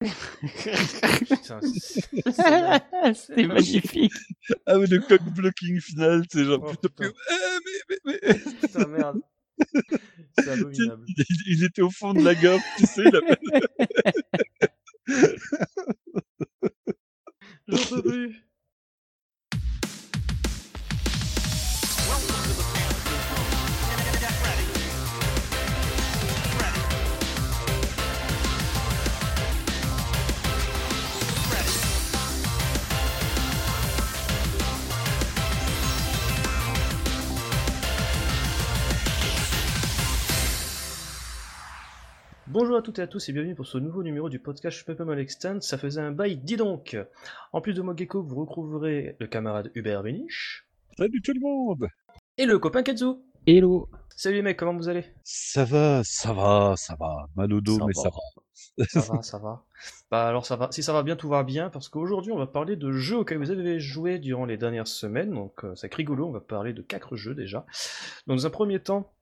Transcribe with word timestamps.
Putain, 0.00 1.60
c'est- 1.78 2.08
C'est 3.14 3.46
magnifique. 3.46 4.12
Ah 4.66 4.78
mais 4.78 4.86
le 4.86 5.00
cock 5.00 5.22
blocking 5.34 5.80
final, 5.80 6.24
c'est 6.30 6.44
genre 6.44 6.64
Oh, 6.66 6.70
putain. 6.74 7.12
Ah, 7.30 7.58
mais, 7.64 7.96
mais, 8.06 8.18
mais... 8.22 8.34
Putain, 8.60 8.86
merde. 8.88 9.20
C'est 10.38 10.48
abominable. 10.48 11.04
il, 11.06 11.24
il 11.48 11.64
était 11.64 11.82
au 11.82 11.90
fond 11.90 12.14
de 12.14 12.22
la 12.24 12.34
gorge, 12.34 12.62
tu 12.78 12.86
sais, 12.86 13.02
il 13.04 13.14
a... 13.16 13.20
J'en 17.68 17.84
peux 17.96 18.02
plus. 18.02 18.42
Bonjour 42.52 42.76
à 42.76 42.82
toutes 42.82 42.98
et 42.98 43.02
à 43.02 43.06
tous 43.06 43.28
et 43.28 43.32
bienvenue 43.32 43.54
pour 43.54 43.68
ce 43.68 43.78
nouveau 43.78 44.02
numéro 44.02 44.28
du 44.28 44.40
podcast 44.40 44.84
Extend. 45.18 45.60
Ça 45.60 45.78
faisait 45.78 46.00
un 46.00 46.10
bail, 46.10 46.36
dis 46.36 46.56
donc 46.56 46.96
En 47.52 47.60
plus 47.60 47.74
de 47.74 47.80
moi 47.80 47.94
Gecko, 47.96 48.24
vous 48.24 48.34
retrouverez 48.40 49.14
le 49.20 49.28
camarade 49.28 49.70
Hubert 49.76 50.02
Véniche 50.02 50.66
Salut 50.98 51.22
tout 51.22 51.32
le 51.32 51.38
monde 51.38 51.86
et 52.38 52.46
le 52.46 52.58
copain 52.58 52.82
Ketsu. 52.82 53.04
Hello. 53.46 53.88
Salut 54.16 54.36
les 54.36 54.42
mecs, 54.42 54.58
comment 54.58 54.76
vous 54.76 54.88
allez? 54.88 55.04
Ça 55.22 55.64
va, 55.64 56.02
ça 56.02 56.32
va, 56.32 56.74
ça 56.76 56.96
va. 56.98 57.28
Mal 57.36 57.52
au 57.52 57.60
dos, 57.60 57.78
Ça 57.78 57.84
mais 57.86 57.92
va. 57.94 58.02
ça 58.02 58.10
va. 58.10 58.86
Ça 58.88 59.00
va, 59.00 59.22
ça 59.22 59.38
va. 59.38 59.64
Bah 60.10 60.26
alors 60.26 60.44
ça 60.44 60.56
va, 60.56 60.72
si 60.72 60.82
ça 60.82 60.92
va 60.92 61.04
bien, 61.04 61.14
tout 61.14 61.28
va 61.28 61.44
bien, 61.44 61.70
parce 61.70 61.88
qu'aujourd'hui 61.88 62.32
on 62.32 62.36
va 62.36 62.48
parler 62.48 62.74
de 62.74 62.90
jeux 62.90 63.18
auxquels 63.18 63.38
vous 63.38 63.52
avez 63.52 63.78
joué 63.78 64.18
durant 64.18 64.44
les 64.44 64.56
dernières 64.56 64.88
semaines, 64.88 65.30
donc 65.32 65.64
euh, 65.64 65.76
c'est 65.76 65.94
rigolo, 65.94 66.26
on 66.26 66.32
va 66.32 66.40
parler 66.40 66.72
de 66.72 66.82
quatre 66.82 67.14
jeux 67.14 67.36
déjà. 67.36 67.64
Donc, 68.26 68.38
Dans 68.38 68.46
un 68.46 68.50
premier 68.50 68.80
temps, 68.80 69.12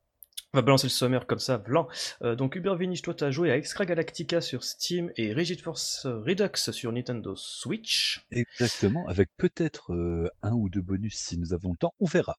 on 0.55 0.59
va 0.59 0.63
balancer 0.63 0.87
le 0.87 0.93
sommaire 0.93 1.27
comme 1.27 1.39
ça, 1.39 1.59
blanc. 1.59 1.89
Euh, 2.23 2.35
donc 2.35 2.57
Hubert 2.57 2.77
Vinich, 2.77 3.03
toi 3.03 3.15
t'as 3.15 3.31
joué 3.31 3.51
à 3.51 3.57
Extra 3.57 3.85
Galactica 3.85 4.41
sur 4.41 4.65
Steam 4.65 5.13
et 5.17 5.33
Rigid 5.35 5.61
Force 5.61 6.07
Redux 6.07 6.57
sur 6.73 6.91
Nintendo 6.91 7.35
Switch. 7.37 8.25
Exactement, 8.31 9.07
avec 9.09 9.29
peut-être 9.37 9.93
euh, 9.93 10.31
un 10.43 10.53
ou 10.53 10.71
deux 10.71 10.81
bonus 10.81 11.17
si 11.17 11.39
nous 11.39 11.53
avons 11.53 11.73
le 11.73 11.77
temps, 11.77 11.93
on 12.01 12.07
verra. 12.07 12.39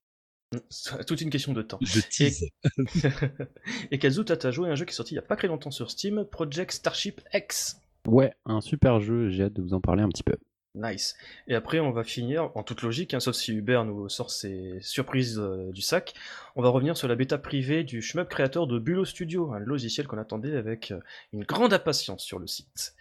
C'est 0.70 1.06
toute 1.06 1.22
une 1.22 1.30
question 1.30 1.54
de 1.54 1.62
temps. 1.62 1.78
Je 1.82 2.00
tease. 2.00 2.46
et 3.92 4.00
Kazu, 4.00 4.26
toi 4.26 4.36
t'as 4.36 4.50
joué 4.50 4.70
à 4.70 4.72
un 4.72 4.76
jeu 4.76 4.86
qui 4.86 4.92
est 4.92 4.96
sorti 4.96 5.14
il 5.14 5.18
y 5.18 5.20
a 5.20 5.24
pas 5.24 5.36
très 5.36 5.48
longtemps 5.48 5.70
sur 5.70 5.92
Steam, 5.92 6.26
Project 6.26 6.72
Starship 6.72 7.22
X. 7.34 7.80
Ouais, 8.08 8.34
un 8.46 8.62
super 8.62 9.00
jeu, 9.00 9.30
j'ai 9.30 9.44
hâte 9.44 9.54
de 9.54 9.62
vous 9.62 9.76
en 9.76 9.82
parler 9.82 10.02
un 10.02 10.10
petit 10.10 10.24
peu. 10.24 10.36
Nice. 10.76 11.16
Et 11.48 11.56
après, 11.56 11.80
on 11.80 11.92
va 11.92 12.04
finir, 12.04 12.52
en 12.56 12.62
toute 12.62 12.84
logique, 12.84 13.16
hein, 13.16 13.20
sauf 13.20 13.36
si 13.36 13.54
Hubert 13.54 13.86
nous 13.86 14.08
sort 14.08 14.30
ses 14.30 14.78
surprises 14.82 15.40
euh, 15.40 15.72
du 15.72 15.82
sac, 15.82 16.14
on 16.56 16.62
va 16.62 16.70
revenir 16.70 16.96
sur 16.96 17.08
la 17.08 17.16
bêta 17.16 17.40
privée 17.40 17.84
du 17.84 18.04
shmup 18.04 18.30
créateur 18.30 18.68
de 18.68 18.78
Bulo 18.78 19.04
Studio, 19.04 19.52
un 19.52 19.60
logiciel 19.60 20.06
qu'on 20.06 20.20
attendait 20.20 20.56
avec 20.56 20.92
euh, 20.92 21.00
une 21.34 21.44
grande 21.44 21.74
impatience 21.74 22.24
sur 22.24 22.38
le 22.38 22.46
site. 22.46 22.94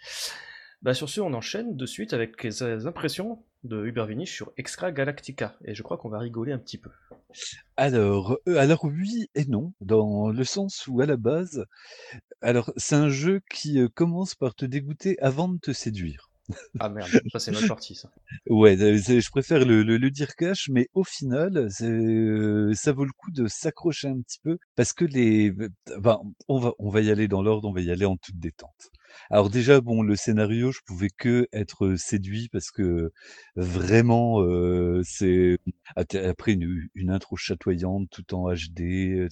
Bah 0.81 0.95
sur 0.95 1.11
ce, 1.11 1.21
on 1.21 1.35
enchaîne 1.35 1.77
de 1.77 1.87
suite 1.87 2.15
avec 2.15 2.43
les 2.43 2.63
euh, 2.63 2.87
impressions 2.87 3.45
de 3.65 3.85
Hubert 3.85 4.07
Vinich 4.07 4.33
sur 4.33 4.51
Extra 4.57 4.91
Galactica, 4.91 5.59
et 5.63 5.75
je 5.75 5.83
crois 5.83 5.99
qu'on 5.99 6.09
va 6.09 6.21
rigoler 6.21 6.53
un 6.53 6.59
petit 6.59 6.79
peu. 6.79 6.91
Alors, 7.77 8.39
alors 8.47 8.85
oui 8.85 9.29
et 9.35 9.45
non, 9.45 9.75
dans 9.83 10.31
le 10.31 10.45
sens 10.45 10.87
où 10.87 11.03
à 11.03 11.07
la 11.07 11.19
base, 11.19 11.67
alors 12.41 12.73
c'est 12.79 12.95
un 12.95 13.11
jeu 13.11 13.43
qui 13.51 13.79
commence 13.95 14.35
par 14.35 14.55
te 14.55 14.65
dégoûter 14.65 15.19
avant 15.21 15.49
de 15.49 15.59
te 15.59 15.73
séduire. 15.73 16.31
Ah 16.81 16.89
merde, 16.89 17.11
ça 17.33 17.39
c'est 17.39 17.51
notre 17.51 17.69
partie, 17.69 17.95
ça. 17.95 18.11
Ouais, 18.49 18.81
euh, 18.81 18.97
je 18.97 19.31
préfère 19.31 19.65
le, 19.65 19.83
le, 19.83 20.11
dire 20.11 20.35
cash, 20.35 20.69
mais 20.71 20.89
au 20.95 21.05
final, 21.05 21.69
euh, 21.83 22.73
ça 22.75 22.93
vaut 22.93 23.05
le 23.05 23.13
coup 23.17 23.31
de 23.31 23.47
s'accrocher 23.49 24.09
un 24.09 24.21
petit 24.21 24.39
peu 24.43 24.59
parce 24.75 24.93
que 24.93 25.05
les, 25.05 25.51
ben, 25.51 26.21
on 26.49 26.59
va, 26.59 26.73
on 26.79 26.89
va 26.89 27.01
y 27.01 27.11
aller 27.11 27.29
dans 27.29 27.43
l'ordre, 27.43 27.69
on 27.69 27.73
va 27.73 27.81
y 27.81 27.91
aller 27.91 28.07
en 28.07 28.17
toute 28.17 28.39
détente. 28.39 28.91
Alors 29.31 29.51
déjà, 29.51 29.81
bon, 29.81 30.03
le 30.03 30.17
scénario, 30.17 30.73
je 30.73 30.81
pouvais 30.87 31.11
que 31.11 31.49
être 31.53 31.97
séduit 31.97 32.49
parce 32.51 32.71
que 32.71 33.13
vraiment, 33.57 34.43
euh, 34.43 35.03
c'est 35.05 35.59
après 35.97 36.53
une, 36.55 36.89
une 36.95 37.11
intro 37.11 37.37
chatoyante 37.37 38.09
tout 38.11 38.35
en 38.35 38.53
HD, 38.53 39.29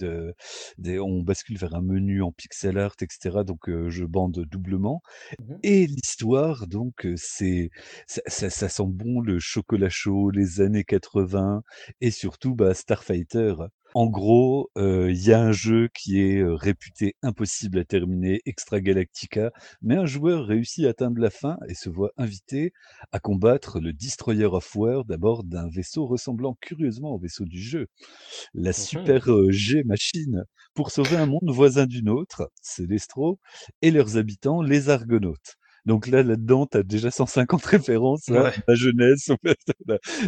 des- 0.78 0.98
on 0.98 1.22
bascule 1.22 1.58
vers 1.58 1.74
un 1.74 1.82
menu 1.82 2.22
en 2.22 2.32
pixel 2.32 2.78
art, 2.78 2.94
etc. 3.00 3.44
Donc 3.44 3.68
euh, 3.68 3.88
je 3.90 4.04
bande 4.04 4.44
doublement. 4.50 5.02
Mhm. 5.40 5.58
Et 5.62 5.86
l'histoire, 5.86 6.66
donc, 6.66 7.06
euh, 7.06 7.14
c'est 7.16 7.70
ça, 8.06 8.22
ça, 8.26 8.50
ça 8.50 8.68
sent 8.68 8.84
bon 8.86 9.20
le 9.20 9.38
chocolat 9.38 9.88
chaud, 9.90 10.30
les 10.30 10.60
années 10.60 10.84
80 10.84 11.62
et 12.00 12.10
surtout 12.10 12.54
bah, 12.54 12.74
Starfighter. 12.74 13.54
En 13.96 14.08
gros, 14.08 14.70
il 14.76 15.26
y 15.26 15.32
a 15.32 15.40
un 15.40 15.52
jeu 15.52 15.88
qui 15.94 16.20
est 16.20 16.44
réputé 16.44 17.16
impossible 17.22 17.78
à 17.78 17.84
terminer, 17.86 18.42
Extra 18.44 18.78
Galactica, 18.78 19.52
mais 19.80 19.96
un 19.96 20.04
joueur 20.04 20.44
réussit 20.44 20.84
à 20.84 20.90
atteindre 20.90 21.18
la 21.18 21.30
fin 21.30 21.56
et 21.66 21.72
se 21.72 21.88
voit 21.88 22.10
invité 22.18 22.74
à 23.10 23.20
combattre 23.20 23.80
le 23.80 23.94
Destroyer 23.94 24.44
of 24.44 24.76
World 24.76 25.10
à 25.10 25.16
bord 25.16 25.44
d'un 25.44 25.70
vaisseau 25.70 26.04
ressemblant 26.06 26.58
curieusement 26.60 27.14
au 27.14 27.18
vaisseau 27.18 27.46
du 27.46 27.58
jeu, 27.58 27.86
la 28.52 28.74
super 28.74 29.32
euh, 29.32 29.50
G 29.50 29.82
machine, 29.84 30.44
pour 30.74 30.90
sauver 30.90 31.16
un 31.16 31.24
monde 31.24 31.48
voisin 31.48 31.86
d'une 31.86 32.10
autre, 32.10 32.52
Célestro, 32.60 33.40
et 33.80 33.90
leurs 33.90 34.18
habitants, 34.18 34.60
les 34.60 34.90
Argonautes. 34.90 35.56
Donc 35.86 36.08
là, 36.08 36.22
là-dedans, 36.22 36.66
tu 36.66 36.78
as 36.78 36.82
déjà 36.82 37.10
150 37.10 37.64
références 37.64 38.28
à 38.30 38.52
la 38.66 38.74
jeunesse. 38.74 39.30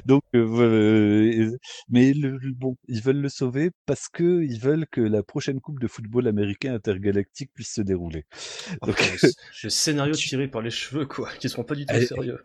Donc, 0.06 0.22
euh, 0.34 0.46
euh, 0.60 1.56
mais 1.88 2.12
le, 2.12 2.38
bon, 2.54 2.76
ils 2.86 3.02
veulent 3.02 3.20
le 3.20 3.28
sauver 3.28 3.70
parce 3.84 4.08
que 4.08 4.42
ils 4.44 4.60
veulent 4.60 4.86
que 4.90 5.00
la 5.00 5.22
prochaine 5.22 5.60
Coupe 5.60 5.80
de 5.80 5.88
football 5.88 6.28
américain 6.28 6.74
intergalactique 6.74 7.50
puisse 7.52 7.74
se 7.74 7.82
dérouler. 7.82 8.24
Donc, 8.82 9.00
Enfin, 9.00 9.28
le, 9.64 9.68
scénario 9.70 10.14
tiré 10.14 10.48
par 10.48 10.62
les 10.62 10.70
cheveux, 10.70 11.06
quoi, 11.06 11.28
qui 11.40 11.48
seront 11.48 11.64
pas 11.64 11.74
du 11.74 11.84
tout 11.84 11.94
Allez, 11.94 12.06
sérieux. 12.06 12.38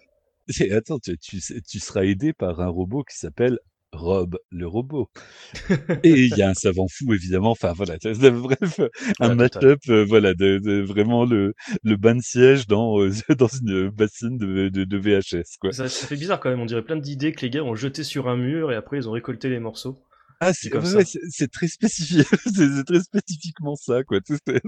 et 0.59 0.73
attends, 0.73 0.99
tu, 0.99 1.17
tu, 1.19 1.39
tu 1.39 1.79
seras 1.79 2.03
aidé 2.03 2.33
par 2.33 2.59
un 2.61 2.67
robot 2.67 3.03
qui 3.03 3.17
s'appelle 3.17 3.59
Rob 3.93 4.37
le 4.51 4.67
robot. 4.67 5.09
Et 6.03 6.25
il 6.25 6.35
y 6.35 6.41
a 6.41 6.49
un 6.49 6.53
savant 6.53 6.87
fou, 6.89 7.13
évidemment. 7.13 7.51
Enfin, 7.51 7.73
voilà. 7.73 7.97
Bref, 8.03 8.79
un 9.19 9.29
Ouais, 9.29 9.35
match-up, 9.35 9.79
euh, 9.89 10.05
voilà, 10.05 10.33
de, 10.33 10.57
de 10.59 10.81
vraiment 10.81 11.25
le, 11.25 11.53
le 11.83 11.95
bain 11.97 12.15
de 12.15 12.21
siège 12.21 12.67
dans, 12.67 13.01
euh, 13.01 13.11
dans 13.37 13.47
une 13.47 13.89
bassine 13.89 14.37
de, 14.37 14.69
de, 14.69 14.83
de 14.83 14.97
VHS, 14.97 15.57
quoi. 15.59 15.71
Ça, 15.71 15.89
ça 15.89 16.07
fait 16.07 16.15
bizarre 16.15 16.39
quand 16.39 16.49
même, 16.49 16.61
on 16.61 16.65
dirait 16.65 16.83
plein 16.85 16.95
d'idées 16.95 17.33
que 17.33 17.41
les 17.41 17.49
gars 17.49 17.65
ont 17.65 17.75
jeté 17.75 18.05
sur 18.05 18.29
un 18.29 18.37
mur 18.37 18.71
et 18.71 18.75
après 18.75 18.95
ils 18.95 19.09
ont 19.09 19.11
récolté 19.11 19.49
les 19.49 19.59
morceaux. 19.59 20.01
Ah, 20.39 20.51
C'est 20.53 20.73
ouais, 20.73 21.05
très 21.51 21.67
spécifique, 21.67 22.27
c'est 22.45 22.83
très 22.85 22.99
spécifiquement 23.01 23.75
ça, 23.75 24.03
quoi. 24.03 24.19
Euh, 24.49 24.59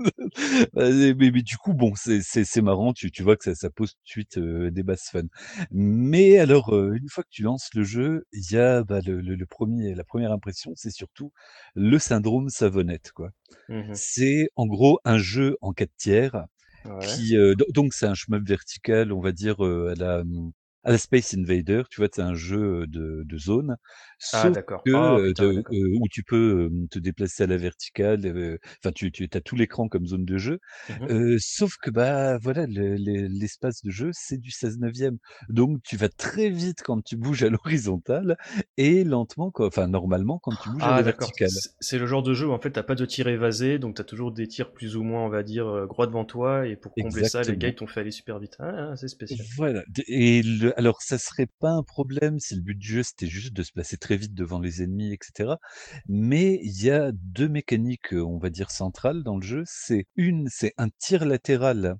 mais, 1.18 1.32
mais 1.32 1.42
du 1.42 1.58
coup, 1.58 1.74
bon, 1.74 1.94
c'est 1.96 2.22
c'est 2.22 2.46
c'est 2.46 2.62
marrant, 2.62 2.94
tu 2.94 3.12
tu 3.12 3.24
vois 3.24 3.36
que 3.36 3.44
ça, 3.44 3.56
ça 3.56 3.70
pose 3.70 3.92
tout 3.92 4.02
de 4.04 4.08
suite 4.10 4.38
euh, 4.38 4.72
des 4.72 4.84
bases 4.84 5.04
fun. 5.12 5.24
Mais 5.72 6.38
alors, 6.40 6.74
euh, 6.76 6.94
une 6.96 7.10
fois 7.10 7.24
que 7.24 7.30
tu 7.30 7.44
lances 7.44 7.70
le 7.74 7.84
jeu, 7.84 8.26
il 8.32 8.44
y 8.52 8.58
a 8.58 8.84
bah, 8.84 9.00
le, 9.06 9.22
le, 9.22 9.36
le 9.36 9.46
premier, 9.46 9.94
la 9.96 10.04
première 10.04 10.32
impression, 10.32 10.72
c'est 10.76 10.92
surtout 10.92 11.32
le 11.76 12.00
syndrome 12.00 12.50
savonnette, 12.50 13.12
quoi. 13.14 13.32
Mhm. 13.70 13.94
C'est 13.94 14.50
en 14.56 14.68
gros 14.68 15.00
un 15.06 15.18
jeu 15.18 15.58
en 15.62 15.74
4 15.74 15.92
tiers 15.98 16.46
Ouais. 16.86 17.00
qui 17.00 17.36
euh, 17.38 17.56
do- 17.56 17.66
donc 17.74 17.94
c'est 17.94 18.06
un 18.06 18.14
shmup 18.14 18.48
vertical, 18.48 19.12
on 19.12 19.20
va 19.22 19.32
dire 19.32 19.62
à 19.62 19.96
la 19.96 20.24
à 20.86 20.92
la 20.92 20.98
Space 20.98 21.34
Invader, 21.36 21.84
tu 21.90 22.00
vois, 22.02 22.10
c'est 22.14 22.22
un 22.22 22.36
jeu 22.36 22.88
de, 22.88 23.24
de 23.26 23.38
zone, 23.38 23.76
Ah 24.32 24.50
sauf 24.50 24.58
que 24.86 24.92
Ah 24.94 25.18
putain, 25.24 25.54
de- 25.54 25.64
euh, 25.74 25.98
où 26.00 26.08
tu 26.10 26.24
peux 26.24 26.70
te 26.92 27.00
déplacer 27.00 27.44
à 27.44 27.48
la 27.48 27.58
verticale, 27.58 28.26
euh, 28.26 28.58
enfin 28.80 28.92
tu 28.94 29.12
tu 29.12 29.28
as 29.34 29.42
tout 29.42 29.56
l'écran 29.56 29.88
comme 29.90 30.06
zone 30.08 30.26
de 30.26 30.38
jeu, 30.38 30.60
euh, 31.10 31.38
sauf 31.40 31.76
que 31.82 31.90
bah 31.90 32.38
voilà 32.38 32.66
le- 32.68 32.96
le- 32.98 33.28
l'espace 33.28 33.82
de 33.84 33.90
jeu 33.92 34.12
c'est 34.14 34.38
du 34.38 34.52
16 34.52 34.78
neuvième, 34.80 35.18
donc 35.50 35.82
tu 35.84 35.98
vas 35.98 36.10
très 36.10 36.50
vite 36.50 36.82
quand 36.84 37.02
tu 37.04 37.16
bouges 37.18 37.44
à 37.44 37.50
l'horizontale 37.50 38.38
et 38.78 39.04
lentement, 39.04 39.52
enfin 39.60 39.88
normalement 39.88 40.40
quand 40.40 40.56
tu 40.56 40.70
bouges 40.70 40.88
à 40.88 40.94
Ah 40.94 40.94
la 40.94 41.04
verticale. 41.04 41.60
C'est 41.82 41.98
le 42.00 42.06
genre 42.08 42.24
de 42.24 42.34
jeu 42.34 42.48
où 42.48 42.54
en 42.54 42.60
fait 42.60 42.72
t'as 42.72 42.84
pas 42.84 42.96
de 42.96 43.06
tir 43.06 43.28
évasé, 43.28 43.78
donc 43.80 43.96
t'as 43.96 44.04
toujours 44.06 44.32
des 44.32 44.48
tirs 44.48 44.72
plus 44.72 44.96
ou 44.96 45.04
moins, 45.04 45.26
on 45.26 45.30
va 45.30 45.44
dire, 45.44 45.88
droit 45.88 46.08
devant 46.08 46.24
toi, 46.26 46.66
et 46.68 46.76
pour 46.78 46.98
combler 46.98 47.24
ça, 47.26 47.44
les 47.44 47.58
gars 47.58 47.68
ils 47.68 47.76
t'ont 47.76 47.88
fait 47.88 48.00
aller 48.02 48.12
super 48.12 48.40
vite. 48.40 48.56
Ah, 48.60 48.96
c'est 48.96 49.08
spécial. 49.10 49.48
Voilà. 49.58 49.84
Et 50.08 50.44
le, 50.44 50.75
alors, 50.76 51.02
ça 51.02 51.18
serait 51.18 51.48
pas 51.60 51.72
un 51.72 51.84
problème 51.84 52.40
si 52.40 52.56
le 52.56 52.62
but 52.62 52.78
du 52.78 52.88
jeu 52.88 53.04
c'était 53.04 53.28
juste 53.28 53.54
de 53.54 53.64
se 53.64 53.72
placer 53.72 53.98
très 53.98 54.18
vite 54.18 54.34
devant 54.34 54.60
les 54.60 54.84
ennemis, 54.84 55.14
etc. 55.14 55.56
Mais 56.08 56.60
il 56.64 56.84
y 56.84 56.92
a 56.92 57.12
deux 57.14 57.48
mécaniques, 57.48 58.14
euh, 58.14 58.22
on 58.24 58.38
va 58.38 58.50
dire 58.50 58.72
centrales 58.72 59.24
dans 59.24 59.38
le 59.38 59.42
jeu. 59.42 59.64
C'est 59.66 60.08
une, 60.16 60.48
c'est 60.50 60.74
un 60.78 60.90
tir 60.90 61.26
latéral 61.26 61.96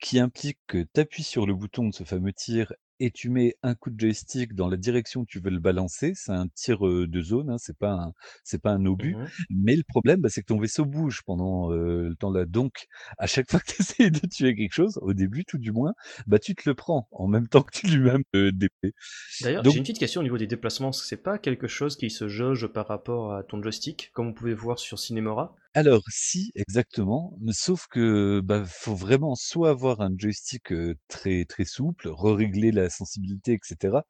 qui 0.00 0.18
implique 0.18 0.58
que 0.66 0.86
tu 0.94 1.00
appuies 1.00 1.22
sur 1.22 1.46
le 1.46 1.54
bouton 1.54 1.88
de 1.88 1.94
ce 1.94 2.04
fameux 2.04 2.32
tir 2.32 2.72
et 3.00 3.10
tu 3.10 3.30
mets 3.30 3.56
un 3.62 3.74
coup 3.74 3.90
de 3.90 3.98
joystick 3.98 4.54
dans 4.54 4.68
la 4.68 4.76
direction 4.76 5.22
où 5.22 5.26
tu 5.26 5.40
veux 5.40 5.50
le 5.50 5.58
balancer. 5.58 6.12
C'est 6.14 6.32
un 6.32 6.46
tir, 6.48 6.80
de 6.80 7.22
zone, 7.22 7.50
hein, 7.50 7.58
c'est 7.58 7.76
pas 7.76 7.92
un 7.92 8.12
c'est 8.44 8.60
pas 8.60 8.70
un 8.70 8.84
obus. 8.86 9.16
Mmh 9.16 9.26
Mais 9.50 9.74
le 9.74 9.82
problème, 9.82 10.20
bah, 10.20 10.28
c'est 10.28 10.42
que 10.42 10.46
ton 10.46 10.58
vaisseau 10.58 10.84
bouge 10.84 11.22
pendant, 11.24 11.70
le 11.70 12.14
temps 12.14 12.30
là. 12.30 12.44
Donc 12.44 12.86
à 13.18 13.26
chaque 13.26 13.46
fois 13.50 13.60
que 13.60 13.72
tu 13.72 13.82
essaies 13.82 14.10
de 14.10 14.26
tuer 14.26 14.54
quelque 14.54 14.74
chose, 14.74 14.98
au 15.02 15.14
début 15.14 15.44
tout 15.44 15.58
du 15.58 15.72
moins, 15.72 15.94
bah, 16.26 16.38
tu 16.38 16.54
te 16.54 16.68
le 16.68 16.74
prends 16.74 17.08
en 17.10 17.26
même 17.26 17.48
temps 17.48 17.62
que 17.62 17.76
tu 17.76 17.86
lui-même, 17.86 18.22
heu, 18.34 18.52
d'épée. 18.52 18.94
D'ailleurs, 19.40 19.64
j'ai 19.64 19.76
une 19.76 19.82
petite 19.82 19.98
question 19.98 20.20
au 20.20 20.24
niveau 20.24 20.38
des 20.38 20.46
déplacements. 20.46 20.92
C'est 20.92 21.22
pas 21.22 21.38
quelque 21.38 21.66
chose 21.66 21.96
qui 21.96 22.10
se 22.10 22.28
jauge 22.28 22.66
par 22.68 22.86
rapport 22.86 23.34
à 23.34 23.42
ton 23.42 23.62
joystick, 23.62 24.10
comme 24.12 24.28
on 24.28 24.32
pouvait 24.32 24.54
voir 24.54 24.78
sur 24.78 24.98
Cinemora? 24.98 25.56
Alors 25.74 26.02
si, 26.08 26.50
exactement, 26.56 27.32
sauf 27.52 27.86
que, 27.86 28.40
bah, 28.40 28.64
faut 28.66 28.94
vraiment 28.96 29.36
soit 29.36 29.70
avoir 29.70 30.00
un 30.00 30.10
joystick, 30.16 30.72
heu, 30.72 30.96
très, 31.06 31.44
très 31.44 31.64
souple, 31.64 32.08
rerégler 32.08 32.72
la 32.72 32.90
sensibilité 32.90 33.52
et 33.52 33.60
cetera. 33.62 34.04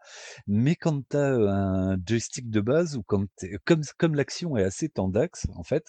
Mais 0.47 0.75
quand 0.75 1.03
tu 1.11 1.17
as, 1.19 1.35
un 1.35 1.99
joystick 2.07 2.49
de 2.51 2.61
base 2.63 2.97
ou 2.97 3.03
quand 3.03 3.25
comme 3.67 3.83
comme 3.99 4.15
l'action 4.15 4.57
est 4.57 4.65
assez 4.65 4.89
tendax, 4.89 5.47
en 5.55 5.63
fait, 5.63 5.85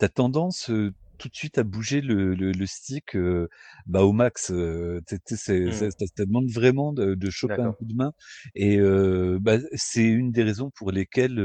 tu 0.00 0.08
tendance, 0.10 0.70
heu, 0.70 0.92
tout 1.18 1.28
de 1.28 1.34
suite 1.36 1.58
à 1.58 1.62
bouger 1.64 2.00
le 2.00 2.34
le 2.34 2.52
le 2.52 2.66
stick, 2.66 3.14
heu, 3.16 3.48
bah, 3.86 4.02
au 4.04 4.12
max, 4.12 4.46
sais 4.46 5.18
c'est 5.36 5.36
ça 5.36 5.52
Mmh, 5.66 5.90
ça 5.90 6.06
ça 6.16 6.24
demande 6.24 6.50
vraiment 6.50 6.92
de 6.92 7.14
de 7.14 7.30
choper 7.30 7.62
un 7.62 7.72
coup 7.72 7.84
de 7.86 7.94
main 7.94 8.12
et 8.54 8.78
heu, 8.78 9.38
bah, 9.40 9.58
c'est 9.74 10.04
une 10.04 10.30
des 10.32 10.42
raisons 10.44 10.70
pour 10.74 10.92
lesquelles, 10.92 11.38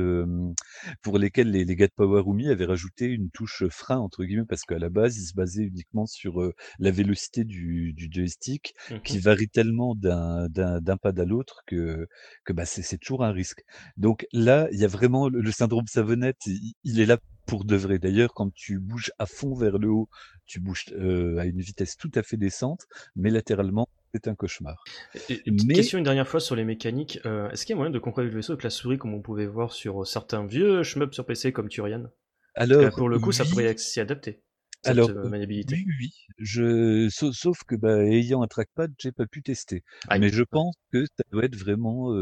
pour 1.02 1.18
lesquels 1.18 1.52
les 1.52 1.66
les 1.66 1.76
gars 1.76 1.88
de 1.88 1.94
Power 1.96 2.22
Rumi 2.26 2.50
avaient 2.50 2.66
rajouté 2.66 3.06
une 3.06 3.30
touche, 3.32 3.64
«frein» 3.70 3.98
entre 3.98 4.24
guillemets, 4.24 4.46
parce 4.48 4.64
qu'à 4.64 4.80
la 4.80 4.90
base, 4.90 5.18
ils 5.18 5.26
se 5.28 5.34
basaient 5.36 5.64
uniquement 5.64 6.06
sur, 6.06 6.42
la 6.80 6.92
vélocité 6.92 7.44
du 7.44 7.94
du 7.94 8.10
joystick 8.12 8.74
qui 9.04 9.20
Mmh 9.20 9.20
varie 9.20 9.50
tellement 9.50 9.96
d'un 9.96 10.48
d'un 10.50 10.80
d'un 10.82 10.98
pad 10.98 11.20
à 11.20 11.26
l'autre 11.26 11.62
que 11.68 12.08
que, 12.46 12.54
bah, 12.54 12.66
c'est 12.66 12.82
c'est 12.82 12.98
toujours 12.98 13.24
un 13.24 13.32
risque. 13.32 13.64
Donc 13.98 14.26
là, 14.34 14.68
il 14.72 14.80
y 14.80 14.86
a 14.86 14.88
vraiment 14.88 15.30
le 15.30 15.42
le 15.42 15.52
syndrome 15.52 15.88
savonnette, 15.88 16.38
il 16.84 17.00
est 17.00 17.06
là 17.06 17.18
pour 17.46 17.66
de 17.66 17.76
vrai. 17.76 18.00
D'ailleurs, 18.00 18.34
quand 18.34 18.54
tu 18.54 18.80
bouges 18.80 19.12
à 19.20 19.26
fond 19.26 19.54
vers 19.54 19.78
le 19.78 19.90
haut, 19.90 20.10
tu 20.46 20.60
bouges, 20.60 20.86
heu, 20.94 21.38
à 21.40 21.46
une 21.46 21.62
vitesse 21.62 21.98
tout 21.98 22.12
à 22.16 22.24
fait 22.24 22.38
décente, 22.38 22.88
mais 23.16 23.30
latéralement, 23.30 23.88
c'est 24.14 24.28
un 24.28 24.36
cauchemar. 24.36 24.84
Et, 25.30 25.34
et 25.34 25.52
petite 25.52 25.68
Mais 25.68 25.74
question 25.74 25.98
une 25.98 26.04
dernière 26.04 26.28
fois 26.28 26.40
sur 26.40 26.56
les 26.56 26.66
mécaniques. 26.66 27.20
Euh, 27.26 27.50
est-ce 27.52 27.66
qu'il 27.66 27.74
y 27.74 27.76
a 27.76 27.78
moyen 27.78 27.92
de 27.92 28.00
contrôler 28.00 28.30
le 28.30 28.36
vaisseau 28.36 28.54
avec 28.54 28.64
la 28.64 28.70
souris 28.70 28.98
comme 28.98 29.14
on 29.14 29.22
pouvait 29.22 29.46
voir 29.46 29.72
sur 29.72 30.02
euh, 30.02 30.06
certains 30.06 30.46
vieux 30.46 30.84
shmups 30.84 31.14
sur 31.14 31.26
PC 31.26 31.52
comme 31.52 31.70
Turian? 31.70 32.10
Alors 32.56 32.94
pour 32.96 33.10
le 33.10 33.20
coup, 33.20 33.32
ça 33.32 33.46
pourrait 33.46 33.78
s'y 33.78 34.00
adapter, 34.00 34.42
cette 34.82 34.94
Alors, 34.94 35.10
euh, 35.10 35.30
maniabilité. 35.30 35.84
oui, 36.00 36.12
je 36.38 37.08
sau 37.10 37.32
sauf 37.32 37.64
que, 37.66 37.76
bah, 37.76 38.04
ayant 38.04 38.42
un 38.42 38.48
trackpad, 38.48 38.94
j'ai 39.00 39.12
pas 39.12 39.26
pu 39.26 39.42
tester. 39.42 39.84
Mais 40.20 40.30
je 40.30 40.44
pense 40.44 40.76
que 40.92 41.06
ça 41.06 41.24
doit 41.32 41.46
être 41.46 41.56
vraiment, 41.56 42.14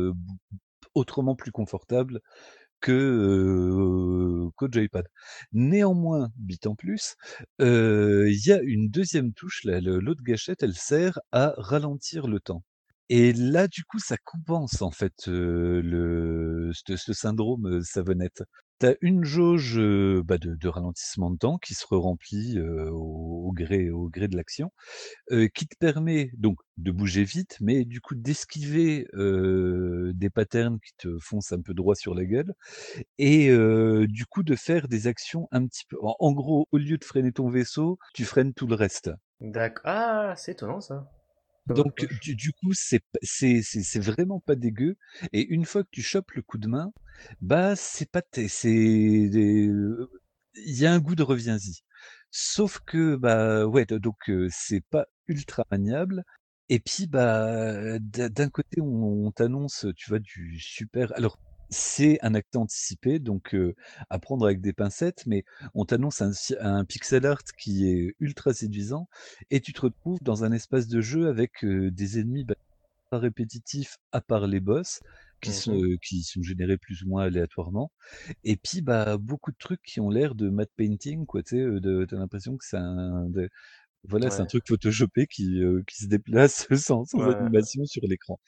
autrement 0.95 1.35
plus 1.35 1.51
confortable 1.51 2.19
que, 2.81 2.91
heu, 2.93 4.49
qu'au 4.55 4.67
joypad. 4.71 5.05
Néanmoins, 5.53 6.29
bit 6.37 6.67
en 6.67 6.75
plus, 6.75 7.15
il 7.59 8.41
y 8.45 8.51
a 8.51 8.61
une 8.63 8.89
deuxième 8.89 9.33
touche, 9.33 9.61
l'autre 9.65 10.23
gâchette, 10.23 10.63
elle 10.63 10.75
sert 10.75 11.19
à 11.31 11.53
ralentir 11.57 12.27
le 12.27 12.39
temps. 12.39 12.63
Et 13.09 13.33
là, 13.33 13.67
du 13.67 13.83
coup, 13.85 13.99
ça 13.99 14.17
compense 14.23 14.81
en 14.83 14.91
fait, 14.91 15.27
le 15.27 16.71
ce 16.73 16.95
ce 16.97 17.13
syndrome, 17.13 17.81
savonnette. 17.83 18.43
Tu 18.79 18.85
as 18.87 18.95
une 19.01 19.25
jauge, 19.25 19.77
bah, 20.23 20.37
de 20.37 20.67
ralentissement 20.69 21.31
de 21.31 21.37
temps 21.37 21.57
qui 21.57 21.73
se 21.73 21.85
remplit, 21.93 22.57
au 22.61 23.51
gré 23.53 23.89
au 23.91 24.09
gré 24.09 24.27
de 24.29 24.37
l'action, 24.37 24.71
qui 25.29 25.67
te 25.67 25.75
permet 25.79 26.31
donc 26.37 26.59
de 26.77 26.91
bouger 26.91 27.23
vite, 27.25 27.57
mais 27.61 27.85
du 27.85 28.01
coup 28.01 28.15
d'esquiver, 28.15 29.07
des 29.13 30.29
patterns 30.29 30.79
qui 30.79 30.93
te 30.97 31.17
foncent 31.19 31.51
un 31.51 31.61
peu 31.61 31.73
droit 31.73 31.95
sur 31.95 32.15
la 32.15 32.25
gueule 32.25 32.53
et 33.17 33.49
du 34.07 34.25
coup 34.25 34.43
de 34.43 34.55
faire 34.55 34.87
des 34.87 35.07
actions 35.07 35.47
un 35.51 35.65
petit 35.67 35.85
peu 35.89 35.97
en 36.01 36.31
gros, 36.33 36.67
au 36.71 36.77
lieu 36.77 36.97
de 36.97 37.05
freiner 37.05 37.31
ton 37.33 37.49
vaisseau, 37.49 37.97
tu 38.13 38.25
freines 38.25 38.53
tout 38.53 38.67
le 38.67 38.75
reste. 38.75 39.11
D'accord. 39.41 39.83
Ah, 39.85 40.33
c'est 40.37 40.51
étonnant 40.53 40.81
ça, 40.81 41.09
Donc 41.69 42.05
du 42.21 42.35
du 42.35 42.51
coup, 42.53 42.73
c'est 42.73 43.03
vraiment 43.99 44.39
pas 44.39 44.55
dégueu 44.55 44.97
et 45.33 45.45
une 45.47 45.65
fois 45.65 45.83
que 45.83 45.89
tu 45.91 46.01
chopes 46.01 46.31
le 46.31 46.41
coup 46.41 46.57
de 46.57 46.67
main, 46.67 46.91
bah, 47.41 47.75
c'est 47.75 48.09
pas 48.11 48.21
c'est 48.47 48.69
il 48.71 50.07
y 50.55 50.85
a 50.85 50.93
un 50.93 50.99
goût 50.99 51.15
de 51.15 51.23
reviens-y. 51.23 51.83
Sauf 52.31 52.79
que, 52.85 53.15
bah, 53.15 53.65
ouais, 53.65 53.85
do 53.85 53.99
donc 53.99 54.31
c'est 54.49 54.81
pas 54.89 55.07
ultra 55.27 55.65
maniable 55.71 56.23
et 56.69 56.79
puis, 56.79 57.07
bah, 57.07 57.97
d'un 57.99 58.29
d'un 58.29 58.49
côté, 58.49 58.79
on 58.81 59.25
on 59.27 59.31
t'annonce, 59.31 59.87
tu 59.95 60.09
vois, 60.09 60.19
du 60.19 60.59
super 60.59 61.11
alors, 61.17 61.39
c'est 61.69 62.17
un 62.23 62.33
acte 62.35 62.55
anticipé 62.55 63.19
donc 63.19 63.53
heu, 63.55 63.75
à 64.09 64.19
prendre 64.19 64.45
avec 64.45 64.61
des 64.61 64.73
pincettes, 64.73 65.25
mais 65.27 65.43
on 65.75 65.85
t'annonce 65.85 66.21
un 66.21 66.31
un 66.59 66.85
pixel 66.85 67.25
art 67.25 67.43
qui 67.57 67.87
est 67.89 68.15
ultra 68.19 68.53
séduisant 68.53 69.07
et 69.51 69.61
tu 69.61 69.73
te 69.73 69.81
retrouves 69.81 70.19
dans 70.21 70.43
un 70.43 70.51
espace 70.51 70.87
de 70.87 71.01
jeu 71.01 71.27
avec, 71.27 71.63
heu, 71.63 71.91
des 71.91 72.19
ennemis, 72.19 72.43
bah, 72.45 72.55
pas 73.11 73.19
répétitifs 73.19 73.97
à 74.11 74.21
part 74.21 74.47
les 74.47 74.59
boss 74.61 75.01
qui 75.41 75.53
sont, 75.53 75.73
Mhm. 75.73 75.83
heu, 75.83 75.97
qui 76.03 76.23
sont 76.23 76.41
générés 76.43 76.77
plus 76.77 77.03
ou 77.03 77.09
moins 77.09 77.23
aléatoirement 77.25 77.91
et 78.43 78.57
puis, 78.57 78.81
bah, 78.81 79.17
beaucoup 79.17 79.51
de 79.51 79.57
trucs 79.59 79.81
qui 79.83 79.99
ont 80.01 80.09
l'air 80.09 80.35
de 80.35 80.49
matte 80.49 80.71
painting 80.77 81.25
quoi, 81.27 81.43
tu 81.43 81.57
sais, 81.57 81.61
heu, 81.63 81.79
de 81.81 82.05
tu 82.09 82.15
as 82.15 82.19
l'impression 82.19 82.57
que 82.57 82.65
c'est 82.65 82.77
un 82.77 83.29
de 83.29 83.49
voilà, 84.05 84.29
c'est 84.31 84.41
un 84.41 84.45
Ouais, 84.45 84.47
truc 84.47 84.63
photoshopé 84.67 85.27
qui, 85.27 85.59
heu, 85.61 85.83
qui 85.87 85.97
se 86.03 86.07
déplace 86.07 86.67
sans 86.77 87.05
sans 87.05 87.21
ouais, 87.21 87.35
animation 87.39 87.85
sur 87.85 88.03
l'écran. 88.07 88.39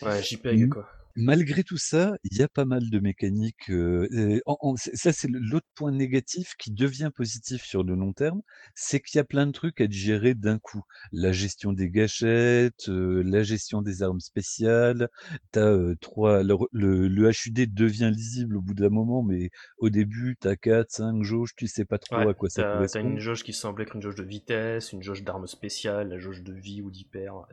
ouais, 0.00 0.22
JPEG 0.22 0.66
M 0.66 0.70
quoi. 0.70 0.88
Malgré 1.16 1.64
tout 1.64 1.78
ça, 1.78 2.16
il 2.24 2.36
y 2.38 2.42
a 2.42 2.48
pas 2.48 2.64
mal 2.64 2.90
de 2.90 2.98
mécaniques, 3.00 3.70
heu 3.70 4.08
et 4.12 4.42
en 4.46 4.56
en 4.60 4.74
ç 4.76 4.90
ça, 4.94 5.12
c'est 5.12 5.28
l'autre 5.30 5.66
point 5.74 5.92
négatif 5.92 6.54
qui 6.58 6.70
devient 6.72 7.10
positif 7.14 7.62
sur 7.64 7.82
le 7.84 7.94
long 7.94 8.12
terme, 8.12 8.42
c'est 8.74 9.00
qu'il 9.00 9.18
y 9.18 9.20
a 9.20 9.24
plein 9.24 9.46
de 9.46 9.52
trucs 9.52 9.80
à 9.80 9.86
digérer 9.86 10.34
d'un 10.34 10.58
coup. 10.58 10.82
La 11.12 11.32
gestion 11.32 11.72
des 11.72 11.90
gâchettes, 11.90 12.88
heu, 12.88 13.22
la 13.22 13.42
gestion 13.42 13.82
des 13.82 14.02
armes 14.02 14.20
spéciales. 14.20 15.08
Tu 15.52 15.58
as, 15.58 15.94
3 16.00 16.42
le 16.42 16.54
le 16.72 17.08
le 17.08 17.30
HUD 17.30 17.74
devient 17.74 18.10
lisible 18.14 18.56
au 18.56 18.62
bout 18.62 18.74
d'un 18.74 18.90
moment, 18.90 19.22
mais 19.22 19.50
au 19.78 19.90
début, 19.90 20.36
tu 20.40 20.48
as 20.48 20.56
4-5 20.56 21.22
jauges, 21.22 21.54
tu 21.56 21.66
sais 21.66 21.84
pas 21.84 21.98
trop 21.98 22.28
à 22.28 22.34
quoi 22.34 22.50
ça 22.50 22.64
t'as, 22.64 22.86
t'as 22.88 23.00
une 23.02 23.18
correspond. 23.18 23.20
jauge 23.20 23.44
qui 23.44 23.52
semble 23.52 23.82
être 23.82 23.94
une 23.94 24.02
jauge 24.02 24.14
de 24.16 24.24
vitesse, 24.24 24.92
une 24.92 25.02
jauge 25.02 25.22
d'arme 25.22 25.46
spéciale, 25.46 26.08
la 26.08 26.18
jauge 26.18 26.42
de 26.42 26.52
vie 26.52 26.82
ou 26.82 26.90
d'hyper. 26.90 27.46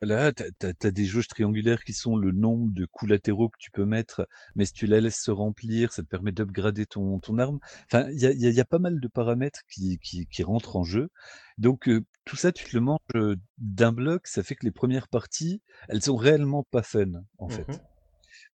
Là, 0.00 0.32
tu 0.32 0.44
as 0.62 0.90
des 0.92 1.04
jauges 1.04 1.26
triangulaires 1.26 1.82
qui 1.82 1.92
sont 1.92 2.16
le 2.16 2.30
nombre 2.30 2.70
de 2.72 2.86
coups 2.86 3.10
latéraux 3.10 3.48
que 3.48 3.56
tu 3.58 3.72
peux 3.72 3.84
mettre, 3.84 4.28
mais 4.54 4.64
si 4.64 4.72
tu 4.72 4.86
la 4.86 5.00
laisses 5.00 5.20
se 5.20 5.32
remplir, 5.32 5.92
ça 5.92 6.02
te 6.02 6.08
permet 6.08 6.30
d'upgrader 6.30 6.86
ton 6.86 7.18
ton 7.18 7.36
arme. 7.38 7.58
Enfin, 7.86 8.08
il 8.10 8.20
y 8.20 8.26
a 8.26 8.32
y 8.32 8.46
a 8.46 8.50
y 8.50 8.60
a 8.60 8.64
pas 8.64 8.78
mal 8.78 9.00
de 9.00 9.08
paramètres 9.08 9.62
qui 9.68 9.98
qui 9.98 10.26
qui 10.28 10.44
rentrent 10.44 10.76
en 10.76 10.84
jeu. 10.84 11.08
Donc, 11.58 11.88
heu, 11.88 12.04
tout 12.24 12.36
ça, 12.36 12.52
tu 12.52 12.64
te 12.64 12.76
le 12.76 12.80
manges, 12.80 12.98
heu, 13.16 13.36
d'un 13.58 13.90
bloc, 13.92 14.28
ça 14.28 14.44
fait 14.44 14.54
que 14.54 14.64
les 14.66 14.70
premières 14.72 15.08
parties, 15.08 15.62
elles 15.88 16.02
sont 16.02 16.16
réellement 16.16 16.62
pas 16.70 16.82
fun, 16.84 17.10
en 17.38 17.48
fait. 17.48 17.80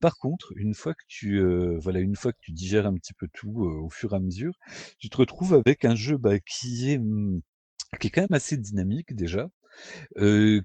Par 0.00 0.18
contre, 0.18 0.52
une 0.56 0.74
fois 0.74 0.94
que 0.94 1.04
tu, 1.08 1.38
heu, 1.40 1.78
voilà, 1.82 2.00
une 2.00 2.16
fois 2.16 2.32
que 2.32 2.38
tu 2.40 2.52
digères 2.52 2.86
un 2.86 2.94
petit 2.94 3.14
peu 3.14 3.28
tout, 3.32 3.64
heu, 3.64 3.78
au 3.82 3.90
fur 3.90 4.12
et 4.14 4.16
à 4.16 4.20
mesure, 4.20 4.54
tu 4.98 5.08
te 5.10 5.16
retrouves 5.16 5.54
avec 5.54 5.84
un 5.84 5.94
jeu, 5.96 6.18
bah, 6.18 6.38
qui 6.40 6.90
est, 6.92 6.98
mmh, 6.98 7.40
qui 8.00 8.08
est 8.08 8.10
quand 8.10 8.22
même 8.22 8.34
assez 8.34 8.56
dynamique 8.58 9.14
déjà, 9.14 9.48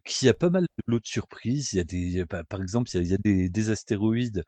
Qui 0.06 0.30
a 0.30 0.34
pas 0.34 0.50
mal 0.50 0.64
de 0.64 0.68
de 0.98 1.00
surprises. 1.06 1.74
Il 1.74 1.78
y 1.78 1.80
a 1.80 1.84
des 1.84 2.26
pa 2.26 2.44
par 2.44 2.62
exemple, 2.62 2.90
il 2.94 3.08
y 3.08 3.14
a 3.14 3.18
des 3.18 3.50
des 3.50 3.70
astéroïdes. 3.70 4.44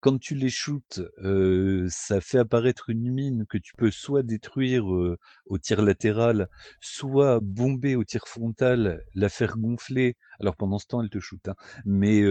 Quand 0.00 0.18
tu 0.18 0.34
les 0.34 0.50
shootes, 0.50 1.00
heu, 1.22 1.86
ça 1.90 2.20
fait 2.20 2.38
apparaître 2.38 2.90
une 2.90 3.10
mine 3.12 3.46
que 3.48 3.58
tu 3.58 3.74
peux 3.76 3.90
soit 3.90 4.22
détruire, 4.22 4.86
au 4.86 5.58
tir 5.58 5.82
latéral, 5.82 6.48
soit 6.80 7.40
bomber 7.42 7.96
au 7.96 8.04
tir 8.04 8.26
frontal, 8.28 9.02
la 9.14 9.28
faire 9.28 9.56
gonfler. 9.58 10.16
Alors 10.40 10.56
pendant 10.56 10.78
ce 10.78 10.86
temps, 10.86 11.02
elle 11.02 11.10
te 11.10 11.18
shoot, 11.20 11.46
hein, 11.48 11.54
mais 11.84 12.22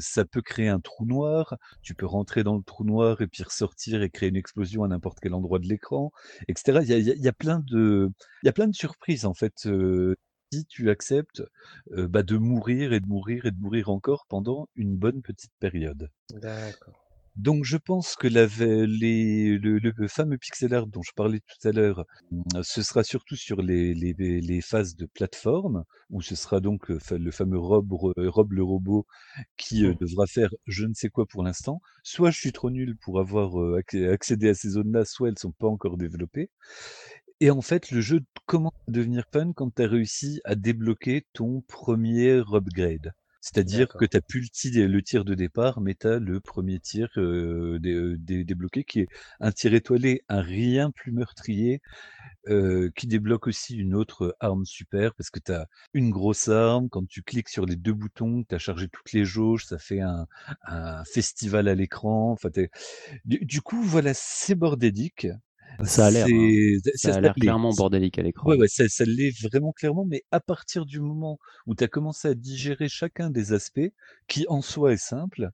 ça 0.00 0.24
peut 0.24 0.42
créer 0.42 0.68
un 0.68 0.80
trou 0.80 1.06
noir. 1.06 1.56
Tu 1.82 1.94
peux 1.94 2.06
rentrer 2.06 2.44
dans 2.44 2.56
le 2.56 2.62
trou 2.62 2.84
noir 2.84 3.20
et 3.22 3.26
puis 3.26 3.42
ressortir 3.42 4.02
et 4.02 4.10
créer 4.10 4.28
une 4.30 4.36
explosion 4.36 4.84
à 4.84 4.88
n'importe 4.88 5.18
quel 5.20 5.34
endroit 5.34 5.58
de 5.58 5.66
l'écran 5.68 6.12
et 6.48 6.54
cetera. 6.56 6.82
Il 6.82 6.88
y 6.88 6.92
a 6.94 6.98
il 6.98 7.22
y 7.22 7.28
a 7.28 7.32
plein 7.32 7.60
de 7.60 8.10
il 8.42 8.46
y 8.46 8.48
a 8.48 8.52
plein 8.52 8.68
de 8.68 8.74
surprises 8.74 9.24
en 9.24 9.34
fait, 9.34 9.66
si 10.52 10.66
tu 10.66 10.90
acceptes 10.90 11.42
heu, 11.92 12.06
bah, 12.08 12.22
de 12.22 12.36
mourir 12.38 12.92
et 12.92 13.00
de 13.00 13.06
mourir 13.06 13.46
et 13.46 13.50
de 13.52 13.58
mourir 13.60 13.88
encore 13.90 14.26
pendant 14.28 14.68
une 14.76 14.96
bonne 14.96 15.22
petite 15.22 15.52
période. 15.60 16.10
D'accord. 16.30 17.04
Donc 17.36 17.64
je 17.64 17.76
pense 17.76 18.14
que 18.14 18.28
la 18.28 18.46
ve 18.46 18.84
les 18.86 19.58
le 19.58 19.78
le 19.80 20.06
fameux 20.08 20.38
pixel 20.38 20.72
art 20.72 20.86
dont 20.86 21.02
je 21.02 21.10
parlais 21.16 21.40
tout 21.40 21.68
à 21.68 21.72
l'heure, 21.72 22.04
mmh, 22.30 22.62
ce 22.62 22.80
sera 22.82 23.02
surtout 23.02 23.34
sur 23.34 23.60
les 23.60 23.92
les 23.92 24.14
les 24.40 24.60
phases 24.60 24.94
de 24.94 25.06
plateforme 25.06 25.82
où 26.10 26.22
ce 26.22 26.36
sera 26.36 26.60
donc, 26.60 26.90
heu, 26.92 26.98
fa 27.00 27.18
le 27.18 27.30
fameux 27.32 27.58
Rob 27.58 27.92
re 27.92 28.12
Rob 28.28 28.52
le 28.52 28.62
robot 28.62 29.04
qui, 29.56 29.84
heu, 29.84 29.94
Hmm. 29.94 29.96
devra 29.96 30.26
faire 30.28 30.50
je 30.66 30.86
ne 30.86 30.94
sais 30.94 31.08
quoi 31.08 31.26
pour 31.26 31.42
l'instant. 31.42 31.80
Soit 32.04 32.30
je 32.30 32.38
suis 32.38 32.52
trop 32.52 32.70
nul 32.70 32.96
pour 32.96 33.18
avoir, 33.18 33.60
heu, 33.60 33.76
acc 33.78 33.94
accédé 33.96 34.48
à 34.50 34.54
ces 34.54 34.68
zones-là, 34.70 35.04
soit 35.04 35.28
elles 35.28 35.38
sont 35.38 35.52
pas 35.52 35.66
encore 35.68 35.96
développées 35.98 36.50
et 37.44 37.50
en 37.50 37.62
fait, 37.62 37.90
le 37.90 38.00
jeu 38.00 38.20
commence 38.46 38.72
à 38.88 38.92
devenir 38.92 39.24
fun 39.32 39.52
quand 39.54 39.74
tu 39.74 39.82
as 39.82 39.88
réussi 39.88 40.40
à 40.44 40.54
débloquer 40.54 41.26
ton 41.34 41.62
premier 41.62 42.42
upgrade? 42.52 43.12
C'est-à-dire 43.42 43.94
que 43.96 44.06
tu 44.06 44.16
as 44.16 44.22
plus 44.22 44.40
le 44.40 44.48
tir 44.48 44.88
le 44.88 45.02
tir 45.02 45.24
de 45.26 45.34
départ, 45.34 45.80
mais 45.82 45.94
tu 45.94 46.06
as 46.06 46.18
le 46.18 46.40
1er 46.40 46.80
tir, 46.80 47.08
dé 47.16 48.16
dé 48.18 48.44
débloqué 48.44 48.84
qui 48.84 49.00
est 49.00 49.08
un 49.40 49.52
tir 49.52 49.74
étoilé, 49.74 50.22
un 50.30 50.40
rien 50.40 50.90
plus 50.90 51.12
meurtrier, 51.12 51.82
heu, 52.48 52.92
qui 52.96 53.06
débloque 53.08 53.46
aussi 53.48 53.76
une 53.76 53.94
autre 53.94 54.36
arme 54.40 54.64
super 54.66 55.14
parce 55.14 55.30
que 55.30 55.40
tu 55.40 55.52
as 55.52 55.68
une 55.94 56.10
grosse 56.10 56.48
arme, 56.48 56.88
quand 56.90 57.06
tu 57.08 57.22
cliques 57.22 57.50
sur 57.50 57.66
les 57.66 57.76
2 57.76 57.94
boutons, 57.94 58.44
tu 58.48 58.54
as 58.54 58.58
chargé 58.58 58.88
toutes 58.88 59.12
les 59.12 59.24
jauges, 59.26 59.66
ça 59.66 59.78
fait 59.78 60.00
un 60.00 60.26
un 60.66 61.04
festival 61.04 61.68
à 61.68 61.74
l'écran, 61.76 62.36
du 63.26 63.38
du 63.44 63.62
coup, 63.62 63.82
voilà, 63.82 64.12
c'est 64.14 64.54
bordélique, 64.56 65.28
Ça 65.84 66.06
a 66.06 66.10
l'air, 66.10 66.34
hein. 66.34 66.56
c'est 66.82 66.96
ça 66.96 66.96
Ça 66.96 67.14
a 67.14 67.20
ça 67.20 67.20
l'air 67.20 67.36
l'est. 67.36 67.38
clairement 67.38 67.72
bordélique 67.74 68.18
à 68.18 68.22
l'écran. 68.22 68.56
ouais, 68.58 68.68
ça 68.68 68.88
ça 68.88 69.04
l'est 69.06 69.32
vraiment 69.42 69.72
clairement, 69.72 70.04
mais 70.06 70.22
à 70.32 70.40
partir 70.40 70.86
du 70.86 71.00
moment 71.00 71.38
où 71.66 71.74
tu 71.74 71.84
as 71.84 71.88
commencé 71.88 72.28
à 72.28 72.34
digérer 72.34 72.88
chacun 72.88 73.30
des 73.30 73.52
aspects, 73.52 73.92
qui 74.28 74.46
en 74.48 74.62
soi 74.62 74.92
est 74.92 74.96
simple 74.98 75.50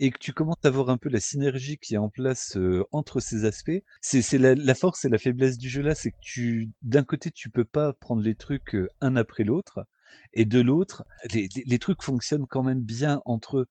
et 0.00 0.10
que 0.12 0.18
tu 0.18 0.32
commences 0.34 0.64
à 0.64 0.70
voir 0.70 0.90
un 0.90 0.98
peu 0.98 1.08
la 1.10 1.20
synergie 1.20 1.78
qui 1.78 1.94
est 1.94 1.98
en 1.98 2.10
place, 2.10 2.56
heu, 2.56 2.84
entre 2.92 3.20
ces 3.20 3.44
aspects, 3.46 3.82
c'est 4.02 4.38
la 4.38 4.54
la 4.56 4.74
force 4.76 5.04
et 5.06 5.08
la 5.10 5.18
faiblesse 5.18 5.58
du 5.58 5.68
jeu 5.70 5.82
là, 5.82 5.94
c'est 5.96 6.12
que 6.12 6.18
tu 6.22 6.70
d'un 6.82 7.04
côté, 7.04 7.30
tu 7.32 7.50
peux 7.50 7.64
pas 7.66 7.92
prendre 7.94 8.22
les 8.22 8.36
trucs, 8.36 8.74
heu, 8.76 8.88
un 9.02 9.16
après 9.16 9.44
l'autre 9.44 9.80
et 10.32 10.44
de 10.44 10.60
l'autre, 10.60 11.04
les 11.32 11.78
trucs 11.78 12.02
fonctionnent 12.02 12.46
quand 12.46 12.62
même 12.62 12.80
bien 12.80 13.20
entre 13.24 13.58
eux. 13.58 13.66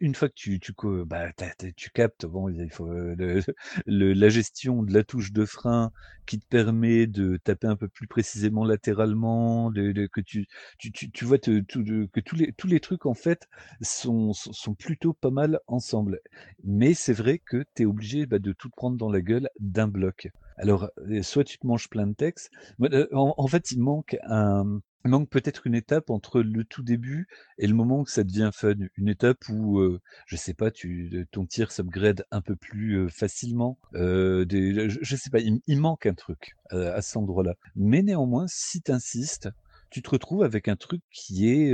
Une 0.00 0.14
fois 0.14 0.28
que 0.28 1.04
bah, 1.04 1.30
tu 1.76 1.90
captes, 1.90 2.26
bon, 2.26 2.48
il 2.48 2.70
faut, 2.70 2.88
le 3.86 4.12
la 4.12 4.28
gestion 4.28 4.82
de 4.82 4.92
la 4.92 5.04
touche 5.04 5.32
de 5.32 5.44
frein 5.44 5.92
qui 6.26 6.38
te 6.40 6.46
permet 6.46 7.06
de 7.06 7.36
taper 7.36 7.66
un 7.66 7.76
peu 7.76 7.88
plus 7.88 8.06
précisément 8.06 8.64
latéralement, 8.64 9.70
que 9.72 10.20
tu 10.20 11.24
vois 11.24 11.38
que 11.38 11.60
tous 11.60 12.66
les 12.66 12.80
trucs 12.80 13.06
en 13.06 13.14
fait 13.14 13.48
sont 13.82 14.32
sont 14.32 14.74
plutôt 14.74 15.12
pas 15.12 15.30
mal 15.30 15.60
ensemble. 15.66 16.20
Mais 16.64 16.94
c'est 16.94 17.12
vrai 17.12 17.38
que 17.44 17.64
tu 17.74 17.82
es 17.82 17.86
obligé, 17.86 18.26
bah, 18.26 18.38
de 18.38 18.52
tout 18.52 18.70
prendre 18.70 18.96
dans 18.96 19.10
la 19.10 19.20
gueule 19.20 19.48
d'un 19.60 19.88
bloc. 19.88 20.28
Alors, 20.56 20.88
heu, 20.98 21.22
soit 21.22 21.44
tu 21.44 21.58
te 21.58 21.66
manges 21.66 21.88
plein 21.88 22.06
de 22.06 22.14
texte, 22.14 22.50
moi, 22.78 22.88
heu, 22.92 23.08
en 23.12 23.34
en 23.36 23.46
fait, 23.48 23.70
il 23.72 23.80
manque 23.80 24.16
un 24.24 24.80
il 25.04 25.10
manque 25.10 25.28
peut-être 25.30 25.66
une 25.66 25.74
étape 25.74 26.10
entre 26.10 26.40
le 26.40 26.64
tout 26.64 26.82
début 26.82 27.28
et 27.58 27.66
le 27.66 27.74
moment 27.74 28.00
où 28.00 28.06
ça 28.06 28.24
devient 28.24 28.50
fun. 28.54 28.74
Une 28.96 29.08
étape 29.08 29.38
où, 29.50 29.80
heu, 29.80 30.00
je 30.26 30.36
sais 30.36 30.54
pas, 30.54 30.70
tu 30.70 31.26
ton 31.30 31.46
tir 31.46 31.72
s'upgrade 31.72 32.24
un 32.30 32.40
peu 32.40 32.56
plus, 32.56 32.96
heu, 32.96 33.08
facilement, 33.08 33.78
heu, 33.94 34.46
des 34.46 34.88
je 34.90 34.98
je 35.02 35.16
sais 35.16 35.30
pas, 35.30 35.40
il 35.40 35.80
manque 35.80 36.06
un 36.06 36.14
truc, 36.14 36.56
à 36.70 37.02
cet 37.02 37.16
endroit-là. 37.18 37.54
Mais 37.76 38.02
néanmoins, 38.02 38.46
si 38.48 38.80
tu 38.82 38.92
insistes, 38.92 39.48
tu 39.90 40.02
te 40.02 40.10
retrouves 40.10 40.42
avec 40.42 40.68
un 40.68 40.76
truc 40.76 41.02
qui 41.10 41.48
est, 41.50 41.72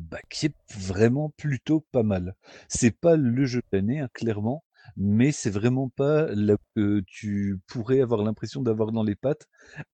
bah, 0.00 0.18
qui 0.30 0.46
est 0.46 0.54
vraiment 0.74 1.30
plutôt 1.36 1.80
pas 1.92 2.02
mal. 2.02 2.34
C'est 2.68 2.92
pas 2.98 3.16
le 3.16 3.44
jeu 3.46 3.60
de 3.72 3.76
l'année, 3.76 4.00
hein, 4.00 4.08
clairement, 4.14 4.64
mais 4.96 5.32
c'est 5.32 5.50
vraiment 5.50 5.88
pas 5.90 6.26
là 6.34 6.56
que 6.76 7.00
tu 7.06 7.58
pourrais 7.66 8.00
avoir 8.00 8.22
l'impression 8.22 8.62
d'avoir 8.62 8.92
dans 8.92 9.02
les 9.02 9.16
pattes 9.16 9.48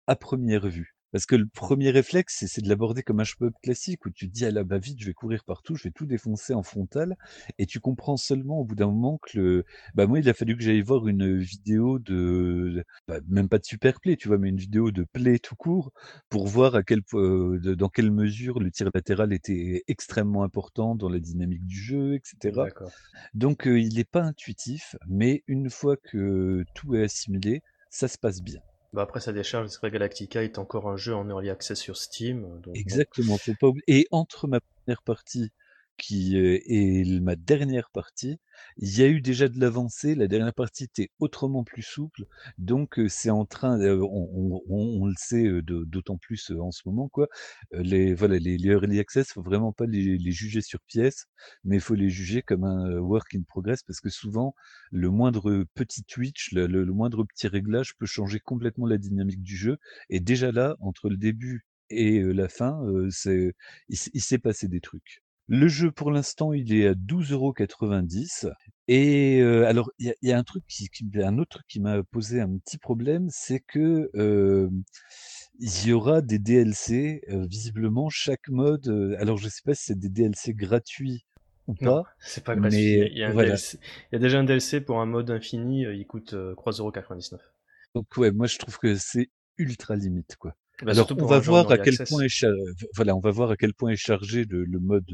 à 0.09 0.17
première 0.17 0.69
vue. 0.69 0.94
Parce 1.14 1.26
que 1.26 1.37
le 1.37 1.47
1er 1.47 1.92
réflexe, 1.92 2.44
c'est 2.49 2.61
de 2.61 2.68
l'aborder 2.68 3.04
comme 3.04 3.21
un 3.21 3.25
shmup 3.25 3.54
classique 3.62 4.04
où 4.04 4.11
tu 4.11 4.26
te 4.28 4.33
dis: 4.35 4.44
«Ah 4.47 4.50
là, 4.50 4.64
bah, 4.64 4.78
vite, 4.78 4.99
je 5.00 5.06
vais 5.06 5.14
courir 5.14 5.44
partout, 5.44 5.76
je 5.76 5.85
vais 5.85 5.92
tout 5.92 6.06
défoncer 6.06 6.54
en 6.54 6.64
frontal» 6.64 7.14
et 7.59 7.66
tu 7.66 7.78
comprends 7.78 8.16
seulement 8.16 8.59
au 8.59 8.64
bout 8.64 8.75
d'un 8.75 8.88
moment 8.88 9.18
que 9.23 9.38
le 9.38 9.64
bah, 9.94 10.09
moi, 10.09 10.18
il 10.18 10.28
a 10.28 10.35
fallu 10.35 10.56
que 10.56 10.64
j'aille 10.64 10.83
voir 10.83 11.06
une 11.06 11.38
vidéo 11.38 12.00
de 12.00 12.85
bah, 13.06 13.21
même 13.28 13.49
pas 13.49 13.61
de 13.61 13.64
Superplay, 13.64 14.16
tu 14.16 14.26
vois? 14.26 14.38
Mais 14.38 14.49
une 14.49 14.56
vidéo 14.56 14.90
de 14.90 15.04
play 15.04 15.38
tout 15.38 15.54
court 15.54 15.92
pour 16.30 16.49
voir 16.49 16.75
à 16.75 16.83
quel 16.83 17.02
de 17.12 17.75
dans 17.76 17.88
quelle 17.88 18.11
mesure 18.11 18.59
le 18.59 18.73
tir 18.73 18.90
latéral 18.92 19.33
était 19.33 19.85
extrêmement 19.87 20.42
important 20.42 20.97
dans 20.97 21.09
la 21.09 21.21
dynamique 21.21 21.64
du 21.64 21.80
jeu 21.80 22.14
et 22.14 22.21
cetera. 22.25 22.64
D'accord. 22.64 22.90
Donc 23.35 23.68
heu, 23.68 23.78
il 23.78 24.00
est 24.00 24.11
pas 24.11 24.23
intuitif, 24.23 24.97
mais 25.06 25.44
une 25.47 25.71
fois 25.71 25.97
que 25.97 26.64
tout 26.75 26.97
est 26.97 27.04
assimilé, 27.04 27.62
ça 27.88 28.09
se 28.09 28.18
passe 28.18 28.42
bien. 28.42 28.61
Bah, 28.95 29.03
après 29.03 29.19
sa 29.19 29.33
décharge, 29.33 29.71
Galactica 29.83 30.45
est 30.45 30.57
encore 30.57 30.89
un 30.89 30.97
jeu 30.97 31.17
en 31.17 31.29
early 31.29 31.51
access 31.51 31.81
sur 31.81 31.97
Steam, 31.97 32.43
donc 32.43 32.63
bon. 32.63 32.73
Exactement, 32.75 33.37
faut 33.39 33.55
pas 33.59 33.67
oubli 33.67 33.83
et 33.89 34.07
entre 34.13 34.47
ma 34.47 34.61
1re 34.61 35.03
partie 35.03 35.51
qui, 35.97 36.37
l 36.37 37.21
ma 37.23 37.37
dernière 37.37 37.91
partie, 37.91 38.39
il 38.77 38.99
y 38.99 39.03
a 39.03 39.09
eu 39.09 39.21
déjà 39.21 39.49
de 39.49 39.59
l'avancée. 39.61 40.15
La 40.15 40.29
dernière 40.29 40.55
partie 40.55 40.85
était 40.85 41.11
autrement 41.19 41.65
plus 41.65 41.83
souple, 41.83 42.25
donc 42.59 43.01
c'est 43.09 43.31
en 43.31 43.45
train, 43.47 43.79
on 43.81 45.07
le 45.07 45.15
sait, 45.19 45.49
d'autant 45.63 46.19
plus, 46.19 46.51
en 46.59 46.71
ce 46.71 46.83
moment, 46.87 47.09
quoi. 47.09 47.29
Les 47.73 48.15
voilà, 48.15 48.39
les 48.39 48.59
les 48.59 48.69
early 48.71 49.01
access, 49.01 49.33
faut 49.33 49.43
vraiment 49.43 49.73
pas 49.73 49.87
les 49.87 50.31
juger 50.33 50.61
sur 50.61 50.81
pièce, 50.83 51.27
mais 51.65 51.77
il 51.77 51.81
faut 51.81 51.95
les 51.95 52.09
juger 52.11 52.43
comme 52.43 52.65
un, 52.65 52.99
work 52.99 53.35
in 53.35 53.43
progress 53.43 53.83
parce 53.83 54.01
que 54.01 54.11
souvent, 54.11 54.55
le 54.91 55.11
moindre 55.11 55.65
petit 55.75 56.05
twitch, 56.05 56.53
le 56.53 56.85
moindre 56.87 57.25
petit 57.25 57.49
réglage 57.49 57.95
peut 57.99 58.07
changer 58.07 58.41
complètement 58.41 58.87
la 58.87 58.99
dynamique 58.99 59.43
du 59.43 59.57
jeu 59.57 59.79
et 60.11 60.21
déjà 60.21 60.53
là, 60.53 60.77
entre 60.81 61.09
le 61.09 61.17
début 61.17 61.65
et 61.91 62.21
la 62.23 62.49
fin, 62.49 62.81
il 63.19 63.53
il 63.89 64.21
s'est 64.23 64.39
passé 64.39 64.69
des 64.69 64.81
trucs. 64.81 65.24
Le 65.49 65.69
jeu, 65.69 65.93
pour 65.93 66.11
l'instant, 66.11 66.55
il 66.55 66.73
est 66.75 66.87
à 66.87 66.95
12,90 66.95 68.47
€ 68.47 68.47
et 68.89 69.41
heu, 69.41 69.67
alors 69.67 69.91
il 69.99 70.07
y 70.07 70.11
a 70.11 70.15
il 70.23 70.29
y 70.31 70.33
a 70.33 70.39
un 70.39 70.43
truc 70.43 70.65
qui 70.67 70.89
un 71.23 71.39
autre 71.39 71.57
truc 71.59 71.67
qui 71.69 71.81
m'a 71.81 72.03
posé 72.03 72.41
un 72.41 72.57
petit 72.59 72.79
problème, 72.79 73.29
c'est 73.31 73.61
que, 73.61 74.11
hem, 74.15 74.83
il 75.59 75.87
y 75.89 75.93
aura 75.93 76.23
des 76.23 76.39
DLC, 76.39 77.21
heu, 77.31 77.47
visiblement 77.47 78.09
chaque 78.11 78.49
mode, 78.49 78.89
alors 79.19 79.37
je 79.39 79.49
sais 79.51 79.61
pas 79.65 79.75
si 79.75 79.85
c'est 79.87 79.99
des 79.99 80.09
DLC 80.11 80.55
gratuits 80.55 81.27
ou 81.67 81.75
Non, 81.81 81.99
pas, 81.99 82.05
c'est 82.21 82.45
pas 82.45 82.55
gratuit. 82.57 82.91
Il 82.95 82.99
y 83.01 83.03
a 83.03 83.07
mais 83.07 83.11
il 83.11 83.19
y 83.19 83.25
a 83.25 83.29
un 83.29 83.35
voilà. 83.35 83.59
DLC 83.59 83.79
il 84.13 84.15
y 84.15 84.17
a 84.17 84.19
déjà 84.21 84.39
un 84.39 84.45
DLC 84.45 84.81
pour 84.81 85.01
un 85.01 85.07
mode 85.07 85.31
infini, 85.31 85.83
il 85.83 86.07
coûte, 86.07 86.33
heu, 86.35 86.55
3,99 86.57 87.41
€. 87.43 87.55
Donc 87.95 88.17
ouais, 88.17 88.33
moi 88.33 88.47
je 88.49 88.59
trouve 88.59 88.79
que 88.79 88.97
c'est 88.97 89.31
ultra 89.57 89.95
limite, 89.97 90.37
quoi. 90.37 90.57
Bah, 90.83 90.93
Alors 90.93 91.12
on 91.16 91.25
va 91.25 91.38
voir 91.38 91.71
à 91.71 91.78
quel 91.78 91.99
point 92.00 92.23
est 92.25 92.28
cha 92.28 92.50
v 92.50 92.57
voilà, 92.97 93.14
on 93.16 93.21
va 93.21 93.31
voir 93.31 93.50
à 93.50 93.57
quel 93.57 93.73
point 93.75 93.90
est 93.90 93.97
chargé 93.97 94.45
le 94.45 94.64
le 94.64 94.78
mode, 94.81 95.07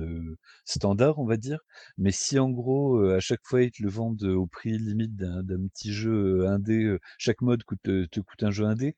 standard, 0.64 1.18
on 1.18 1.26
va 1.26 1.36
dire. 1.36 1.60
Mais 1.98 2.10
si 2.12 2.38
en 2.38 2.48
gros, 2.50 2.98
à 3.10 3.20
chaque 3.20 3.40
fois 3.44 3.62
ils 3.62 3.70
te 3.70 3.82
le 3.82 3.88
vendent, 3.90 4.22
au 4.24 4.46
prix 4.46 4.78
limite 4.78 5.14
d'un 5.16 5.44
petit 5.68 5.92
jeu, 5.92 6.46
indé, 6.48 6.84
heu, 6.84 6.98
chaque 7.18 7.40
mode 7.42 7.62
coûte, 7.64 7.82
te 7.82 8.20
coûte 8.20 8.42
un 8.42 8.50
jeu 8.50 8.64
indé, 8.64 8.96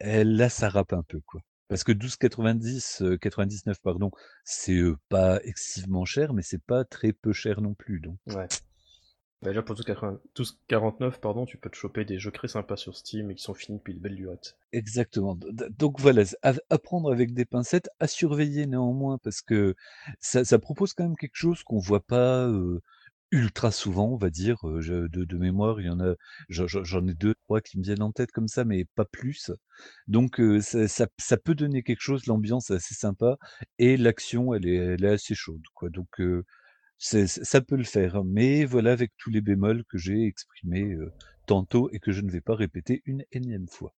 et 0.00 0.24
là 0.24 0.48
ça 0.50 0.68
rappe 0.70 0.92
un 0.94 1.02
peu, 1.04 1.20
quoi. 1.26 1.42
Parce 1.68 1.84
que 1.84 1.92
12,90, 1.92 3.02
heu, 3.02 3.18
99 3.18 3.78
pardon, 3.82 4.10
c'est, 4.44 4.82
pas 5.10 5.40
excessivement 5.44 6.04
cher, 6.06 6.34
mais 6.34 6.42
c'est 6.42 6.62
pas 6.62 6.84
très 6.84 7.12
peu 7.12 7.32
cher 7.32 7.60
non 7.62 7.74
plus, 7.74 8.00
donc 8.00 8.18
Ouais. 8.26 8.50
Bah, 9.42 9.50
déjà 9.50 9.62
pour 9.62 9.76
12,80 9.76 10.18
12,49 10.34 11.20
pardon, 11.20 11.46
tu 11.46 11.58
peux 11.58 11.70
te 11.70 11.76
choper 11.76 12.04
des 12.04 12.18
jeux 12.18 12.32
très 12.32 12.48
sympas 12.48 12.76
sur 12.76 12.96
Steam 12.96 13.30
et 13.30 13.36
qui 13.36 13.42
sont 13.44 13.54
finis 13.54 13.78
depuis 13.78 13.94
de 13.94 14.00
belle 14.00 14.14
lurette. 14.16 14.56
Exactement, 14.72 15.34
donc 15.78 15.98
voilà, 15.98 16.24
à 16.42 16.78
prendre 16.78 17.10
avec 17.10 17.32
des 17.32 17.46
pincettes, 17.46 17.88
à 18.00 18.06
surveiller 18.06 18.66
néanmoins 18.66 19.16
parce 19.24 19.40
que 19.40 19.74
ça 20.20 20.58
propose 20.58 20.92
quand 20.92 21.04
même 21.04 21.16
quelque 21.16 21.36
chose 21.36 21.62
qu'on 21.62 21.78
voit 21.78 22.04
pas, 22.04 22.46
heu, 22.48 22.80
ultra 23.30 23.70
souvent, 23.72 24.08
on 24.08 24.16
va 24.18 24.28
dire, 24.30 24.58
je 24.80 25.06
de 25.08 25.38
mémoire, 25.38 25.80
il 25.80 25.86
y 25.86 25.90
en 25.90 26.00
a 26.00 26.14
j'en 26.50 27.06
ai 27.06 27.14
2-3 27.14 27.62
qui 27.62 27.78
me 27.78 27.82
viennent 27.84 28.02
en 28.02 28.12
tête 28.12 28.30
comme 28.32 28.48
ça, 28.48 28.64
mais 28.66 28.84
pas 28.94 29.06
plus. 29.06 29.50
Donc 30.06 30.38
heu, 30.40 30.60
ça 30.60 31.36
peut 31.38 31.54
donner 31.54 31.82
quelque 31.82 32.00
chose, 32.02 32.26
l'ambiance 32.26 32.70
est 32.70 32.74
assez 32.74 32.94
sympa 32.94 33.38
et 33.78 33.96
l'action 33.96 34.52
elle 34.54 34.66
est 34.66 35.06
assez 35.08 35.34
chaude. 35.34 35.62
Donc 35.92 36.08
c'est 36.98 37.26
ç 37.26 37.40
ça 37.44 37.60
peut 37.60 37.76
le 37.76 37.84
faire, 37.84 38.24
mais 38.24 38.64
voilà, 38.64 38.92
avec 38.92 39.12
tous 39.18 39.30
les 39.30 39.40
bémols 39.40 39.84
que 39.84 39.98
j'ai 39.98 40.24
exprimés, 40.26 40.92
heu, 40.94 41.12
tantôt 41.46 41.88
et 41.92 42.00
que 42.00 42.12
je 42.12 42.20
ne 42.22 42.30
vais 42.30 42.40
pas 42.42 42.54
répéter 42.56 43.02
une 43.06 43.24
énième 43.32 43.68
fois. 43.68 43.94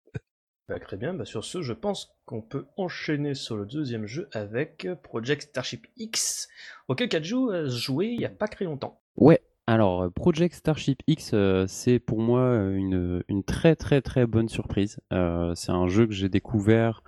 Bah, 0.69 0.79
très 0.79 0.97
bien, 0.99 1.15
bah, 1.15 1.25
sur 1.25 1.45
ce, 1.45 1.63
je 1.63 1.73
pense 1.73 2.15
qu'on 2.27 2.43
peut 2.43 2.67
enchaîner 2.77 3.35
sur 3.35 3.57
le 3.57 3.65
2e 3.65 4.07
jeu 4.07 4.29
avec 4.33 4.87
Project 5.03 5.43
Starship 5.43 5.87
X, 5.97 6.49
auquel 6.89 7.09
Kajou 7.09 7.51
a 7.51 7.67
joué 7.69 8.09
il 8.09 8.21
y 8.21 8.27
a 8.27 8.31
pas 8.31 8.49
très 8.49 8.67
longtemps. 8.67 9.01
Ouais, 9.17 9.41
alors, 9.67 10.11
Project 10.13 10.55
Starship 10.55 11.03
X, 11.07 11.33
heu, 11.35 11.67
c'est 11.69 11.99
pour 11.99 12.21
moi, 12.21 12.41
heu, 12.43 12.75
une, 12.77 13.23
une 13.29 13.43
très, 13.45 13.77
très, 13.77 14.01
très 14.03 14.27
bonne 14.27 14.49
surprise. 14.49 14.99
Heu, 15.13 15.53
c'est 15.55 15.73
un 15.73 15.89
jeu 15.89 16.07
que 16.07 16.13
j'ai 16.13 16.29
découvert, 16.29 17.03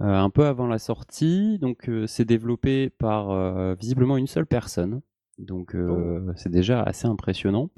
heu, 0.00 0.04
un 0.04 0.30
peu 0.30 0.46
avant 0.46 0.66
la 0.66 0.78
sortie, 0.78 1.58
donc 1.58 1.88
heu, 1.88 2.06
c'est 2.06 2.24
développé 2.24 2.90
par, 2.90 3.30
heu, 3.32 3.76
visiblement 3.80 4.16
une 4.16 4.26
seule 4.26 4.46
personne, 4.46 5.00
donc 5.38 5.74
Oh! 5.74 5.78
heu, 5.78 6.32
c'est 6.36 6.50
déjà 6.50 6.82
assez 6.82 7.06
impressionnant 7.06 7.70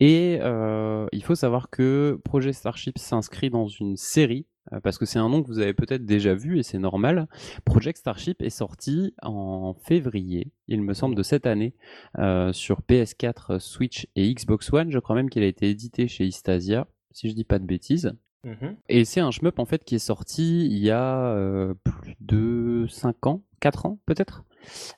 et 0.00 0.38
heu, 0.42 1.06
il 1.12 1.22
faut 1.22 1.34
savoir 1.34 1.70
que 1.70 2.20
Project 2.24 2.58
Starship 2.58 2.98
s'inscrit 2.98 3.50
dans 3.50 3.66
une 3.66 3.96
série, 3.96 4.46
heu, 4.72 4.80
parce 4.80 4.98
que 4.98 5.06
c'est 5.06 5.18
un 5.18 5.28
nom 5.28 5.42
que 5.42 5.48
vous 5.48 5.58
avez 5.58 5.74
peut-être 5.74 6.04
déjà 6.04 6.34
vu 6.34 6.58
et 6.58 6.62
c'est 6.62 6.78
normal. 6.78 7.28
Project 7.64 7.98
Starship 7.98 8.42
est 8.42 8.50
sorti 8.50 9.14
en 9.22 9.74
février, 9.84 10.52
il 10.68 10.82
me 10.82 10.94
semble, 10.94 11.14
de 11.14 11.22
cette 11.22 11.46
année, 11.46 11.74
sur 12.52 12.80
PS4, 12.82 13.58
Switch 13.58 14.06
et 14.16 14.32
Xbox 14.32 14.72
One. 14.72 14.90
Je 14.90 14.98
crois 14.98 15.16
même 15.16 15.30
qu'il 15.30 15.42
a 15.42 15.46
été 15.46 15.68
édité 15.70 16.08
chez 16.08 16.24
Istasia, 16.26 16.86
si 17.12 17.28
je 17.28 17.34
dis 17.34 17.44
pas 17.44 17.58
de 17.58 17.64
bêtises. 17.66 18.12
Mhm. 18.44 18.76
Et 18.88 19.04
c'est 19.04 19.20
un 19.20 19.30
shmup 19.32 19.58
en 19.58 19.64
fait 19.64 19.82
qui 19.82 19.96
est 19.96 19.98
sorti 19.98 20.66
il 20.66 20.78
y 20.78 20.90
a 20.90 21.30
euh, 21.34 21.74
plus 21.82 22.14
de 22.20 22.86
5 22.88 23.26
ans, 23.26 23.42
4 23.66 23.86
ans 23.86 23.98
peut-être. 24.06 24.44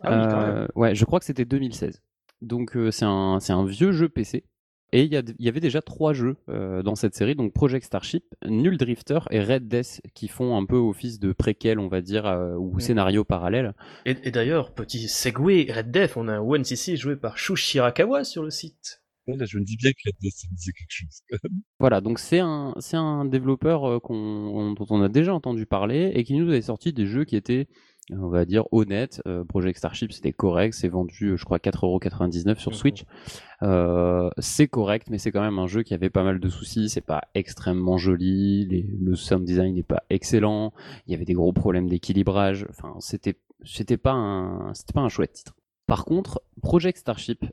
Ah 0.03 0.67
ouais, 0.75 0.95
je 0.95 1.05
crois 1.05 1.19
que 1.19 1.25
c'était 1.25 1.45
2016. 1.45 2.03
Donc 2.43 2.77
c'est 2.91 3.05
un, 3.05 3.39
un 3.49 3.65
vieux 3.65 3.93
jeu 3.93 4.09
PC 4.09 4.45
et 4.93 5.03
il 5.03 5.13
y, 5.13 5.49
avait 5.49 5.61
déjà 5.61 5.83
trois 5.83 6.15
jeux 6.15 6.37
euh, 6.49 6.83
dans 6.83 6.95
cette 6.95 7.15
série, 7.15 7.35
donc 7.35 7.53
Project 7.53 7.85
Starship, 7.85 8.25
Null 8.47 8.79
Drifter 8.79 9.19
et 9.31 9.41
Red 9.41 9.69
Death, 9.69 10.01
qui 10.15 10.29
font 10.29 10.57
un 10.57 10.65
peu 10.65 10.77
office 10.77 11.21
de 11.21 11.33
préquel, 11.33 11.79
on 11.79 11.89
va 11.89 12.01
dire, 12.01 12.25
euh, 12.25 12.55
ou 12.57 12.81
scénario 12.81 13.23
parallèle. 13.23 13.75
Et, 14.07 14.31
d'ailleurs, 14.31 14.73
petit 14.73 15.07
segway, 15.09 15.71
Red 15.71 15.91
Death, 15.91 16.17
on 16.17 16.27
a 16.27 16.37
un 16.37 16.41
One 16.41 16.65
CC 16.65 16.97
joué 16.97 17.17
par 17.17 17.37
Shu 17.37 17.55
Shirakawa 17.55 18.25
sur 18.25 18.43
le 18.43 18.51
site. 18.51 19.03
Là, 19.27 19.45
je 19.45 19.59
me 19.59 19.65
dis 19.65 19.77
bien 19.77 19.91
que 19.91 20.09
Red 20.09 20.15
Death, 20.23 20.33
ça 20.33 20.49
me 20.51 20.57
disait 20.57 20.73
quelque 20.73 20.89
chose. 20.89 21.21
voilà, 21.79 22.01
donc 22.01 22.19
c'est 22.19 22.41
un, 22.41 22.73
c'est 22.79 22.97
un 22.97 23.27
développeur 23.27 23.85
euh, 23.85 23.99
dont 24.09 24.87
on 24.89 25.03
a 25.03 25.11
déjà 25.11 25.35
entendu 25.35 25.67
parler 25.67 26.13
et 26.15 26.25
qui 26.25 26.33
nous 26.33 26.49
avait 26.49 26.63
sorti 26.63 26.95
des 26.95 27.05
jeux 27.05 27.27
qui 27.27 27.37
étaient 27.37 27.69
on 28.11 28.29
va 28.29 28.45
dire 28.45 28.65
honnête. 28.73 29.23
Euh, 29.27 29.45
Project 29.45 29.79
Starship 29.79 30.13
c'était 30.13 30.33
correct, 30.33 30.75
c'est 30.75 30.89
vendu 30.89 31.37
je 31.37 31.45
crois 31.45 31.59
4,99€ 31.59 32.59
sur 32.59 32.75
Switch. 32.75 33.05
Euh, 33.63 34.31
c'est 34.39 34.69
correct, 34.69 35.09
mais 35.11 35.19
c'est 35.19 35.33
quand 35.33 35.41
même 35.41 35.59
un 35.59 35.67
jeu 35.67 35.83
qui 35.83 35.95
avait 35.95 36.11
pas 36.11 36.23
mal 36.23 36.41
de 36.41 36.49
soucis. 36.49 36.89
C'est 36.89 37.01
pas 37.01 37.23
extrêmement 37.35 37.99
joli, 37.99 38.67
le 39.01 39.15
sound 39.15 39.45
design 39.45 39.75
n'est 39.75 39.83
pas 39.83 40.05
excellent. 40.11 40.73
Il 41.07 41.13
y 41.13 41.15
avait 41.15 41.25
des 41.25 41.35
gros 41.35 41.53
problèmes 41.53 41.89
d'équilibrage. 41.89 42.67
Enfin, 42.71 42.95
c'était 43.01 43.37
c'était 43.65 43.97
pas 43.97 44.13
un 44.13 44.73
c'était 44.75 44.93
pas 44.93 45.01
un 45.01 45.09
chouette 45.09 45.33
titre. 45.33 45.55
Par 45.87 46.05
contre, 46.05 46.43
Project 46.63 46.99
Starship, 46.99 47.47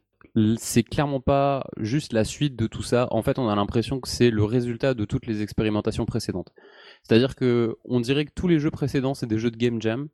c'est 0.57 0.83
clairement 0.83 1.21
pas 1.21 1.65
juste 1.77 2.11
la 2.11 2.25
suite 2.25 2.57
de 2.57 2.67
tout 2.67 2.83
ça. 2.83 3.07
En 3.11 3.21
fait, 3.21 3.39
on 3.39 3.47
a 3.47 3.55
l'impression 3.55 4.01
que 4.01 4.09
c'est 4.09 4.29
le 4.29 4.43
résultat 4.43 4.93
de 4.93 5.05
toutes 5.05 5.25
les 5.25 5.41
expérimentations 5.41 6.05
précédentes. 6.05 6.51
C'est-à-dire 7.03 7.35
que 7.35 7.77
on 7.85 7.99
dirait 8.01 8.25
que 8.25 8.33
tous 8.35 8.47
les 8.47 8.59
jeux 8.59 8.71
précédents 8.71 9.13
c'est 9.13 9.27
des 9.27 9.37
jeux 9.37 9.51
de 9.51 9.57
game 9.57 9.81
jam 9.81 10.09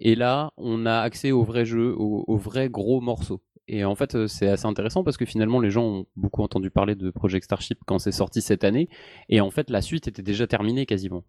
et 0.00 0.14
là, 0.14 0.52
on 0.56 0.86
a 0.86 0.98
accès 0.98 1.32
au 1.32 1.44
vrai 1.44 1.64
jeu, 1.64 1.94
au, 1.96 2.36
vrai 2.36 2.68
gros 2.68 3.00
morceau. 3.00 3.42
Et 3.66 3.84
en 3.84 3.94
fait, 3.94 4.14
euh, 4.14 4.26
c'est 4.26 4.48
assez 4.48 4.66
intéressant 4.66 5.04
parce 5.04 5.16
que 5.16 5.24
finalement, 5.24 5.60
les 5.60 5.70
gens 5.70 5.84
ont 5.84 6.06
beaucoup 6.16 6.42
entendu 6.42 6.70
parler 6.70 6.94
de 6.94 7.10
Project 7.10 7.44
Starship 7.44 7.78
quand 7.86 7.98
c'est 7.98 8.12
sorti 8.12 8.42
cette 8.42 8.64
année. 8.64 8.88
Et 9.28 9.40
en 9.40 9.50
fait, 9.50 9.70
la 9.70 9.80
suite 9.80 10.06
était 10.08 10.22
déjà 10.22 10.46
terminée 10.46 10.84
quasiment. 10.84 11.24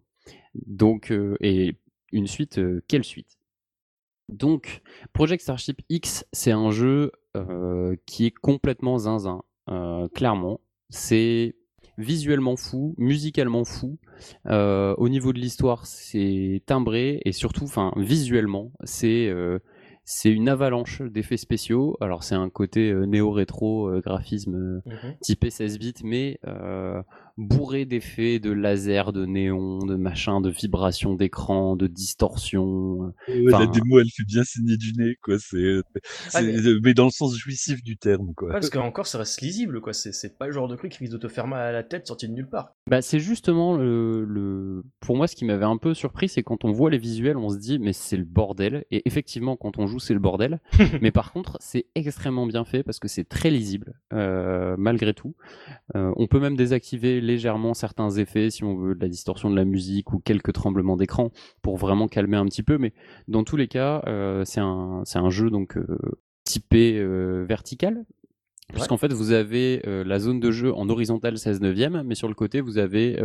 Donc, 0.55 1.12
euh, 1.12 1.38
et 1.39 1.77
une 2.12 2.27
suite, 2.27 2.57
euh, 2.57 2.84
quelle 2.88 3.05
suite? 3.05 3.38
Donc, 4.27 4.81
Project 5.13 5.43
Starship 5.43 5.81
X, 5.89 6.25
c'est 6.34 6.51
un 6.51 6.72
jeu 6.72 7.12
qui 8.05 8.25
est 8.25 8.31
complètement 8.31 8.98
zinzin. 8.98 9.43
clairement, 10.13 10.62
c'est 10.89 11.53
visuellement 11.98 12.56
fou, 12.56 12.96
musicalement 12.98 13.64
fou. 13.64 13.98
Euh, 14.48 14.96
au 14.98 15.10
niveau 15.10 15.34
de 15.34 15.40
l'histoire, 15.40 15.86
c'est 15.86 16.62
timbré 16.66 17.22
et 17.25 17.32
surtout, 17.32 17.66
enfin, 17.66 17.92
visuellement, 17.98 18.72
c'est 18.84 19.28
euh, 19.28 19.60
c'est 20.05 20.31
une 20.31 20.50
avalanche 20.50 21.01
d'effets 21.01 21.38
spéciaux. 21.38 21.97
Alors 22.00 22.24
c'est 22.24 22.35
un 22.35 22.50
côté 22.50 22.91
euh, 22.91 23.05
néo-rétro 23.05 23.89
euh, 23.89 24.01
graphisme 24.01 24.81
mhm. 24.85 25.17
typé 25.21 25.50
16 25.50 25.79
bits, 25.79 25.93
mais 26.03 26.39
bourré 27.38 27.85
d'effets 27.85 28.39
de 28.39 28.51
laser, 28.51 29.12
de 29.12 29.25
néon, 29.25 29.79
de 29.79 29.95
machin, 29.95 30.39
de 30.39 30.50
vibrations 30.50 31.15
d'écran, 31.15 31.75
de 31.75 31.88
distorsion. 31.88 33.13
la 33.27 33.65
démo, 33.65 34.00
elle 34.00 34.09
fait 34.09 34.24
bien 34.24 34.43
signer 34.43 34.77
du 34.77 34.93
nez, 34.93 35.17
quoi. 35.21 35.38
C'est, 35.39 35.81
ah, 36.33 36.41
mais... 36.41 36.93
dans 36.93 37.05
le 37.05 37.09
sens 37.09 37.38
jouissif 37.38 37.83
du 37.83 37.97
terme, 37.97 38.33
quoi. 38.35 38.51
parce 38.51 38.69
qu'encore, 38.69 39.07
ça 39.07 39.17
reste 39.17 39.41
lisible, 39.41 39.81
quoi. 39.81 39.93
C'est 39.93 40.38
pas 40.38 40.47
le 40.47 40.53
genre 40.53 40.67
de 40.67 40.75
truc 40.75 40.93
qui 40.93 41.00
risque 41.00 41.13
de 41.13 41.17
te 41.17 41.27
faire 41.27 41.47
mal 41.47 41.62
à 41.62 41.71
la 41.71 41.83
tête 41.83 42.07
sorti 42.07 42.27
de 42.27 42.33
nulle 42.33 42.50
part. 42.50 42.74
Bah, 42.89 43.01
c'est 43.01 43.19
justement 43.19 43.75
le, 43.75 44.24
le, 44.24 44.83
pour 45.01 45.17
moi, 45.17 45.27
ce 45.27 45.35
qui 45.35 45.45
m'avait 45.45 45.65
un 45.65 45.77
peu 45.77 45.93
surpris, 45.93 46.29
c'est 46.29 46.43
quand 46.43 46.63
on 46.63 46.71
voit 46.71 46.89
les 46.89 46.97
visuels, 46.97 47.38
on 47.38 47.50
se 47.50 47.57
dit, 47.57 47.79
mais 47.79 47.93
c'est 47.93 48.17
le 48.17 48.25
bordel. 48.25 48.85
Et 48.91 49.01
effectivement, 49.05 49.57
quand 49.57 49.77
on 49.77 49.88
joue, 49.88 49.95
c'est 50.00 50.14
le 50.14 50.20
bordel. 50.20 50.60
mais 51.02 51.12
par 51.12 51.32
contre, 51.32 51.58
c'est 51.60 51.86
extrêmement 51.96 52.46
bien 52.46 52.66
fait 52.66 52.84
parce 52.84 53.00
que 53.00 53.08
c'est 53.08 53.24
très 53.24 53.50
lisible, 53.50 54.00
euh, 54.14 54.75
malgré 54.78 55.14
tout. 55.14 55.36
Euh, 55.96 56.14
on 56.18 56.28
peut 56.28 56.40
même 56.40 56.56
désactiver 56.56 57.22
légèrement 57.22 57.74
certains 57.74 58.12
effets 58.12 58.50
si 58.50 58.64
on 58.64 58.75
veut 58.75 58.96
de 58.96 59.02
la 59.02 59.10
distorsion 59.10 59.50
de 59.50 59.56
la 59.56 59.66
musique 59.66 60.14
ou 60.14 60.20
quelques 60.20 60.54
tremblements 60.54 60.98
d'écran 60.98 61.32
pour 61.62 61.78
vraiment 61.78 62.08
calmer 62.08 62.38
un 62.38 62.46
petit 62.46 62.64
peu. 62.64 62.78
Mais 62.78 62.94
dans 63.28 63.44
tous 63.44 63.58
les 63.58 63.68
cas, 63.68 64.04
euh, 64.08 64.44
c'est 64.46 64.62
un, 64.62 65.04
un, 65.14 65.30
jeu 65.30 65.50
donc 65.50 65.78
typé 66.44 67.04
vertical. 67.46 68.06
Puisqu'en 68.74 68.98
fait, 68.98 69.13
vous 69.13 69.31
avez 69.31 69.81
la 69.86 70.19
zone 70.19 70.40
de 70.40 70.51
jeu 70.51 70.74
en 70.74 70.90
horizontal 70.90 71.37
16 71.37 71.61
neuvième, 71.61 72.03
mais 72.03 72.16
sur 72.16 72.27
le 72.27 72.33
côté, 72.33 72.61
vous 72.61 72.77
avez 72.77 73.18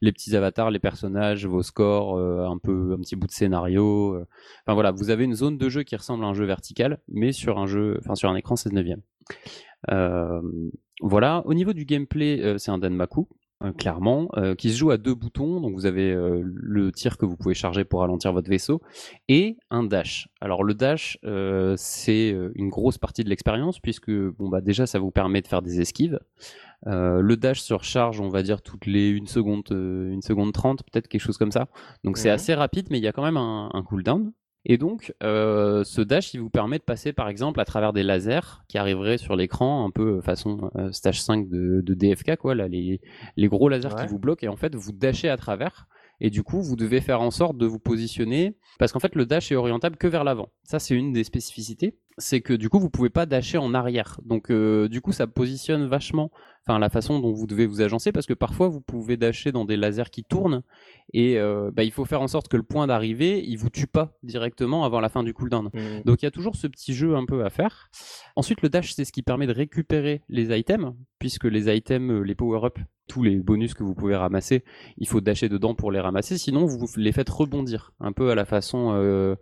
les 0.00 0.12
petits 0.12 0.34
avatars, 0.34 0.70
les 0.70 0.78
personnages, 0.78 1.46
vos 1.46 1.62
scores, 1.62 2.18
un 2.18 2.58
peu 2.58 2.94
un 2.96 3.00
petit 3.00 3.16
bout 3.16 3.26
de 3.26 3.32
scénario. 3.32 4.16
Enfin 4.64 4.74
voilà, 4.74 4.90
vous 4.90 5.10
avez 5.10 5.24
une 5.24 5.34
zone 5.34 5.58
de 5.58 5.68
jeu 5.68 5.82
qui 5.82 5.96
ressemble 5.96 6.24
à 6.24 6.28
un 6.28 6.34
jeu 6.34 6.44
vertical, 6.44 7.00
mais 7.08 7.32
sur 7.32 7.58
un 7.58 7.66
jeu, 7.66 7.98
enfin 8.00 8.14
sur 8.14 8.30
un 8.30 8.36
écran 8.36 8.56
16 8.56 8.72
neuvième. 8.72 9.02
voilà. 11.02 11.42
Au 11.44 11.54
niveau 11.54 11.72
du 11.72 11.84
gameplay, 11.84 12.56
c'est 12.58 12.70
un 12.70 12.78
Danmaku. 12.78 13.28
Euh, 13.64 13.72
clairement, 13.72 14.28
euh, 14.36 14.54
qui 14.54 14.70
se 14.70 14.76
joue 14.76 14.92
à 14.92 14.98
deux 14.98 15.16
boutons. 15.16 15.60
Donc 15.60 15.74
vous 15.74 15.84
avez 15.84 16.12
euh, 16.12 16.40
le 16.44 16.92
tir 16.92 17.18
que 17.18 17.26
vous 17.26 17.36
pouvez 17.36 17.54
charger 17.54 17.84
pour 17.84 18.00
ralentir 18.00 18.32
votre 18.32 18.48
vaisseau 18.48 18.80
et 19.28 19.56
un 19.70 19.82
dash. 19.82 20.28
Alors 20.40 20.62
le 20.62 20.74
dash, 20.74 21.18
c'est 21.76 22.36
une 22.54 22.68
grosse 22.68 22.98
partie 22.98 23.24
de 23.24 23.28
l'expérience 23.28 23.80
puisque 23.80 24.12
bon 24.12 24.48
bah 24.48 24.60
déjà 24.60 24.86
ça 24.86 25.00
vous 25.00 25.10
permet 25.10 25.42
de 25.42 25.48
faire 25.48 25.62
des 25.62 25.80
esquives. 25.80 26.20
le 26.86 27.34
dash 27.34 27.60
se 27.60 27.74
recharge, 27.74 28.20
on 28.20 28.28
va 28.28 28.44
dire 28.44 28.62
toutes 28.62 28.86
les 28.86 29.18
1 29.20 29.26
seconde, 29.26 29.64
une 29.70 30.22
seconde 30.22 30.52
30, 30.52 30.84
peut-être 30.84 31.08
quelque 31.08 31.20
chose 31.20 31.38
comme 31.38 31.52
ça. 31.52 31.66
Donc 32.04 32.16
c'est 32.16 32.30
assez 32.30 32.54
rapide, 32.54 32.86
mais 32.90 32.98
il 32.98 33.04
y 33.04 33.08
a 33.08 33.12
quand 33.12 33.24
même 33.24 33.36
un, 33.36 33.70
un 33.74 33.82
cooldown. 33.82 34.32
Et 34.64 34.76
donc, 34.76 35.14
euh, 35.22 35.84
ce 35.84 36.00
dash, 36.00 36.34
il 36.34 36.40
vous 36.40 36.50
permet 36.50 36.78
de 36.78 36.82
passer 36.82 37.12
par 37.12 37.28
exemple 37.28 37.60
à 37.60 37.64
travers 37.64 37.92
des 37.92 38.02
lasers 38.02 38.64
qui 38.68 38.76
arriveraient 38.76 39.18
sur 39.18 39.36
l'écran, 39.36 39.86
un 39.86 39.90
peu 39.90 40.20
façon 40.20 40.70
euh, 40.76 40.92
stage 40.92 41.22
5 41.22 41.48
de, 41.48 41.94
DFK, 41.94 42.36
quoi, 42.36 42.54
là, 42.54 42.68
les, 42.68 43.00
les 43.36 43.48
gros 43.48 43.68
lasers 43.68 43.94
qui 43.98 44.06
vous 44.06 44.18
bloquent, 44.18 44.44
et 44.46 44.48
en 44.48 44.56
fait, 44.56 44.74
vous 44.74 44.92
dashez 44.92 45.28
à 45.28 45.36
travers, 45.36 45.86
et 46.20 46.30
du 46.30 46.42
coup, 46.42 46.60
vous 46.60 46.76
devez 46.76 47.00
faire 47.00 47.20
en 47.20 47.30
sorte 47.30 47.56
de 47.56 47.66
vous 47.66 47.78
positionner, 47.78 48.56
parce 48.78 48.92
qu'en 48.92 49.00
fait, 49.00 49.14
le 49.14 49.26
dash 49.26 49.52
est 49.52 49.56
orientable 49.56 49.96
que 49.96 50.08
vers 50.08 50.24
l'avant. 50.24 50.50
Ça, 50.64 50.78
c'est 50.78 50.94
une 50.94 51.12
des 51.12 51.24
spécificités 51.24 51.96
c'est 52.18 52.40
que 52.40 52.52
du 52.52 52.68
coup 52.68 52.78
vous 52.78 52.90
pouvez 52.90 53.10
pas 53.10 53.26
dasher 53.26 53.58
en 53.58 53.74
arrière. 53.74 54.20
Donc 54.24 54.50
euh, 54.50 54.88
du 54.88 55.00
coup 55.00 55.12
ça 55.12 55.26
positionne 55.26 55.86
vachement 55.86 56.30
enfin 56.66 56.78
la 56.78 56.90
façon 56.90 57.20
dont 57.20 57.32
vous 57.32 57.46
devez 57.46 57.66
vous 57.66 57.80
agencer 57.80 58.12
parce 58.12 58.26
que 58.26 58.34
parfois 58.34 58.68
vous 58.68 58.80
pouvez 58.80 59.16
dasher 59.16 59.52
dans 59.52 59.64
des 59.64 59.76
lasers 59.76 60.10
qui 60.10 60.24
tournent 60.24 60.62
et 61.14 61.38
euh, 61.38 61.70
bah, 61.72 61.84
il 61.84 61.92
faut 61.92 62.04
faire 62.04 62.20
en 62.20 62.28
sorte 62.28 62.48
que 62.48 62.56
le 62.56 62.62
point 62.62 62.86
d'arrivée 62.86 63.42
il 63.46 63.56
vous 63.56 63.70
tue 63.70 63.86
pas 63.86 64.18
directement 64.22 64.84
avant 64.84 65.00
la 65.00 65.08
fin 65.08 65.22
du 65.22 65.32
cooldown. 65.32 65.70
Mmh. 65.72 66.02
Donc 66.04 66.22
il 66.22 66.26
y 66.26 66.28
a 66.28 66.30
toujours 66.30 66.56
ce 66.56 66.66
petit 66.66 66.92
jeu 66.92 67.16
un 67.16 67.24
peu 67.24 67.44
à 67.44 67.50
faire. 67.50 67.88
Ensuite 68.36 68.62
le 68.62 68.68
dash 68.68 68.92
c'est 68.92 69.04
ce 69.04 69.12
qui 69.12 69.22
permet 69.22 69.46
de 69.46 69.54
récupérer 69.54 70.22
les 70.28 70.56
items 70.58 70.92
puisque 71.18 71.44
les 71.44 71.74
items 71.74 72.10
euh, 72.10 72.22
les 72.22 72.34
power-up 72.34 72.78
tous 73.06 73.22
les 73.22 73.36
bonus 73.36 73.72
que 73.72 73.82
vous 73.82 73.94
pouvez 73.94 74.14
ramasser, 74.14 74.64
il 74.98 75.08
faut 75.08 75.22
dasher 75.22 75.48
dedans 75.48 75.74
pour 75.74 75.90
les 75.90 75.98
ramasser 75.98 76.36
sinon 76.36 76.66
vous 76.66 76.86
les 76.96 77.12
faites 77.12 77.30
rebondir 77.30 77.92
un 78.00 78.12
peu 78.12 78.30
à 78.30 78.34
la 78.34 78.44
façon 78.44 78.92
euh, 78.92 79.34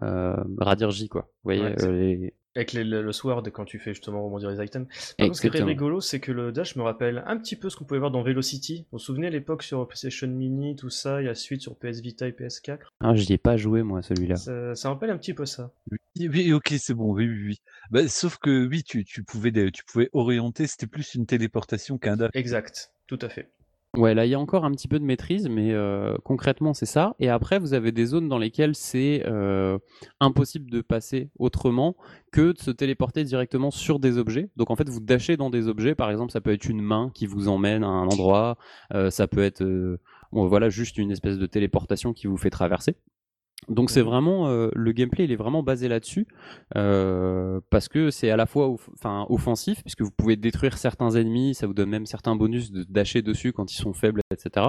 Radirji, 0.00 1.08
quoi. 1.08 1.22
Vous 1.42 1.52
voyez, 1.52 1.62
euh, 1.82 2.28
Avec 2.54 2.72
le 2.72 3.12
sword, 3.12 3.42
quand 3.52 3.64
tu 3.64 3.78
fais 3.78 3.92
justement 3.92 4.24
rebondir 4.24 4.50
les 4.50 4.64
items. 4.64 4.86
ce 4.90 5.40
qui 5.40 5.46
est 5.46 5.62
rigolo, 5.62 6.00
c'est 6.00 6.20
que 6.20 6.32
le 6.32 6.52
dash 6.52 6.76
me 6.76 6.82
rappelle 6.82 7.22
un 7.26 7.36
petit 7.38 7.56
peu 7.56 7.70
ce 7.70 7.76
qu'on 7.76 7.84
pouvait 7.84 8.00
voir 8.00 8.10
dans 8.10 8.22
Velocity. 8.22 8.86
Vous 8.90 8.98
vous 8.98 8.98
souvenez 8.98 9.26
à 9.26 9.30
l'époque 9.30 9.62
sur 9.62 9.86
PlayStation 9.86 10.28
Mini, 10.28 10.76
tout 10.76 10.90
ça, 10.90 11.20
et 11.20 11.24
la 11.24 11.34
suite 11.34 11.62
sur 11.62 11.76
PS 11.76 12.00
Vita 12.00 12.26
et 12.26 12.32
PS4 12.32 12.78
Ah, 13.00 13.14
je 13.14 13.26
n'y 13.26 13.32
ai 13.32 13.38
pas 13.38 13.56
joué, 13.56 13.82
moi, 13.82 14.02
celui-là. 14.02 14.36
Ça, 14.36 14.88
rappelle 14.88 15.10
un 15.10 15.18
petit 15.18 15.34
peu 15.34 15.46
ça. 15.46 15.72
Oui, 16.18 16.52
ok, 16.52 16.74
c'est 16.78 16.94
bon, 16.94 17.12
oui, 17.12 17.28
oui, 17.28 17.44
oui. 17.46 17.60
Bah, 17.90 18.06
sauf 18.08 18.38
que, 18.38 18.66
oui, 18.66 18.82
tu, 18.82 19.04
tu, 19.04 19.22
pouvais, 19.22 19.52
tu 19.70 19.84
pouvais 19.84 20.08
orienter, 20.12 20.66
c'était 20.66 20.86
plus 20.86 21.14
une 21.14 21.26
téléportation 21.26 21.98
qu'un 21.98 22.16
dash. 22.16 22.30
Exact, 22.34 22.92
tout 23.06 23.18
à 23.22 23.28
fait. 23.28 23.50
Ouais, 23.96 24.14
là 24.14 24.24
il 24.24 24.28
y 24.30 24.34
a 24.34 24.38
encore 24.38 24.64
un 24.64 24.70
petit 24.70 24.86
peu 24.86 25.00
de 25.00 25.04
maîtrise, 25.04 25.48
mais 25.48 25.72
euh, 25.72 26.16
concrètement 26.22 26.74
c'est 26.74 26.86
ça. 26.86 27.16
Et 27.18 27.28
après 27.28 27.58
vous 27.58 27.74
avez 27.74 27.90
des 27.90 28.06
zones 28.06 28.28
dans 28.28 28.38
lesquelles 28.38 28.76
c'est 28.76 29.24
euh, 29.26 29.78
impossible 30.20 30.70
de 30.70 30.80
passer 30.80 31.28
autrement 31.40 31.96
que 32.30 32.52
de 32.52 32.58
se 32.58 32.70
téléporter 32.70 33.24
directement 33.24 33.72
sur 33.72 33.98
des 33.98 34.16
objets. 34.16 34.48
Donc 34.56 34.70
en 34.70 34.76
fait 34.76 34.88
vous 34.88 35.00
dashez 35.00 35.36
dans 35.36 35.50
des 35.50 35.66
objets, 35.66 35.96
par 35.96 36.08
exemple 36.08 36.30
ça 36.30 36.40
peut 36.40 36.52
être 36.52 36.68
une 36.68 36.80
main 36.80 37.10
qui 37.14 37.26
vous 37.26 37.48
emmène 37.48 37.82
à 37.82 37.88
un 37.88 38.06
endroit, 38.06 38.58
euh, 38.94 39.10
ça 39.10 39.26
peut 39.26 39.42
être 39.42 39.64
voilà 40.30 40.68
juste 40.68 40.96
une 40.96 41.10
espèce 41.10 41.38
de 41.38 41.46
téléportation 41.46 42.12
qui 42.12 42.28
vous 42.28 42.36
fait 42.36 42.50
traverser. 42.50 42.94
Donc 43.68 43.90
c'est 43.90 44.02
vraiment 44.02 44.48
euh, 44.48 44.70
le 44.74 44.92
gameplay, 44.92 45.24
il 45.24 45.32
est 45.32 45.36
vraiment 45.36 45.62
basé 45.62 45.88
là-dessus 45.88 46.26
euh, 46.76 47.60
parce 47.70 47.88
que 47.88 48.10
c'est 48.10 48.30
à 48.30 48.36
la 48.36 48.46
fois 48.46 48.74
enfin 48.94 49.26
offensif 49.28 49.82
puisque 49.82 50.02
vous 50.02 50.10
pouvez 50.10 50.36
détruire 50.36 50.78
certains 50.78 51.10
ennemis, 51.10 51.54
ça 51.54 51.66
vous 51.66 51.74
donne 51.74 51.90
même 51.90 52.06
certains 52.06 52.34
bonus 52.36 52.72
de 52.72 52.84
dasher 52.88 53.22
dessus 53.22 53.52
quand 53.52 53.72
ils 53.72 53.76
sont 53.76 53.92
faibles, 53.92 54.22
etc. 54.30 54.66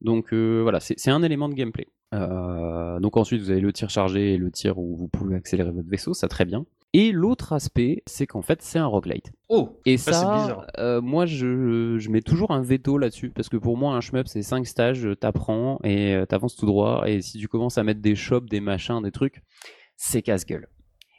Donc 0.00 0.32
euh, 0.32 0.60
voilà, 0.62 0.80
c'est 0.80 1.10
un 1.10 1.22
élément 1.22 1.48
de 1.48 1.54
gameplay. 1.54 1.86
donc 2.12 3.16
ensuite 3.16 3.40
vous 3.40 3.50
avez 3.50 3.60
le 3.60 3.72
tir 3.72 3.90
chargé 3.90 4.34
et 4.34 4.36
le 4.36 4.50
tir 4.50 4.78
où 4.78 4.96
vous 4.96 5.08
pouvez 5.08 5.36
accélérer 5.36 5.70
votre 5.70 5.88
vaisseau, 5.88 6.12
ça 6.12 6.28
très 6.28 6.44
bien. 6.44 6.66
Et 6.98 7.12
l'autre 7.12 7.52
aspect, 7.52 8.02
c'est 8.06 8.26
qu'en 8.26 8.40
fait, 8.40 8.62
c'est 8.62 8.78
un 8.78 8.86
roguelite. 8.86 9.30
Oh 9.50 9.78
Et 9.84 9.98
Ça, 9.98 10.66
euh, 10.78 11.02
moi, 11.02 11.26
je, 11.26 11.98
je 11.98 12.08
mets 12.08 12.22
toujours 12.22 12.52
un 12.52 12.62
veto 12.62 12.96
là-dessus, 12.96 13.28
parce 13.28 13.50
que 13.50 13.58
pour 13.58 13.76
moi, 13.76 13.94
un 13.94 14.00
shmup, 14.00 14.26
c'est 14.26 14.40
5 14.40 14.66
stages, 14.66 15.06
t'apprends 15.20 15.78
et 15.84 16.14
euh, 16.14 16.24
t'avances 16.24 16.56
tout 16.56 16.64
droit, 16.64 17.02
et 17.06 17.20
si 17.20 17.38
tu 17.38 17.48
commences 17.48 17.76
à 17.76 17.84
mettre 17.84 18.00
des 18.00 18.14
shops, 18.14 18.46
des 18.48 18.60
machins, 18.60 19.02
des 19.02 19.10
trucs, 19.10 19.42
c'est 19.98 20.22
casse-gueule. 20.22 20.68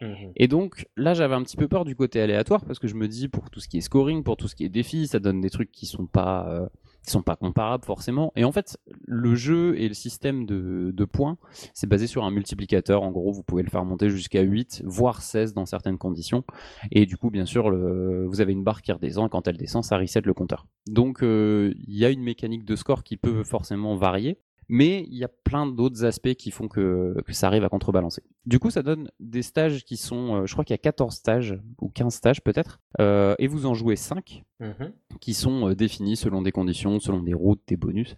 Mhm. 0.02 0.32
Et 0.36 0.48
donc 0.48 0.88
là, 0.96 1.14
j'avais 1.14 1.36
un 1.36 1.44
petit 1.44 1.58
peu 1.58 1.68
peur 1.68 1.86
du 1.86 1.96
côté 1.96 2.22
aléatoire 2.22 2.66
parce 2.66 2.80
que 2.80 2.88
je 2.88 2.96
me 2.96 3.08
dis 3.08 3.28
pour 3.28 3.52
tout 3.52 3.60
ce 3.60 3.68
qui 3.68 3.78
est 3.78 3.82
scoring, 3.82 4.24
pour 4.24 4.36
tout 4.36 4.48
ce 4.48 4.56
qui 4.56 4.66
est 4.66 4.70
défi, 4.70 5.06
ça 5.06 5.20
donne 5.20 5.42
des 5.42 5.52
trucs 5.52 5.72
qui 5.72 5.86
sont 5.86 6.08
pas 6.08 6.48
euh, 6.50 6.68
qui 7.08 7.12
sont 7.12 7.24
pas 7.24 7.38
comparables 7.38 7.86
forcément. 7.86 8.34
Et 8.36 8.44
en 8.44 8.52
fait, 8.52 8.78
le 9.06 9.34
jeu 9.34 9.80
et 9.80 9.88
le 9.88 9.94
système 9.94 10.46
de, 10.46 11.06
points, 11.06 11.38
c'est 11.74 11.88
basé 11.88 12.06
sur 12.06 12.26
un 12.26 12.32
multiplicateur. 12.32 13.02
En 13.02 13.12
gros, 13.12 13.32
vous 13.32 13.44
pouvez 13.44 13.64
le 13.64 13.70
faire 13.70 13.86
monter 13.86 14.10
jusqu'à 14.10 14.42
8, 14.42 14.84
voire 14.86 15.22
16 15.22 15.54
dans 15.54 15.66
certaines 15.66 15.98
conditions. 15.98 16.44
Et 16.92 17.06
du 17.06 17.16
coup, 17.16 17.30
bien 17.32 17.46
sûr, 17.46 17.72
vous 17.72 18.42
avez 18.42 18.52
une 18.52 18.64
barre 18.64 18.82
qui 18.82 18.92
redescend. 18.92 19.28
Et 19.28 19.30
quand 19.30 19.48
elle 19.48 19.58
descend, 19.58 19.84
ça 19.86 19.98
reset 19.98 20.22
le 20.22 20.34
compteur. 20.34 20.68
Donc, 20.88 21.24
euh, 21.24 21.74
il 21.88 21.98
y 21.98 22.04
a 22.04 22.10
une 22.10 22.24
mécanique 22.24 22.66
de 22.66 22.76
score 22.76 23.04
qui 23.04 23.16
peut 23.16 23.44
forcément 23.44 23.96
varier. 23.96 24.38
Mais 24.70 25.06
il 25.10 25.16
y 25.18 25.24
a 25.24 25.30
plein 25.30 25.66
d'autres 25.66 26.04
aspects 26.04 26.34
qui 26.34 26.52
font 26.52 26.68
que, 26.68 27.16
que 27.26 27.34
ça 27.34 27.48
arrive 27.48 27.64
à 27.64 27.70
contrebalancer. 27.70 28.22
Du 28.46 28.60
coup, 28.60 28.70
ça 28.70 28.84
donne 28.84 29.10
des 29.20 29.42
stages 29.42 29.84
qui 29.86 29.96
sont, 29.98 30.36
euh, 30.42 30.46
je 30.46 30.52
crois 30.54 30.66
qu'il 30.66 30.74
y 30.74 30.76
a 30.76 30.78
14 30.80 31.14
stages, 31.16 31.58
ou 31.82 31.90
15 31.90 32.14
stages 32.14 32.42
peut-être, 32.42 32.80
euh, 33.00 33.34
et 33.40 33.48
vous 33.48 33.66
en 33.66 33.74
jouez 33.74 33.96
5 33.96 34.44
Mhm. 34.60 34.92
qui 35.22 35.34
sont 35.34 35.70
euh, 35.70 35.76
définis 35.76 36.16
selon 36.18 36.42
des 36.42 36.52
conditions, 36.52 37.00
selon 37.00 37.22
des 37.22 37.34
routes, 37.34 37.62
des 37.68 37.78
bonus. 37.78 38.18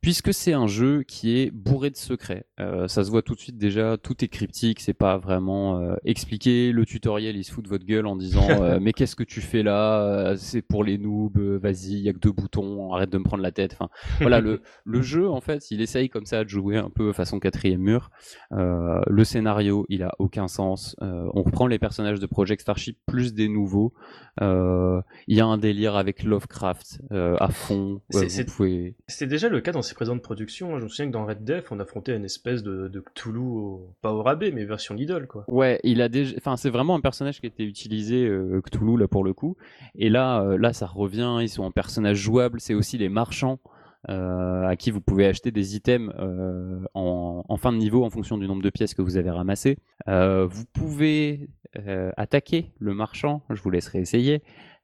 Puisque 0.00 0.32
c'est 0.32 0.54
un 0.54 0.66
jeu 0.66 1.02
qui 1.02 1.38
est 1.38 1.50
bourré 1.50 1.90
de 1.90 1.96
secrets, 1.96 2.44
Euh, 2.58 2.88
ça 2.88 3.04
se 3.04 3.10
voit 3.10 3.22
tout 3.22 3.34
de 3.34 3.40
suite 3.40 3.56
déjà, 3.56 3.96
tout 3.96 4.22
est 4.22 4.28
cryptique, 4.28 4.80
c'est 4.80 4.92
pas 4.94 5.16
vraiment 5.16 5.78
euh, 5.80 5.94
expliqué. 6.04 6.72
Le 6.72 6.84
tutoriel 6.84 7.36
il 7.36 7.44
se 7.44 7.52
fout 7.52 7.64
de 7.64 7.68
votre 7.70 7.86
gueule 7.86 8.06
en 8.06 8.16
disant 8.16 8.46
euh, 8.62 8.78
mais 8.80 8.92
qu'est-ce 8.92 9.16
que 9.16 9.22
tu 9.24 9.40
fais 9.40 9.62
là? 9.62 10.02
Euh, 10.02 10.36
C'est 10.36 10.60
pour 10.62 10.84
les 10.84 10.98
noobs, 10.98 11.38
euh, 11.38 11.58
vas-y, 11.58 11.92
il 11.92 12.00
y 12.00 12.08
a 12.10 12.12
que 12.12 12.18
deux 12.18 12.32
boutons, 12.32 12.92
arrête 12.92 13.08
de 13.10 13.16
me 13.18 13.24
prendre 13.24 13.42
la 13.42 13.50
tête. 13.52 13.72
Enfin 13.74 13.88
voilà, 14.20 14.40
le, 14.40 14.60
le 14.84 15.00
jeu 15.02 15.28
en 15.28 15.40
fait, 15.40 15.70
il 15.70 15.80
essaye 15.80 16.08
comme 16.10 16.26
ça 16.26 16.44
de 16.44 16.48
jouer 16.50 16.76
un 16.76 16.90
peu 16.90 17.12
façon 17.12 17.38
quatrième 17.40 17.80
mur. 17.80 18.10
Euh, 18.52 19.00
le 19.06 19.24
scénario, 19.24 19.86
il 19.88 20.02
a 20.02 20.12
aucun 20.18 20.48
sens. 20.48 20.96
Euh, 21.02 21.28
on 21.34 21.42
reprend 21.42 21.66
les 21.66 21.78
personnages 21.78 22.20
de 22.20 22.26
Project 22.26 22.60
Starship 22.62 22.98
plus 23.06 23.32
des 23.34 23.48
nouveaux. 23.48 23.92
Euh, 24.42 25.00
Il 25.28 25.36
y 25.36 25.40
a 25.40 25.46
un 25.46 25.58
délire 25.58 25.96
avec 25.96 26.22
Lovecraft 26.24 27.00
euh, 27.12 27.36
à 27.40 27.48
fond. 27.48 28.00
C'est- 28.10 28.18
Ouais, 28.18 28.28
c'est- 28.28 28.42
vous 28.48 28.54
pouvez... 28.56 28.96
C'était 29.08 29.26
déjà 29.26 29.48
le 29.48 29.60
cas 29.60 29.72
dans 29.72 29.82
ses 29.90 29.94
présentes 29.94 30.22
productions. 30.22 30.74
hein. 30.74 30.78
Je 30.78 30.84
me 30.84 30.88
souviens 30.88 31.06
que 31.06 31.12
dans 31.12 31.26
Red 31.26 31.44
Death, 31.44 31.66
on 31.70 31.78
affrontait 31.80 32.16
une 32.16 32.24
espèce 32.24 32.62
de, 32.62 32.88
de 32.88 33.00
Cthulhu, 33.00 33.78
pas 34.00 34.12
au 34.12 34.22
rabais, 34.22 34.50
mais 34.50 34.64
version 34.64 34.94
Lidl, 34.94 35.26
quoi. 35.26 35.44
Ouais, 35.48 35.78
il 35.84 36.00
a 36.00 36.08
déjà, 36.08 36.34
enfin 36.38 36.56
c'est 36.56 36.70
vraiment 36.70 36.94
un 36.94 37.00
personnage 37.00 37.40
qui 37.40 37.46
été 37.46 37.64
utilisé 37.64 38.26
euh, 38.26 38.60
Cthulhu 38.62 38.96
là 38.98 39.08
pour 39.08 39.24
le 39.24 39.34
coup. 39.34 39.56
Et 39.94 40.08
là, 40.08 40.42
euh, 40.42 40.58
là 40.58 40.72
ça 40.72 40.86
revient. 40.86 41.38
Ils 41.40 41.48
sont 41.48 41.64
en 41.64 41.70
personnage 41.70 42.16
jouable. 42.16 42.60
C'est 42.60 42.74
aussi 42.74 42.98
les 42.98 43.08
marchands 43.08 43.58
euh, 44.08 44.66
à 44.66 44.76
qui 44.76 44.90
vous 44.90 45.00
pouvez 45.00 45.26
acheter 45.26 45.50
des 45.50 45.76
items 45.76 46.12
euh, 46.18 46.80
en, 46.94 47.56
fin 47.58 47.72
de 47.72 47.78
niveau 47.78 48.04
en 48.04 48.10
fonction 48.10 48.38
du 48.38 48.46
nombre 48.46 48.62
de 48.62 48.70
pièces 48.70 48.94
que 48.94 49.02
vous 49.02 49.16
avez 49.16 49.30
ramassées. 49.30 49.78
Vous 50.06 50.64
pouvez 50.72 51.50
attaquer 52.16 52.72
le 52.78 52.94
marchand. 52.94 53.42
Je 53.50 53.60
vous 53.60 53.70
laisserai 53.70 54.00
essayer. 54.00 54.42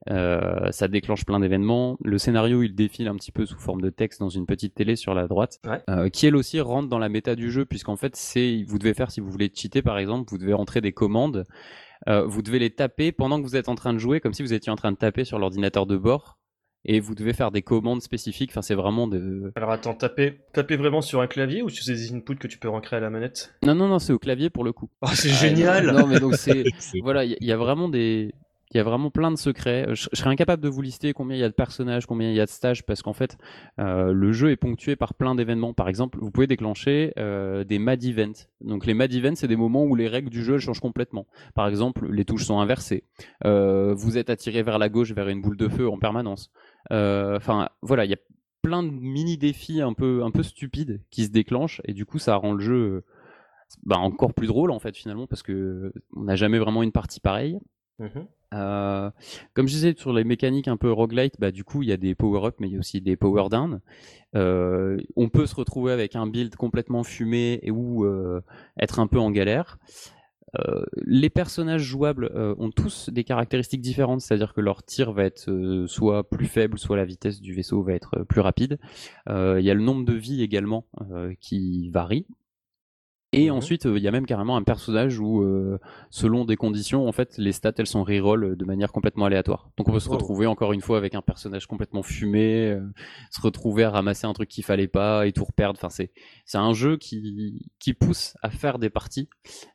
Euh, 0.09 0.71
ça 0.71 0.87
déclenche 0.87 1.25
plein 1.25 1.39
d'événements. 1.39 1.97
Le 2.03 2.17
scénario, 2.17 2.63
il 2.63 2.73
défile 2.75 3.07
un 3.07 3.15
petit 3.15 3.31
peu 3.31 3.45
sous 3.45 3.57
forme 3.59 3.81
de 3.81 3.89
texte 3.89 4.19
dans 4.19 4.29
une 4.29 4.45
petite 4.45 4.73
télé 4.75 4.95
sur 4.95 5.13
la 5.13 5.27
droite, 5.27 5.59
Ouais. 5.65 5.81
euh, 5.89 6.09
qui 6.09 6.27
elle 6.27 6.35
aussi 6.35 6.59
rentre 6.61 6.87
dans 6.89 6.99
la 6.99 7.09
méta 7.09 7.35
du 7.35 7.51
jeu, 7.51 7.65
puisqu'en 7.65 7.95
fait, 7.97 8.15
c'est 8.15 8.63
vous 8.67 8.79
devez 8.79 8.93
faire 8.93 9.11
si 9.11 9.19
vous 9.19 9.29
voulez 9.31 9.51
cheater 9.53 9.81
par 9.81 9.97
exemple, 9.97 10.29
vous 10.31 10.37
devez 10.37 10.53
rentrer 10.53 10.79
des 10.81 10.93
commandes, 10.93 11.45
euh, 12.07 12.25
vous 12.25 12.41
devez 12.41 12.59
les 12.59 12.69
taper 12.69 13.11
pendant 13.11 13.37
que 13.39 13.43
vous 13.43 13.55
êtes 13.55 13.69
en 13.69 13.75
train 13.75 13.93
de 13.93 13.97
jouer, 13.99 14.19
comme 14.19 14.33
si 14.33 14.43
vous 14.43 14.53
étiez 14.53 14.71
en 14.71 14.75
train 14.77 14.91
de 14.91 14.97
taper 14.97 15.25
sur 15.25 15.39
l'ordinateur 15.39 15.85
de 15.85 15.97
bord. 15.97 16.37
Et 16.89 17.01
vous 17.01 17.15
devez 17.15 17.33
faire 17.33 17.51
des 17.51 17.63
commandes 17.63 18.01
spécifiques. 18.01 18.51
Enfin, 18.51 18.61
c'est 18.61 18.75
vraiment 18.75 19.09
de. 19.09 19.51
Alors 19.57 19.71
attends, 19.71 19.93
taper, 19.93 20.39
taper 20.53 20.77
vraiment 20.77 21.01
sur 21.01 21.19
un 21.19 21.27
clavier 21.27 21.61
ou 21.61 21.67
sur 21.67 21.83
des 21.85 22.13
inputs 22.13 22.37
que 22.37 22.47
tu 22.47 22.59
peux 22.59 22.69
ancrer 22.69 22.95
à 22.95 22.99
la 23.01 23.09
manette? 23.09 23.53
Non, 23.63 23.75
non, 23.75 23.89
non, 23.89 23.99
c'est 23.99 24.13
au 24.13 24.19
clavier 24.19 24.49
pour 24.49 24.63
le 24.63 24.71
coup. 24.71 24.89
Oh, 25.01 25.07
c'est 25.13 25.31
Ah, 25.31 25.33
génial 25.33 25.91
Non, 25.91 26.07
mais 26.07 26.19
donc 26.21 26.35
c'est. 26.35 26.63
C'est- 26.79 26.99
voilà, 27.01 27.25
il 27.25 27.35
y, 27.41 27.47
y 27.47 27.51
a 27.51 27.57
vraiment 27.57 27.89
des. 27.89 28.31
Il 28.71 28.77
y 28.77 28.79
a 28.81 28.83
vraiment 28.83 29.09
plein 29.09 29.31
de 29.31 29.37
secrets. 29.37 29.87
Euh, 29.87 29.95
Je, 29.95 30.09
serais 30.11 30.29
incapable 30.29 30.61
de 30.61 30.67
vous 30.67 30.81
lister 30.81 31.13
combien 31.13 31.37
il 31.37 31.39
y 31.39 31.43
a 31.43 31.49
de 31.49 31.53
personnages, 31.53 32.05
combien 32.05 32.29
il 32.29 32.35
y 32.35 32.41
a 32.41 32.45
de 32.45 32.49
stages, 32.49 32.85
parce 32.85 33.01
qu'en 33.01 33.13
fait, 33.13 33.37
euh, 33.79 34.11
le 34.11 34.31
jeu 34.33 34.51
est 34.51 34.57
ponctué 34.57 34.95
par 34.95 35.13
plein 35.13 35.35
d'événements. 35.35 35.73
Par 35.73 35.87
exemple, 35.87 36.19
vous 36.19 36.31
pouvez 36.31 36.47
déclencher 36.47 37.13
euh, 37.17 37.63
des 37.63 37.79
mad 37.79 38.03
events. 38.03 38.47
Donc 38.61 38.85
les 38.85 38.93
mad 38.93 39.13
events, 39.13 39.35
c'est 39.35 39.47
des 39.47 39.55
moments 39.55 39.85
où 39.85 39.95
les 39.95 40.07
règles 40.07 40.29
du 40.29 40.43
jeu 40.43 40.57
changent 40.57 40.81
complètement. 40.81 41.27
Par 41.55 41.67
exemple, 41.67 42.11
les 42.11 42.25
touches 42.25 42.45
sont 42.45 42.59
inversées. 42.59 43.03
Vous 43.43 44.17
êtes 44.17 44.29
attiré 44.29 44.63
vers 44.63 44.79
la 44.79 44.89
gauche, 44.89 45.13
vers 45.13 45.29
une 45.29 45.41
boule 45.41 45.57
de 45.57 45.69
feu 45.69 45.89
en 45.89 45.97
permanence. 45.97 46.51
Enfin, 46.91 47.69
voilà, 47.81 48.05
il 48.05 48.11
y 48.11 48.13
a 48.13 48.19
plein 48.61 48.83
de 48.83 48.89
mini 48.89 49.37
défis 49.37 49.81
un 49.81 49.93
peu, 49.93 50.23
un 50.23 50.31
peu 50.31 50.43
stupides 50.43 51.01
qui 51.09 51.23
se 51.23 51.29
déclenchent, 51.29 51.81
et 51.85 51.93
du 51.93 52.05
coup, 52.05 52.19
ça 52.19 52.35
rend 52.35 52.53
le 52.53 52.59
jeu 52.59 53.05
bah, 53.83 53.97
encore 53.97 54.33
plus 54.33 54.47
drôle 54.47 54.71
en 54.71 54.79
fait 54.79 54.95
finalement, 54.95 55.27
parce 55.27 55.43
que 55.43 55.93
on 56.15 56.23
n'a 56.23 56.35
jamais 56.35 56.59
vraiment 56.59 56.83
une 56.83 56.91
partie 56.91 57.19
pareille. 57.19 57.59
Mhm. 57.99 58.27
Euh, 58.53 59.11
comme 59.53 59.67
je 59.67 59.73
disais 59.73 59.95
sur 59.97 60.13
les 60.13 60.23
mécaniques 60.23 60.67
un 60.67 60.77
peu 60.77 60.91
roguelite, 60.91 61.35
bah 61.39 61.51
du 61.51 61.63
coup 61.63 61.83
il 61.83 61.89
y 61.89 61.91
a 61.91 61.97
des 61.97 62.15
power 62.15 62.47
up 62.47 62.55
mais 62.59 62.67
il 62.67 62.73
y 62.73 62.75
a 62.77 62.79
aussi 62.79 63.01
des 63.01 63.15
power 63.15 63.49
down. 63.49 63.81
Euh, 64.35 64.97
on 65.15 65.29
peut 65.29 65.45
se 65.45 65.55
retrouver 65.55 65.91
avec 65.91 66.15
un 66.15 66.27
build 66.27 66.55
complètement 66.55 67.03
fumé 67.03 67.61
ou 67.69 68.05
euh, 68.05 68.41
être 68.79 68.99
un 68.99 69.07
peu 69.07 69.19
en 69.19 69.31
galère. 69.31 69.77
Les 71.05 71.29
personnages 71.29 71.83
jouables 71.83 72.31
ont 72.57 72.71
tous 72.71 73.09
des 73.09 73.23
caractéristiques 73.23 73.81
différentes, 73.81 74.21
c'est-à-dire 74.21 74.55
que 74.55 74.61
leur 74.61 74.81
tir 74.81 75.11
va 75.11 75.25
être 75.25 75.85
soit 75.85 76.27
plus 76.27 76.47
faible, 76.47 76.79
soit 76.79 76.97
la 76.97 77.05
vitesse 77.05 77.41
du 77.41 77.53
vaisseau 77.53 77.83
va 77.83 77.93
être 77.93 78.23
plus 78.23 78.41
rapide. 78.41 78.79
Il 79.27 79.61
y 79.61 79.69
a 79.69 79.73
le 79.75 79.83
nombre 79.83 80.03
de 80.03 80.13
vies 80.13 80.41
également 80.41 80.87
qui 81.41 81.89
varie. 81.89 82.25
Et 83.39 83.49
Mhm. 83.51 83.57
ensuite, 83.57 83.85
euh, 83.85 83.97
il 83.97 84.03
y 84.03 84.07
a 84.07 84.11
même 84.11 84.25
carrément 84.25 84.57
un 84.57 84.63
personnage 84.63 85.19
où, 85.19 85.41
euh, 85.43 85.79
selon 86.09 86.43
des 86.45 86.55
conditions, 86.55 87.07
en 87.07 87.11
fait, 87.11 87.37
les 87.37 87.51
stats 87.51 87.73
elles 87.77 87.85
sont 87.87 88.03
reroll 88.03 88.55
de 88.55 88.65
manière 88.65 88.91
complètement 88.91 89.25
aléatoire. 89.25 89.69
Donc 89.77 89.87
on 89.89 89.91
peut 89.91 89.99
se 89.99 90.09
retrouver 90.09 90.47
encore 90.47 90.73
une 90.73 90.81
fois 90.81 90.97
avec 90.97 91.13
un 91.15 91.21
personnage 91.21 91.67
complètement 91.67 92.03
fumé, 92.03 92.71
euh, 92.71 92.81
se 93.31 93.41
retrouver 93.41 93.83
à 93.83 93.89
ramasser 93.91 94.25
un 94.27 94.33
truc 94.33 94.49
qu'il 94.49 94.63
fallait 94.63 94.87
pas 94.87 95.27
et 95.27 95.31
tout 95.33 95.45
reperdre. 95.45 95.77
Enfin, 95.79 95.89
c'est 95.89 96.11
c'est 96.45 96.57
un 96.57 96.73
jeu 96.73 96.97
qui 96.97 97.69
qui 97.79 97.93
pousse 97.93 98.35
à 98.41 98.49
faire 98.49 98.79
des 98.79 98.89
parties. 98.89 99.29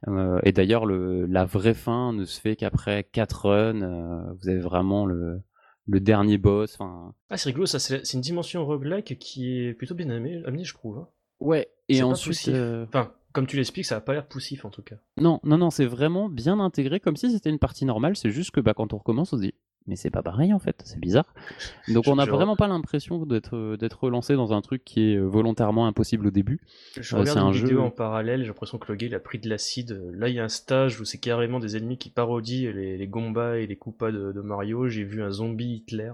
Euh, 0.09 0.41
et 0.45 0.53
d'ailleurs, 0.53 0.87
le 0.87 1.27
la 1.27 1.45
vraie 1.45 1.75
fin 1.75 2.13
ne 2.13 2.25
se 2.25 2.41
fait 2.41 2.57
qu'après 2.57 3.05
4 3.05 3.47
runs. 3.49 3.83
euh, 3.83 4.33
vous 4.41 4.49
avez 4.49 4.61
vraiment 4.61 5.07
le 5.07 5.41
le 5.89 6.01
dernier 6.01 6.39
boss. 6.39 6.75
Enfin, 6.79 7.13
Ah, 7.29 7.37
c'est 7.37 7.49
rigolo, 7.49 7.67
ça, 7.67 7.79
c'est 7.81 8.13
une 8.15 8.21
dimension 8.21 8.65
roguelike 8.65 9.19
qui 9.19 9.59
est 9.59 9.75
plutôt 9.75 9.95
bien 9.97 10.09
amenée, 10.11 10.43
je 10.65 10.75
trouve. 10.75 10.99
hein. 10.99 11.09
ouais. 11.41 11.69
Et 11.89 12.03
ensuite, 12.05 12.49
euh, 12.49 12.85
Enfin, 12.87 13.13
comme 13.33 13.47
tu 13.47 13.57
l'expliques, 13.57 13.87
ça 13.87 13.97
a 13.97 14.01
pas 14.01 14.13
l'air 14.15 14.27
poussif 14.27 14.65
en 14.65 14.71
tout 14.71 14.83
cas. 14.83 14.97
Non, 15.21 15.41
non, 15.45 15.59
non, 15.59 15.71
c'est 15.71 15.87
vraiment 15.87 16.29
bien 16.29 16.61
intégré 16.61 17.01
comme 17.01 17.17
si 17.17 17.31
c'était 17.31 17.51
une 17.51 17.59
partie 17.59 17.85
normale. 17.85 18.17
C'est 18.17 18.31
juste 18.31 18.51
que 18.51 18.61
bah, 18.61 18.75
quand 18.75 18.93
on 18.93 18.99
recommence, 18.99 19.33
on 19.33 19.37
se 19.37 19.43
dit, 19.43 19.55
mais 19.89 19.97
c'est 19.97 20.11
pas 20.11 20.23
pareil 20.23 20.53
en 20.53 20.59
fait, 20.61 20.81
c'est 20.85 21.01
bizarre. 21.01 21.33
Donc 21.89 22.07
on 22.07 22.15
n'a 22.17 22.25
vraiment 22.25 22.55
pas 22.57 22.69
l'impression 22.69 23.27
d'être 23.27 23.57
euh, 23.57 23.77
d'être 23.77 24.05
relancé 24.05 24.35
dans 24.35 24.53
un 24.53 24.61
truc 24.61 24.85
qui 24.85 25.13
est 25.13 25.17
euh, 25.17 25.25
volontairement 25.27 25.87
impossible 25.87 26.29
au 26.29 26.31
début. 26.31 26.61
Je 27.01 27.15
Euh, 27.17 27.19
regarde 27.21 27.39
c'est 27.39 27.43
une 27.43 27.49
un 27.49 27.53
vidéo 27.53 27.69
jeu- 27.79 27.81
en 27.81 27.91
parallèle, 27.91 28.43
j'ai 28.43 28.47
l'impression 28.49 28.79
que 28.79 28.91
le 28.93 28.97
gars 28.97 29.07
il 29.09 29.15
a 29.15 29.21
pris 29.21 29.39
de 29.41 29.49
l'acide. 29.49 30.01
Là, 30.15 30.29
il 30.29 30.35
y 30.37 30.39
a 30.41 30.45
un 30.45 30.49
stage 30.49 31.01
où 31.01 31.05
c'est 31.05 31.19
carrément 31.19 31.59
des 31.59 31.77
ennemis 31.77 31.99
qui 31.99 32.11
parodient 32.11 32.71
les, 32.73 32.97
les 32.97 33.09
Gombas 33.09 33.57
et 33.57 33.67
les 33.67 33.77
Koopas 33.77 34.13
de, 34.13 34.31
de 34.33 34.41
Mario. 34.41 34.89
J'ai 34.89 35.03
vu 35.05 35.23
un 35.23 35.31
zombie 35.33 35.75
Hitler. 35.77 36.13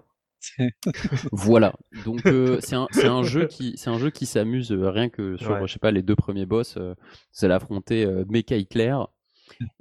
voilà. 1.32 1.74
Donc 2.04 2.24
euh, 2.26 2.58
c'est 2.60 2.76
un, 2.76 2.86
c'est 2.90 3.06
un 3.06 3.22
jeu 3.22 3.46
qui 3.46 3.74
c'est 3.76 3.90
un 3.90 3.98
jeu 3.98 4.10
qui 4.10 4.26
s'amuse 4.26 4.72
euh, 4.72 4.90
rien 4.90 5.08
que 5.08 5.36
sur 5.36 5.50
Ouais. 5.50 5.66
je 5.66 5.72
sais 5.72 5.78
pas 5.78 5.90
les 5.90 6.02
deux 6.02 6.16
premiers 6.16 6.46
boss. 6.46 6.76
euh, 6.76 6.94
vous 7.34 7.44
allez 7.44 7.54
affronter 7.54 8.04
euh, 8.04 8.24
Mecha 8.28 8.56
Hitler. 8.56 8.96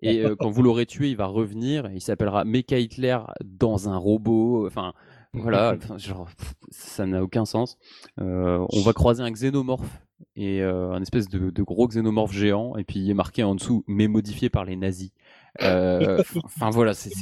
Et 0.02 0.24
quand 0.40 0.50
vous 0.50 0.64
l'aurez 0.64 0.86
tué, 0.86 1.10
il 1.10 1.18
va 1.18 1.26
revenir. 1.26 1.88
et 1.88 1.96
Il 1.96 2.02
s'appellera 2.02 2.46
Mecha 2.46 2.78
Hitler 2.80 3.18
dans 3.44 3.90
un 3.90 3.98
robot. 3.98 4.66
Enfin, 4.66 4.94
voilà, 5.34 5.76
genre, 5.98 6.28
pff, 6.38 6.54
ça 6.72 7.06
n'a 7.06 7.22
aucun 7.22 7.44
sens. 7.46 7.78
On 8.18 8.82
va 8.84 8.94
croiser 8.94 9.24
un 9.24 9.32
xénomorphe 9.32 10.00
et 10.38 10.62
un 10.64 11.02
espèce 11.02 11.28
de, 11.28 11.50
de 11.50 11.64
gros 11.64 11.88
xénomorphe 11.88 12.32
géant, 12.32 12.78
et 12.78 12.86
puis 12.86 13.00
il 13.00 13.10
est 13.10 13.14
marqué 13.14 13.44
en 13.44 13.56
dessous, 13.56 13.84
mais 13.88 14.08
modifié 14.08 14.50
par 14.50 14.64
les 14.64 14.78
nazis. 14.78 15.12
Euh, 15.62 16.22
Enfin 16.44 16.70
voilà, 16.70 16.94
c'est 16.94 17.14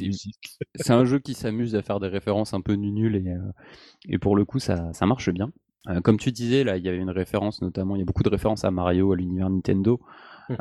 un 0.89 1.05
jeu 1.05 1.19
qui 1.19 1.33
s'amuse 1.33 1.75
à 1.75 1.81
faire 1.81 1.99
des 1.99 2.07
références 2.07 2.53
un 2.53 2.61
peu 2.61 2.73
nulles 2.73 3.15
et, 3.15 3.29
euh, 3.29 3.51
et 4.09 4.17
pour 4.17 4.35
le 4.35 4.45
coup 4.45 4.59
ça, 4.59 4.91
ça 4.93 5.05
marche 5.05 5.29
bien. 5.29 5.51
Euh, 5.87 6.01
comme 6.01 6.17
tu 6.17 6.31
disais, 6.31 6.63
là, 6.63 6.77
il 6.77 6.83
y 6.83 6.89
avait 6.89 6.97
une 6.97 7.11
référence 7.11 7.61
notamment, 7.61 7.95
il 7.95 7.99
y 7.99 8.01
a 8.01 8.05
beaucoup 8.05 8.23
de 8.23 8.29
références 8.29 8.63
à 8.63 8.71
Mario, 8.71 9.11
à 9.11 9.15
l'univers 9.15 9.49
Nintendo. 9.49 9.99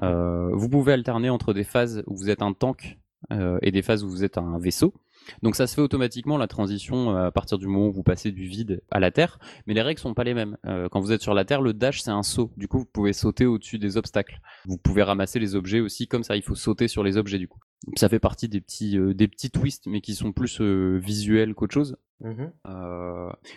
Euh, 0.02 0.50
vous 0.52 0.68
pouvez 0.68 0.92
alterner 0.92 1.30
entre 1.30 1.52
des 1.52 1.64
phases 1.64 2.02
où 2.06 2.16
vous 2.16 2.30
êtes 2.30 2.42
un 2.42 2.52
tank 2.52 2.98
euh, 3.32 3.58
et 3.62 3.70
des 3.70 3.82
phases 3.82 4.04
où 4.04 4.08
vous 4.08 4.24
êtes 4.24 4.38
un 4.38 4.58
vaisseau. 4.58 4.94
Donc 5.42 5.56
ça 5.56 5.66
se 5.66 5.74
fait 5.74 5.80
automatiquement 5.80 6.36
la 6.36 6.46
transition 6.46 7.16
euh, 7.16 7.26
à 7.26 7.30
partir 7.30 7.58
du 7.58 7.66
moment 7.66 7.88
où 7.88 7.92
vous 7.92 8.02
passez 8.02 8.32
du 8.32 8.46
vide 8.46 8.82
à 8.90 9.00
la 9.00 9.10
Terre, 9.10 9.38
mais 9.66 9.74
les 9.74 9.82
règles 9.82 10.00
sont 10.00 10.14
pas 10.14 10.24
les 10.24 10.34
mêmes. 10.34 10.56
Euh, 10.66 10.88
quand 10.88 11.00
vous 11.00 11.12
êtes 11.12 11.22
sur 11.22 11.34
la 11.34 11.44
Terre, 11.44 11.60
le 11.60 11.72
dash 11.72 12.02
c'est 12.02 12.10
un 12.10 12.22
saut. 12.22 12.50
Du 12.56 12.68
coup, 12.68 12.78
vous 12.78 12.86
pouvez 12.86 13.12
sauter 13.12 13.46
au-dessus 13.46 13.78
des 13.78 13.96
obstacles. 13.96 14.40
Vous 14.66 14.78
pouvez 14.78 15.02
ramasser 15.02 15.38
les 15.38 15.54
objets 15.54 15.80
aussi 15.80 16.06
comme 16.06 16.24
ça. 16.24 16.36
Il 16.36 16.42
faut 16.42 16.54
sauter 16.54 16.88
sur 16.88 17.02
les 17.02 17.16
objets 17.16 17.38
du 17.38 17.48
coup. 17.48 17.60
ça 17.96 18.08
fait 18.08 18.18
partie 18.18 18.48
des 18.48 18.60
petits, 18.60 18.98
des 19.14 19.28
petits 19.28 19.50
twists, 19.50 19.86
mais 19.86 20.00
qui 20.00 20.14
sont 20.14 20.32
plus 20.32 20.60
visuels 20.60 21.54
qu'autre 21.54 21.74
chose. 21.74 21.96
Mmh 22.20 22.44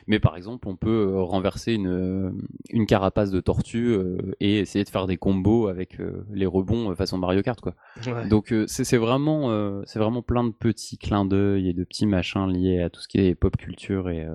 mais 0.08 0.20
par 0.20 0.36
exemple, 0.36 0.68
on 0.68 0.76
peut 0.76 1.20
renverser 1.22 1.74
une, 1.74 2.42
une 2.70 2.86
carapace 2.86 3.32
de 3.32 3.40
tortue 3.40 3.96
et 4.40 4.60
essayer 4.60 4.84
de 4.84 4.90
faire 4.90 5.08
des 5.08 5.18
combos 5.18 5.68
avec 5.68 5.98
les 6.32 6.46
rebonds 6.46 6.94
façon 6.96 7.18
Mario 7.18 7.42
Kart, 7.42 7.60
quoi. 7.62 7.76
Donc 8.30 8.54
c'est 8.68 8.98
vraiment, 8.98 9.84
c'est 9.86 10.00
vraiment 10.00 10.22
plein 10.22 10.44
de 10.44 10.52
petits 10.52 10.98
clins 10.98 11.26
d'œil 11.26 11.70
et 11.70 11.74
de 11.74 11.84
petits 11.84 12.08
machins 12.08 12.48
liés 12.48 12.82
à 12.82 12.90
tout 12.90 13.00
ce 13.02 13.08
qui 13.08 13.20
est 13.20 13.36
pop 13.36 13.56
culture 13.58 14.10
et. 14.10 14.28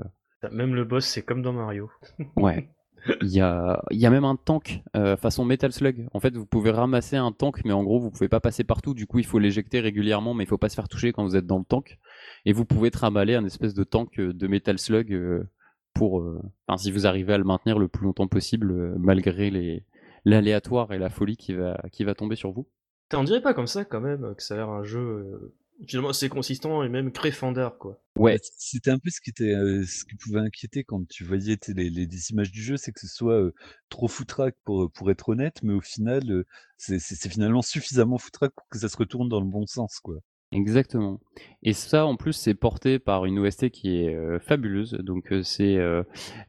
Même 0.51 0.75
le 0.75 0.85
boss, 0.85 1.05
c'est 1.05 1.23
comme 1.23 1.43
dans 1.43 1.53
Mario. 1.53 1.91
ouais. 2.37 2.69
Il 3.21 3.29
y 3.29 3.41
a, 3.41 3.83
y 3.91 4.07
a 4.07 4.11
même 4.11 4.25
un 4.25 4.37
tank 4.37 4.83
euh, 4.97 5.17
façon 5.17 5.45
Metal 5.45 5.73
Slug. 5.73 6.09
En 6.13 6.21
fait, 6.21 6.37
vous 6.37 6.47
pouvez 6.47 6.71
ramasser 6.71 7.17
un 7.17 7.33
tank, 7.33 7.65
mais 7.65 7.73
en 7.73 7.83
gros, 7.83 7.99
vous 7.99 8.11
pouvez 8.11 8.29
pas 8.29 8.41
passer 8.41 8.65
partout. 8.65 8.95
Du 8.95 9.07
coup, 9.07 9.19
il 9.19 9.27
faut 9.27 9.39
l'éjecter 9.39 9.81
régulièrement, 9.81 10.35
mais 10.35 10.45
il 10.45 10.47
faut 10.47 10.59
pas 10.59 10.69
se 10.69 10.75
faire 10.75 10.89
toucher 10.89 11.13
quand 11.13 11.25
vous 11.25 11.37
êtes 11.37 11.47
dans 11.47 11.59
le 11.59 11.65
tank. 11.65 11.99
Et 12.45 12.53
vous 12.53 12.65
pouvez 12.65 12.91
trimballer 12.91 13.35
un 13.35 13.45
espèce 13.45 13.75
de 13.75 13.85
tank 13.85 14.19
euh, 14.19 14.33
de 14.33 14.47
Metal 14.47 14.79
Slug 14.79 15.13
euh, 15.13 15.49
pour, 15.95 16.25
enfin, 16.67 16.79
si 16.79 16.91
vous 16.91 17.07
arrivez 17.07 17.35
à 17.35 17.39
le 17.39 17.45
maintenir 17.45 17.79
le 17.79 17.87
plus 17.87 18.07
longtemps 18.07 18.29
possible, 18.29 18.95
malgré 18.99 19.51
les 19.51 19.85
l'aléatoire 20.25 20.93
et 20.93 20.99
la 20.99 21.11
folie 21.11 21.37
qui 21.37 21.53
va 21.53 21.83
qui 21.91 22.05
va 22.05 22.15
tomber 22.15 22.37
sur 22.37 22.51
vous. 22.51 22.67
On 23.13 23.25
dirait 23.25 23.43
pas 23.43 23.53
comme 23.53 23.67
ça 23.67 23.85
quand 23.85 24.01
même 24.01 24.35
que 24.35 24.43
ça 24.43 24.55
a 24.55 24.57
l'air 24.57 24.71
un 24.71 24.85
jeu 24.85 25.53
finalement 25.87 26.11
assez 26.11 26.29
consistant 26.29 26.83
et 26.83 26.89
même 26.89 27.13
très 27.13 27.33
quoi. 27.79 28.01
Ouais. 28.17 28.35
Bah, 28.35 28.41
c'était 28.57 28.91
un 28.91 28.99
peu 28.99 29.11
ce 29.11 29.21
qui 29.21 29.31
était, 29.31 29.53
ce 29.85 30.05
qui 30.05 30.15
pouvait 30.17 30.41
inquiéter 30.41 30.85
quand 30.85 31.07
tu 31.09 31.25
voyais 31.25 31.59
les, 31.69 31.91
les, 31.91 32.31
images 32.31 32.53
du 32.53 32.63
jeu, 32.63 32.77
c'est 32.77 32.93
que 32.93 33.01
ce 33.01 33.09
soit 33.09 33.51
trop 33.89 34.09
foutraque 34.09 34.57
pour 34.65 34.91
pour 34.93 35.11
être 35.11 35.31
honnête, 35.31 35.59
mais 35.63 35.73
au 35.73 35.81
final, 35.81 36.45
c'est 36.77 37.29
finalement 37.29 37.63
suffisamment 37.63 38.19
foutraque 38.19 38.53
pour 38.55 38.69
que 38.69 38.79
ça 38.79 38.89
se 38.89 38.97
retourne 38.97 39.29
dans 39.29 39.41
le 39.41 39.47
bon 39.47 39.67
sens 39.67 39.99
quoi. 40.01 40.17
Exactement. 40.53 41.19
Et 41.63 41.73
ça, 41.73 42.05
en 42.05 42.17
plus, 42.17 42.35
c'est 42.35 42.55
porté 42.55 42.99
par 42.99 43.25
une 43.25 43.39
OST 43.39 43.71
qui 43.71 43.97
est 43.97 44.39
fabuleuse. 44.41 44.93
Donc, 45.01 45.33
c'est 45.43 45.79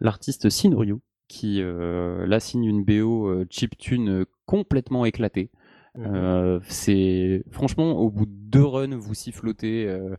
l'artiste 0.01 0.49
Sinryu 0.49 0.95
qui 1.29 1.61
là 1.63 2.39
signe 2.39 2.65
une 2.65 2.83
BO 2.83 3.45
chiptune 3.49 4.25
complètement 4.45 5.05
éclatée. 5.05 5.49
Mmh 5.95 6.05
euh, 6.07 6.59
c'est 6.63 7.43
franchement 7.51 7.91
au 7.99 8.09
bout 8.09 8.25
de 8.25 8.31
deux 8.31 8.65
runs, 8.65 8.97
vous 8.97 9.13
sifflotez 9.13 9.85
euh, 9.85 10.15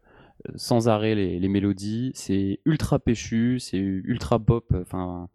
sans 0.55 0.89
arrêt 0.89 1.15
les, 1.15 1.49
mélodies. 1.49 2.13
C'est 2.15 2.61
ultra 2.65 2.99
péchu, 2.99 3.59
c'est 3.59 3.79
ultra 3.79 4.39
pop. 4.39 4.73
Enfin, 4.81 5.29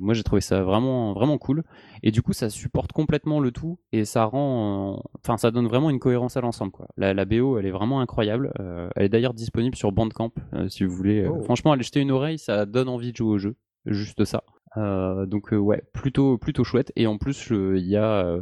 moi 0.00 0.14
j'ai 0.14 0.24
trouvé 0.24 0.40
ça 0.40 0.62
vraiment 0.64 1.12
vraiment 1.12 1.38
cool. 1.38 1.62
Et 2.02 2.10
du 2.10 2.22
coup, 2.22 2.32
ça 2.32 2.50
supporte 2.50 2.90
complètement 2.92 3.38
le 3.38 3.52
tout 3.52 3.78
et 3.92 4.04
ça 4.04 4.24
rend, 4.24 5.02
enfin, 5.22 5.36
ça 5.36 5.52
donne 5.52 5.68
vraiment 5.68 5.90
une 5.90 6.00
cohérence 6.00 6.36
à 6.36 6.40
l'ensemble. 6.40 6.72
Quoi. 6.72 6.88
La, 6.96 7.14
la, 7.14 7.24
BO, 7.24 7.58
elle 7.58 7.66
est 7.66 7.70
vraiment 7.70 8.00
incroyable. 8.00 8.52
Euh, 8.58 8.90
elle 8.96 9.04
est 9.04 9.08
d'ailleurs 9.08 9.34
disponible 9.34 9.76
sur 9.76 9.92
Bandcamp 9.92 10.32
si 10.68 10.82
vous 10.84 10.94
voulez. 10.94 11.26
Oh. 11.28 11.40
Franchement, 11.42 11.70
aller 11.70 11.84
jeter 11.84 12.00
une 12.00 12.10
oreille, 12.10 12.38
ça 12.38 12.66
donne 12.66 12.88
envie 12.88 13.12
de 13.12 13.16
jouer 13.16 13.30
au 13.30 13.38
jeu. 13.38 13.54
Juste 13.86 14.24
ça. 14.24 14.42
donc 14.76 15.52
ouais, 15.52 15.84
plutôt 15.92 16.36
plutôt 16.36 16.64
chouette. 16.64 16.92
Et 16.96 17.06
en 17.06 17.16
plus, 17.16 17.50
il 17.50 17.86
y 17.86 17.96
a 17.96 18.40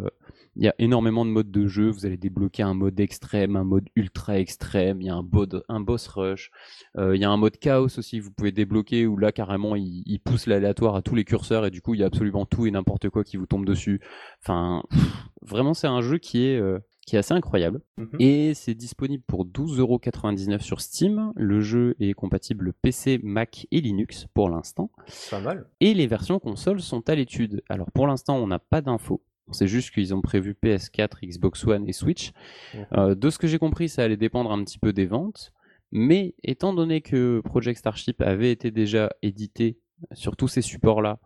il 0.56 0.64
y 0.64 0.68
a 0.68 0.74
énormément 0.78 1.24
de 1.24 1.30
modes 1.30 1.50
de 1.50 1.66
jeu. 1.66 1.90
Vous 1.90 2.06
allez 2.06 2.16
débloquer 2.16 2.62
un 2.62 2.74
mode 2.74 2.98
extrême, 2.98 3.56
un 3.56 3.64
mode 3.64 3.88
ultra 3.94 4.38
extrême. 4.38 5.00
Il 5.02 5.06
y 5.06 5.10
a 5.10 5.14
un, 5.14 5.26
un 5.68 5.80
boss 5.80 6.06
rush. 6.08 6.50
Euh, 6.96 7.14
il 7.14 7.20
y 7.20 7.24
a 7.24 7.30
un 7.30 7.36
mode 7.36 7.58
chaos 7.58 7.98
aussi 7.98 8.18
que 8.18 8.24
vous 8.24 8.30
pouvez 8.30 8.52
débloquer 8.52 9.06
où 9.06 9.16
là 9.16 9.32
carrément 9.32 9.76
il, 9.76 10.20
pousse 10.24 10.46
l'aléatoire 10.46 10.96
à 10.96 11.02
tous 11.02 11.14
les 11.14 11.24
curseurs 11.24 11.66
et 11.66 11.70
du 11.70 11.82
coup 11.82 11.94
il 11.94 12.00
y 12.00 12.02
a 12.02 12.06
absolument 12.06 12.46
tout 12.46 12.66
et 12.66 12.70
n'importe 12.70 13.10
quoi 13.10 13.22
qui 13.22 13.36
vous 13.36 13.46
tombe 13.46 13.66
dessus. 13.66 14.00
Enfin, 14.42 14.82
vraiment 15.42 15.74
c'est 15.74 15.86
un 15.86 16.00
jeu 16.00 16.18
qui 16.18 16.46
est 16.46 16.58
euh, 16.58 16.78
qui 17.06 17.14
est 17.14 17.20
assez 17.20 17.34
incroyable. 17.34 17.80
Mhm. 17.96 18.16
Et 18.18 18.54
c'est 18.54 18.74
disponible 18.74 19.22
pour 19.26 19.46
12,99€ 19.46 20.60
sur 20.60 20.80
Steam. 20.80 21.32
Le 21.36 21.60
jeu 21.60 21.94
est 22.00 22.12
compatible 22.14 22.72
PC, 22.72 23.20
Mac 23.22 23.66
et 23.70 23.80
Linux 23.80 24.26
pour 24.34 24.50
l'instant. 24.50 24.90
Pas 25.30 25.40
mal. 25.40 25.66
Et 25.80 25.94
les 25.94 26.08
versions 26.08 26.40
consoles 26.40 26.80
sont 26.80 27.08
à 27.08 27.14
l'étude. 27.14 27.62
Alors 27.68 27.90
pour 27.92 28.08
l'instant, 28.08 28.36
on 28.36 28.48
n'a 28.48 28.58
pas 28.58 28.80
d'infos. 28.80 29.22
C'est 29.52 29.68
juste 29.68 29.92
qu'ils 29.92 30.14
ont 30.14 30.20
prévu 30.20 30.56
PS4, 30.60 31.24
Xbox 31.24 31.64
One 31.64 31.88
et 31.88 31.92
Switch. 31.92 32.32
Euh, 32.92 33.14
de 33.14 33.30
ce 33.30 33.38
que 33.38 33.46
j'ai 33.46 33.58
compris, 33.58 33.88
ça 33.88 34.02
allait 34.02 34.16
dépendre 34.16 34.50
un 34.50 34.62
petit 34.64 34.78
peu 34.78 34.92
des 34.92 35.06
ventes. 35.06 35.52
Mais 35.92 36.34
étant 36.42 36.72
donné 36.72 37.00
que 37.00 37.40
Project 37.44 37.78
Starship 37.78 38.20
avait 38.20 38.50
été 38.50 38.70
déjà 38.70 39.10
édité 39.22 39.78
sur 40.12 40.36
tous 40.36 40.48
ces 40.48 40.62
supports-là, 40.62 41.20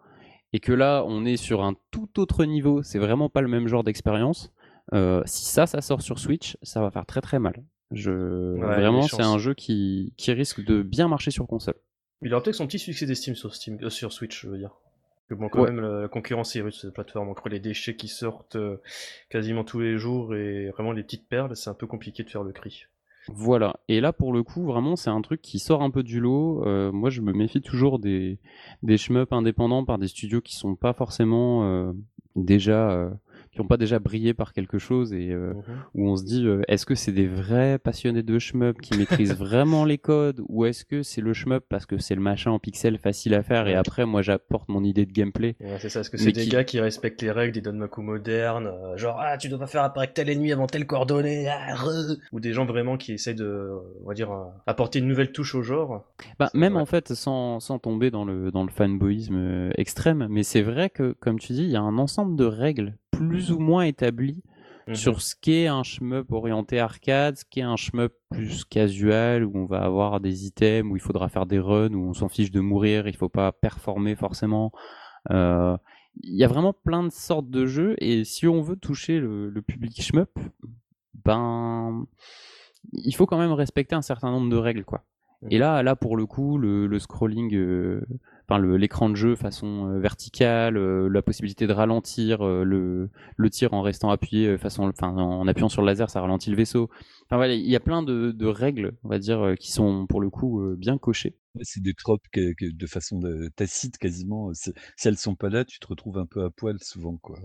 et 0.52 0.60
que 0.60 0.72
là, 0.72 1.04
on 1.06 1.24
est 1.24 1.36
sur 1.36 1.62
un 1.62 1.74
tout 1.90 2.20
autre 2.20 2.44
niveau, 2.44 2.82
c'est 2.82 2.98
vraiment 2.98 3.28
pas 3.28 3.40
le 3.40 3.48
même 3.48 3.68
genre 3.68 3.84
d'expérience. 3.84 4.52
Euh, 4.92 5.22
si 5.24 5.44
ça, 5.44 5.66
ça 5.66 5.80
sort 5.80 6.02
sur 6.02 6.18
Switch, 6.18 6.56
ça 6.62 6.80
va 6.80 6.90
faire 6.90 7.06
très 7.06 7.20
très 7.20 7.38
mal. 7.38 7.62
Je... 7.92 8.10
vraiment, 8.10 9.02
c'est 9.02 9.22
un 9.22 9.38
jeu 9.38 9.54
qui... 9.54 10.12
qui 10.16 10.32
risque 10.32 10.64
de 10.64 10.82
bien 10.82 11.08
marcher 11.08 11.30
sur 11.30 11.46
console. 11.46 11.74
Il 12.22 12.32
aura 12.34 12.42
peut-être 12.42 12.56
son 12.56 12.66
petit 12.66 12.78
succès 12.78 13.06
d'estime 13.06 13.34
sur, 13.34 13.54
Steam... 13.54 13.78
Euh, 13.82 13.90
sur 13.90 14.12
Switch, 14.12 14.42
je 14.42 14.48
veux 14.48 14.58
dire. 14.58 14.72
Bon, 15.30 15.48
quand 15.48 15.64
même, 15.64 15.80
la 15.80 16.08
concurrence 16.08 16.56
est 16.56 16.60
rude 16.60 16.72
cette 16.72 16.92
plateforme. 16.92 17.28
Entre 17.28 17.48
les 17.48 17.60
déchets 17.60 17.94
qui 17.94 18.08
sortent 18.08 18.56
euh, 18.56 18.80
quasiment 19.28 19.64
tous 19.64 19.80
les 19.80 19.96
jours 19.96 20.34
et 20.34 20.70
vraiment 20.70 20.92
les 20.92 21.02
petites 21.02 21.28
perles, 21.28 21.56
c'est 21.56 21.70
un 21.70 21.74
peu 21.74 21.86
compliqué 21.86 22.24
de 22.24 22.30
faire 22.30 22.42
le 22.42 22.52
cri. 22.52 22.86
Voilà. 23.28 23.76
Et 23.88 24.00
là, 24.00 24.12
pour 24.12 24.32
le 24.32 24.42
coup, 24.42 24.64
vraiment, 24.64 24.96
c'est 24.96 25.10
un 25.10 25.20
truc 25.20 25.40
qui 25.40 25.58
sort 25.58 25.82
un 25.82 25.90
peu 25.90 26.02
du 26.02 26.20
lot. 26.20 26.66
Euh, 26.66 26.90
moi, 26.90 27.10
je 27.10 27.20
me 27.20 27.32
méfie 27.32 27.60
toujours 27.60 27.98
des, 27.98 28.38
des 28.82 28.96
shmups 28.96 29.32
indépendants 29.32 29.84
par 29.84 29.98
des 29.98 30.08
studios 30.08 30.40
qui 30.40 30.56
sont 30.56 30.74
pas 30.74 30.94
forcément 30.94 31.64
euh, 31.64 31.92
déjà 32.34 33.10
qui 33.50 33.60
n'ont 33.60 33.66
pas 33.66 33.76
déjà 33.76 33.98
brillé 33.98 34.32
par 34.32 34.52
quelque 34.52 34.78
chose 34.78 35.12
et 35.12 35.30
euh, 35.30 35.54
mhm. 35.54 35.62
où 35.94 36.08
on 36.08 36.16
se 36.16 36.24
dit 36.24 36.46
euh, 36.46 36.62
est-ce 36.68 36.86
que 36.86 36.94
c'est 36.94 37.10
des 37.10 37.26
vrais 37.26 37.78
passionnés 37.78 38.22
de 38.22 38.38
shmup 38.38 38.80
qui 38.80 38.96
maîtrisent 38.96 39.34
vraiment 39.38 39.84
les 39.84 39.98
codes 39.98 40.40
ou 40.48 40.66
est-ce 40.66 40.84
que 40.84 41.02
c'est 41.02 41.20
le 41.20 41.32
shmup 41.32 41.64
parce 41.68 41.84
que 41.84 41.98
c'est 41.98 42.14
le 42.14 42.20
machin 42.20 42.52
en 42.52 42.60
pixel 42.60 42.98
facile 42.98 43.34
à 43.34 43.42
faire 43.42 43.66
et 43.66 43.74
après 43.74 44.06
moi 44.06 44.22
j'apporte 44.22 44.68
mon 44.68 44.84
idée 44.84 45.04
de 45.04 45.12
gameplay. 45.12 45.56
C'est 45.78 45.88
ça 45.88 46.00
est-ce 46.00 46.10
que 46.10 46.16
c'est 46.16 46.30
des 46.30 46.46
gars 46.46 46.62
qui 46.62 46.78
respectent 46.78 47.22
les 47.22 47.32
règles 47.32 47.52
des 47.52 47.60
Donmaku 47.60 48.02
modernes 48.02 48.68
euh, 48.68 48.96
genre 48.96 49.18
ah 49.20 49.36
tu 49.36 49.48
dois 49.48 49.58
pas 49.58 49.66
faire 49.66 49.82
apparaître 49.82 50.14
tel 50.14 50.30
ennemi 50.30 50.52
avant 50.52 50.68
tel 50.68 50.86
coordonnée 50.86 51.48
ah, 51.48 51.74
ou 52.32 52.38
des 52.38 52.52
gens 52.52 52.66
vraiment 52.66 52.96
qui 52.96 53.12
essayent 53.14 53.34
de 53.34 53.72
on 54.04 54.08
va 54.08 54.14
dire 54.14 54.30
apporter 54.66 55.00
une 55.00 55.08
nouvelle 55.08 55.32
touche 55.32 55.56
au 55.56 55.62
genre. 55.62 56.04
Bah 56.38 56.50
même 56.54 56.76
en 56.76 56.86
fait 56.86 57.14
sans, 57.14 57.58
sans 57.58 57.80
tomber 57.80 58.12
dans 58.12 58.24
le 58.24 58.52
dans 58.52 58.62
le 58.62 58.70
fanboyisme 58.70 59.70
extrême 59.76 60.28
mais 60.30 60.44
c'est 60.44 60.62
vrai 60.62 60.88
que 60.88 61.16
comme 61.18 61.40
tu 61.40 61.52
dis 61.52 61.64
il 61.64 61.70
y 61.70 61.76
a 61.76 61.80
un 61.80 61.98
ensemble 61.98 62.36
de 62.36 62.44
règles 62.44 62.94
plus 63.10 63.52
ou 63.52 63.58
moins 63.58 63.84
établi 63.84 64.42
mhm. 64.88 64.94
sur 64.94 65.22
ce 65.22 65.34
qu'est 65.40 65.66
un 65.66 65.82
shmup 65.82 66.32
orienté 66.32 66.78
arcade, 66.78 67.36
ce 67.36 67.44
qu'est 67.48 67.62
un 67.62 67.76
shmup 67.76 68.12
plus 68.30 68.64
casual 68.64 69.44
où 69.44 69.52
on 69.54 69.66
va 69.66 69.82
avoir 69.82 70.20
des 70.20 70.46
items 70.46 70.90
où 70.90 70.96
il 70.96 71.02
faudra 71.02 71.28
faire 71.28 71.46
des 71.46 71.58
runs 71.58 71.92
où 71.94 72.08
on 72.08 72.14
s'en 72.14 72.28
fiche 72.28 72.50
de 72.50 72.60
mourir, 72.60 73.06
il 73.08 73.16
faut 73.16 73.28
pas 73.28 73.52
performer 73.52 74.16
forcément. 74.16 74.72
Euh, 75.30 75.76
il 76.22 76.36
y 76.36 76.44
a 76.44 76.48
vraiment 76.48 76.72
plein 76.72 77.04
de 77.04 77.12
sortes 77.12 77.50
de 77.50 77.66
jeux 77.66 77.94
et 77.98 78.24
si 78.24 78.46
on 78.46 78.60
veut 78.60 78.76
toucher 78.76 79.20
le, 79.20 79.62
public 79.62 80.00
shmup, 80.02 80.30
ben 81.24 82.04
il 82.92 83.14
faut 83.14 83.26
quand 83.26 83.38
même 83.38 83.52
respecter 83.52 83.94
un 83.94 84.02
certain 84.02 84.30
nombre 84.30 84.50
de 84.50 84.56
règles 84.56 84.84
quoi. 84.84 85.04
Et 85.50 85.56
mhm. 85.56 85.60
là, 85.60 85.82
là 85.82 85.96
pour 85.96 86.16
le 86.16 86.26
coup, 86.26 86.58
le, 86.58 86.98
scrolling 86.98 87.54
euh, 87.54 88.06
l'écran 88.58 89.08
de 89.10 89.14
jeu 89.14 89.36
façon 89.36 89.88
euh, 89.88 89.98
verticale, 90.00 90.76
euh, 90.76 91.08
la 91.08 91.22
possibilité 91.22 91.66
de 91.66 91.72
ralentir 91.72 92.42
euh, 92.42 92.64
le, 92.64 93.10
le 93.36 93.50
tir 93.50 93.72
en 93.74 93.82
restant 93.82 94.10
appuyé 94.10 94.58
façon, 94.58 94.88
enfin 94.88 95.08
en 95.08 95.46
appuyant 95.46 95.68
sur 95.68 95.82
le 95.82 95.86
laser, 95.86 96.10
ça 96.10 96.20
ralentit 96.20 96.50
le 96.50 96.56
vaisseau. 96.56 96.90
Enfin 97.26 97.36
voilà, 97.36 97.54
il 97.54 97.68
y 97.68 97.76
a 97.76 97.80
plein 97.80 98.02
de, 98.02 98.32
de, 98.32 98.46
règles, 98.46 98.96
on 99.04 99.08
va 99.08 99.18
dire, 99.18 99.54
qui 99.58 99.70
sont 99.70 100.06
pour 100.06 100.20
le 100.20 100.30
coup 100.30 100.60
bien 100.76 100.98
cochées. 100.98 101.36
C'est 101.62 101.82
des 101.82 101.94
tropes 101.94 102.26
que, 102.32 102.52
de 102.60 102.86
façon 102.86 103.20
tacite 103.54 103.98
quasiment. 103.98 104.52
Si 104.52 104.72
elles 105.04 105.16
sont 105.16 105.36
pas 105.36 105.48
là, 105.48 105.64
tu 105.64 105.78
te 105.78 105.86
retrouves 105.86 106.18
un 106.18 106.26
peu 106.26 106.42
à 106.42 106.50
poil 106.50 106.76
souvent, 106.80 107.16
quoi. 107.18 107.38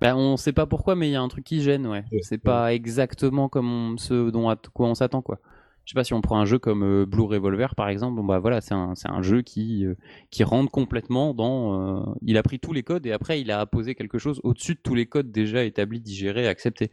Ben, 0.00 0.16
on 0.16 0.36
sait 0.36 0.52
pas 0.52 0.66
pourquoi, 0.66 0.96
mais 0.96 1.08
il 1.08 1.12
y 1.12 1.16
a 1.16 1.22
un 1.22 1.28
truc 1.28 1.44
qui 1.44 1.62
gêne, 1.62 1.86
ouais. 1.86 2.04
c'est 2.22 2.38
pas 2.38 2.74
exactement 2.74 3.48
comme 3.48 3.96
ce 3.98 4.30
dont 4.30 4.48
à 4.48 4.56
quoi 4.56 4.88
on 4.88 4.94
s'attend, 4.94 5.22
quoi 5.22 5.38
je 5.84 5.90
sais 5.90 5.94
pas 5.94 6.04
si 6.04 6.14
on 6.14 6.20
prend 6.22 6.38
un 6.38 6.46
jeu 6.46 6.58
comme 6.58 6.82
euh, 6.82 7.06
Blue 7.06 7.24
Revolver 7.24 7.74
par 7.74 7.88
exemple, 7.88 8.16
bon 8.16 8.24
bah 8.24 8.38
voilà, 8.38 8.60
c'est 8.60 8.74
un, 8.74 8.94
un 9.04 9.22
jeu 9.22 9.42
qui, 9.42 9.84
euh, 9.84 9.94
qui 10.30 10.42
rentre 10.42 10.70
complètement 10.70 11.34
dans. 11.34 12.08
Euh, 12.08 12.14
il 12.22 12.38
a 12.38 12.42
pris 12.42 12.58
tous 12.58 12.72
les 12.72 12.82
codes 12.82 13.06
et 13.06 13.12
après 13.12 13.40
il 13.40 13.50
a 13.50 13.60
apposé 13.60 13.94
quelque 13.94 14.18
chose 14.18 14.40
au-dessus 14.44 14.74
de 14.74 14.80
tous 14.82 14.94
les 14.94 15.06
codes 15.06 15.30
déjà 15.30 15.62
établis, 15.64 16.00
digérés, 16.00 16.48
acceptés. 16.48 16.90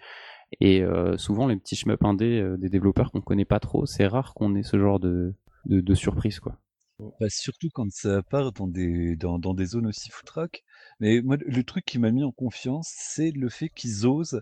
Et 0.59 0.83
souvent 1.15 1.47
les 1.47 1.55
petits 1.55 1.77
shmup 1.77 2.03
indés 2.03 2.45
des 2.57 2.67
développeurs 2.67 3.11
qu'on 3.11 3.21
connaît 3.21 3.45
pas 3.45 3.61
trop, 3.61 3.85
c'est 3.85 4.05
rare 4.05 4.33
qu'on 4.33 4.53
ait 4.55 4.63
ce 4.63 4.77
genre 4.77 4.99
de, 4.99 5.33
de, 5.65 5.95
surprise 5.95 6.41
quoi. 6.41 6.57
Bah, 6.99 7.27
surtout 7.29 7.69
quand 7.73 7.89
ça 7.89 8.21
part 8.21 8.51
dans 8.51 8.67
des, 8.67 9.15
dans, 9.15 9.39
dans 9.39 9.53
des 9.53 9.65
zones 9.65 9.87
aussi 9.87 10.09
foutraques. 10.09 10.65
Mais 10.99 11.21
moi, 11.21 11.37
le 11.39 11.63
truc 11.63 11.85
qui 11.85 11.99
m'a 11.99 12.11
mis 12.11 12.25
en 12.25 12.33
confiance, 12.33 12.91
c'est 12.93 13.31
le 13.31 13.47
fait 13.47 13.69
qu'ils 13.69 14.05
osent 14.05 14.41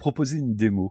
proposer 0.00 0.38
une 0.38 0.56
démo. 0.56 0.90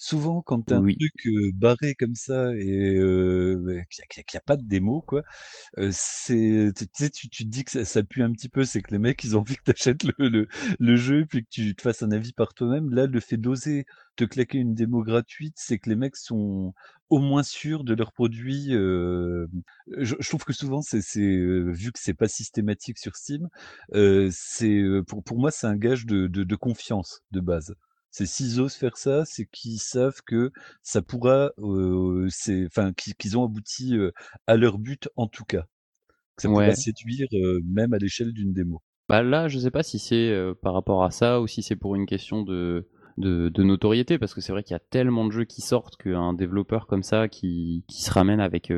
Souvent, 0.00 0.42
quand 0.42 0.60
tu 0.66 0.74
as 0.74 0.76
un 0.76 0.82
Oui. 0.82 0.98
truc, 0.98 1.12
heu, 1.26 1.52
barré 1.54 1.94
comme 1.94 2.14
ça 2.14 2.54
et 2.54 2.96
heu, 2.98 3.56
beh, 3.64 3.84
qu'il 3.88 4.02
y 4.02 4.04
a 4.04 4.06
qu'il 4.08 4.18
y 4.18 4.20
a 4.20 4.24
qu'il 4.24 4.36
y 4.36 4.38
a 4.38 4.40
pas 4.42 4.56
de 4.58 4.62
démo 4.66 5.00
quoi, 5.00 5.22
heu, 5.78 5.90
c'est 5.92 6.72
tu 6.76 6.86
tu 6.88 6.92
sais, 7.04 7.10
tu 7.10 7.28
tu 7.30 7.44
te 7.44 7.48
dis 7.50 7.64
que 7.64 7.70
ça 7.70 7.84
ça 7.86 8.02
pue 8.02 8.22
un 8.22 8.32
petit 8.32 8.48
peu, 8.48 8.64
c'est 8.64 8.82
que 8.82 8.90
les 8.92 8.98
mecs, 8.98 9.24
ils 9.24 9.36
ont 9.36 9.40
envie 9.40 9.56
que 9.56 9.62
tu 9.64 9.70
achètes 9.72 10.04
le 10.04 10.14
le 10.30 10.48
le 10.80 10.96
jeu 10.96 11.26
puis 11.28 11.44
que 11.44 11.50
tu 11.50 11.76
te 11.76 11.82
fasses 11.82 12.02
un 12.02 12.10
avis 12.12 12.32
par 12.32 12.54
toi-même. 12.54 12.90
Là, 12.94 13.06
le 13.06 13.20
fait 13.20 13.36
d'oser 13.38 13.86
te 14.16 14.24
claquer 14.24 14.58
une 14.58 14.74
démo 14.74 15.02
gratuite, 15.04 15.54
c'est 15.58 15.78
que 15.78 15.90
les 15.90 15.96
mecs 15.96 16.16
sont 16.16 16.74
au 17.10 17.20
moins 17.20 17.44
sûrs 17.44 17.84
de 17.84 17.94
leur 17.94 18.12
produit, 18.12 18.72
hem, 18.72 19.48
je 19.98 20.16
je 20.20 20.28
trouve 20.28 20.44
que 20.44 20.54
souvent 20.54 20.82
c'est 20.82 21.02
c'est, 21.02 21.20
heu, 21.22 21.70
vu 21.72 21.92
que 21.92 22.00
c'est 22.00 22.14
pas 22.14 22.28
systématique 22.28 22.98
sur 22.98 23.16
Steam, 23.16 23.48
heu, 23.94 24.30
c'est, 24.32 24.70
heu, 24.80 25.04
pour 25.04 25.24
pour 25.24 25.38
moi, 25.38 25.50
c'est 25.52 25.68
un 25.68 25.76
gage 25.76 26.06
de 26.06 26.26
de 26.26 26.44
de 26.44 26.56
confiance 26.56 27.22
de 27.30 27.40
base. 27.40 27.76
C'est 28.18 28.24
s'ils 28.24 28.62
osent 28.62 28.72
faire 28.76 28.96
ça, 28.96 29.26
c'est 29.26 29.44
qu'ils 29.44 29.78
savent 29.78 30.22
que 30.26 30.50
ça 30.82 31.02
pourra, 31.02 31.50
c'est 32.30 32.64
enfin 32.64 32.94
qu'ils 32.94 33.14
qu'ils 33.14 33.36
ont 33.36 33.44
abouti, 33.44 33.94
à 34.46 34.56
leur 34.56 34.78
but 34.78 35.10
en 35.16 35.26
tout 35.26 35.44
cas. 35.44 35.66
Que 36.36 36.42
ça 36.42 36.48
pourra 36.48 36.62
Ouais. 36.68 36.74
séduire, 36.74 37.28
même 37.66 37.92
à 37.92 37.98
l'échelle 37.98 38.32
d'une 38.32 38.54
démo. 38.54 38.80
Bah, 39.10 39.22
là, 39.22 39.48
je 39.48 39.58
sais 39.58 39.70
pas 39.70 39.82
si 39.82 39.98
c'est, 39.98 40.34
par 40.62 40.72
rapport 40.72 41.04
à 41.04 41.10
ça 41.10 41.42
ou 41.42 41.46
si 41.46 41.62
c'est 41.62 41.76
pour 41.76 41.94
une 41.94 42.06
question 42.06 42.42
de 42.42 42.88
de 43.18 43.50
de 43.50 43.62
notoriété 43.62 44.18
parce 44.18 44.32
que 44.32 44.40
c'est 44.40 44.52
vrai 44.52 44.62
qu'il 44.62 44.72
y 44.72 44.76
a 44.76 44.80
tellement 44.90 45.26
de 45.26 45.30
jeux 45.32 45.44
qui 45.44 45.60
sortent 45.60 45.96
qu'un 45.98 46.32
développeur 46.32 46.86
comme 46.86 47.02
ça 47.02 47.28
qui 47.28 47.84
qui 47.86 48.02
se 48.02 48.10
ramène 48.10 48.40
avec, 48.40 48.72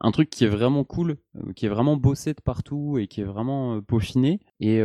un 0.00 0.10
truc 0.10 0.30
qui 0.30 0.44
est 0.44 0.48
vraiment 0.48 0.84
cool, 0.84 1.18
qui 1.54 1.66
est 1.66 1.68
vraiment 1.68 1.96
bossé 1.96 2.32
de 2.32 2.40
partout 2.40 2.96
et 2.98 3.08
qui 3.08 3.20
est 3.20 3.24
vraiment, 3.24 3.82
peaufiné 3.82 4.40
et 4.60 4.80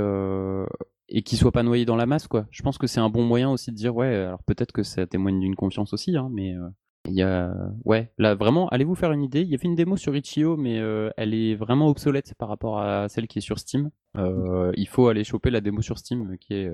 et 1.13 1.21
qui 1.21 1.38
soit 1.38 1.52
pas 1.52 1.63
noyé 1.63 1.86
dans 1.86 1.95
la 1.95 2.06
masse, 2.08 2.28
quoi. 2.28 2.47
Je 2.52 2.62
pense 2.63 2.78
que 2.78 2.88
c'est 2.88 2.99
un 2.99 3.10
bon 3.10 3.23
moyen 3.23 3.49
aussi 3.52 3.71
de 3.71 3.76
dire: 3.76 3.95
«Ouais, 3.95 4.08
alors 4.13 4.43
peut-être 4.43 4.71
que 4.73 4.84
ça 4.84 5.06
témoigne 5.08 5.39
d'une 5.39 5.56
confiance 5.56 5.93
aussi, 5.93 6.17
hein, 6.17 6.28
mais 6.34 6.54
heu, 6.56 6.69
il 7.08 7.13
y 7.13 7.21
a» 7.21 7.54
ouais, 7.86 8.12
là 8.17 8.34
vraiment, 8.36 8.67
allez 8.69 8.84
vous 8.84 8.95
faire 8.95 9.12
une 9.12 9.23
idée? 9.23 9.41
Il 9.41 9.47
y 9.49 9.54
avait 9.54 9.67
une 9.67 9.76
démo 9.76 9.95
sur 9.95 10.15
itch.io 10.15 10.58
mais 10.58 10.80
heu, 10.80 11.12
elle 11.15 11.34
est 11.34 11.56
vraiment 11.56 11.88
obsolète 11.88 12.34
par 12.38 12.49
rapport 12.49 12.80
à 12.80 13.08
celle 13.10 13.28
qui 13.28 13.38
est 13.39 13.41
sur 13.41 13.60
Steam. 13.60 13.91
Heu, 14.17 14.71
il 14.76 14.88
faut 14.88 15.08
aller 15.08 15.23
choper 15.23 15.52
la 15.52 15.62
démo 15.62 15.82
sur 15.82 15.97
Steam 15.99 16.38
qui 16.39 16.56
est, 16.56 16.71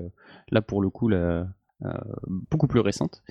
là 0.50 0.62
pour 0.62 0.80
le 0.82 0.90
coup 0.90 1.08
la 1.08 1.46
beaucoup 2.50 2.66
plus 2.66 2.80
récente 2.80 3.22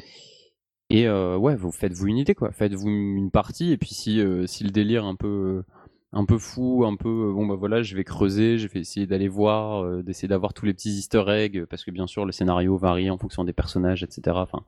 et 0.92 1.08
ouais, 1.10 1.56
vous 1.56 1.72
faites-vous 1.72 2.08
une 2.08 2.18
idée, 2.18 2.34
quoi. 2.36 2.52
Faites-vous 2.52 2.90
une 2.90 3.30
partie 3.32 3.72
et 3.72 3.78
puis 3.78 3.94
si, 3.94 4.22
si 4.48 4.64
le 4.64 4.72
délire 4.72 5.06
un 5.06 5.16
peu 5.16 5.64
un 6.12 6.26
peu 6.26 6.38
fou, 6.38 6.86
un 6.86 6.96
peu, 6.96 7.32
bon, 7.34 7.46
bah, 7.46 7.56
voilà, 7.56 7.82
je 7.84 7.96
vais 7.96 8.04
creuser, 8.04 8.58
je 8.58 8.68
vais 8.68 8.80
essayer 8.80 9.06
d'aller 9.06 9.28
voir, 9.28 9.84
heu, 9.84 10.04
d'essayer 10.04 10.28
d'avoir 10.28 10.54
tous 10.54 10.66
les 10.66 10.74
petits 10.74 10.90
easter 10.90 11.24
eggs 11.28 11.66
parce 11.66 11.84
que 11.84 11.92
bien 11.92 12.08
sûr 12.08 12.26
le 12.26 12.32
scénario 12.32 12.78
varie 12.78 13.10
en 13.12 13.18
fonction 13.18 13.44
des 13.44 13.54
personnages 13.54 14.04
et 14.04 14.08
cetera. 14.10 14.42
Enfin, 14.42 14.64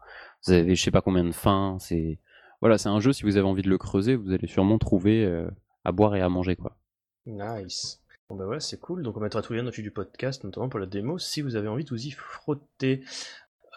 vous 0.45 0.54
avez 0.54 0.75
je 0.75 0.82
sais 0.84 0.91
pas 0.91 1.01
combien 1.01 1.23
de 1.23 1.32
fins, 1.32 1.77
c'est 1.80 2.19
voilà, 2.62 2.77
c'est 2.77 2.89
un 2.89 2.99
jeu, 2.99 3.12
si 3.12 3.23
vous 3.23 3.38
avez 3.38 3.47
envie 3.47 3.63
de 3.63 3.69
le 3.69 3.80
creuser, 3.80 4.15
vous 4.15 4.32
allez 4.32 4.47
sûrement 4.47 4.77
trouver, 4.77 5.25
heu, 5.25 5.49
à 5.84 5.91
boire 5.91 6.15
et 6.15 6.21
à 6.21 6.30
manger, 6.30 6.56
quoi. 6.56 6.77
Nice. 7.25 8.01
Bon 8.30 8.36
bah 8.36 8.45
voilà, 8.45 8.60
c'est 8.60 8.80
cool. 8.80 9.04
Donc 9.04 9.17
on 9.17 9.19
mettra 9.19 9.41
tous 9.41 9.54
les 9.54 9.60
liens 9.60 9.65
dans 9.65 9.71
le 9.75 9.84
du 9.84 9.91
podcast, 9.91 10.43
notamment 10.43 10.69
pour 10.69 10.80
la 10.80 10.86
démo, 10.86 11.17
si 11.17 11.41
vous 11.41 11.56
avez 11.56 11.67
envie 11.67 11.84
de 11.84 11.89
vous 11.89 12.06
y 12.06 12.12
frotter. 12.12 13.04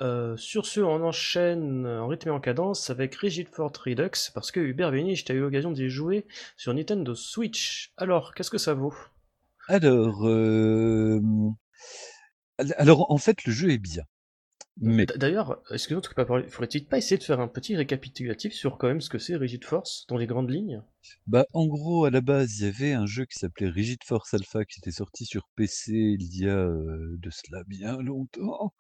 Euh, 0.01 0.37
sur 0.37 0.67
ce, 0.67 0.81
on 0.81 1.05
enchaîne 1.05 1.87
en 1.87 2.09
rythme 2.09 2.29
et 2.29 2.33
en 2.33 2.41
cadence 2.41 2.91
avec 2.91 3.15
Rigid 3.15 3.49
Fort 3.49 3.73
Redux, 3.85 4.31
parce 4.35 4.51
que 4.51 4.61
Hubert 4.61 4.91
Vénich, 4.91 5.25
t'as 5.25 5.35
eu 5.35 5.41
l'occasion 5.41 5.71
d'y 5.71 5.89
jouer 5.89 6.27
sur 6.57 6.75
Nintendo 6.75 7.15
Switch. 7.15 7.93
Alors, 7.97 8.35
qu'est-ce 8.35 8.51
que 8.51 8.59
ça 8.59 8.75
vaut? 8.75 8.95
Alors, 9.69 10.27
al 12.59 12.75
alors 12.77 13.11
en 13.11 13.19
fait, 13.19 13.45
le 13.45 13.53
jeu 13.53 13.71
est 13.71 13.79
bien, 13.79 14.05
mais 14.81 15.07
D'ailleurs, 15.17 15.63
parler, 16.15 16.49
faudrait-il 16.49 16.87
pas 16.87 16.99
essayer 16.99 17.17
de 17.19 17.23
faire 17.23 17.41
un 17.41 17.49
petit 17.49 17.75
récapitulatif 17.77 18.53
sur 18.53 18.79
quand 18.79 18.89
même 18.89 19.01
ce 19.01 19.09
que 19.09 19.19
c'est 19.19 19.37
Rigid 19.37 19.65
Force, 19.65 20.07
dans 20.09 20.17
les 20.17 20.27
grandes 20.27 20.51
lignes? 20.51 20.83
Bah, 21.27 21.47
en 21.53 21.67
gros, 21.67 22.05
à 22.07 22.11
la 22.11 22.21
base, 22.21 22.59
il 22.59 22.65
y 22.65 22.69
avait 22.69 22.93
un 22.93 23.07
jeu 23.07 23.25
qui 23.27 23.39
s'appelait 23.39 23.69
Rigid 23.69 24.03
Force 24.05 24.33
Alpha 24.35 24.65
qui 24.65 24.81
était 24.81 24.91
sorti 24.91 25.25
sur 25.27 25.49
PC 25.55 25.93
il 26.19 26.37
y 26.37 26.49
a, 26.49 26.57
heu, 26.67 27.17
de 27.19 27.31
cela 27.31 27.63
bien 27.67 27.99
longtemps 27.99 28.73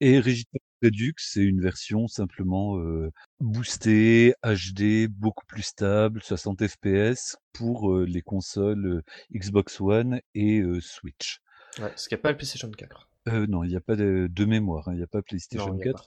et 0.00 0.20
Rigid 0.20 0.46
Force 0.52 0.64
Redux, 0.82 1.14
c'est 1.18 1.42
une 1.42 1.60
version 1.62 2.08
simplement, 2.08 2.78
heu, 2.78 3.10
boostée, 3.40 4.34
HD, 4.44 5.08
beaucoup 5.08 5.46
plus 5.46 5.62
stable, 5.62 6.22
60 6.22 6.66
FPS 6.66 7.36
pour, 7.52 7.92
heu, 7.92 8.04
les 8.04 8.22
consoles, 8.22 9.02
Xbox 9.34 9.80
One 9.80 10.20
et 10.34 10.62
Switch. 10.80 11.40
Ouais, 11.78 11.88
parce 11.88 12.08
qu'il 12.08 12.16
n'y 12.16 12.20
a 12.20 12.22
pas 12.22 12.30
le 12.32 12.36
PlayStation 12.36 12.68
4. 12.70 13.08
Heu, 13.26 13.46
non, 13.46 13.64
il 13.64 13.70
y 13.70 13.76
a 13.76 13.80
pas 13.80 13.96
de 13.96 14.28
de 14.30 14.44
mémoire, 14.44 14.88
hein, 14.88 14.94
il 14.94 15.00
y 15.00 15.02
a 15.02 15.06
pas 15.06 15.22
PlayStation 15.22 15.72
il 15.72 15.76
n'y 15.76 15.82
a 15.82 15.86
4 15.86 16.04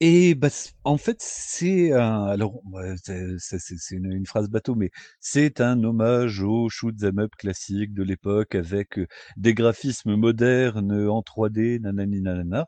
et 0.00 0.34
bah, 0.36 0.48
en 0.84 0.96
fait, 0.96 1.16
c'est 1.20 1.92
un 1.92 2.24
alors, 2.26 2.62
c'est 3.02 3.34
c'est 3.38 3.58
c'est 3.58 3.76
c'est 3.78 3.96
une 3.96 4.12
une 4.12 4.26
phrase 4.26 4.48
bateau, 4.50 4.74
mais 4.76 4.90
c'est 5.18 5.60
un 5.62 5.82
hommage 5.82 6.40
au 6.42 6.68
shoot 6.68 6.94
'em 7.02 7.18
up 7.20 7.32
classique 7.36 7.94
de 7.94 8.02
l'époque 8.04 8.54
avec, 8.54 8.98
heu, 8.98 9.06
des 9.36 9.54
graphismes 9.54 10.14
modernes, 10.14 10.92
en 11.08 11.22
3D, 11.22 11.80
nanani 11.80 12.20
nanana. 12.20 12.66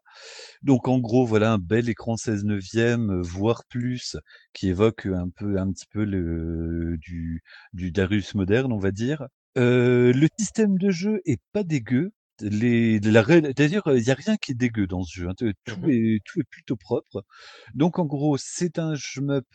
Donc 0.63 0.89
en 0.89 0.99
gros, 1.01 1.27
voilà 1.27 1.53
un 1.55 1.59
bel 1.59 1.89
écran 1.91 2.17
16/9, 2.17 3.13
voire 3.23 3.65
plus, 3.69 4.17
qui 4.55 4.69
évoque, 4.71 5.07
un 5.07 5.29
peu 5.31 5.59
un 5.59 5.71
petit 5.73 5.87
peu 5.93 6.05
le 6.05 6.97
du 6.99 7.43
du 7.75 7.93
Darius 7.93 8.35
moderne, 8.35 8.73
on 8.73 8.79
va 8.79 8.93
dire. 8.93 9.29
Heu, 9.59 10.13
le 10.13 10.29
système 10.39 10.79
de 10.79 10.91
jeu 10.91 11.21
est 11.27 11.41
pas 11.53 11.65
dégueu. 11.65 12.13
Les 12.43 12.99
la 13.01 13.23
il 13.29 14.03
y 14.07 14.11
a 14.11 14.15
rien 14.15 14.37
qui 14.37 14.53
est 14.53 14.55
dégueu 14.55 14.87
dans 14.87 15.03
ce 15.03 15.15
jeu, 15.21 15.29
hein, 15.29 15.35
te 15.37 15.53
tout 15.65 15.81
est 15.89 16.21
tout 16.25 16.41
est 16.41 16.45
plutôt 16.45 16.77
propre. 16.77 17.25
Donc 17.75 17.99
en 17.99 18.07
gros, 18.07 18.37
c'est 18.39 18.79
un 18.79 18.95
shmup, 18.95 19.47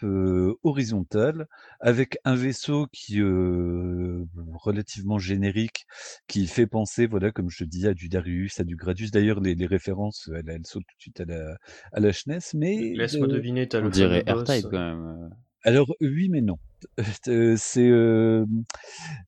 horizontal 0.63 1.47
avec 1.79 2.17
un 2.25 2.35
vaisseau 2.35 2.87
qui, 2.91 3.19
heu, 3.21 4.25
relativement 4.53 5.17
générique, 5.19 5.85
qui 6.27 6.47
fait 6.47 6.67
penser, 6.67 7.07
voilà, 7.07 7.31
comme 7.31 7.49
je 7.49 7.63
te 7.63 7.69
dis, 7.69 7.87
à 7.87 7.93
du 7.93 8.09
Darius, 8.09 8.59
à 8.59 8.63
du 8.63 8.75
Gradius. 8.75 9.11
D'ailleurs, 9.11 9.39
les 9.41 9.55
les 9.55 9.67
références, 9.67 10.29
elles 10.35 10.49
elles 10.49 10.65
sautent 10.67 10.83
tout 10.87 10.95
de 10.97 11.01
suite 11.01 11.19
à 11.21 11.25
la 11.25 11.57
à 11.93 11.99
la 11.99 12.13
SNES, 12.13 12.53
mais 12.55 12.95
Laisse-moi 12.95 13.27
de 13.27 13.35
deviner, 13.37 13.67
t'as 13.69 13.79
On 13.79 13.85
le 13.85 13.89
dirait 13.89 14.23
boss. 14.23 14.27
R-Type 14.27 14.67
quand 14.69 14.77
même, 14.79 15.29
heu. 15.31 15.35
Alors 15.65 15.93
oui, 16.01 16.29
mais 16.29 16.41
non. 16.41 16.57
Heu, 17.27 17.55
c'est, 17.57 17.87
hem, 17.87 18.45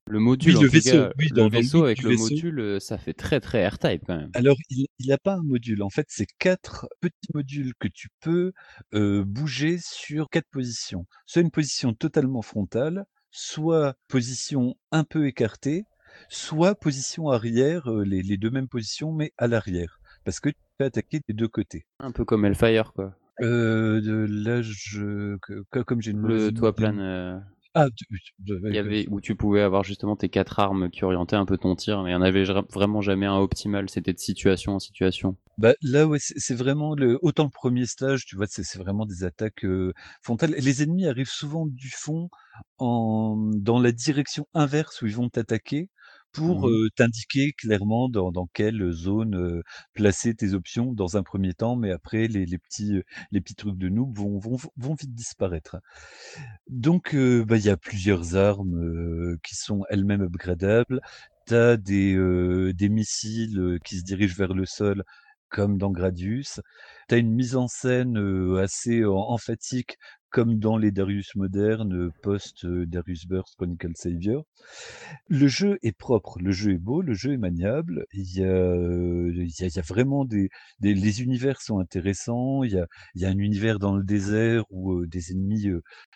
Le 0.07 0.19
module 0.19 0.57
en 0.57 0.61
le 0.61 0.67
tout 0.67 0.71
vaisseau, 0.73 0.97
cas, 0.97 1.11
oui, 1.17 1.27
le 1.29 1.35
dans 1.35 1.49
dans 1.49 1.59
le 1.61 1.63
vaisseau 1.63 1.83
avec 1.85 2.03
le 2.03 2.09
vaisseau 2.09 2.35
module, 2.35 2.59
heu, 2.59 2.79
ça 2.79 2.97
fait 2.97 3.13
très, 3.13 3.39
très 3.39 3.67
R-Type 3.67 4.03
quand 4.05 4.17
même. 4.17 4.31
Alors, 4.33 4.55
il 4.69 4.87
il 4.99 5.11
a 5.11 5.17
pas 5.17 5.33
un 5.35 5.43
module. 5.43 5.81
En 5.83 5.89
fait, 5.89 6.05
c'est 6.09 6.27
4 6.39 6.87
petits 7.01 7.29
modules 7.33 7.73
que 7.79 7.87
tu 7.87 8.09
peux, 8.19 8.53
bouger 8.93 9.77
sur 9.79 10.29
4 10.29 10.47
positions. 10.51 11.05
Soit 11.25 11.41
une 11.41 11.51
position 11.51 11.93
totalement 11.93 12.41
frontale, 12.41 13.05
soit 13.31 13.95
position 14.07 14.75
un 14.91 15.03
peu 15.03 15.27
écartée, 15.27 15.83
soit 16.29 16.75
position 16.75 17.29
arrière, 17.29 17.89
les 17.89 18.21
les 18.21 18.37
2 18.37 18.49
mêmes 18.51 18.67
positions, 18.69 19.11
mais 19.11 19.31
à 19.37 19.47
l'arrière. 19.47 19.99
Parce 20.23 20.39
que 20.39 20.49
tu 20.49 20.55
peux 20.77 20.85
attaquer 20.85 21.19
des 21.27 21.33
2 21.33 21.47
côtés. 21.47 21.85
Un 21.99 22.11
peu 22.11 22.25
comme 22.25 22.43
Hellfire, 22.45 22.91
quoi. 22.93 23.15
De 23.39 24.25
là, 24.29 24.61
je 24.61 25.37
que 25.41 25.81
comme 25.83 26.01
j'ai 26.01 26.11
une 26.11 26.21
Le 26.25 26.51
toit 26.51 26.75
plane, 26.75 26.99
heu, 26.99 27.39
ah, 27.73 27.87
tu 27.95 28.05
il 28.45 28.73
y 28.73 28.77
avait 28.77 29.07
où 29.09 29.21
tu 29.21 29.35
pouvais 29.35 29.61
avoir 29.61 29.83
justement 29.83 30.15
tes 30.15 30.29
4 30.29 30.59
armes 30.59 30.89
qui 30.89 31.03
orientaient 31.03 31.35
un 31.35 31.45
peu 31.45 31.57
ton 31.57 31.75
tir, 31.75 32.03
mais 32.03 32.11
il 32.11 32.13
y 32.13 32.15
en 32.15 32.21
avait 32.21 32.43
vraiment 32.45 33.01
jamais 33.01 33.25
un 33.25 33.37
optimal, 33.37 33.89
c'était 33.89 34.13
de 34.13 34.19
situation 34.19 34.75
en 34.75 34.79
situation. 34.79 35.35
Bah, 35.57 35.73
là, 35.81 36.05
ouais, 36.05 36.19
c'est 36.21 36.53
vraiment 36.53 36.93
le 36.93 37.17
autant 37.23 37.45
le 37.45 37.49
premier 37.49 37.87
stage, 37.87 38.25
tu 38.25 38.35
vois, 38.35 38.45
c'est 38.47 38.77
vraiment 38.77 39.05
des 39.07 39.23
attaques, 39.23 39.63
heu, 39.65 39.93
frontales. 40.21 40.51
Les 40.51 40.83
ennemis 40.83 41.07
arrivent 41.07 41.29
souvent 41.29 41.65
du 41.65 41.89
fond 41.89 42.29
en 42.77 43.35
dans 43.55 43.79
la 43.79 43.91
direction 43.91 44.47
inverse 44.53 45.01
où 45.01 45.07
ils 45.07 45.15
vont 45.15 45.29
t'attaquer 45.29 45.89
pour, 46.37 46.67
Mmh 46.67 46.69
heu, 46.69 46.89
t'indiquer 46.95 47.53
clairement 47.53 48.09
dans 48.09 48.31
dans 48.31 48.47
quelle 48.47 48.91
zone, 48.91 49.35
heu, 49.35 49.63
placer 49.93 50.35
tes 50.35 50.53
options 50.53 50.93
dans 50.93 51.17
un 51.17 51.23
premier 51.23 51.53
temps, 51.53 51.75
mais 51.75 51.91
après 51.91 52.27
les 52.27 52.45
les 52.45 52.57
petits, 52.59 52.95
heu, 52.97 53.03
les 53.31 53.41
petits 53.41 53.55
trucs 53.55 53.77
de 53.77 53.89
noob 53.89 54.15
vont 54.17 54.39
vont 54.39 54.57
vont 54.77 54.95
vite 54.95 55.13
disparaître. 55.15 55.77
Donc, 56.69 57.13
heu, 57.15 57.43
bah, 57.45 57.57
il 57.57 57.65
y 57.65 57.69
a 57.69 57.77
plusieurs 57.77 58.35
armes, 58.35 58.75
heu, 58.83 59.37
qui 59.43 59.55
sont 59.55 59.83
elles-mêmes 59.89 60.21
upgradables. 60.23 61.01
Tu 61.47 61.55
as 61.55 61.77
des, 61.77 62.13
heu, 62.15 62.73
des 62.73 62.89
missiles, 62.89 63.57
heu, 63.59 63.79
qui 63.83 63.97
se 63.99 64.03
dirigent 64.03 64.35
vers 64.37 64.53
le 64.53 64.65
sol 64.65 65.03
comme 65.49 65.77
dans 65.77 65.91
Gradius. 65.91 66.59
Tu 67.07 67.15
as 67.15 67.17
une 67.19 67.31
mise 67.33 67.55
en 67.55 67.67
scène, 67.69 68.17
heu, 68.17 68.59
assez 68.59 69.03
em 69.03 69.07
emphatique 69.11 69.97
comme 70.29 70.59
dans 70.59 70.77
les 70.77 70.91
Darius 70.91 71.35
modernes, 71.35 71.93
heu, 71.93 72.11
post, 72.21 72.65
heu, 72.65 72.85
Darius 72.85 73.25
Burst 73.27 73.55
Chronicle 73.55 73.91
Savior. 73.95 74.45
Le 75.27 75.47
jeu 75.47 75.77
est 75.83 75.97
propre, 75.97 76.39
le 76.39 76.51
jeu 76.51 76.73
est 76.73 76.77
beau, 76.77 77.01
le 77.01 77.13
jeu 77.13 77.33
est 77.33 77.37
maniable. 77.37 78.05
Il 78.13 78.31
y 78.37 78.43
a, 78.43 79.79
a 79.79 79.81
vraiment 79.81 80.25
des 80.25 80.49
les 80.81 81.21
univers 81.21 81.61
sont 81.61 81.79
intéressants. 81.79 82.63
Il 82.63 82.71
y 83.15 83.25
a 83.25 83.29
un 83.29 83.37
univers 83.37 83.79
dans 83.79 83.95
le 83.95 84.03
désert 84.03 84.63
où, 84.69 85.05
des 85.05 85.31
ennemis, 85.31 85.67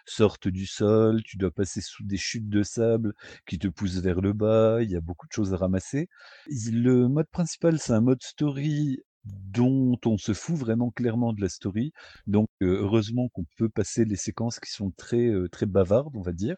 sortent 0.06 0.47
du 0.47 0.65
sol. 0.65 1.21
Tu 1.24 1.38
dois 1.38 1.52
passer 1.52 1.82
sous 1.82 2.04
des 2.04 2.17
chutes 2.17 2.50
de 2.50 2.63
sable 2.63 3.13
qui 3.47 3.60
te 3.60 3.67
poussent 3.67 4.02
vers 4.02 4.21
le 4.21 4.34
bas. 4.34 4.80
Il 4.82 4.91
y 4.91 4.95
a 4.95 5.02
beaucoup 5.02 5.28
de 5.28 5.34
choses 5.34 5.54
à 5.54 5.58
ramasser. 5.58 6.10
Le 6.71 7.08
mode 7.08 7.28
principal, 7.32 7.80
c'est 7.80 7.94
un 7.94 8.02
mode 8.02 8.21
story 8.23 9.00
dont 9.26 9.98
on 10.06 10.17
se 10.17 10.34
fout 10.34 10.56
vraiment 10.58 10.92
clairement 10.92 11.34
de 11.34 11.42
la 11.42 11.50
story. 11.50 11.94
Donc, 12.28 12.48
heu, 12.63 12.80
heureusement 12.82 13.30
qu'on 13.30 13.46
peut 13.58 13.69
passer 13.69 14.06
les 14.06 14.15
séquences 14.15 14.60
qui 14.60 14.72
sont 14.72 14.92
très, 14.98 15.28
heu, 15.28 15.50
très 15.50 15.65
bavardes, 15.65 16.15
on 16.17 16.22
va 16.22 16.34
dire. 16.34 16.58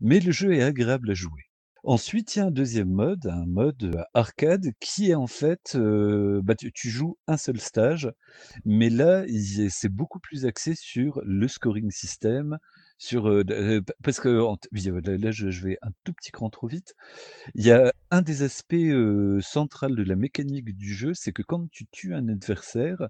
Mais 0.00 0.20
le 0.20 0.32
jeu 0.32 0.54
est 0.54 0.62
agréable 0.62 1.10
à 1.10 1.14
jouer. 1.14 1.42
Ensuite, 1.84 2.36
il 2.36 2.40
y 2.40 2.42
a 2.42 2.46
un 2.46 2.50
2e 2.52 2.90
mode, 2.90 3.26
un 3.28 3.46
mode, 3.46 3.82
heu, 3.84 3.92
arcade 4.14 4.72
qui 4.80 5.10
est 5.10 5.14
en 5.16 5.26
fait, 5.28 5.76
bah, 5.76 6.54
tu 6.56 6.72
tu 6.72 6.90
joues 6.90 7.18
un 7.28 7.36
seul 7.38 7.60
stage, 7.60 8.10
mais 8.66 8.90
là, 8.90 9.24
c'est 9.70 9.88
beaucoup 9.90 10.20
plus 10.20 10.46
axé 10.46 10.74
sur 10.76 11.20
le 11.24 11.48
scoring 11.48 11.90
system, 11.92 12.58
sur, 12.98 13.28
p 13.82 13.92
parce 14.02 14.20
heu, 14.28 15.16
là 15.18 15.30
je 15.30 15.50
je 15.50 15.62
vais 15.64 15.78
un 15.82 15.90
tout 16.04 16.12
petit 16.14 16.30
cran 16.32 16.50
trop 16.50 16.66
vite. 16.66 16.94
Il 17.54 17.64
y 17.66 17.72
a 17.72 17.92
un 18.10 18.22
des 18.22 18.42
aspects, 18.42 18.74
heu, 18.74 19.40
central 19.42 19.96
de 19.96 20.02
la 20.04 20.16
mécanique 20.16 20.76
du 20.76 20.94
jeu, 20.94 21.12
c'est 21.14 21.32
que 21.32 21.42
quand 21.42 21.68
tu 21.70 21.86
tues 21.88 22.14
un 22.14 22.28
adversaire, 22.28 23.08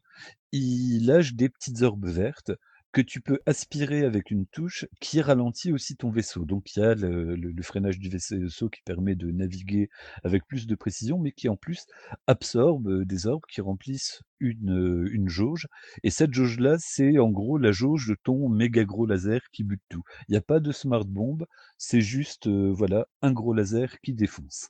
il 0.52 1.06
lâche 1.06 1.34
des 1.34 1.48
petites 1.50 1.82
orbes 1.82 2.06
vertes 2.08 2.52
que 2.96 3.02
tu 3.02 3.20
peux 3.20 3.40
aspirer 3.46 4.04
avec 4.04 4.30
une 4.30 4.46
touche 4.46 4.86
qui 5.00 5.20
ralentit 5.20 5.70
aussi 5.72 5.96
ton 5.96 6.10
vaisseau. 6.10 6.46
Donc 6.46 6.74
il 6.74 6.80
y 6.80 6.82
a 6.82 6.94
le 6.94 7.62
freinage 7.62 7.98
du 7.98 8.08
vaisseau 8.08 8.70
qui 8.70 8.80
permet 8.84 9.14
de 9.16 9.30
naviguer 9.30 9.90
avec 10.24 10.46
plus 10.46 10.66
de 10.66 10.74
précision, 10.74 11.18
mais 11.18 11.32
qui 11.32 11.48
en 11.50 11.56
plus 11.56 11.84
absorbe, 12.26 12.88
heu, 12.88 13.04
des 13.04 13.26
orbes 13.26 13.44
qui 13.50 13.60
remplissent 13.60 14.22
une, 14.40 14.70
heu, 14.70 15.12
une 15.12 15.28
jauge 15.28 15.68
et 16.04 16.10
cette 16.10 16.32
jauge-là, 16.34 16.76
c'est 16.78 17.18
en 17.18 17.30
gros 17.30 17.58
la 17.58 17.72
jauge 17.72 18.08
de 18.08 18.16
ton 18.24 18.48
méga 18.48 18.84
gros 18.84 19.06
laser 19.06 19.40
qui 19.52 19.64
bute 19.64 19.82
tout. 19.90 20.02
Il 20.28 20.34
y 20.34 20.38
a 20.38 20.40
pas 20.42 20.60
de 20.60 20.72
smart 20.72 21.04
bomb, 21.04 21.44
c'est 21.78 22.00
juste, 22.00 22.46
heu, 22.46 22.70
voilà, 22.70 23.06
un 23.22 23.32
gros 23.32 23.52
laser 23.54 23.98
qui 24.02 24.14
défonce 24.14 24.68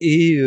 et 0.00 0.38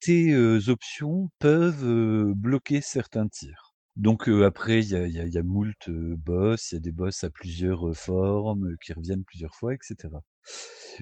tes, 0.00 0.34
options 0.68 1.30
peuvent, 1.38 2.32
bloquer 2.34 2.80
certains 2.80 3.28
tirs. 3.28 3.69
Donc 3.96 4.28
après 4.28 4.80
il 4.80 4.88
y 4.88 4.96
a 4.96 5.06
y 5.06 5.38
a 5.38 5.42
moult, 5.42 5.90
boss, 5.90 6.72
il 6.72 6.76
y 6.76 6.78
a 6.78 6.80
des 6.80 6.92
boss 6.92 7.24
à 7.24 7.30
plusieurs, 7.30 7.94
formes, 7.96 8.76
qui 8.84 8.92
reviennent 8.92 9.24
plusieurs 9.24 9.54
fois 9.54 9.74
et 9.74 9.78
cetera. 9.82 10.22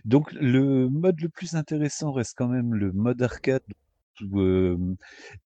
Donc 0.05 0.33
le 0.33 0.89
mode 0.89 1.21
le 1.21 1.29
plus 1.29 1.55
intéressant 1.55 2.13
reste 2.13 2.35
quand 2.37 2.49
même 2.49 2.75
le 2.75 2.93
mode 2.93 3.23
arcade 3.23 3.63
où, 4.23 4.41
hem, 4.43 4.97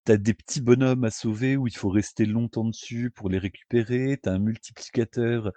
tu 0.05 0.11
as 0.11 0.17
des 0.17 0.33
petits 0.33 0.61
bonhommes 0.61 1.03
à 1.05 1.11
sauver, 1.11 1.57
où 1.57 1.67
il 1.67 1.75
faut 1.75 1.89
rester 1.89 2.25
longtemps 2.25 2.65
dessus 2.65 3.11
pour 3.11 3.29
les 3.29 3.37
récupérer. 3.39 4.19
Tu 4.23 4.29
as 4.29 4.33
un 4.33 4.39
multiplicateur 4.39 5.51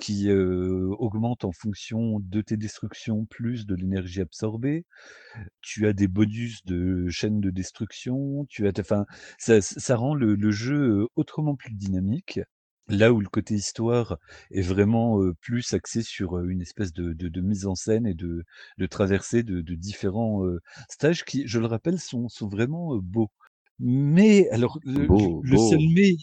qui, 0.00 0.30
augmente 0.32 1.44
en 1.44 1.52
fonction 1.52 2.20
de 2.20 2.40
tes 2.42 2.56
destructions, 2.56 3.26
plus 3.26 3.66
de 3.66 3.74
l'énergie 3.74 4.20
absorbée. 4.20 4.84
Tu 5.62 5.86
as 5.86 5.92
des 5.94 6.08
bonus 6.08 6.64
de 6.66 7.08
chaînes 7.10 7.40
de 7.40 7.50
destruction, 7.50 8.46
tu 8.48 8.66
as 8.68 8.72
enfin, 8.80 9.06
ça 9.38 9.60
ça 9.62 9.96
rend 9.96 10.14
le 10.14 10.50
jeu, 10.52 11.06
autrement 11.16 11.56
plus 11.56 11.74
dynamique. 11.74 12.40
Là 12.88 13.12
où 13.12 13.20
le 13.20 13.28
côté 13.28 13.54
histoire 13.54 14.18
est 14.50 14.60
vraiment, 14.60 15.22
heu, 15.22 15.34
plus 15.40 15.72
axé 15.72 16.02
sur, 16.02 16.36
heu, 16.36 16.50
une 16.50 16.60
espèce 16.60 16.92
de 16.92 17.12
de 17.12 17.28
de 17.28 17.40
mise 17.40 17.64
en 17.66 17.76
scène 17.76 18.06
et 18.08 18.14
de 18.14 18.42
de 18.76 18.86
traversée 18.86 19.44
de 19.44 19.60
de 19.60 19.74
différents, 19.76 20.44
heu, 20.44 20.60
stages 20.90 21.24
qui, 21.24 21.46
je 21.46 21.60
le 21.60 21.66
rappelle, 21.66 22.00
sont 22.00 22.28
sont 22.28 22.48
vraiment, 22.48 22.96
heu, 22.96 23.00
beaux. 23.00 23.30
Mais 23.78 24.48
alors 24.50 24.80
le 24.84 25.06
le 25.06 25.28
Beau, 25.28 25.42
le 25.42 25.58
seul 25.58 25.78
beau. 25.78 25.86
mais 25.94 26.16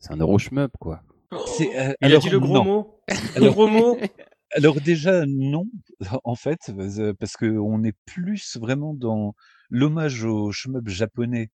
C'est 0.00 0.12
un 0.12 0.16
euro 0.18 0.38
shmup, 0.38 0.72
quoi. 0.80 1.02
c'est, 1.44 1.70
heu, 1.76 1.94
Il 2.00 2.12
a 2.12 2.16
alors 2.16 2.18
dit 2.18 2.30
le 2.30 2.40
gros 2.40 2.60
non. 2.60 2.62
mot! 2.62 3.02
Le 3.36 3.50
Alors 3.50 3.52
gros 3.52 3.68
mot! 3.68 3.98
alors 4.56 4.80
déjà 4.82 5.24
non, 5.26 5.66
en 6.24 6.36
fait, 6.36 6.72
parce 7.20 7.36
qu'on 7.36 7.84
est 7.84 7.96
plus 8.06 8.56
vraiment 8.58 8.94
dans 8.94 9.34
l'hommage 9.70 10.24
au 10.24 10.52
shmup 10.52 10.88
japonais, 10.88 11.50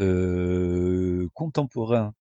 heu, 0.00 1.28
contemporain, 1.34 2.14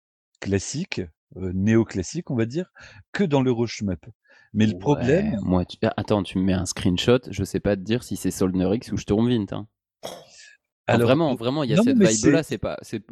classique, 0.41 1.01
néoclassique, 1.35 2.31
on 2.31 2.35
va 2.35 2.45
dire, 2.45 2.71
que 3.11 3.23
dans 3.23 3.41
l'euro 3.41 3.67
shmup. 3.67 4.05
Mais 4.53 4.67
le 4.67 4.77
problème 4.77 5.39
moi 5.41 5.65
tu 5.65 5.77
ah, 5.83 5.93
attends, 5.97 6.21
tu 6.21 6.37
me 6.37 6.43
mets 6.43 6.53
un 6.53 6.65
screenshot, 6.65 7.19
je 7.29 7.43
sais 7.43 7.59
pas 7.59 7.75
te 7.75 7.81
dire 7.81 8.03
si 8.03 8.15
c'est 8.15 8.31
Soldnerix 8.31 8.91
ou 8.91 8.97
Sturmwind, 8.97 9.51
hein. 9.51 9.67
Enfin 10.91 10.97
alors, 10.97 10.99
vraiment, 10.99 11.33
heu, 11.33 11.35
vraiment, 11.35 11.63
il 11.63 11.69
y 11.69 11.73
a 11.73 11.77
non, 11.77 11.83
cette 11.83 11.97
mais 11.97 12.05
vibe 12.05 12.25
c'est 12.25 12.31
là, 12.31 12.43
c'est 12.43 12.57
pas 12.57 12.77
c'est 12.81 13.03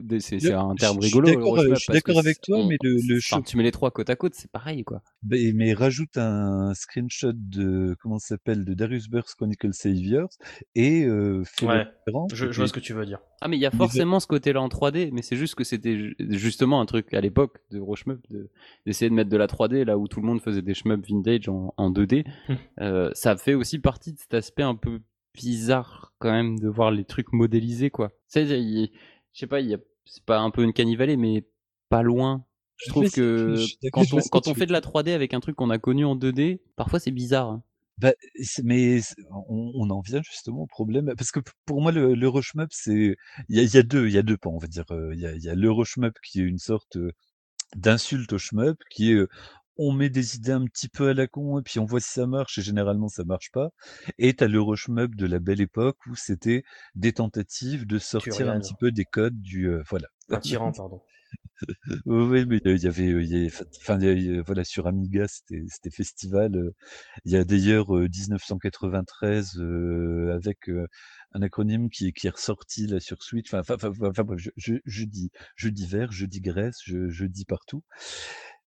un 0.51 0.75
je 0.75 0.77
terme 0.77 0.99
je 0.99 1.07
suis 1.07 1.19
rigolo, 1.19 1.57
je 1.57 1.73
shmup, 1.73 1.79
suis 1.79 1.91
d'accord 1.91 2.19
avec 2.19 2.41
toi, 2.41 2.57
on 2.59 2.67
mais 2.67 2.77
le 2.81 3.01
le 3.01 3.17
enfin, 3.19 3.41
tu 3.41 3.57
mets 3.57 3.63
les 3.63 3.71
3 3.71 3.91
côte 3.91 4.09
à 4.09 4.15
côte, 4.15 4.35
c'est 4.35 4.51
pareil, 4.51 4.83
quoi. 4.83 5.01
Beh, 5.23 5.53
mais 5.53 5.73
rajoute 5.73 6.17
un 6.17 6.73
screenshot 6.73 7.31
de 7.33 7.95
comment 8.01 8.17
ça 8.17 8.29
s'appelle? 8.29 8.65
De 8.65 8.73
Darius 8.73 9.07
Burst 9.07 9.35
Chronicles 9.35 9.73
Saviors 9.73 10.29
et 10.73 11.05
heu, 11.05 11.43
fais 11.45 11.67
Ouais, 11.67 11.85
différence 12.07 12.33
je 12.33 12.51
je 12.51 12.57
vois 12.57 12.67
ce 12.67 12.73
que 12.73 12.79
tu 12.79 12.93
veux 12.93 13.05
dire. 13.05 13.19
Ah 13.39 13.47
mais 13.47 13.57
il 13.57 13.59
y 13.59 13.65
a 13.65 13.71
forcément 13.71 14.19
ce 14.19 14.27
côté-là 14.27 14.61
en 14.61 14.67
3D, 14.69 15.09
mais 15.11 15.21
c'est 15.21 15.35
juste 15.35 15.55
que 15.55 15.63
c'était 15.63 15.97
ju 15.97 16.15
justement 16.19 16.79
un 16.81 16.85
truc 16.85 17.13
à 17.13 17.21
l'époque 17.21 17.57
de 17.71 17.79
gros 17.79 17.95
shmup 17.95 18.19
de 18.29 18.49
d'essayer 18.85 19.09
de 19.09 19.15
mettre 19.15 19.29
de 19.29 19.37
la 19.37 19.47
3D 19.47 19.83
là 19.85 19.97
où 19.97 20.07
tout 20.07 20.21
le 20.21 20.27
monde 20.27 20.41
faisait 20.41 20.61
des 20.63 20.73
shmups 20.73 21.07
vintage 21.07 21.49
en 21.49 21.73
en 21.77 21.91
2D. 21.91 22.25
Mmh. 22.47 22.71
Heu, 22.81 23.11
ça 23.13 23.37
fait 23.37 23.53
aussi 23.55 23.79
partie 23.79 24.13
de 24.13 24.19
cet 24.19 24.33
aspect 24.33 24.63
un 24.63 24.75
peu 24.75 25.01
bizarre 25.33 26.13
quand 26.19 26.31
même 26.31 26.59
de 26.59 26.67
voir 26.67 26.91
les 26.91 27.05
trucs 27.05 27.31
modélisés, 27.33 27.89
quoi. 27.89 28.11
Il 28.35 28.91
je 29.33 29.39
sais 29.39 29.47
pas, 29.47 29.59
il 29.61 29.77
c'est 30.05 30.23
pas 30.25 30.39
un 30.39 30.51
peu 30.51 30.63
uncanny 30.63 30.95
valley, 30.95 31.17
mais 31.17 31.47
pas 31.89 32.01
loin. 32.01 32.45
Je 32.77 32.87
je 32.87 32.87
trouve 32.89 33.09
sais, 33.09 33.09
que 33.09 33.69
je 33.71 33.75
quand 33.91 34.13
on 34.13 34.27
quand 34.29 34.47
fait 34.53 34.65
de 34.65 34.71
la 34.73 34.81
dire. 34.81 34.81
3D 34.81 35.11
avec 35.13 35.33
un 35.33 35.39
truc 35.39 35.55
qu'on 35.55 35.69
a 35.69 35.77
connu 35.79 36.05
en 36.05 36.15
2D, 36.15 36.61
parfois 36.75 36.99
c'est 36.99 37.11
bizarre, 37.11 37.49
hein. 37.49 37.63
Bah, 37.97 38.13
c'est 38.41 38.63
mais 38.63 38.99
on 39.47 39.71
on 39.75 39.89
en 39.89 39.99
vient 40.01 40.21
justement 40.23 40.61
au 40.63 40.67
problème 40.67 41.13
parce 41.17 41.31
que 41.31 41.39
pour 41.65 41.81
moi 41.81 41.91
le 41.91 42.15
shmup 42.41 42.69
c'est 42.71 43.15
il 43.49 43.55
y 43.55 43.59
a 43.59 43.63
il 43.63 43.73
y 43.73 43.77
a 43.77 43.83
2 43.83 44.07
il 44.07 44.13
y 44.13 44.17
a 44.17 44.23
2 44.23 44.37
pans, 44.37 44.51
on 44.53 44.57
va 44.57 44.67
dire, 44.67 44.85
heu, 44.91 45.11
il 45.13 45.19
y 45.19 45.25
a 45.27 45.35
y 45.35 45.49
a 45.49 45.83
shmup 45.83 46.13
qui 46.23 46.39
est 46.41 46.43
une 46.43 46.57
sorte, 46.57 46.97
d'insulte 47.75 48.33
au 48.33 48.39
shmup 48.39 48.77
qui 48.91 49.13
est, 49.13 49.21
on 49.77 49.91
met 49.93 50.09
des 50.09 50.35
idées 50.37 50.51
un 50.51 50.65
petit 50.65 50.89
peu 50.89 51.09
à 51.09 51.13
la 51.13 51.27
con 51.27 51.59
et 51.59 51.63
puis 51.63 51.79
on 51.79 51.85
voit 51.85 51.99
si 52.01 52.11
ça 52.11 52.27
marche 52.27 52.57
et 52.57 52.61
généralement 52.61 53.07
ça 53.09 53.23
marche 53.25 53.51
pas 53.51 53.69
et 54.17 54.35
tu 54.35 54.43
as 54.43 54.47
l'euro 54.47 54.75
shmup 54.75 55.15
de 55.15 55.25
la 55.25 55.39
belle 55.39 55.61
époque 55.61 55.97
où 56.07 56.15
c'était 56.15 56.63
des 56.95 57.13
tentatives 57.13 57.85
de 57.87 57.99
sortir 57.99 58.49
un 58.49 58.59
petit 58.59 58.75
peu 58.75 58.91
des 58.91 59.05
codes 59.05 59.41
du, 59.41 59.67
heu, 59.67 59.83
voilà. 59.89 60.07
Un 60.29 60.39
tyran, 60.39 60.73
pardon. 60.73 61.03
Oui, 62.05 62.45
mais 62.45 62.59
il 62.65 62.77
y 62.83 62.87
avait, 62.87 63.07
heu, 63.09 63.21
il 63.23 63.29
y 63.29 63.35
avait 63.35 63.51
enfin 63.81 63.99
il 63.99 64.21
y 64.35 64.39
a 64.39 64.41
voilà, 64.43 64.63
sur 64.63 64.87
Amiga, 64.87 65.27
c'était 65.27 65.63
c'était 65.69 65.89
festival, 65.91 66.71
il 67.25 67.31
y 67.31 67.37
a 67.37 67.43
d'ailleurs, 67.45 67.95
heu, 67.97 68.07
1993, 68.07 69.57
heu, 69.59 70.31
avec, 70.33 70.69
heu, 70.69 70.87
un 71.33 71.41
acronyme 71.41 71.89
qui 71.89 72.07
est 72.07 72.11
qui 72.13 72.27
est 72.27 72.31
ressorti 72.31 72.87
là 72.87 72.99
sur 72.99 73.23
Switch, 73.23 73.53
enfin 73.53 73.61
enfin 73.61 73.89
enfin 73.89 74.09
enfin 74.09 74.23
bref, 74.23 74.39
je 74.39 74.51
je 74.57 74.75
je 74.85 75.05
dis 75.05 75.31
je 75.55 75.69
divers, 75.69 76.11
je 76.11 76.25
digresse, 76.25 76.77
je 76.85 77.09
je 77.09 77.25
dis 77.25 77.45
partout. 77.45 77.83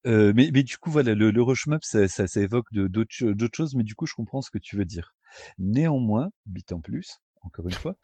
Heu, 0.07 0.33
mais 0.35 0.51
mais 0.53 0.63
du 0.63 0.79
coup, 0.79 0.91
voilà, 0.91 1.15
le 1.15 1.31
l'euro 1.31 1.55
shmup, 1.55 1.83
ça 1.85 2.09
ça 2.09 2.27
ça 2.27 2.41
évoque 2.41 2.67
de 2.73 2.87
d'autres 2.87 3.33
d'autres 3.33 3.57
choses, 3.57 3.75
mais 3.75 3.85
du 3.85 3.95
coup, 3.95 4.07
je 4.07 4.15
comprends 4.15 4.41
ce 4.43 4.51
que 4.51 4.59
tu 4.59 4.77
veux 4.77 4.85
dire. 4.87 5.15
Néanmoins, 5.59 6.31
bit 6.47 6.73
en 6.73 6.81
plus, 6.81 7.19
encore 7.43 7.69
une 7.69 7.77
fois, 7.77 7.97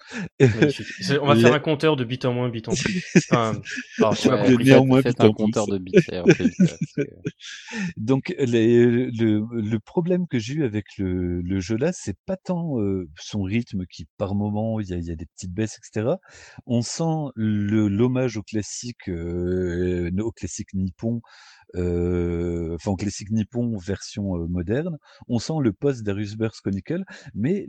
on 1.20 1.26
va 1.26 1.36
faire 1.36 1.52
un 1.52 1.60
compteur 1.60 1.96
de 1.96 2.04
bit 2.04 2.24
en 2.24 2.32
moins, 2.34 2.48
bit 2.48 2.68
en 2.68 2.76
plus. 2.76 3.22
Enfin, 3.28 3.62
m'as 4.28 4.38
Ouais, 4.38 4.44
de 4.44 4.56
compris. 4.56 4.64
faites 4.64 4.84
néanmoins 4.84 5.02
faites 5.02 5.20
bit 5.20 5.22
un 5.22 5.30
en 5.30 5.34
plus. 5.34 5.54
compteur 5.54 5.68
de 5.68 5.78
bits, 5.78 5.94
que 6.04 6.14
Donc 7.96 8.34
les 8.38 8.86
le 9.10 9.44
le 9.52 9.78
problème 9.80 10.26
que 10.28 10.38
j'ai 10.38 10.54
eu 10.54 10.64
avec 10.64 10.86
le 10.98 11.40
le 11.42 11.60
jeu 11.60 11.76
là, 11.76 11.92
c'est 11.92 12.16
pas 12.26 12.36
tant, 12.36 12.80
heu, 12.80 13.08
son 13.18 13.42
rythme 13.42 13.84
qui 13.90 14.06
par 14.18 14.34
moment 14.34 14.80
il 14.80 14.88
y 14.88 14.92
a 14.94 14.96
il 14.98 15.04
y 15.04 15.10
a 15.12 15.16
des 15.16 15.26
petites 15.26 15.52
baisses 15.52 15.76
et 15.76 15.80
cetera. 15.84 16.18
On 16.66 16.82
sent 16.82 17.32
le 17.36 17.88
l'hommage 17.88 18.36
au 18.36 18.42
classique, 18.42 19.08
heu, 19.08 20.10
au 20.20 20.32
classique 20.32 20.74
nippon, 20.74 21.20
heu, 21.76 22.74
enfin 22.76 22.92
au 22.92 22.96
classique 22.96 23.30
nippon 23.32 23.76
version, 23.78 24.36
heu, 24.38 24.46
moderne. 24.48 24.98
On 25.28 25.38
sent 25.40 25.54
le 25.62 25.72
post 25.72 26.02
Darius 26.04 26.36
Burst 26.36 26.60
Chronicle, 26.62 27.04
mais 27.34 27.66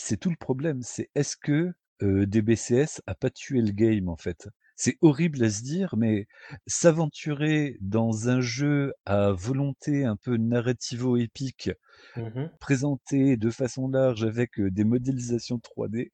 c'est 0.00 0.16
tout 0.18 0.30
le 0.30 0.36
problème, 0.36 0.82
c'est 0.82 1.10
est-ce 1.14 1.36
que, 1.36 1.72
DBCS 2.02 3.02
a 3.06 3.14
pas 3.14 3.30
tué 3.30 3.60
le 3.62 3.72
game 3.72 4.08
en 4.08 4.16
fait? 4.16 4.48
C'est 4.76 4.96
horrible 5.02 5.44
à 5.44 5.50
se 5.50 5.62
dire, 5.62 5.94
mais 5.98 6.26
s'aventurer 6.66 7.76
dans 7.82 8.28
un 8.30 8.40
jeu 8.40 8.94
à 9.04 9.32
volonté 9.32 10.04
un 10.06 10.16
peu 10.16 10.36
narrativo-épique, 10.38 11.70
Mmh 12.16 12.34
mh. 12.36 12.60
présenté 12.60 13.36
de 13.38 13.50
façon 13.50 13.88
large 13.88 14.24
avec, 14.24 14.60
des 14.60 14.84
modélisations 14.84 15.58
3D, 15.60 16.12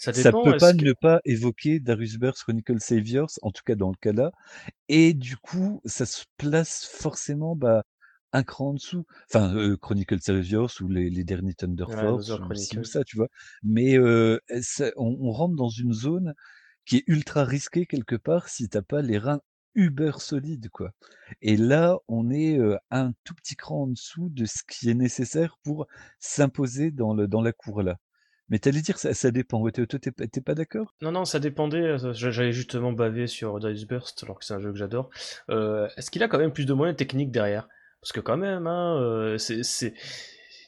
Ça 0.00 0.12
ça 0.12 0.32
dépend, 0.32 0.44
peut 0.44 0.54
pas 0.54 0.72
que 0.76 0.84
ne 0.84 0.92
pas 0.94 1.20
évoquer 1.26 1.80
Darius 1.80 2.18
Burst 2.18 2.42
Chronicles 2.44 2.80
Saviors, 2.80 3.30
en 3.42 3.52
tout 3.52 3.62
cas 3.66 3.76
dans 3.76 3.90
le 3.90 3.96
cas 4.00 4.12
là 4.12 4.32
et 4.88 5.14
du 5.14 5.36
coup, 5.38 5.80
ça 5.86 6.06
se 6.06 6.24
place 6.38 6.86
forcément, 6.86 7.56
bah, 7.56 7.84
un 8.32 8.42
cran 8.42 8.70
en 8.70 8.74
dessous. 8.74 9.04
Enfin, 9.30 9.54
heu, 9.56 9.76
Chronicles 9.76 10.20
Saviors 10.20 10.70
ou 10.80 10.88
les 10.88 11.10
les 11.10 11.24
derniers 11.24 11.54
Thunder 11.54 11.86
ouais, 11.86 11.94
Force 11.96 12.36
Another 12.36 12.38
ou 12.38 12.54
ci 12.54 12.78
ou 12.78 12.82
Chronicles. 12.82 12.84
ça, 12.84 13.04
tu 13.04 13.16
vois? 13.16 13.28
Mais, 13.62 13.96
heu, 13.98 14.40
ça 14.62 14.90
on 14.96 15.16
on 15.20 15.30
rentre 15.32 15.56
dans 15.56 15.68
une 15.70 15.92
zone 15.92 16.34
qui 16.86 16.98
est 16.98 17.04
ultra 17.08 17.44
risquée 17.44 17.86
quelque 17.86 18.16
part 18.16 18.48
si 18.48 18.68
tu 18.68 18.76
as 18.78 18.82
pas 18.82 19.02
les 19.02 19.18
reins 19.18 19.40
uber 19.74 20.12
solides, 20.18 20.70
quoi 20.70 20.92
et 21.42 21.56
là, 21.56 21.98
on 22.08 22.30
est, 22.30 22.58
heu, 22.58 22.78
un 22.90 23.12
tout 23.24 23.34
petit 23.34 23.54
cran 23.56 23.82
en 23.84 23.86
dessous 23.88 24.28
de 24.30 24.44
ce 24.46 24.62
qui 24.68 24.90
est 24.90 24.94
nécessaire 24.94 25.58
pour 25.62 25.86
s'imposer 26.18 26.90
dans 26.90 27.14
le 27.14 27.28
dans 27.28 27.42
la 27.42 27.52
cour 27.52 27.82
là. 27.82 27.98
Mais 28.48 28.58
t'allais 28.58 28.80
dire 28.82 28.98
ça, 28.98 29.14
ça 29.14 29.30
dépend. 29.30 29.60
Ouais, 29.60 29.72
toi, 29.72 29.86
t'es 29.86 30.40
pas 30.42 30.54
d'accord? 30.54 30.94
Non, 31.00 31.12
non, 31.12 31.24
ça 31.24 31.38
dépendait. 31.38 31.78
Euh, 31.82 32.12
j'allais 32.12 32.52
justement 32.52 32.92
baver 32.92 33.26
sur 33.28 33.58
Darius 33.60 33.86
Burst, 33.86 34.22
alors 34.24 34.38
que 34.38 34.44
c'est 34.44 34.54
un 34.54 34.58
jeu 34.60 34.72
que 34.72 34.78
j'adore. 34.78 35.10
Euh, 35.50 35.88
Est-ce 35.96 36.10
qu'il 36.10 36.22
a 36.24 36.28
quand 36.28 36.38
même 36.38 36.52
plus 36.52 36.66
de 36.66 36.72
moyens 36.72 36.96
techniques 36.96 37.30
derrière? 37.30 37.68
Parce 38.00 38.12
que 38.12 38.20
quand 38.20 38.36
même, 38.36 38.66
hein, 38.66 39.00
euh, 39.00 39.38
c'est 39.38 39.62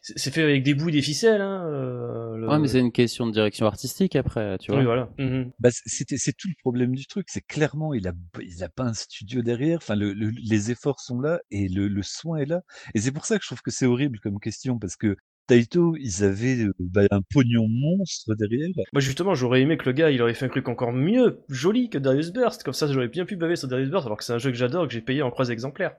c'est 0.03 0.31
fait 0.31 0.43
avec 0.43 0.63
des 0.63 0.75
bouts 0.75 0.89
et 0.89 0.93
des 0.93 1.03
ficelles. 1.03 1.41
Hein, 1.41 1.67
euh, 1.69 2.47
Ouais, 2.47 2.59
mais 2.59 2.69
c'est 2.69 2.81
une 2.81 2.93
question 2.93 3.27
de 3.27 3.33
direction 3.33 3.67
artistique 3.67 4.17
après, 4.17 4.57
tu 4.59 4.71
vois. 4.71 4.81
Oui, 4.81 4.87
voilà. 4.87 5.11
Bah, 5.59 5.69
c'était, 5.71 6.17
c'est 6.17 6.33
tout 6.33 6.49
le 6.49 6.55
problème 6.61 6.95
du 6.95 7.07
truc. 7.07 7.27
C'est 7.29 7.43
clairement, 7.47 7.93
il 7.93 8.09
a, 8.09 8.13
il 8.41 8.65
a 8.65 8.69
pas 8.69 8.85
un 8.85 8.95
studio 8.95 9.43
derrière. 9.43 9.79
Enfin, 9.79 9.97
le, 9.97 10.13
les 10.13 10.71
efforts 10.71 11.01
sont 11.01 11.21
là 11.21 11.41
et 11.51 11.69
le, 11.69 11.87
le 11.89 12.03
soin 12.03 12.39
est 12.39 12.47
là. 12.47 12.63
Et 12.95 13.01
c'est 13.01 13.13
pour 13.13 13.27
ça 13.27 13.37
que 13.37 13.43
je 13.43 13.49
trouve 13.49 13.63
que 13.63 13.71
c'est 13.71 13.87
horrible 13.87 14.19
comme 14.21 14.41
question 14.41 14.79
parce 14.79 14.97
que 14.97 15.17
Taito, 15.47 15.97
ils 15.97 16.25
avaient 16.25 16.65
euh, 16.65 16.73
bah, 16.79 17.03
un 17.11 17.21
pognon 17.23 17.67
monstre 17.69 18.35
derrière. 18.37 18.71
Moi 18.93 19.01
justement, 19.01 19.35
j'aurais 19.35 19.61
aimé 19.61 19.77
que 19.77 19.85
le 19.85 19.93
gars, 19.93 20.11
il 20.11 20.23
aurait 20.23 20.35
fait 20.35 20.47
un 20.47 20.51
truc 20.51 20.69
encore 20.69 20.93
mieux, 20.93 21.41
joli 21.49 21.91
que 21.91 21.99
Darius 21.99 22.33
Burst. 22.33 22.63
Comme 22.63 22.75
ça, 22.75 22.87
j'aurais 22.91 23.09
bien 23.09 23.27
pu 23.27 23.37
baver 23.37 23.57
sur 23.57 23.69
Darius 23.69 23.91
Burst, 23.91 24.07
alors 24.07 24.17
que 24.17 24.25
c'est 24.25 24.33
un 24.33 24.39
jeu 24.39 24.51
que 24.51 24.57
j'adore, 24.57 24.87
que 24.87 24.95
j'ai 24.95 25.03
payé 25.03 25.23
en 25.23 25.31
croix 25.31 25.51
exemplaires. 25.51 25.95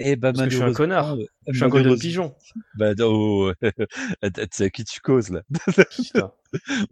Eh 0.00 0.16
bah, 0.16 0.32
Parce 0.32 0.44
que 0.44 0.50
je 0.50 0.56
suis 0.56 0.64
un 0.64 0.72
connard. 0.72 1.16
Je 1.46 1.54
suis 1.54 1.64
un 1.64 1.68
golden 1.68 1.98
pigeon. 1.98 2.34
Bah, 2.76 2.92
oh, 3.00 3.52
tu 3.62 4.46
sais 4.50 4.64
à 4.64 4.70
qui 4.70 4.84
tu 4.84 5.00
causes, 5.00 5.30
là? 5.30 5.42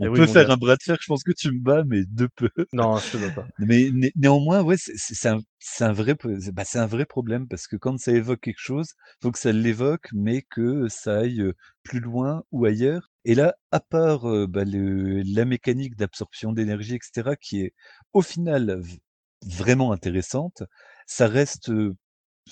On 0.00 0.06
eh 0.06 0.10
peut 0.12 0.26
faire 0.26 0.50
un 0.50 0.56
bras 0.56 0.76
de 0.76 0.82
fer, 0.82 0.96
je 1.00 1.06
pense 1.06 1.22
que 1.22 1.32
tu 1.32 1.52
me 1.52 1.60
bats, 1.60 1.84
mais 1.86 2.02
de 2.04 2.26
peu. 2.26 2.50
Non, 2.72 2.96
je 2.98 3.12
te 3.12 3.16
bats 3.16 3.30
pas. 3.30 3.46
Mais 3.58 3.90
néanmoins, 4.16 4.62
ouais, 4.62 4.76
c'est 4.76 5.28
un, 5.28 5.38
un, 5.80 5.92
vrai, 5.92 6.16
bah, 6.52 6.64
un 6.74 6.86
vrai 6.86 7.04
problème 7.04 7.46
parce 7.46 7.68
que 7.68 7.76
quand 7.76 7.98
ça 7.98 8.12
évoque 8.12 8.40
quelque 8.40 8.60
chose, 8.60 8.88
faut 9.22 9.30
que 9.30 9.38
ça 9.38 9.52
l'évoque, 9.52 10.08
mais 10.12 10.42
que 10.42 10.88
ça 10.88 11.18
aille 11.18 11.52
plus 11.84 12.00
loin 12.00 12.42
ou 12.50 12.64
ailleurs. 12.64 13.10
Et 13.24 13.36
là, 13.36 13.54
à 13.70 13.78
part 13.78 14.24
bah, 14.48 14.64
le, 14.64 15.22
la 15.22 15.44
mécanique 15.44 15.96
d'absorption 15.96 16.52
d'énergie, 16.52 16.96
etc., 16.96 17.36
qui 17.40 17.62
est 17.62 17.74
au 18.12 18.22
final 18.22 18.82
vraiment 19.46 19.92
intéressante, 19.92 20.62
ça 21.06 21.28
reste 21.28 21.70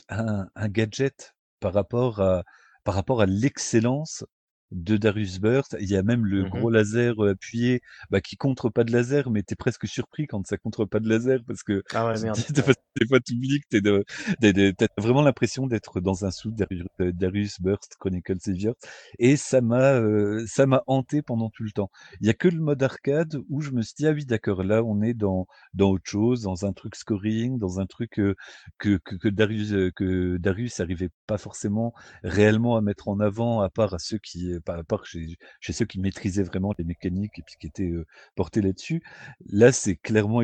un, 0.08 0.48
un 0.54 0.68
gadget 0.68 1.34
par 1.60 1.72
rapport 1.74 2.20
à, 2.20 2.44
par 2.84 2.94
rapport 2.94 3.20
à 3.20 3.26
l'excellence 3.26 4.24
de 4.70 4.96
Darius 4.96 5.40
Burst. 5.40 5.76
Il 5.80 5.88
y 5.88 5.96
a 5.96 6.02
même 6.02 6.24
le 6.24 6.44
mmh 6.44 6.48
gros 6.50 6.70
laser 6.70 7.20
appuyé 7.20 7.82
bah, 8.10 8.20
qui 8.20 8.36
contre 8.36 8.70
pas 8.70 8.84
de 8.84 8.92
laser, 8.92 9.30
mais 9.30 9.42
tu 9.42 9.54
es 9.54 9.56
presque 9.56 9.86
surpris 9.86 10.26
quand 10.26 10.46
ça 10.46 10.56
contre 10.56 10.84
pas 10.84 11.00
de 11.00 11.08
laser 11.08 11.40
parce 11.46 11.62
que 11.62 11.82
ah 11.92 12.06
ouais, 12.06 12.20
merde. 12.20 12.38
des 13.00 13.06
fois 13.06 13.20
tu 13.20 13.34
oublies 13.34 13.60
que 13.60 13.78
tu 13.78 14.84
as 14.84 15.00
vraiment 15.00 15.22
l'impression 15.22 15.66
d'être 15.66 16.00
dans 16.00 16.24
un 16.24 16.30
sous 16.30 16.50
Darius, 16.50 16.84
Darius 16.98 17.60
Burst 17.60 17.96
Chronicle 17.98 18.36
Savior 18.40 18.74
et 19.18 19.36
ça 19.36 19.60
m'a 19.60 20.00
ça 20.46 20.66
m'a 20.66 20.82
hanté 20.86 21.22
pendant 21.22 21.50
tout 21.50 21.64
le 21.64 21.70
temps. 21.72 21.90
Il 22.20 22.26
y 22.26 22.30
a 22.30 22.34
que 22.34 22.48
le 22.48 22.60
mode 22.60 22.82
arcade 22.82 23.36
où 23.48 23.60
je 23.60 23.70
me 23.70 23.82
suis 23.82 23.94
dit 23.96 24.06
ah 24.06 24.12
oui 24.12 24.24
d'accord 24.24 24.62
là 24.62 24.82
on 24.82 25.02
est 25.02 25.14
dans 25.14 25.46
dans 25.74 25.90
autre 25.90 26.08
chose, 26.08 26.42
dans 26.42 26.64
un 26.64 26.72
truc 26.72 26.96
scoring, 26.96 27.58
dans 27.58 27.80
un 27.80 27.86
truc 27.86 28.10
que 28.12 28.36
que, 28.78 28.98
que 28.98 29.28
Darius 29.28 29.72
que 29.96 30.36
Darius 30.38 30.80
arrivait 30.80 31.10
pas 31.26 31.38
forcément 31.38 31.92
réellement 32.22 32.76
à 32.76 32.80
mettre 32.80 33.08
en 33.08 33.20
avant 33.20 33.60
à 33.60 33.70
part 33.70 33.94
à 33.94 33.98
ceux 33.98 34.18
qui 34.18 34.59
par 34.60 34.84
part 34.84 35.06
chez, 35.06 35.36
ceux 35.60 35.84
qui 35.84 36.00
maîtrisaient 36.00 36.42
vraiment 36.42 36.72
les 36.78 36.84
mécaniques 36.84 37.38
et 37.38 37.42
puis 37.42 37.54
qui 37.60 37.66
étaient 37.66 37.92
portés 38.34 38.62
là-dessus. 38.62 39.02
Là, 39.46 39.72
c'est 39.72 39.96
clairement 39.96 40.42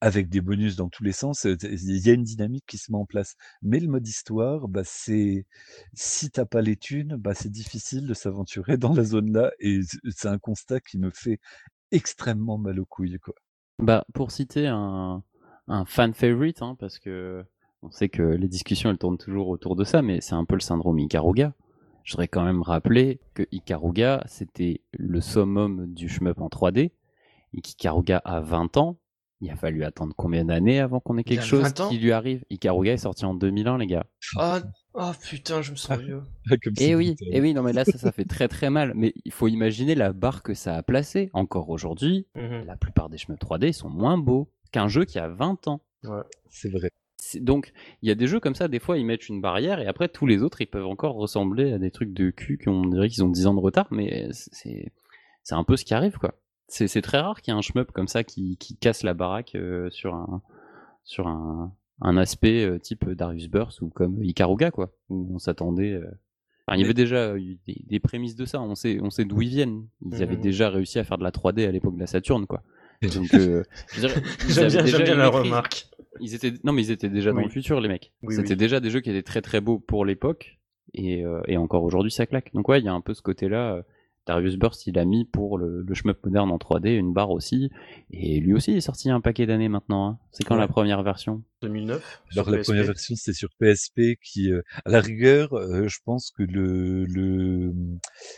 avec 0.00 0.28
des 0.28 0.40
bonus 0.40 0.76
dans 0.76 0.88
tous 0.88 1.02
les 1.02 1.12
sens, 1.12 1.44
il 1.44 2.06
y 2.06 2.10
a 2.10 2.12
une 2.12 2.24
dynamique 2.24 2.64
qui 2.66 2.78
se 2.78 2.92
met 2.92 2.98
en 2.98 3.06
place. 3.06 3.34
Mais 3.62 3.80
le 3.80 3.88
mode 3.88 4.06
histoire, 4.06 4.68
bah, 4.68 4.82
c'est 4.84 5.46
si 5.94 6.30
t'as 6.30 6.44
pas 6.44 6.60
les 6.60 6.76
thunes, 6.76 7.16
bah, 7.16 7.34
c'est 7.34 7.50
difficile 7.50 8.06
de 8.06 8.14
s'aventurer 8.14 8.76
dans 8.78 8.92
la 8.92 9.04
zone 9.04 9.32
là 9.32 9.50
et 9.58 9.80
c'est 10.10 10.28
un 10.28 10.38
constat 10.38 10.80
qui 10.80 10.98
me 10.98 11.10
fait 11.10 11.40
extrêmement 11.92 12.58
mal 12.58 12.78
aux 12.78 12.86
couilles 12.86 13.18
quoi. 13.18 13.34
Bah 13.78 14.04
pour 14.12 14.30
citer 14.30 14.66
un, 14.66 15.22
fan 15.86 16.12
favorite, 16.12 16.62
hein, 16.62 16.76
parce 16.78 16.98
que 16.98 17.44
on 17.82 17.90
sait 17.90 18.10
que 18.10 18.22
les 18.22 18.48
discussions 18.48 18.94
tournent 18.96 19.16
toujours 19.16 19.48
autour 19.48 19.74
de 19.74 19.84
ça, 19.84 20.02
mais 20.02 20.20
c'est 20.20 20.34
un 20.34 20.44
peu 20.44 20.54
le 20.54 20.60
syndrome 20.60 20.98
Ikaruga. 20.98 21.54
Je 22.04 22.12
voudrais 22.12 22.28
quand 22.28 22.44
même 22.44 22.62
rappeler 22.62 23.20
que 23.34 23.44
Ikaruga, 23.52 24.22
c'était 24.26 24.80
le 24.92 25.20
summum 25.20 25.92
du 25.92 26.08
shmup 26.08 26.40
en 26.40 26.48
3D, 26.48 26.92
et 27.52 27.60
qu'Ikaruga 27.60 28.18
a 28.24 28.40
20 28.40 28.76
ans. 28.76 28.96
Il 29.42 29.50
a 29.50 29.56
fallu 29.56 29.84
attendre 29.84 30.12
combien 30.14 30.44
d'années 30.44 30.80
avant 30.80 31.00
qu'on 31.00 31.16
ait 31.16 31.24
quelque 31.24 31.44
chose 31.44 31.72
qui 31.72 31.98
lui 31.98 32.12
arrive? 32.12 32.44
Ikaruga 32.50 32.92
est 32.92 32.98
sorti 32.98 33.24
en 33.24 33.34
2001, 33.34 33.78
les 33.78 33.86
gars. 33.86 34.04
Ah, 34.36 34.60
oh, 34.92 35.12
putain, 35.22 35.62
je 35.62 35.70
me 35.70 35.76
sens 35.76 35.98
vieux. 35.98 36.22
et 36.50 36.90
eh 36.90 36.94
oui, 36.94 37.16
et 37.20 37.38
eh 37.38 37.40
oui, 37.40 37.54
non 37.54 37.62
mais 37.62 37.72
là 37.72 37.86
ça, 37.86 37.96
ça 37.96 38.12
fait 38.12 38.26
très 38.26 38.48
très 38.48 38.68
mal. 38.68 38.92
Mais 38.94 39.14
il 39.24 39.32
faut 39.32 39.48
imaginer 39.48 39.94
la 39.94 40.12
barre 40.12 40.42
que 40.42 40.52
ça 40.52 40.76
a 40.76 40.82
placée. 40.82 41.30
Encore 41.32 41.70
aujourd'hui, 41.70 42.26
mhm. 42.34 42.66
la 42.66 42.76
plupart 42.76 43.08
des 43.08 43.16
shmups 43.16 43.40
3D 43.40 43.72
sont 43.72 43.88
moins 43.88 44.18
beaux 44.18 44.50
qu'un 44.72 44.88
jeu 44.88 45.06
qui 45.06 45.18
a 45.18 45.28
20 45.28 45.68
ans. 45.68 45.80
Ouais, 46.04 46.22
c'est 46.50 46.70
vrai 46.70 46.90
donc 47.36 47.72
il 48.02 48.08
y 48.08 48.12
a 48.12 48.14
des 48.14 48.26
jeux 48.26 48.40
comme 48.40 48.54
ça, 48.54 48.68
des 48.68 48.78
fois 48.78 48.98
ils 48.98 49.06
mettent 49.06 49.28
une 49.28 49.40
barrière 49.40 49.80
et 49.80 49.86
après 49.86 50.08
tous 50.08 50.26
les 50.26 50.42
autres 50.42 50.60
ils 50.60 50.66
peuvent 50.66 50.86
encore 50.86 51.14
ressembler 51.14 51.72
à 51.72 51.78
des 51.78 51.90
trucs 51.90 52.12
de 52.12 52.30
cul 52.30 52.58
qu'on 52.58 52.86
dirait 52.86 53.08
qu'ils 53.08 53.24
ont 53.24 53.28
10 53.28 53.46
ans 53.46 53.54
de 53.54 53.60
retard, 53.60 53.86
mais 53.90 54.28
c'est 54.30 54.92
c'est 55.42 55.54
un 55.54 55.64
peu 55.64 55.76
ce 55.76 55.84
qui 55.84 55.94
arrive 55.94 56.18
quoi. 56.18 56.34
C'est 56.68 57.02
très 57.02 57.18
rare 57.18 57.40
qu'il 57.40 57.52
y 57.52 57.56
ait 57.56 57.58
un 57.58 57.62
shmup 57.62 57.90
comme 57.90 58.06
ça 58.06 58.22
qui, 58.22 58.56
qui 58.58 58.76
casse 58.76 59.02
la 59.02 59.12
baraque 59.12 59.56
euh, 59.56 59.90
sur 59.90 60.14
un 60.14 60.40
sur 61.02 61.26
un, 61.26 61.72
un 62.00 62.16
aspect 62.16 62.64
euh, 62.64 62.78
type 62.78 63.08
Darius 63.10 63.48
Burst 63.48 63.80
ou 63.82 63.88
comme 63.88 64.22
Ikaruga 64.22 64.70
quoi, 64.70 64.92
où 65.08 65.34
on 65.34 65.38
s'attendait. 65.38 65.94
Euh, 65.94 66.10
il 66.72 66.80
y 66.80 66.84
avait 66.84 66.94
déjà 66.94 67.36
eu 67.36 67.58
des, 67.66 67.98
prémices 67.98 68.36
de 68.36 68.44
ça, 68.44 68.60
on 68.60 68.76
sait, 68.76 69.00
on 69.02 69.10
sait 69.10 69.24
d'où 69.24 69.42
ils 69.42 69.48
viennent. 69.48 69.88
Ils 70.06 70.22
avaient 70.22 70.36
mmh. 70.36 70.40
déjà 70.40 70.70
réussi 70.70 71.00
à 71.00 71.04
faire 71.04 71.18
de 71.18 71.24
la 71.24 71.32
3D 71.32 71.66
à 71.66 71.72
l'époque 71.72 71.96
de 71.96 72.00
la 72.00 72.06
Saturne, 72.06 72.46
quoi. 72.46 72.62
Donc, 73.02 73.28
j'aime 73.32 75.02
bien, 75.02 75.16
la 75.16 75.28
remarque 75.28 75.88
ils 76.20 76.34
étaient 76.34 76.52
non 76.64 76.72
mais 76.72 76.82
ils 76.82 76.90
étaient 76.90 77.08
déjà 77.08 77.32
dans 77.32 77.40
le 77.40 77.48
futur 77.48 77.80
les 77.80 77.88
mecs. 77.88 78.12
C'était 78.30 78.56
déjà 78.56 78.80
des 78.80 78.90
jeux 78.90 79.00
qui 79.00 79.10
étaient 79.10 79.22
très 79.22 79.42
très 79.42 79.60
beaux 79.60 79.78
pour 79.78 80.04
l'époque 80.04 80.58
et, 80.94 81.24
euh, 81.24 81.40
et 81.46 81.56
encore 81.56 81.84
aujourd'hui 81.84 82.10
ça 82.10 82.26
claque. 82.26 82.52
Donc 82.54 82.68
ouais, 82.68 82.80
il 82.80 82.84
y 82.84 82.88
a 82.88 82.92
un 82.92 83.00
peu 83.00 83.14
ce 83.14 83.22
côté-là. 83.22 83.76
Euh, 83.76 83.82
Darius 84.26 84.56
Burst, 84.56 84.86
il 84.86 84.98
a 84.98 85.04
mis 85.06 85.24
pour 85.24 85.56
le, 85.56 85.82
le 85.82 85.94
shmup 85.94 86.24
moderne 86.24 86.50
en 86.52 86.58
3D 86.58 86.90
une 86.94 87.12
barre 87.12 87.30
aussi. 87.30 87.70
Et 88.10 88.38
lui 88.38 88.52
aussi 88.52 88.70
il 88.70 88.76
est 88.76 88.82
sorti 88.82 89.10
un 89.10 89.20
paquet 89.20 89.46
d'années 89.46 89.68
maintenant. 89.68 90.08
Hein. 90.08 90.18
C'est 90.30 90.44
quand 90.44 90.56
la 90.56 90.68
première 90.68 91.02
version? 91.02 91.42
2009. 91.62 92.22
Alors 92.32 92.50
la 92.50 92.58
première 92.58 92.84
version 92.84 93.14
c'est 93.16 93.32
sur 93.32 93.48
PSP 93.58 94.18
qui, 94.22 94.52
euh, 94.52 94.62
à 94.84 94.90
la 94.90 95.00
rigueur, 95.00 95.50
je 95.88 95.98
pense 96.04 96.30
que 96.30 96.42
le, 96.42 97.06
le... 97.06 97.72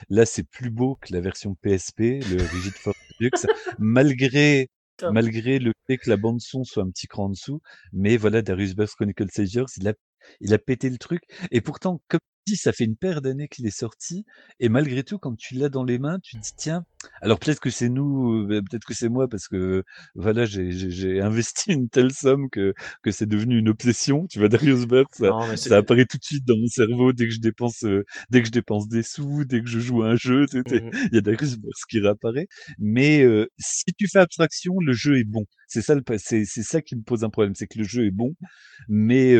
là 0.08 0.24
c'est 0.24 0.48
plus 0.48 0.70
beau 0.70 0.96
que 1.00 1.12
la 1.12 1.20
version 1.20 1.56
PSP, 1.56 2.00
le 2.00 2.36
Rigid 2.54 2.74
Force 2.74 2.98
Deluxe, 3.18 3.46
malgré 3.78 4.70
malgré 5.10 5.58
le 5.58 5.72
fait 5.86 5.98
que 5.98 6.10
la 6.10 6.16
bande 6.16 6.40
son 6.40 6.64
soit 6.64 6.82
un 6.82 6.90
petit 6.90 7.06
cran 7.06 7.24
en 7.26 7.30
dessous. 7.30 7.60
Mais 7.92 8.16
voilà, 8.16 8.42
Darius 8.42 8.74
Burst 8.74 8.96
Chronicle 8.96 9.30
Saviors, 9.30 9.68
il 9.76 9.88
a, 9.88 9.94
il 10.40 10.54
a 10.54 10.58
pété 10.58 10.90
le 10.90 10.98
truc. 10.98 11.22
Et 11.50 11.60
pourtant, 11.60 12.02
comme 12.08 12.20
dit, 12.46 12.56
ça 12.56 12.72
fait 12.72 12.84
une 12.84 12.96
paire 12.96 13.22
d'années 13.22 13.48
qu'il 13.48 13.66
est 13.66 13.76
sorti. 13.76 14.24
Et 14.60 14.68
malgré 14.68 15.02
tout, 15.02 15.18
quand 15.18 15.36
tu 15.36 15.54
l'as 15.54 15.68
dans 15.68 15.84
les 15.84 15.98
mains, 15.98 16.18
tu 16.20 16.36
te 16.36 16.42
dis, 16.42 16.52
tiens, 16.56 16.84
alors 17.20 17.38
peut-être 17.38 17.60
que 17.60 17.70
c'est 17.70 17.88
nous, 17.88 18.46
euh, 18.50 18.62
peut-être 18.62 18.84
que 18.84 18.94
c'est 18.94 19.08
moi, 19.08 19.28
parce 19.28 19.48
que 19.48 19.84
voilà, 20.14 20.44
j'ai 20.44 21.20
investi 21.20 21.72
une 21.72 21.88
telle 21.88 22.12
somme 22.12 22.48
que, 22.50 22.74
que 23.02 23.10
c'est 23.10 23.26
devenu 23.26 23.58
une 23.58 23.68
obsession. 23.68 24.26
Tu 24.28 24.38
vois, 24.38 24.48
Darius 24.48 24.86
Burst, 24.86 25.14
ça, 25.16 25.56
ça, 25.56 25.76
apparaît 25.78 26.06
tout 26.06 26.18
de 26.18 26.24
suite 26.24 26.44
dans 26.44 26.56
mon 26.56 26.68
cerveau 26.68 27.12
dès 27.12 27.26
que 27.26 27.34
je 27.34 27.40
dépense, 27.40 27.84
euh, 27.84 28.04
dès 28.30 28.40
que 28.40 28.46
je 28.46 28.52
dépense 28.52 28.88
des 28.88 29.02
sous, 29.02 29.44
dès 29.44 29.60
que 29.60 29.68
je 29.68 29.78
joue 29.78 30.02
à 30.02 30.10
un 30.10 30.16
jeu, 30.16 30.46
mmh 30.52 30.62
il 31.10 31.14
y 31.14 31.18
a 31.18 31.20
Darius 31.20 31.56
Burst 31.56 31.84
qui 31.88 32.00
réapparaît. 32.00 32.48
Mais 32.78 33.22
euh, 33.22 33.46
si 33.58 33.84
tu 33.96 34.08
fais 34.08 34.18
abstraction, 34.18 34.74
le 34.80 34.92
jeu 34.92 35.18
est 35.18 35.24
bon. 35.24 35.44
C'est 35.72 35.80
ça, 35.80 35.94
c'est 36.18 36.44
ça 36.44 36.82
qui 36.82 36.96
me 36.96 37.02
pose 37.02 37.24
un 37.24 37.30
problème, 37.30 37.54
c'est 37.54 37.66
que 37.66 37.78
le 37.78 37.84
jeu 37.84 38.04
est 38.04 38.10
bon, 38.10 38.34
mais 38.88 39.34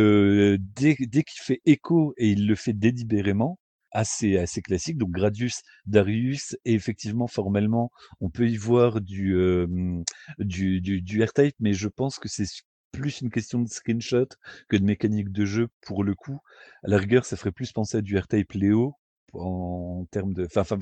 dès, 0.59 0.97
dès 0.99 1.22
qu'il 1.24 1.43
fait 1.43 1.61
écho 1.66 2.14
et 2.16 2.30
il 2.30 2.47
le 2.47 2.55
fait 2.55 2.72
délibérément, 2.72 3.59
assez, 3.91 4.39
assez 4.39 4.62
classique. 4.62 4.97
Donc 4.97 5.11
Gradius, 5.11 5.61
Darius, 5.85 6.57
et 6.64 6.72
effectivement, 6.72 7.26
formellement, 7.26 7.91
on 8.22 8.30
peut 8.30 8.49
y 8.49 8.57
voir 8.57 9.03
du, 9.03 9.37
du, 10.39 10.80
du, 10.80 11.03
du 11.03 11.22
R-Type, 11.22 11.57
mais 11.61 11.74
je 11.74 11.89
pense 11.89 12.18
que 12.18 12.30
c'est 12.30 12.47
plus 12.93 13.20
une 13.20 13.30
question 13.30 13.61
de 13.61 13.68
screenshot 13.68 14.28
que 14.70 14.78
de 14.78 14.85
mécanique 14.85 15.33
de 15.33 15.45
jeu 15.45 15.68
pour 15.83 16.03
le 16.03 16.14
coup. 16.14 16.39
À 16.83 16.89
la 16.89 16.97
rigueur, 16.97 17.26
ça 17.26 17.37
ferait 17.37 17.53
plus 17.53 17.72
penser 17.72 17.99
à 17.99 18.01
du 18.01 18.16
R-Type 18.16 18.53
Léo 18.53 18.95
en 19.35 20.07
termes 20.11 20.35
de. 20.35 20.47
Enfin, 20.57 20.76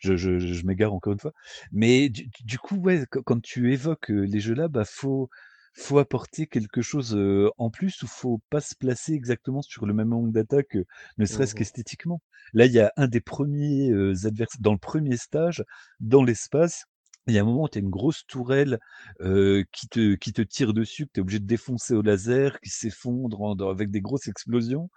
je, 0.00 0.16
je, 0.16 0.38
je 0.38 0.66
m'égare 0.66 0.92
encore 0.92 1.12
une 1.12 1.18
fois. 1.18 1.32
Mais 1.72 2.08
du, 2.08 2.58
coup, 2.58 2.76
ouais, 2.76 3.04
quand 3.10 3.40
tu 3.40 3.72
évoques 3.72 4.08
les 4.08 4.40
jeux-là, 4.40 4.68
bah, 4.68 4.84
faut, 4.84 5.28
faut 5.74 5.98
apporter 5.98 6.46
quelque 6.46 6.82
chose 6.82 7.18
en 7.58 7.70
plus 7.70 8.02
ou 8.02 8.06
faut 8.06 8.40
pas 8.50 8.60
se 8.60 8.74
placer 8.74 9.12
exactement 9.12 9.62
sur 9.62 9.86
le 9.86 9.94
même 9.94 10.12
angle 10.12 10.32
d'attaque, 10.32 10.76
ne 11.18 11.24
serait-ce 11.24 11.54
mmh 11.54 11.58
qu'esthétiquement. 11.58 12.22
Là, 12.52 12.66
il 12.66 12.72
y 12.72 12.80
a 12.80 12.92
un 12.96 13.08
des 13.08 13.20
premiers 13.20 13.92
adversaires, 14.24 14.60
dans 14.60 14.72
le 14.72 14.78
premier 14.78 15.16
stage, 15.16 15.64
dans 16.00 16.22
l'espace, 16.22 16.84
il 17.28 17.34
y 17.34 17.38
a 17.38 17.42
un 17.42 17.44
moment 17.44 17.64
où 17.64 17.68
tu 17.68 17.78
as 17.78 17.80
une 17.80 17.90
grosse 17.90 18.24
tourelle 18.26 18.78
qui, 19.20 19.88
te, 19.88 20.14
qui 20.14 20.32
te 20.32 20.42
tire 20.42 20.72
dessus, 20.72 21.06
que 21.06 21.12
tu 21.14 21.20
es 21.20 21.22
obligé 21.22 21.40
de 21.40 21.46
défoncer 21.46 21.94
au 21.94 22.02
laser, 22.02 22.60
qui 22.60 22.70
s'effondre 22.70 23.68
avec 23.68 23.90
des 23.90 24.00
grosses 24.00 24.28
explosions 24.28 24.88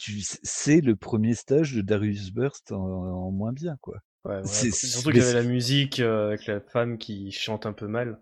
tu 0.00 0.20
c'est 0.42 0.80
le 0.80 0.96
premier 0.96 1.34
stage 1.34 1.74
de 1.74 1.82
Darius 1.82 2.32
Burst 2.32 2.72
en 2.72 3.30
moins 3.30 3.52
bien, 3.52 3.76
quoi. 3.80 3.98
Ouais, 4.24 4.44
surtout 4.44 5.10
qu'il 5.10 5.20
y 5.20 5.24
avait 5.24 5.32
la 5.34 5.42
musique 5.42 6.00
avec 6.00 6.46
la 6.46 6.60
femme 6.60 6.98
qui 6.98 7.30
chante 7.32 7.66
un 7.66 7.72
peu 7.72 7.86
mal 7.86 8.18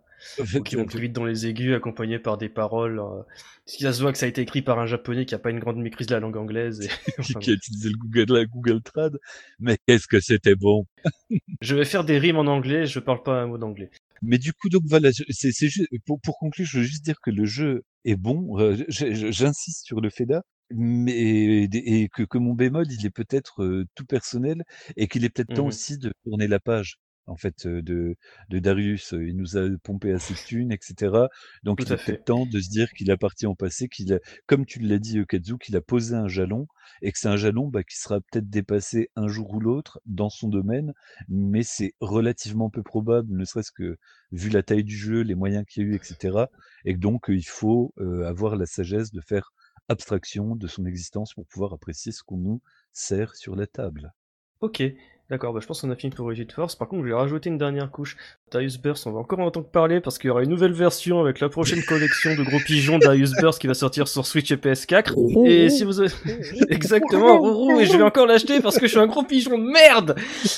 qui 0.64 0.76
vont 0.76 0.86
plus 0.86 1.00
vite 1.00 1.12
dans 1.12 1.24
les 1.24 1.46
aigus, 1.46 1.74
accompagnés 1.74 2.18
par 2.18 2.38
des 2.38 2.48
paroles. 2.48 3.00
Euh, 3.00 3.22
ça 3.66 3.92
se 3.92 4.02
voit 4.02 4.12
que 4.12 4.18
ça 4.18 4.26
a 4.26 4.28
été 4.28 4.40
écrit 4.40 4.62
par 4.62 4.78
un 4.78 4.86
japonais 4.86 5.26
qui 5.26 5.34
a 5.34 5.38
pas 5.38 5.50
une 5.50 5.58
grande 5.58 5.78
maîtrise 5.78 6.06
de 6.06 6.14
la 6.14 6.20
langue 6.20 6.36
anglaise. 6.36 6.80
Et... 6.80 6.88
qui 7.40 7.50
a 7.50 7.52
utilisé 7.52 7.90
le 7.90 7.96
Google, 7.96 8.32
la 8.32 8.44
Google 8.46 8.82
Trad. 8.82 9.18
Mais 9.58 9.78
qu'est-ce 9.86 10.06
que 10.06 10.20
c'était 10.20 10.56
bon 10.56 10.86
Je 11.60 11.76
vais 11.76 11.84
faire 11.84 12.04
des 12.04 12.18
rimes 12.18 12.38
en 12.38 12.46
anglais, 12.46 12.86
je 12.86 12.98
parle 12.98 13.22
pas 13.22 13.42
un 13.42 13.46
mot 13.46 13.58
d'anglais. 13.58 13.90
Mais 14.22 14.38
du 14.38 14.52
coup, 14.52 14.68
donc 14.68 14.82
voilà, 14.86 15.10
c'est, 15.12 15.52
juste, 15.52 15.88
pour, 16.04 16.20
pour 16.20 16.38
conclure, 16.38 16.66
je 16.66 16.78
veux 16.78 16.84
juste 16.84 17.04
dire 17.04 17.20
que 17.22 17.30
le 17.30 17.44
jeu 17.44 17.84
est 18.04 18.16
bon. 18.16 18.58
Euh, 18.58 18.76
j'insiste 18.88 19.86
sur 19.86 20.00
le 20.00 20.10
fait 20.10 20.26
là, 20.26 20.42
mais 20.70 21.64
et 21.64 22.08
que, 22.08 22.22
que 22.22 22.38
mon 22.38 22.54
bémol, 22.54 22.86
il 22.90 23.06
est 23.06 23.10
peut-être 23.10 23.62
euh, 23.64 23.86
tout 23.94 24.06
personnel 24.06 24.64
et 24.96 25.08
qu'il 25.08 25.24
est 25.24 25.30
peut-être 25.30 25.54
temps 25.54 25.64
mmh 25.64 25.68
aussi 25.68 25.98
de 25.98 26.12
tourner 26.24 26.48
la 26.48 26.60
page 26.60 26.98
en 27.28 27.36
fait, 27.36 27.66
de, 27.66 28.16
de 28.48 28.58
Darius. 28.58 29.12
Il 29.12 29.36
nous 29.36 29.56
a 29.56 29.68
pompé 29.82 30.12
assez 30.12 30.34
de 30.34 30.38
thunes, 30.38 30.72
etc. 30.72 31.28
Donc, 31.62 31.80
il 31.82 31.92
est 31.92 31.96
peut-être 31.96 32.24
temps 32.24 32.46
de 32.46 32.60
se 32.60 32.70
dire 32.70 32.90
qu'il 32.92 33.10
a 33.10 33.16
parti 33.16 33.46
en 33.46 33.54
passé, 33.54 33.88
qu'il 33.88 34.12
a, 34.14 34.18
comme 34.46 34.64
tu 34.66 34.80
l'as 34.80 34.98
dit, 34.98 35.20
Kazu, 35.28 35.58
qu'il 35.58 35.76
a 35.76 35.80
posé 35.80 36.14
un 36.14 36.28
jalon 36.28 36.66
et 37.02 37.12
que 37.12 37.18
c'est 37.18 37.28
un 37.28 37.36
jalon 37.36 37.68
bah, 37.68 37.84
qui 37.84 37.98
sera 37.98 38.20
peut-être 38.20 38.48
dépassé 38.48 39.10
un 39.14 39.28
jour 39.28 39.52
ou 39.52 39.60
l'autre 39.60 40.00
dans 40.06 40.30
son 40.30 40.48
domaine, 40.48 40.92
mais 41.28 41.62
c'est 41.62 41.92
relativement 42.00 42.70
peu 42.70 42.82
probable, 42.82 43.36
ne 43.36 43.44
serait-ce 43.44 43.72
que 43.72 43.98
vu 44.32 44.48
la 44.48 44.62
taille 44.62 44.84
du 44.84 44.96
jeu, 44.96 45.20
les 45.20 45.34
moyens 45.34 45.64
qu'il 45.66 45.82
y 45.82 45.86
a 45.86 45.90
eu, 45.90 45.94
etc. 45.94 46.46
Et 46.84 46.94
que 46.94 46.98
donc, 46.98 47.26
il 47.28 47.46
faut 47.46 47.94
avoir 48.24 48.56
la 48.56 48.66
sagesse 48.66 49.12
de 49.12 49.20
faire 49.20 49.52
abstraction 49.88 50.56
de 50.56 50.66
son 50.66 50.86
existence 50.86 51.34
pour 51.34 51.46
pouvoir 51.46 51.72
apprécier 51.72 52.12
ce 52.12 52.22
qu'on 52.22 52.38
nous 52.38 52.60
sert 52.92 53.36
sur 53.36 53.56
la 53.56 53.66
table. 53.66 54.12
Ok, 54.60 54.82
D'accord, 55.30 55.52
bah 55.52 55.60
je 55.60 55.66
pense 55.66 55.82
qu'on 55.82 55.90
a 55.90 55.96
fini 55.96 56.10
pour 56.10 56.26
Rigid 56.26 56.50
Force. 56.50 56.74
Par 56.74 56.88
contre, 56.88 57.02
je 57.02 57.08
vais 57.08 57.14
rajouter 57.14 57.50
une 57.50 57.58
dernière 57.58 57.90
couche. 57.90 58.16
Darius 58.50 58.78
Burst, 58.78 59.06
on 59.06 59.12
va 59.12 59.18
encore 59.18 59.40
en 59.40 59.46
entendre 59.46 59.68
parler 59.68 60.00
parce 60.00 60.16
qu'il 60.16 60.28
y 60.28 60.30
aura 60.30 60.42
une 60.42 60.48
nouvelle 60.48 60.72
version 60.72 61.20
avec 61.20 61.40
la 61.40 61.50
prochaine 61.50 61.82
collection 61.82 62.34
de 62.34 62.42
gros 62.44 62.60
pigeons 62.64 62.98
Darius 62.98 63.32
Burst 63.32 63.60
qui 63.60 63.66
va 63.66 63.74
sortir 63.74 64.08
sur 64.08 64.26
Switch 64.26 64.50
et 64.50 64.56
PS4. 64.56 65.46
Et 65.46 65.68
si 65.68 65.84
vous 65.84 66.00
avez... 66.00 66.08
Exactement, 66.70 67.38
Rourou, 67.38 67.78
et 67.78 67.84
je 67.84 67.94
vais 67.94 68.02
encore 68.02 68.26
l'acheter 68.26 68.62
parce 68.62 68.78
que 68.78 68.86
je 68.86 68.92
suis 68.92 69.00
un 69.00 69.06
gros 69.06 69.22
pigeon 69.22 69.58
de 69.58 69.70
merde 69.70 70.16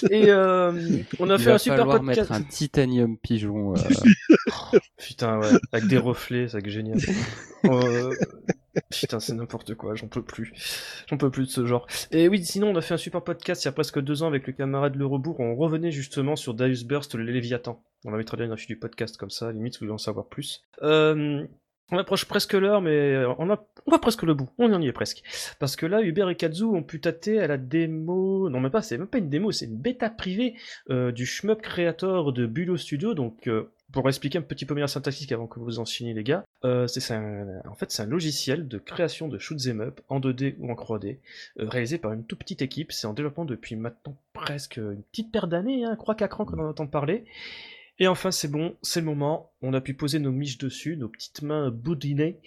Et 0.08 0.30
euh, 0.30 0.72
on 1.18 1.28
a 1.30 1.38
fait 1.38 1.50
un 1.50 1.58
super 1.58 1.84
podcast. 1.86 2.04
mettre 2.04 2.30
un 2.32 2.42
titanium 2.42 3.18
pigeon. 3.18 3.74
Euh. 3.74 4.78
putain, 4.98 5.40
ouais, 5.40 5.48
avec 5.72 5.88
des 5.88 5.98
reflets, 5.98 6.46
c'est 6.46 6.68
génial. 6.68 6.98
Euh, 7.66 8.14
Putain, 8.90 9.20
c'est 9.20 9.34
n'importe 9.34 9.74
quoi, 9.74 9.94
j'en 9.94 10.08
peux 10.08 10.22
plus. 10.22 10.52
J'en 11.08 11.16
peux 11.16 11.30
plus 11.30 11.46
de 11.46 11.50
ce 11.50 11.66
genre. 11.66 11.86
Et 12.10 12.28
oui, 12.28 12.44
sinon, 12.44 12.70
on 12.70 12.76
a 12.76 12.80
fait 12.80 12.94
un 12.94 12.98
super 12.98 13.22
podcast 13.22 13.64
il 13.64 13.66
y 13.66 13.68
a 13.68 13.72
presque 13.72 14.00
deux 14.00 14.22
ans 14.22 14.28
avec 14.28 14.46
le 14.46 14.52
camarade 14.52 14.96
Le 14.96 15.06
Rebourg. 15.06 15.40
On 15.40 15.54
revenait 15.56 15.90
justement 15.90 16.36
sur 16.36 16.54
Darius 16.54 16.84
Burst, 16.84 17.14
le 17.14 17.24
Léviathan. 17.24 17.82
On 18.04 18.10
va 18.10 18.16
mettre 18.16 18.36
bien 18.36 18.46
une 18.46 18.52
affiche 18.52 18.68
du 18.68 18.78
podcast 18.78 19.16
comme 19.16 19.30
ça, 19.30 19.52
limite, 19.52 19.74
vous 19.74 19.80
voulez 19.80 19.92
en 19.92 19.98
savoir 19.98 20.26
plus. 20.26 20.62
Euh, 20.82 21.46
on 21.92 21.98
approche 21.98 22.24
presque 22.24 22.54
l'heure, 22.54 22.80
mais 22.80 23.24
on, 23.38 23.50
a, 23.50 23.66
on 23.86 23.90
va 23.90 23.98
presque 23.98 24.22
le 24.22 24.34
bout. 24.34 24.48
On 24.58 24.72
en 24.72 24.80
y 24.80 24.86
est 24.86 24.92
presque. 24.92 25.22
Parce 25.58 25.74
que 25.74 25.86
là, 25.86 26.02
Hubert 26.02 26.28
et 26.28 26.36
Kazu 26.36 26.64
ont 26.64 26.82
pu 26.82 27.00
tâter 27.00 27.40
à 27.40 27.48
la 27.48 27.56
démo. 27.58 28.48
Non, 28.48 28.60
même 28.60 28.70
pas, 28.70 28.82
c'est 28.82 28.96
même 28.96 29.08
pas 29.08 29.18
une 29.18 29.28
démo, 29.28 29.50
c'est 29.50 29.66
une 29.66 29.76
bêta 29.76 30.08
privée 30.08 30.54
euh, 30.90 31.10
du 31.10 31.26
Shmup 31.26 31.60
Creator 31.60 32.32
de 32.32 32.46
Bulo 32.46 32.76
Studio. 32.76 33.14
Donc, 33.14 33.48
euh, 33.48 33.72
pour 33.92 34.08
expliquer 34.08 34.38
un 34.38 34.42
petit 34.42 34.66
peu 34.66 34.74
mieux 34.74 34.80
la 34.80 34.88
syntaxique 34.88 35.32
avant 35.32 35.46
que 35.46 35.58
vous 35.60 35.78
enchaîniez 35.78 36.14
les 36.14 36.24
gars, 36.24 36.44
euh, 36.64 36.86
c'est 36.86 37.14
en 37.14 37.74
fait 37.74 37.90
c'est 37.90 38.02
un 38.02 38.06
logiciel 38.06 38.68
de 38.68 38.78
création 38.78 39.28
de 39.28 39.38
shoot'em 39.38 39.80
up 39.80 40.00
en 40.08 40.20
2D 40.20 40.56
ou 40.58 40.70
en 40.70 40.74
3D, 40.74 41.18
euh, 41.58 41.68
réalisé 41.68 41.98
par 41.98 42.12
une 42.12 42.24
toute 42.24 42.38
petite 42.38 42.62
équipe. 42.62 42.92
C'est 42.92 43.06
en 43.06 43.14
développement 43.14 43.44
depuis 43.44 43.76
maintenant 43.76 44.16
presque 44.32 44.76
une 44.76 45.02
petite 45.10 45.32
paire 45.32 45.48
d'années, 45.48 45.84
hein, 45.84 45.96
3-4 45.96 46.42
ans 46.42 46.44
qu'on 46.44 46.58
en 46.58 46.68
entend 46.68 46.86
parler. 46.86 47.24
Et 47.98 48.08
enfin 48.08 48.30
c'est 48.30 48.48
bon, 48.48 48.76
c'est 48.82 49.00
le 49.00 49.06
moment, 49.06 49.52
on 49.60 49.74
a 49.74 49.80
pu 49.80 49.94
poser 49.94 50.18
nos 50.18 50.32
miches 50.32 50.58
dessus, 50.58 50.96
nos 50.96 51.08
petites 51.08 51.42
mains 51.42 51.70
boudinées, 51.70 52.40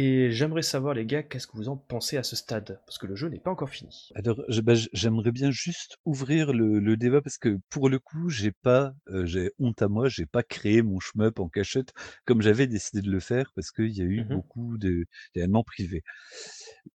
et 0.00 0.30
j'aimerais 0.30 0.62
savoir, 0.62 0.94
les 0.94 1.04
gars, 1.04 1.24
qu'est-ce 1.24 1.48
que 1.48 1.56
vous 1.56 1.68
en 1.68 1.76
pensez 1.76 2.16
à 2.18 2.22
ce 2.22 2.36
stade? 2.36 2.80
Parce 2.86 2.98
que 2.98 3.08
le 3.08 3.16
jeu 3.16 3.28
n'est 3.28 3.40
pas 3.40 3.50
encore 3.50 3.68
fini. 3.68 4.10
Alors, 4.14 4.40
bah, 4.62 4.74
j'aimerais 4.92 5.32
bien 5.32 5.50
juste 5.50 5.96
ouvrir 6.04 6.52
le, 6.52 6.96
débat 6.96 7.20
parce 7.20 7.36
que 7.36 7.58
pour 7.68 7.88
le 7.88 7.98
coup, 7.98 8.28
j'ai 8.28 8.52
pas, 8.52 8.94
euh, 9.08 9.26
j'ai 9.26 9.50
honte 9.58 9.82
à 9.82 9.88
moi, 9.88 10.08
j'ai 10.08 10.24
pas 10.24 10.44
créé 10.44 10.82
mon 10.82 11.00
shmup 11.00 11.40
en 11.40 11.48
cachette 11.48 11.94
comme 12.24 12.42
j'avais 12.42 12.68
décidé 12.68 13.02
de 13.02 13.10
le 13.10 13.18
faire 13.18 13.50
parce 13.56 13.72
qu'il 13.72 13.90
y 13.90 14.00
a 14.00 14.04
eu 14.04 14.20
mmh 14.20 14.28
beaucoup 14.28 14.78
d'événements 14.78 15.64
privés. 15.64 16.04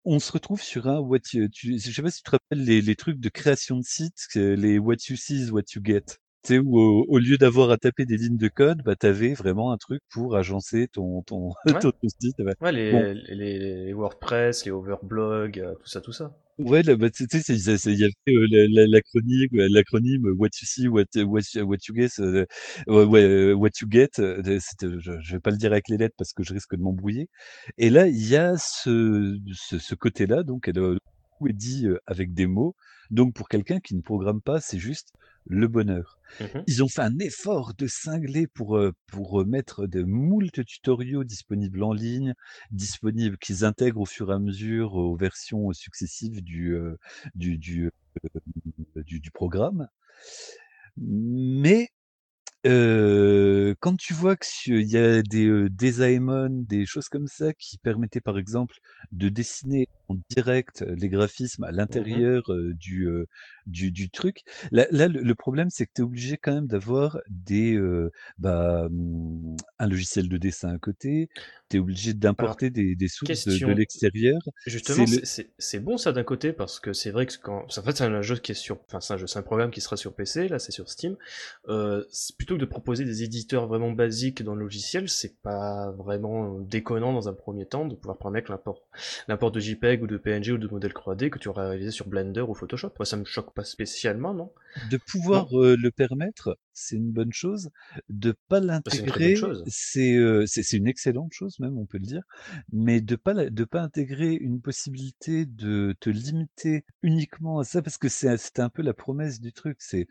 On 0.05 0.19
se 0.19 0.31
retrouve 0.31 0.61
sur 0.61 0.87
un 0.87 0.99
what 0.99 1.19
you, 1.33 1.49
tu, 1.49 1.77
je 1.77 1.91
sais 1.91 2.01
pas 2.01 2.09
si 2.09 2.19
tu 2.19 2.23
te 2.23 2.31
rappelles 2.31 2.63
les, 2.63 2.81
les 2.81 2.95
trucs 2.95 3.19
de 3.19 3.27
création 3.27 3.75
de 3.77 3.83
sites, 3.83 4.29
les 4.35 4.79
what 4.79 4.95
you 5.09 5.17
see 5.17 5.43
is 5.43 5.51
what 5.51 5.63
you 5.75 5.81
get 5.83 6.19
sais, 6.43 6.59
où 6.59 6.77
au, 6.77 7.17
lieu 7.19 7.37
d'avoir 7.37 7.71
à 7.71 7.77
taper 7.77 8.05
des 8.05 8.17
lignes 8.17 8.37
de 8.37 8.47
code, 8.47 8.81
bah, 8.83 8.95
tu 8.95 9.05
avais 9.05 9.33
vraiment 9.33 9.71
un 9.71 9.77
truc 9.77 10.01
pour 10.09 10.35
agencer 10.35 10.87
ton, 10.91 11.21
ton, 11.21 11.53
ton, 11.81 11.91
site. 12.21 12.35
Ouais, 12.61 12.71
les, 12.71 13.13
les, 13.13 13.93
WordPress, 13.93 14.65
les 14.65 14.71
overblogs, 14.71 15.59
euh, 15.59 15.73
tout 15.75 15.87
ça, 15.87 16.01
tout 16.01 16.11
ça. 16.11 16.35
Ouais, 16.59 16.83
bah, 16.83 17.09
tu 17.09 17.25
sais, 17.29 17.53
il 17.53 17.99
y 17.99 18.03
avait 18.03 18.13
euh, 18.27 18.87
l'acronyme, 18.87 19.49
l'acronyme 19.53 20.25
What 20.37 20.49
you 20.61 20.65
see, 20.65 20.87
what, 20.87 21.05
what, 21.15 21.41
what 21.63 21.77
you 21.87 21.95
get, 21.95 22.19
euh, 22.19 23.53
what 23.55 23.69
you 23.81 23.87
get. 23.89 24.09
Je, 24.17 25.19
je 25.19 25.33
vais 25.33 25.39
pas 25.39 25.51
le 25.51 25.57
dire 25.57 25.71
avec 25.71 25.89
les 25.89 25.97
lettres 25.97 26.15
parce 26.17 26.33
que 26.33 26.43
je 26.43 26.53
risque 26.53 26.75
de 26.75 26.81
m'embrouiller. 26.81 27.29
Et 27.77 27.89
là, 27.89 28.07
il 28.07 28.27
y 28.27 28.35
a 28.35 28.57
ce, 28.57 29.39
ce, 29.53 29.79
ce 29.79 29.95
côté-là, 29.95 30.43
donc, 30.43 30.67
elle 30.67 30.77
est 30.77 31.53
dit 31.53 31.87
avec 32.05 32.33
des 32.33 32.47
mots. 32.47 32.75
Donc, 33.09 33.33
pour 33.33 33.49
quelqu'un 33.49 33.79
qui 33.79 33.95
ne 33.95 34.01
programme 34.01 34.41
pas, 34.41 34.59
c'est 34.59 34.79
juste 34.79 35.09
le 35.45 35.67
bonheur. 35.67 36.19
Mmh 36.39 36.59
Ils 36.67 36.83
ont 36.83 36.87
fait 36.87 37.01
un 37.01 37.19
effort 37.19 37.73
de 37.77 37.87
cingler 37.87 38.47
pour, 38.47 38.79
pour 39.07 39.45
mettre 39.45 39.87
de 39.87 40.03
moult 40.03 40.51
tutoriaux 40.65 41.23
disponibles 41.23 41.83
en 41.83 41.93
ligne, 41.93 42.33
disponibles 42.71 43.37
qu'ils 43.37 43.63
intègrent 43.65 44.01
au 44.01 44.05
fur 44.05 44.31
et 44.31 44.35
à 44.35 44.39
mesure 44.39 44.95
aux 44.95 45.15
versions 45.15 45.71
successives 45.73 46.41
du, 46.43 46.75
du, 47.35 47.57
du, 47.57 47.91
du, 48.95 49.19
du 49.19 49.31
programme. 49.31 49.87
Mais 50.97 51.89
quand 52.65 53.95
tu 53.97 54.13
vois 54.13 54.35
qu'il 54.37 54.81
y 54.89 54.97
a 54.97 55.21
des, 55.21 55.69
des 55.69 56.01
Aemon, 56.01 56.49
des 56.49 56.85
choses 56.85 57.09
comme 57.09 57.27
ça 57.27 57.53
qui 57.53 57.77
permettaient 57.77 58.21
par 58.21 58.37
exemple 58.37 58.75
de 59.11 59.29
dessiner 59.29 59.87
en 60.13 60.17
direct 60.29 60.83
les 60.87 61.09
graphismes 61.09 61.63
à 61.63 61.71
mmh 61.71 61.75
l'intérieur, 61.75 62.43
du, 62.75 63.07
du 63.65 63.91
du 63.91 64.09
truc. 64.09 64.43
Là 64.71 64.85
là 64.91 65.07
le 65.07 65.35
problème 65.35 65.69
c'est 65.69 65.85
que 65.85 65.91
tu 65.95 66.01
es 66.01 66.05
obligé 66.05 66.37
quand 66.37 66.53
même 66.53 66.67
d'avoir 66.67 67.19
des, 67.29 67.79
bah, 68.37 68.87
mmh, 68.89 69.55
un 69.79 69.87
logiciel 69.87 70.29
de 70.29 70.37
dessin 70.37 70.73
à 70.73 70.77
côté, 70.77 71.29
tu 71.69 71.77
es 71.77 71.79
obligé 71.79 72.13
d'importer 72.13 72.69
des 72.69 72.95
des 72.95 73.07
sources 73.07 73.47
de 73.47 73.71
l'extérieur. 73.73 74.39
Justement, 74.65 75.05
c'est 75.57 75.79
bon 75.79 75.97
ça 75.97 76.11
d'un 76.11 76.23
côté 76.23 76.53
parce 76.53 76.79
que 76.79 76.93
c'est 76.93 77.11
vrai 77.11 77.25
que 77.25 77.33
quand 77.41 77.65
en 77.65 77.81
fait 77.81 77.97
c'est 77.97 78.03
un 78.03 78.21
jeu 78.21 78.35
qui 78.37 78.51
est 78.51 78.55
sur 78.55 78.79
enfin 78.87 78.99
c'est 78.99 79.13
un 79.13 79.17
jeu, 79.17 79.27
c'est 79.27 79.39
un 79.39 79.43
programme 79.43 79.71
qui 79.71 79.81
sera 79.81 79.97
sur 79.97 80.13
PC, 80.13 80.47
là 80.47 80.59
c'est 80.59 80.71
sur 80.71 80.89
Steam. 80.89 81.15
plutôt 82.37 82.55
que 82.55 82.61
de 82.61 82.65
proposer 82.65 83.05
des 83.05 83.23
éditeurs 83.23 83.67
vraiment 83.67 83.91
basiques 83.91 84.43
dans 84.43 84.55
le 84.55 84.61
logiciel, 84.61 85.09
c'est 85.09 85.41
pas 85.41 85.91
vraiment 85.91 86.59
déconnant 86.59 87.13
dans 87.13 87.29
un 87.29 87.33
premier 87.33 87.65
temps 87.65 87.85
de 87.85 87.95
pouvoir 87.95 88.17
permettre 88.17 88.51
l'import 88.51 88.81
l'import 89.27 89.51
de 89.51 89.59
JPEG 89.59 90.02
ou 90.03 90.07
de 90.07 90.17
PNG 90.17 90.51
ou 90.51 90.57
de 90.57 90.67
modèle 90.67 90.91
3D 90.91 91.29
que 91.29 91.39
tu 91.39 91.47
aurais 91.47 91.67
réalisé 91.67 91.91
sur 91.91 92.07
Blender 92.07 92.41
ou 92.41 92.53
Photoshop. 92.53 92.91
Moi 92.99 93.05
ça 93.05 93.17
me 93.17 93.25
choque 93.25 93.53
pas 93.53 93.63
spécialement, 93.63 94.33
non? 94.33 94.51
De 94.91 94.97
pouvoir 94.97 95.47
le 95.51 95.89
permettre, 95.89 96.57
c'est 96.73 96.95
une 96.95 97.11
bonne 97.11 97.33
chose. 97.33 97.69
De 98.09 98.33
pas 98.49 98.59
bah, 98.59 98.67
l'intégrer, 98.67 99.35
c'est 99.67 100.19
c'est 100.45 100.77
une 100.77 100.87
excellente 100.87 101.33
chose 101.33 101.59
même, 101.59 101.77
on 101.77 101.85
peut 101.85 101.97
le 101.97 102.05
dire. 102.05 102.23
Mais 102.71 103.01
de 103.01 103.15
pas 103.15 103.33
de 103.33 103.63
pas 103.63 103.81
intégrer 103.81 104.33
une 104.33 104.61
possibilité 104.61 105.45
de 105.45 105.95
te 105.99 106.09
limiter 106.09 106.85
uniquement 107.01 107.59
à 107.59 107.63
ça, 107.63 107.81
parce 107.81 107.97
que 107.97 108.09
c'est 108.09 108.59
un 108.59 108.69
peu 108.69 108.81
la 108.81 108.93
promesse 108.93 109.39
du 109.39 109.53
truc. 109.53 109.77
C'est 109.79 110.07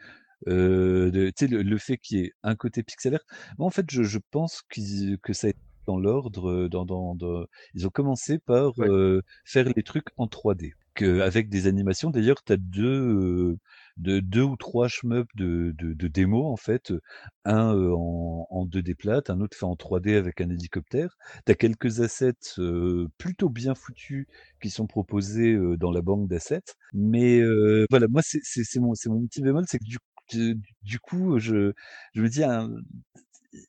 euh, 0.49 1.11
le, 1.12 1.62
le 1.62 1.78
fait 1.78 1.99
qu'il 1.99 2.18
y 2.18 2.22
ait 2.22 2.32
un 2.43 2.57
côté 2.57 2.82
pixelaire. 2.82 3.24
Moi, 3.59 3.66
en 3.66 3.70
fait, 3.70 3.86
je, 3.90 4.03
je 4.03 4.18
pense 4.30 4.62
que 4.68 5.32
ça 5.32 5.49
est 5.49 5.57
dans 5.87 5.99
l'ordre, 5.99 6.68
dans, 6.68 6.85
dans, 6.85 7.14
dans, 7.14 7.47
ils 7.74 7.87
ont 7.87 7.91
commencé 7.91 8.39
par 8.39 8.72
faire 9.45 9.64
les 9.76 9.83
trucs 9.83 10.09
en 10.16 10.26
3D, 10.26 10.72
que, 10.95 11.20
avec 11.20 11.49
des 11.49 11.66
animations. 11.66 12.11
D'ailleurs, 12.11 12.43
tu 12.45 12.53
as 12.53 12.57
deux, 12.57 13.57
de 13.97 14.20
deux 14.20 14.43
ou 14.43 14.57
trois 14.57 14.89
shmups 14.89 15.28
de, 15.37 15.74
de, 15.78 15.93
de 15.95 16.09
démo 16.09 16.47
en 16.47 16.57
fait, 16.57 16.93
un 17.45 17.74
en, 17.74 18.47
en 18.51 18.66
2D 18.66 18.95
plate, 18.95 19.30
un 19.30 19.41
autre 19.41 19.57
fait 19.57 19.64
en 19.64 19.74
3D 19.76 20.16
avec 20.16 20.41
un 20.41 20.51
hélicoptère. 20.51 21.16
Tu 21.47 21.53
as 21.53 21.55
quelques 21.55 22.01
assets 22.01 22.57
plutôt 23.18 23.49
bien 23.49 23.74
foutus 23.74 24.26
qui 24.61 24.70
sont 24.70 24.87
proposés 24.87 25.57
dans 25.78 25.91
la 25.91 26.03
banque 26.03 26.28
d'assets, 26.28 26.62
mais 26.93 27.41
voilà, 27.91 28.07
moi 28.09 28.22
c'est 28.22 28.80
mon, 28.80 28.93
mon 29.07 29.26
petit 29.26 29.43
bémol, 29.43 29.64
c'est 29.68 29.78
que 29.78 29.85
du, 29.85 29.99
du 30.83 30.99
coup 31.01 31.39
je, 31.39 31.72
je 32.14 32.22
me 32.22 32.28
dis 32.28 32.43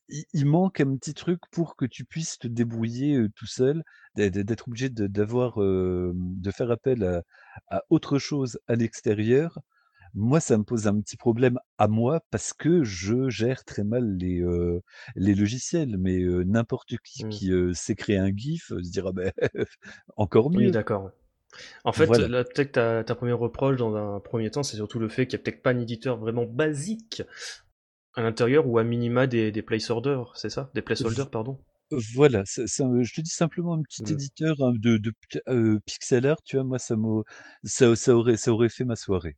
il 0.10 0.46
manque 0.46 0.80
un 0.82 0.96
petit 0.98 1.14
truc 1.14 1.42
pour 1.52 1.76
que 1.76 1.86
tu 1.86 2.06
puisses 2.06 2.38
te 2.40 2.48
débrouiller, 2.48 3.28
tout 3.36 3.46
seul, 3.48 3.84
d'être 4.16 4.68
obligé 4.68 4.90
de 4.90 5.08
d'avoir, 5.08 5.58
de 5.60 6.52
faire 6.52 6.72
appel 6.72 7.04
à 7.04 7.24
à 7.70 7.84
autre 7.90 8.18
chose 8.20 8.60
à 8.68 8.76
l'extérieur. 8.76 9.60
Moi, 10.16 10.40
ça 10.40 10.58
me 10.58 10.64
pose 10.64 10.88
un 10.88 11.00
petit 11.02 11.18
problème 11.18 11.60
à 11.80 11.88
moi 11.90 12.22
parce 12.32 12.54
que 12.54 12.84
je 12.84 13.30
gère 13.30 13.66
très 13.66 13.84
mal 13.84 14.18
les, 14.18 14.44
les 15.16 15.36
logiciels, 15.36 15.98
mais 16.00 16.20
n'importe 16.46 16.98
qui 17.04 17.24
Mmh. 17.24 17.30
qui, 17.30 17.52
sait 17.74 17.96
créer 17.96 18.18
un 18.20 18.32
GIF, 18.36 18.70
se 18.70 18.76
dira: 18.92 19.12
«Beh, 19.14 19.32
encore 20.18 20.52
Oui, 20.56 20.70
mieux». 20.70 20.72
d'accord, 20.72 21.12
En 21.86 21.94
fait, 21.94 22.18
Voilà. 22.18 22.30
là, 22.30 22.44
peut-être 22.46 22.74
ta 22.74 23.04
ta 23.06 23.16
1 23.16 23.34
reproche 23.36 23.78
dans 23.78 23.96
un 23.96 24.20
premier 24.22 24.52
temps, 24.52 24.64
c'est 24.64 24.78
surtout 24.78 25.00
le 25.00 25.10
fait 25.10 25.28
qu'il 25.28 25.40
y 25.40 25.42
a 25.42 25.44
peut-être 25.44 25.64
pas 25.64 25.72
un 25.72 25.80
éditeur 25.80 26.18
vraiment 26.18 26.46
basique 26.46 27.24
à 28.16 28.22
l'intérieur 28.22 28.68
ou 28.68 28.78
à 28.80 28.84
minima 28.84 29.28
des 29.28 29.52
des 29.52 29.62
placeholders, 29.62 30.36
c'est 30.38 30.50
ça? 30.50 30.72
Des 30.74 30.82
placeholders, 30.82 31.30
pardon? 31.32 31.64
Voilà, 32.16 32.42
c'est 32.46 32.82
un 32.82 33.04
je 33.04 33.14
te 33.14 33.22
dis 33.22 33.30
simplement 33.30 33.74
un 33.76 33.84
petit 33.84 34.02
Mmh. 34.02 34.14
éditeur, 34.14 34.56
hein, 34.62 34.74
de 34.76 34.98
de 34.98 35.14
heu, 35.48 35.80
pixel 35.86 36.26
art, 36.26 36.42
tu 36.44 36.56
vois? 36.56 36.64
Moi, 36.66 36.80
ça 36.80 36.96
me 36.96 37.24
ça 37.64 37.96
ça 37.96 38.16
aurait 38.16 38.36
ça 38.38 38.52
aurait 38.52 38.70
fait 38.70 38.84
ma 38.84 38.96
soirée. 38.96 39.38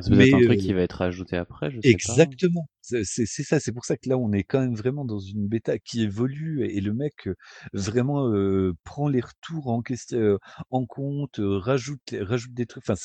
C'est 0.00 0.10
peut-être 0.16 0.34
un 0.34 0.40
truc 0.40 0.58
heu 0.58 0.60
qui 0.60 0.72
va 0.72 0.82
être 0.82 1.02
ajouté 1.02 1.36
après, 1.36 1.70
je 1.70 1.80
sais 1.80 1.98
pas. 1.98 2.22
exactement, 2.22 2.68
c'est 3.04 3.26
ça, 3.44 3.60
c'est 3.60 3.72
pour 3.72 3.84
ça 3.84 3.96
que 3.96 4.08
là, 4.08 4.16
on 4.18 4.32
est 4.32 4.42
quand 4.44 4.60
même 4.60 4.74
vraiment 4.74 5.04
dans 5.04 5.18
une 5.18 5.46
bêta 5.48 5.78
qui 5.78 6.02
évolue 6.02 6.64
et 6.64 6.80
le 6.80 6.92
mec, 6.94 7.26
heu, 7.28 7.36
vraiment, 7.72 8.30
prend 8.84 9.08
les 9.08 9.20
retours 9.20 9.68
en 9.68 9.82
quest 9.82 10.12
heu, 10.14 10.38
en 10.70 10.86
compte, 10.86 11.36
rajoute 11.40 12.00
rajoute 12.20 12.52
des 12.54 12.66
trucs, 12.66 12.84
enfin, 12.88 12.96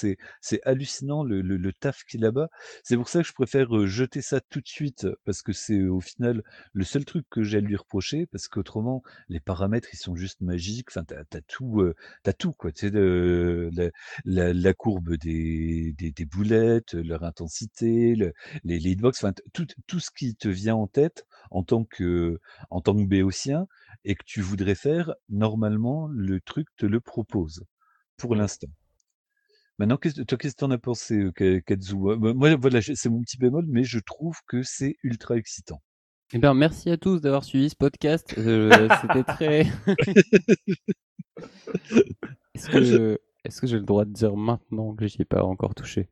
c'est 0.41 0.61
hallucinant 0.63 1.23
le 1.23 1.41
le 1.41 1.57
le 1.57 1.73
taf 1.73 2.03
qu'il 2.05 2.23
a 2.23 2.27
là-bas. 2.27 2.49
C'est 2.83 2.95
pour 2.97 3.09
ça 3.09 3.21
que 3.21 3.27
je 3.27 3.33
préfère, 3.33 3.85
jeter 3.87 4.21
ça 4.21 4.39
tout 4.49 4.61
de 4.61 4.67
suite 4.67 5.07
parce 5.25 5.41
que 5.41 5.53
c'est, 5.53 5.83
au 5.83 6.01
final, 6.01 6.41
le 6.73 6.83
seul 6.83 7.05
truc 7.05 7.25
que 7.29 7.43
j'ai 7.43 7.57
à 7.57 7.61
lui 7.61 7.75
reprocher 7.75 8.25
parce 8.27 8.47
qu'autrement, 8.47 9.03
les 9.29 9.39
paramètres, 9.39 9.89
ils 9.93 9.97
sont 9.97 10.15
juste 10.15 10.41
magiques. 10.41 10.87
Enfin, 10.91 11.03
tu 11.05 11.13
as 11.37 11.41
tout, 11.47 11.81
heu, 11.81 11.93
tu 12.23 12.29
as 12.29 12.33
tout, 12.33 12.53
quoi. 12.53 12.71
Tu 12.71 12.89
sais, 12.89 12.91
la 14.25 14.73
courbe 14.73 15.15
des 15.17 15.93
des 15.97 16.25
boulettes, 16.25 16.93
leur 16.93 17.23
intensité, 17.23 18.15
le 18.15 18.33
les 18.63 18.77
hitbox, 18.77 19.23
enfin, 19.23 19.33
tout 19.53 19.67
tout 19.87 19.99
ce 19.99 20.11
qui 20.11 20.35
te 20.35 20.47
vient 20.47 20.75
en 20.75 20.87
tête 20.87 21.25
en 21.51 21.63
tant 21.63 21.83
que 21.85 22.39
en 22.69 22.81
tant 22.81 22.95
que 22.95 23.05
béotien 23.05 23.67
et 24.03 24.15
que 24.15 24.23
tu 24.25 24.41
voudrais 24.41 24.75
faire, 24.75 25.13
normalement, 25.29 26.07
le 26.07 26.41
truc 26.41 26.67
te 26.77 26.85
le 26.85 26.99
propose, 26.99 27.63
pour 28.17 28.35
Mmh. 28.35 28.35
l'instant. 28.35 28.67
Maintenant, 29.77 29.97
qu'est-ce 29.97 30.21
toi, 30.21 30.37
qu'est-ce 30.37 30.55
que 30.55 30.59
tu 30.59 30.65
en 30.65 30.71
as 30.71 30.77
pensé, 30.77 31.17
heu, 31.17 31.31
Ka 31.31 31.59
Kazuo? 31.61 32.17
Moi 32.17 32.33
moi, 32.33 32.55
voilà, 32.55 32.79
j'ai 32.79 32.95
c'est 32.95 33.09
mon 33.09 33.21
petit 33.21 33.37
bémol, 33.37 33.65
mais 33.67 33.83
je 33.83 33.99
trouve 33.99 34.37
que 34.47 34.63
c'est 34.63 34.95
ultra 35.03 35.35
excitant. 35.35 35.81
Eh 36.33 36.39
bien, 36.39 36.53
merci 36.53 36.89
à 36.89 36.97
tous 36.97 37.21
d'avoir 37.21 37.43
suivi 37.43 37.69
ce 37.69 37.75
podcast. 37.75 38.33
C'était 38.35 39.23
très 39.23 39.67
est-ce 42.55 42.69
que 42.69 43.19
est-ce 43.43 43.61
que 43.61 43.67
j'ai 43.67 43.77
le 43.77 43.83
droit 43.83 44.05
de 44.05 44.11
dire 44.11 44.35
maintenant 44.35 44.95
que 44.95 45.07
j'y 45.07 45.21
ai 45.21 45.25
pas 45.25 45.43
encore 45.43 45.75
touché? 45.75 46.09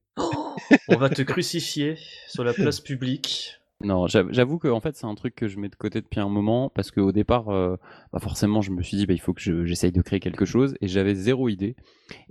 On 0.87 0.97
va 0.97 1.09
te 1.09 1.21
crucifier 1.21 1.97
sur 2.25 2.43
la 2.43 2.53
place 2.53 2.79
publique. 2.79 3.59
Non, 3.83 4.07
j'av 4.07 4.27
j'avoue 4.31 4.59
qu'en 4.59 4.79
fait, 4.79 4.95
c'est 4.95 5.05
un 5.05 5.15
truc 5.15 5.35
que 5.35 5.47
je 5.47 5.59
mets 5.59 5.67
de 5.67 5.75
côté 5.75 5.99
depuis 6.01 6.21
un 6.21 6.29
moment 6.29 6.69
parce 6.69 6.89
qu'au 6.89 7.11
départ, 7.11 7.51
heu, 7.51 7.77
bah, 8.13 8.19
forcément, 8.19 8.61
je 8.61 8.71
me 8.71 8.81
suis 8.81 8.95
dit: 8.97 9.05
«Bah, 9.05 9.13
il 9.13 9.19
faut 9.19 9.33
que 9.33 9.41
je 9.41 9.65
j'essaye 9.65 9.91
de 9.91 10.01
créer 10.01 10.19
quelque 10.21 10.45
chose» 10.45 10.75
et 10.79 10.87
j'avais 10.87 11.15
0 11.15 11.49
idée 11.49 11.75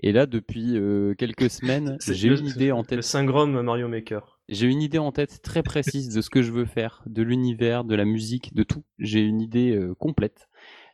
et 0.02 0.12
là, 0.12 0.26
depuis, 0.26 0.76
heu, 0.76 1.14
quelques 1.18 1.50
semaines, 1.50 1.98
j'ai 2.08 2.28
le 2.28 2.36
une 2.38 2.46
idée 2.46 2.72
en 2.72 2.78
le 2.80 2.84
tête. 2.86 3.02
syndrome 3.02 3.60
Mario 3.60 3.88
Maker. 3.88 4.38
J'ai 4.48 4.66
une 4.66 4.82
idée 4.82 4.98
en 4.98 5.12
tête 5.12 5.42
très 5.42 5.62
précise 5.62 6.08
de 6.14 6.20
ce 6.20 6.30
que 6.30 6.42
je 6.42 6.52
veux 6.52 6.64
faire, 6.64 7.02
de 7.06 7.22
l'univers, 7.22 7.84
de 7.84 7.94
la 7.94 8.04
musique, 8.04 8.54
de 8.54 8.62
tout. 8.62 8.84
J'ai 8.98 9.20
une 9.20 9.40
idée, 9.40 9.74
heu, 9.76 9.94
complète. 9.94 10.48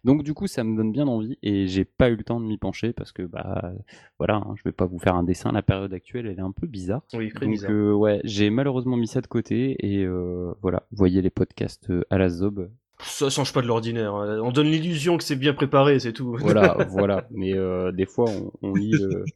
Donc 0.09 0.23
du 0.23 0.33
coup, 0.33 0.47
ça 0.47 0.65
me 0.65 0.75
donne 0.75 0.91
bien 0.91 1.07
envie 1.07 1.37
et 1.43 1.67
j'ai 1.69 1.85
pas 1.85 2.09
eu 2.09 2.17
le 2.17 2.25
temps 2.25 2.41
de 2.41 2.47
m'y 2.47 2.57
pencher 2.57 2.95
parce 2.95 3.13
que, 3.13 3.23
bah, 3.25 3.75
voilà, 4.17 4.37
hein, 4.37 4.55
je 4.57 4.63
vais 4.65 4.73
pas 4.73 4.87
vous 4.87 4.99
faire 4.99 5.15
un 5.15 5.23
dessin. 5.23 5.53
La 5.53 5.61
période 5.61 5.93
actuelle, 5.93 6.27
elle 6.27 6.39
est 6.39 6.41
un 6.41 6.51
peu 6.51 6.67
bizarre. 6.67 7.03
Oui, 7.13 7.29
très 7.29 7.45
Donc 7.45 7.53
bizarre. 7.53 7.71
heu, 7.71 7.93
ouais, 7.93 8.23
j'ai 8.25 8.49
malheureusement 8.49 8.97
mis 8.97 9.07
ça 9.07 9.21
de 9.21 9.27
côté 9.27 9.77
et 9.87 10.05
heu, 10.07 10.55
voilà, 10.63 10.85
vous 10.93 10.97
voyez 10.97 11.21
les 11.21 11.29
podcasts, 11.29 11.91
heu, 11.91 12.07
à 12.09 12.17
la 12.17 12.31
zob. 12.31 12.71
Ça 13.01 13.29
change 13.29 13.53
pas 13.53 13.61
de 13.61 13.67
l'ordinaire, 13.67 14.15
hein. 14.15 14.41
On 14.43 14.51
donne 14.51 14.69
l'illusion 14.69 15.19
que 15.19 15.25
c'est 15.25 15.37
bien 15.37 15.53
préparé, 15.53 15.99
c'est 15.99 16.15
tout. 16.15 16.35
Voilà, 16.41 16.73
voilà. 16.89 17.29
Mais 17.31 17.53
heu, 17.53 17.93
des 17.93 18.07
fois, 18.07 18.31
on 18.31 18.51
on 18.63 18.75
lit 18.75 18.97
le 18.97 19.27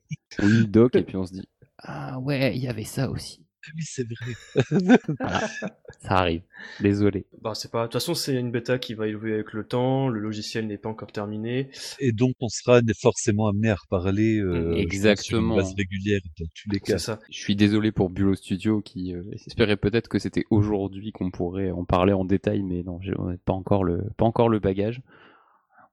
on 0.41 0.47
lit 0.47 0.61
le 0.61 0.69
doc 0.69 0.97
et 0.97 1.03
puis 1.03 1.19
on 1.19 1.27
se 1.27 1.35
dit: 1.35 1.47
«Ah 1.83 2.19
ouais, 2.19 2.57
il 2.57 2.63
y 2.63 2.69
avait 2.69 2.85
ça 2.85 3.11
aussi». 3.11 3.45
Ah 3.67 3.71
oui, 3.77 3.83
c'est 3.85 4.05
vrai. 4.09 4.37
Voilà, 5.21 5.41
ça 6.01 6.17
arrive. 6.19 6.43
Désolé. 6.81 7.27
Bah, 7.41 7.55
c'est 7.55 7.71
pas 7.71 7.83
de 7.83 7.87
toute 7.87 7.95
façon, 7.95 8.15
c'est 8.15 8.35
une 8.39 8.51
bêta 8.51 8.79
qui 8.79 8.95
va 8.95 9.07
évoluer 9.09 9.35
avec 9.35 9.53
le 9.53 9.67
temps, 9.67 10.09
le 10.09 10.21
logiciel 10.21 10.67
n'est 10.67 10.79
pas 10.79 10.89
encore 10.89 11.13
terminé. 11.13 11.71
Et 11.99 12.13
donc 12.13 12.35
on 12.41 12.49
sera 12.49 12.81
forcément 13.01 13.49
amené 13.49 13.71
à 13.71 13.75
reparler, 13.77 14.39
heu, 14.39 14.89
je 14.91 15.01
pense 15.09 15.21
sur 15.21 15.39
une 15.39 15.53
base 15.53 15.73
Exactement. 15.73 15.77
régulière 15.77 16.21
dans 16.39 16.47
tous 16.55 16.71
les 16.71 16.81
C'est 16.85 16.93
cas. 16.93 16.99
ça. 16.99 17.21
Je 17.31 17.39
suis 17.39 17.57
désolé 17.57 17.93
pour 17.93 18.11
Bulo 18.11 18.35
Studio 18.35 18.81
qui 18.83 19.15
euh, 19.15 19.23
espérait 19.33 19.77
peut-être 19.77 20.09
que 20.09 20.19
c'était 20.19 20.45
aujourd'hui 20.51 21.13
qu'on 21.13 21.31
pourrait 21.31 21.71
en 21.71 21.85
parler 21.85 22.13
en 22.13 22.25
détail, 22.25 22.63
mais 22.63 22.83
non, 22.83 23.01
j'ai 23.01 23.15
ouais, 23.15 23.37
pas 23.45 23.53
encore 23.53 23.85
le 23.85 24.03
pas 24.17 24.25
encore 24.25 24.49
le 24.49 24.59
bagage. 24.59 25.03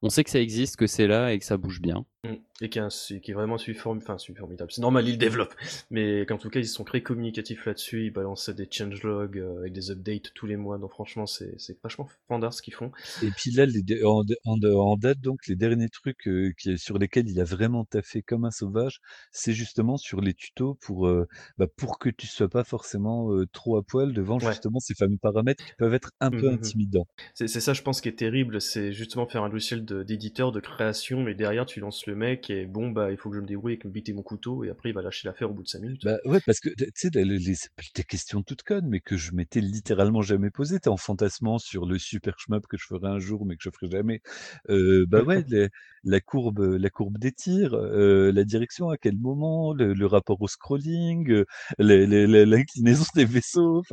On 0.02 0.10
sait 0.10 0.24
que 0.24 0.30
ça 0.30 0.42
existe, 0.42 0.78
que 0.78 0.88
c'est 0.88 1.08
là 1.08 1.34
et 1.34 1.40
que 1.40 1.46
ça 1.46 1.58
bouge 1.58 1.82
bien. 1.82 2.06
Mmh. 2.26 2.34
Et 2.62 2.68
qui 2.68 2.80
est, 2.80 2.82
un 2.82 2.90
su- 2.90 3.22
qui 3.22 3.32
est 3.32 3.34
vraiment 3.34 3.58
suivi 3.58 3.80
form- 3.80 4.00
enfin, 4.00 4.18
suivi 4.18 4.38
formidable. 4.38 4.70
C'est 4.74 4.82
normal, 4.82 5.08
ils 5.08 5.18
développent. 5.18 5.56
Mais 5.90 6.26
qu'en 6.26 6.38
tout 6.38 6.50
cas, 6.50 6.60
ils 6.60 6.68
sont 6.68 6.84
très 6.84 7.02
communicatifs 7.02 7.66
là-dessus. 7.66 8.08
Ils 8.08 8.10
balancent 8.12 8.50
des 8.50 8.68
changelogs 8.70 9.38
euh, 9.38 9.60
avec 9.60 9.72
des 9.72 9.90
updates 9.90 10.34
tous 10.36 10.46
les 10.46 10.58
mois. 10.58 10.78
Donc 10.80 10.92
franchement, 10.92 11.26
c'est 11.26 11.58
c'est 11.58 11.82
vachement 11.82 12.10
fandard 12.28 12.54
ce 12.54 12.62
qu'ils 12.62 12.74
font. 12.74 12.92
Et 13.24 13.30
puis 13.32 13.52
là, 13.52 13.66
les 13.66 14.04
en 14.04 14.24
en 14.44 14.58
en 14.62 14.98
date 14.98 15.22
donc, 15.22 15.48
les 15.48 15.56
derniers 15.56 15.88
trucs, 15.88 16.28
qui 16.58 16.78
sur 16.78 16.98
lesquels 16.98 17.30
il 17.30 17.40
a 17.40 17.46
vraiment 17.46 17.86
taffé 17.86 18.22
comme 18.22 18.44
un 18.44 18.52
sauvage, 18.52 19.00
c'est 19.32 19.54
justement 19.54 19.96
sur 19.96 20.20
les 20.20 20.34
tutos 20.34 20.74
pour, 20.82 21.08
heu, 21.08 21.26
bah, 21.58 21.68
pour 21.78 22.00
que 22.00 22.10
tu 22.10 22.28
sois 22.28 22.50
pas 22.50 22.66
forcément, 22.66 23.30
trop 23.54 23.78
à 23.78 23.82
poil 23.84 24.12
devant 24.12 24.40
Ouais. 24.40 24.52
justement 24.52 24.80
ces 24.82 24.94
fameux 24.94 25.18
paramètres 25.22 25.64
qui 25.66 25.74
peuvent 25.78 25.94
être 25.94 26.12
un 26.20 26.32
peu 26.32 26.48
Mhm. 26.48 26.56
intimidants. 26.56 27.08
C'est 27.34 27.48
c'est 27.48 27.62
ça, 27.62 27.72
je 27.72 27.82
pense, 27.82 28.02
qui 28.02 28.10
est 28.10 28.18
terrible. 28.20 28.60
C'est 28.60 28.92
justement 28.92 29.26
faire 29.26 29.44
un 29.44 29.50
logiciel 29.50 29.86
de- 29.86 30.04
d'éditeur, 30.04 30.52
de, 30.52 30.60
création. 30.60 31.24
Mais 31.24 31.34
derrière, 31.34 31.66
tu 31.66 31.80
lances 31.80 32.06
le 32.08 32.09
mec 32.16 32.50
et 32.50 32.66
bon, 32.66 32.92
bah, 32.92 33.12
il 33.12 33.18
faut 33.18 33.30
que 33.30 33.36
je 33.38 33.42
me 33.42 33.48
débrouille 33.48 33.74
avec 33.74 33.86
me 33.86 33.92
biter 33.92 34.14
mon 34.14 34.24
couteau. 34.24 34.64
Et 34.64 34.70
après, 34.70 34.90
il 34.90 34.94
va 34.96 35.02
lâcher 35.02 35.28
l'affaire 35.28 35.50
au 35.52 35.54
bout 35.54 35.64
de 35.64 35.68
5 35.68 35.82
minutes. 35.82 36.04
Bah, 36.04 36.18
ouais, 36.24 36.40
parce 36.40 36.62
que 36.62 36.70
tu 36.70 36.86
sais, 36.96 37.10
les 37.14 37.26
les 37.26 37.56
des 37.94 38.04
questions 38.06 38.42
toutes 38.42 38.64
connes, 38.64 38.88
mais 38.88 39.02
que 39.02 39.18
je 39.18 39.34
m'étais 39.34 39.60
littéralement 39.60 40.22
jamais 40.22 40.50
posées. 40.50 40.80
Tu 40.80 40.88
en 40.88 40.96
fantasmant 40.96 41.58
sur 41.60 41.86
le 41.86 41.98
super 42.00 42.40
shmup 42.40 42.68
que 42.68 42.78
je 42.78 42.86
ferai 42.88 43.10
un 43.10 43.20
jour, 43.20 43.46
mais 43.46 43.58
que 43.58 43.64
je 43.64 43.70
ferai 43.70 43.92
jamais. 43.92 44.22
Heu, 44.70 45.06
bah, 45.08 45.24
ouais, 45.24 45.44
les 45.50 45.68
la 46.06 46.22
courbe, 46.22 46.60
la 46.62 46.90
courbe 46.90 47.18
des 47.18 47.34
tirs, 47.34 47.74
heu, 47.76 48.32
la 48.32 48.46
direction, 48.46 48.90
à 48.90 48.98
quel 48.98 49.18
moment, 49.18 49.74
le 49.74 49.94
le 49.94 50.06
rapport 50.06 50.42
au 50.42 50.48
scrolling, 50.48 51.44
les 51.80 52.06
l'inclinaison 52.46 53.04
des 53.16 53.26
vaisseaux, 53.26 53.84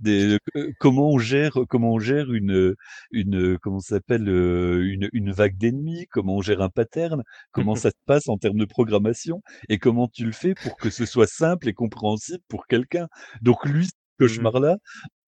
des 0.00 0.38
heu, 0.56 0.72
comment 0.78 1.10
on 1.12 1.18
gère 1.18 1.58
comment 1.70 1.92
on 1.94 1.98
gère 1.98 2.30
une, 2.32 2.74
une, 3.12 3.58
comment 3.58 3.80
s'appelle, 3.80 4.28
une 4.28 5.08
une 5.12 5.32
vague 5.32 5.56
d'ennemis, 5.56 6.06
comment 6.10 6.36
on 6.36 6.42
gère 6.42 6.60
un 6.62 6.68
pattern, 6.70 7.07
comment 7.52 7.74
ça 7.76 7.90
se 7.90 7.96
passe 8.06 8.28
en 8.28 8.36
termes 8.38 8.58
de 8.58 8.64
programmation 8.64 9.42
et 9.68 9.78
comment 9.78 10.08
tu 10.08 10.24
le 10.24 10.32
fais 10.32 10.54
pour 10.54 10.78
que 10.78 10.90
ce 10.90 11.06
soit 11.06 11.26
simple 11.26 11.68
et 11.68 11.72
compréhensible 11.74 12.42
pour 12.48 12.66
quelqu'un. 12.66 13.08
Donc 13.42 13.64
lui, 13.66 13.86
ce 13.86 13.90
Mhm. 14.20 14.48
cauchemar-là, 14.48 14.76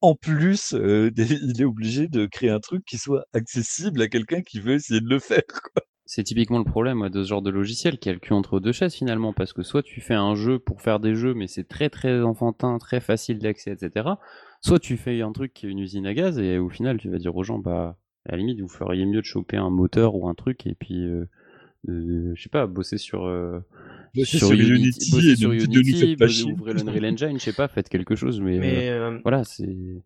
en 0.02 0.14
plus, 0.14 0.74
des 1.14 1.34
il 1.42 1.60
est 1.60 1.64
obligé 1.64 2.08
de 2.08 2.26
créer 2.26 2.50
un 2.50 2.60
truc 2.60 2.84
qui 2.86 2.98
soit 2.98 3.24
accessible 3.34 4.02
à 4.02 4.08
quelqu'un 4.08 4.42
qui 4.42 4.60
veut 4.60 4.74
essayer 4.74 5.00
de 5.00 5.08
le 5.08 5.18
faire, 5.20 5.42
quoi. 5.46 5.82
C'est 6.04 6.24
typiquement 6.24 6.58
le 6.58 6.64
problème 6.64 7.08
de 7.08 7.22
ce 7.22 7.28
genre 7.28 7.40
de 7.42 7.50
logiciel 7.50 7.98
qui 7.98 8.08
a 8.08 8.12
le 8.12 8.18
cul 8.18 8.32
entre 8.32 8.58
deux 8.58 8.72
chaises 8.72 8.94
finalement, 8.94 9.32
parce 9.32 9.52
que 9.52 9.62
soit 9.62 9.82
tu 9.82 10.00
fais 10.00 10.14
un 10.14 10.34
jeu 10.34 10.58
pour 10.58 10.82
faire 10.82 10.98
des 10.98 11.14
jeux, 11.14 11.34
mais 11.34 11.46
c'est 11.46 11.64
très 11.68 11.88
très 11.88 12.20
enfantin, 12.22 12.78
très 12.78 13.00
facile 13.00 13.38
d'accès, 13.38 13.72
etc. 13.72 14.18
Soit 14.60 14.80
tu 14.80 14.96
fais 14.96 15.20
un 15.22 15.32
truc 15.32 15.52
qui 15.54 15.66
est 15.66 15.70
une 15.70 15.78
usine 15.78 16.06
à 16.06 16.14
gaz 16.14 16.38
et 16.38 16.58
au 16.58 16.68
final 16.68 16.98
tu 16.98 17.08
vas 17.10 17.18
dire 17.18 17.36
aux 17.36 17.44
gens, 17.44 17.58
bah 17.58 17.96
à 18.28 18.32
la 18.32 18.38
limite 18.38 18.60
vous 18.60 18.68
feriez 18.68 19.06
mieux 19.06 19.20
de 19.20 19.24
choper 19.26 19.56
un 19.56 19.70
moteur 19.70 20.14
ou 20.16 20.28
un 20.28 20.34
truc 20.34 20.66
et 20.66 20.74
puis 20.74 21.04
euh, 21.06 21.26
je 21.86 22.34
sais 22.40 22.48
pas, 22.48 22.66
bosser 22.66 22.98
sur 22.98 23.24
euh, 23.24 23.60
Bosser 24.14 24.38
sur 24.38 24.48
Unity 24.76 25.10
bosser 25.12 25.30
et 25.30 25.36
sur 25.36 25.50
Unity, 25.52 26.16
bosser- 26.16 26.42
ouvrez 26.52 26.72
l'Unreal 26.74 27.12
Engine, 27.14 27.38
je 27.38 27.44
sais 27.44 27.52
pas, 27.52 27.68
faites 27.68 27.88
quelque 27.88 28.14
chose, 28.16 28.40
mais, 28.40 28.56
euh, 28.56 28.60
Mais 28.60 28.88
euh, 28.90 29.18
voilà, 29.22 29.44
c'est 29.44 30.02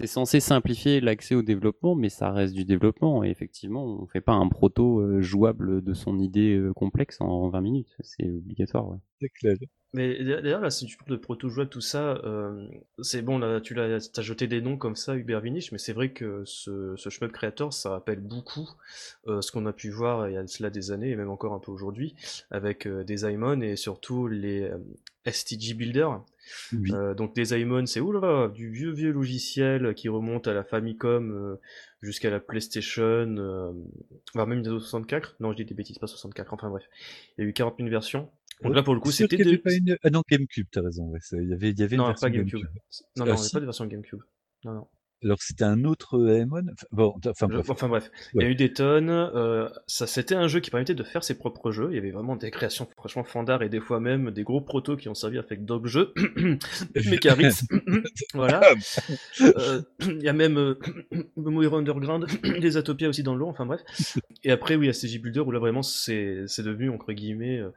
c'est 0.00 0.06
censé 0.06 0.38
simplifier 0.38 1.00
l'accès 1.00 1.34
au 1.34 1.42
développement, 1.42 1.96
mais 1.96 2.08
ça 2.08 2.30
reste 2.30 2.54
du 2.54 2.64
développement. 2.64 3.24
Et 3.24 3.30
effectivement, 3.30 3.84
on 4.00 4.06
fait 4.06 4.20
pas 4.20 4.32
un 4.34 4.48
proto 4.48 5.00
euh, 5.00 5.20
jouable 5.20 5.82
de 5.82 5.92
son 5.92 6.20
idée 6.20 6.54
euh, 6.54 6.72
complexe 6.72 7.20
en 7.20 7.48
20 7.48 7.60
minutes. 7.60 7.96
C'est 8.02 8.28
obligatoire. 8.30 8.88
Ouais. 8.88 8.98
C'est 9.20 9.28
clair. 9.30 9.56
Mais 9.94 10.22
d'ailleurs, 10.22 10.60
là, 10.60 10.70
si 10.70 10.84
tu 10.84 10.98
parles 10.98 11.12
de 11.12 11.16
proto 11.16 11.48
tout 11.64 11.80
ça, 11.80 12.16
euh, 12.24 12.68
c'est 13.00 13.22
bon, 13.22 13.38
là, 13.38 13.58
tu 13.58 13.72
l'as, 13.72 14.10
as 14.14 14.22
jeté 14.22 14.46
des 14.46 14.60
noms 14.60 14.76
comme 14.76 14.96
ça, 14.96 15.16
Uber 15.16 15.40
Vinich, 15.42 15.72
mais 15.72 15.78
c'est 15.78 15.94
vrai 15.94 16.12
que 16.12 16.42
ce, 16.44 16.94
ce 16.96 17.08
Shmup 17.08 17.32
Creator, 17.32 17.72
ça 17.72 17.90
rappelle 17.90 18.20
beaucoup 18.20 18.68
euh, 19.28 19.40
ce 19.40 19.50
qu'on 19.50 19.64
a 19.64 19.72
pu 19.72 19.88
voir 19.88 20.28
il 20.28 20.34
y 20.34 20.36
a 20.36 20.46
cela 20.46 20.68
des 20.68 20.90
années, 20.90 21.10
et 21.10 21.16
même 21.16 21.30
encore 21.30 21.54
un 21.54 21.58
peu 21.58 21.72
aujourd'hui, 21.72 22.14
avec 22.50 22.86
euh, 22.86 23.02
des 23.02 23.24
Aimon 23.24 23.62
et 23.62 23.76
surtout 23.76 24.28
les 24.28 24.70
STG 25.24 25.72
Builder. 25.72 26.08
donc 27.16 27.34
des 27.34 27.54
Aimon, 27.54 27.86
c'est 27.86 28.00
oula, 28.00 28.48
du 28.48 28.70
vieux 28.70 28.92
vieux 28.92 29.12
logiciel 29.12 29.94
qui 29.94 30.10
remonte 30.10 30.48
à 30.48 30.52
la 30.52 30.64
Famicom 30.64 31.56
jusqu'à 32.02 32.28
la 32.28 32.40
PlayStation, 32.40 33.74
voire 34.34 34.46
même 34.46 34.58
Nintendo 34.58 34.80
64. 34.80 35.36
Non, 35.40 35.52
je 35.52 35.56
dis 35.56 35.64
des 35.64 35.74
bêtises, 35.74 35.98
pas 35.98 36.06
64, 36.06 36.52
enfin 36.52 36.68
bref. 36.68 36.84
Il 37.38 37.44
y 37.44 37.46
a 37.46 37.48
eu 37.48 37.54
40 37.54 37.76
000 37.78 37.88
versions. 37.88 38.30
Donc 38.62 38.74
là, 38.74 38.82
pour 38.82 38.94
le 38.94 39.00
coup, 39.00 39.12
c'était 39.12 39.36
de... 39.36 39.56
pas 39.56 39.72
une... 39.72 39.96
Ah 40.02 40.10
non, 40.10 40.22
GameCube, 40.28 40.66
t'as 40.70 40.82
raison. 40.82 41.04
Ouais. 41.04 41.20
Il 41.32 41.48
y 41.48 41.52
avait, 41.52 41.70
il 41.70 41.78
y 41.78 41.82
avait 41.82 41.96
non, 41.96 42.04
une 42.04 42.10
version 42.10 42.26
pas 42.26 42.30
GameCube. 42.30 42.60
GameCube. 42.60 42.80
Non, 43.16 43.24
non, 43.26 43.32
ah, 43.32 43.36
si. 43.36 43.52
pas 43.52 43.60
de 43.60 43.64
version 43.64 43.86
GameCube. 43.86 44.22
Non, 44.64 44.72
non. 44.72 44.88
Alors 45.24 45.38
c'était 45.40 45.64
un 45.64 45.84
autre 45.84 46.18
Aemon 46.28 46.66
bon, 46.92 47.14
enfin 47.26 47.48
bref. 47.48 47.68
Enfin 47.68 47.88
bref, 47.88 48.10
il 48.34 48.42
y 48.42 48.44
a 48.44 48.48
eu 48.48 48.54
des 48.54 48.72
tonnes. 48.72 49.10
Euh, 49.10 49.68
ça, 49.86 50.06
c'était 50.06 50.36
un 50.36 50.46
jeu 50.46 50.60
qui 50.60 50.70
permettait 50.70 50.94
de 50.94 51.02
faire 51.02 51.24
ses 51.24 51.36
propres 51.36 51.72
jeux. 51.72 51.88
Il 51.90 51.96
y 51.96 51.98
avait 51.98 52.12
vraiment 52.12 52.36
des 52.36 52.50
créations 52.50 52.88
franchement 52.96 53.24
fandards 53.24 53.62
et 53.62 53.68
des 53.68 53.80
fois 53.80 53.98
même 53.98 54.30
des 54.30 54.44
gros 54.44 54.60
protos 54.60 54.96
qui 54.96 55.08
ont 55.08 55.14
servi 55.14 55.38
avec 55.38 55.64
d'autres 55.64 55.88
jeux. 55.88 56.14
Mecharis, 57.10 57.62
voilà. 58.34 58.60
Euh, 59.40 59.82
il 60.00 60.22
y 60.22 60.28
a 60.28 60.32
même 60.32 60.56
euh, 60.56 60.78
Underground, 61.36 62.26
les 62.44 62.76
Atopia 62.76 63.08
aussi 63.08 63.22
dans 63.22 63.34
le 63.34 63.40
lot. 63.40 63.48
Enfin 63.48 63.66
bref. 63.66 63.80
Et 64.44 64.52
après 64.52 64.76
oui, 64.76 64.86
il 64.86 64.88
y 64.88 64.90
a 64.90 64.94
CG 64.94 65.18
Builder 65.18 65.40
où 65.40 65.50
là 65.50 65.58
vraiment 65.58 65.82
c'est 65.82 66.44
c'est 66.46 66.62
devenu 66.62 66.90
entre 66.90 67.12
guillemets. 67.12 67.58
Euh, 67.58 67.70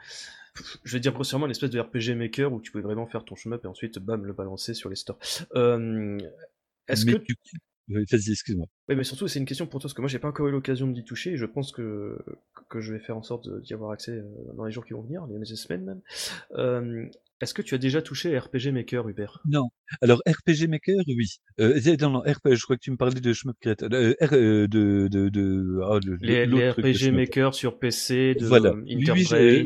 je 0.83 0.93
vais 0.93 0.99
dire 0.99 1.13
grossièrement 1.13 1.45
une 1.45 1.51
espèce 1.51 1.69
de 1.69 1.79
RPG 1.79 2.15
maker 2.15 2.51
où 2.51 2.59
tu 2.61 2.71
pouvais 2.71 2.83
vraiment 2.83 3.07
faire 3.07 3.23
ton 3.23 3.35
chemin 3.35 3.57
et 3.63 3.67
ensuite 3.67 3.99
bam 3.99 4.25
le 4.25 4.33
balancer 4.33 4.73
sur 4.73 4.89
les 4.89 4.95
stores. 4.95 5.17
Euh, 5.55 6.17
est-ce 6.91 7.05
que 7.05 7.17
tu... 7.17 7.35
Vas-y, 7.87 8.31
excuse-moi. 8.31 8.67
Oui, 8.87 8.95
mais 8.95 9.03
surtout, 9.03 9.27
c'est 9.27 9.39
une 9.39 9.45
question 9.45 9.65
pour 9.67 9.81
toi, 9.81 9.87
parce 9.87 9.93
que 9.93 10.01
moi, 10.01 10.07
j'ai 10.07 10.19
pas 10.19 10.29
encore 10.29 10.47
eu 10.47 10.51
l'occasion 10.51 10.87
d'y 10.87 11.03
toucher, 11.03 11.31
et 11.31 11.37
je 11.37 11.45
pense 11.45 11.71
que, 11.71 12.17
que 12.69 12.79
je 12.79 12.93
vais 12.93 12.99
faire 12.99 13.17
en 13.17 13.23
sorte 13.23 13.49
d'y 13.61 13.73
avoir 13.73 13.91
accès 13.91 14.11
euh, 14.11 14.23
dans 14.55 14.65
les 14.65 14.71
jours 14.71 14.85
qui 14.85 14.93
vont 14.93 15.01
venir, 15.01 15.25
les 15.27 15.55
semaines 15.55 15.83
même. 15.83 16.01
Euh, 16.53 17.05
est-ce 17.41 17.53
que 17.55 17.63
tu 17.63 17.73
as 17.73 17.79
déjà 17.79 18.01
touché 18.01 18.37
RPG 18.37 18.71
Maker, 18.71 19.09
Hubert? 19.09 19.41
Non. 19.49 19.69
Alors, 20.01 20.21
RPG 20.27 20.67
Maker, 20.69 20.97
oui. 21.07 21.39
Euh, 21.59 21.79
non, 21.99 22.11
non, 22.11 22.19
RPG, 22.19 22.53
je 22.53 22.63
crois 22.63 22.75
que 22.77 22.81
tu 22.81 22.91
me 22.91 22.97
parlais 22.97 23.19
de 23.19 23.33
Shmup 23.33 23.57
Creator. 23.59 23.89
Euh, 23.91 24.67
de, 24.67 25.07
de, 25.09 25.29
de, 25.29 25.79
oh, 25.81 25.99
les, 26.21 26.45
les 26.45 26.69
RPG 26.69 27.11
Maker 27.11 27.55
sur 27.55 27.79
PC, 27.79 28.35
de 28.35 28.45
voilà. 28.45 28.75
Interbrain. 28.87 29.65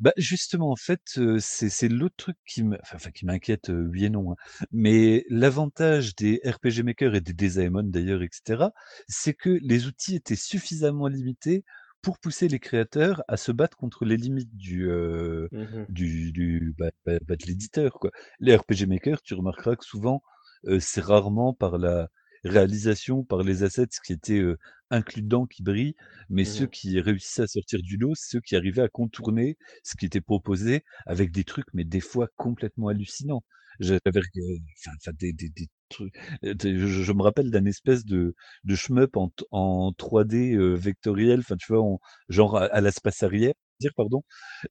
bah, 0.00 0.12
justement, 0.16 0.70
en 0.70 0.76
fait, 0.76 1.18
c'est 1.38 1.88
l'autre 1.88 2.16
truc 2.16 2.36
qui 2.46 2.62
enfin, 2.94 3.10
qui 3.10 3.26
m'inquiète, 3.26 3.70
oui 3.70 4.04
et 4.06 4.10
non, 4.10 4.32
hein. 4.32 4.36
Mais 4.72 5.24
l'avantage 5.28 6.14
des 6.16 6.40
RPG 6.44 6.82
Maker 6.84 7.14
et 7.14 7.20
des 7.20 7.32
Desaemon 7.32 7.84
d'ailleurs, 7.84 8.22
etc., 8.22 8.70
c'est 9.08 9.34
que 9.34 9.58
les 9.62 9.86
outils 9.86 10.16
étaient 10.16 10.36
suffisamment 10.36 11.08
limités 11.08 11.64
pour 12.02 12.18
pousser 12.18 12.48
les 12.48 12.60
créateurs 12.60 13.22
à 13.28 13.36
se 13.36 13.50
battre 13.52 13.76
contre 13.76 14.04
les 14.04 14.16
limites 14.16 14.56
du, 14.56 14.86
mmh 14.88 15.86
du, 15.88 16.32
du 16.32 16.74
bah, 16.78 16.90
bah, 17.04 17.18
bah, 17.26 17.36
de 17.36 17.46
l'éditeur, 17.46 17.92
quoi. 17.98 18.10
Les 18.40 18.54
RPG 18.56 18.86
Maker, 18.88 19.22
tu 19.22 19.34
remarqueras 19.34 19.76
que 19.76 19.84
souvent, 19.84 20.22
c'est 20.80 21.00
rarement 21.00 21.54
par 21.54 21.78
la 21.78 22.08
réalisation, 22.44 23.24
par 23.24 23.42
les 23.42 23.62
assets 23.62 23.88
qui 24.04 24.12
étaient, 24.12 24.42
inclus 24.90 25.22
dedans 25.22 25.46
qui 25.46 25.62
brillent, 25.62 25.94
mais 26.28 26.44
ceux 26.44 26.64
mmh 26.66 26.70
qui 26.70 27.00
réussissaient 27.00 27.42
à 27.42 27.46
sortir 27.46 27.80
du 27.82 27.96
lot, 27.96 28.14
ceux 28.16 28.40
qui 28.40 28.56
arrivaient 28.56 28.82
à 28.82 28.88
contourner 28.88 29.56
ce 29.82 29.96
qui 29.96 30.06
était 30.06 30.20
proposé 30.20 30.84
avec 31.06 31.30
des 31.32 31.44
trucs, 31.44 31.66
mais 31.74 31.84
des 31.84 32.00
fois 32.00 32.28
complètement 32.36 32.88
hallucinants. 32.88 33.44
J'avais 33.80 34.00
enfin, 34.06 35.12
des, 35.18 35.32
des, 35.32 35.50
des 35.50 35.68
trucs. 35.88 36.14
Je, 36.42 36.86
je, 36.86 37.12
me 37.12 37.22
rappelle 37.22 37.50
d'un 37.50 37.64
espèce 37.64 38.04
de, 38.04 38.34
de 38.64 38.74
shmup 38.74 39.16
en, 39.16 39.30
en 39.52 39.92
3D 39.92 40.56
vectoriel, 40.74 41.40
enfin 41.40 41.56
tu 41.56 41.72
vois, 41.72 41.82
en, 41.82 42.00
genre 42.28 42.56
à, 42.56 42.64
à 42.64 42.80
l'espace 42.80 43.22
arrière 43.22 43.54
dire 43.80 43.92
pardon, 43.96 44.22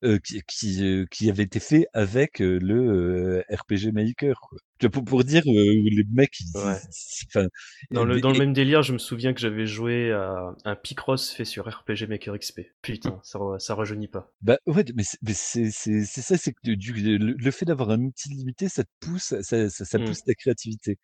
euh, 0.04 0.20
qui, 0.20 0.42
qui, 0.48 0.84
euh, 0.84 1.06
qui, 1.10 1.30
avait 1.30 1.44
été 1.44 1.60
fait 1.60 1.88
avec 1.94 2.42
euh, 2.42 2.60
le 2.62 3.44
RPG 3.50 3.92
Maker. 3.94 4.40
Quoi. 4.40 4.90
Pour, 4.90 5.04
pour 5.04 5.24
dire 5.24 5.42
les 5.46 6.04
mecs, 6.12 6.40
ils, 6.40 6.58
ouais. 6.60 7.48
dans, 7.90 8.06
le, 8.06 8.22
dans 8.22 8.32
le 8.32 8.38
même 8.38 8.54
délire, 8.54 8.84
je 8.84 8.94
me 8.94 9.00
souviens 9.00 9.34
que 9.34 9.40
j'avais 9.40 9.66
joué 9.66 10.12
à 10.12 10.54
un 10.66 10.76
Picross 10.76 11.32
fait 11.32 11.46
sur 11.46 11.68
RPG 11.68 12.08
Maker 12.08 12.38
XP. 12.38 12.62
Putain, 12.82 13.20
ça, 13.24 13.40
ça 13.58 13.76
rajeunit 13.76 14.08
pas. 14.08 14.32
Bah 14.42 14.60
ouais, 14.68 14.86
mais 14.96 15.04
c'est 15.04 15.72
ça, 15.72 16.38
c'est 16.38 16.54
que 16.54 16.72
du, 16.72 16.94
le, 16.94 17.52
fait 17.52 17.66
d'avoir 17.66 17.90
un 17.90 18.02
outil 18.02 18.30
limité, 18.30 18.70
ça 18.70 18.84
te 18.84 18.90
pousse, 19.00 19.34
ça, 19.42 19.70
ça, 19.70 19.86
ça 19.86 19.98
mmh. 19.98 20.06
pousse 20.06 20.24
ta 20.24 20.36
créativité. 20.36 21.00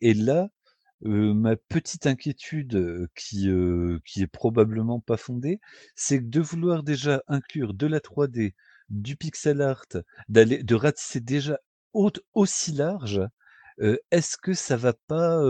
Et 0.00 0.14
là, 0.14 0.48
ma 1.02 1.56
petite 1.56 2.06
inquiétude, 2.06 3.08
qui, 3.14 3.48
est 3.48 4.26
probablement 4.26 5.00
pas 5.00 5.16
fondée, 5.16 5.60
c'est 5.94 6.28
de 6.28 6.40
vouloir 6.40 6.82
déjà 6.82 7.22
inclure 7.28 7.74
de 7.74 7.86
la 7.86 8.00
3D, 8.00 8.54
du 8.88 9.16
pixel 9.16 9.62
art, 9.62 9.86
d'aller 10.28 10.62
de 10.62 10.74
ratisser 10.74 11.20
déjà 11.20 11.58
aussi 12.34 12.72
large, 12.72 13.20
est-ce 14.10 14.36
que 14.38 14.54
ça 14.54 14.76
va 14.76 14.94
pas, 15.06 15.42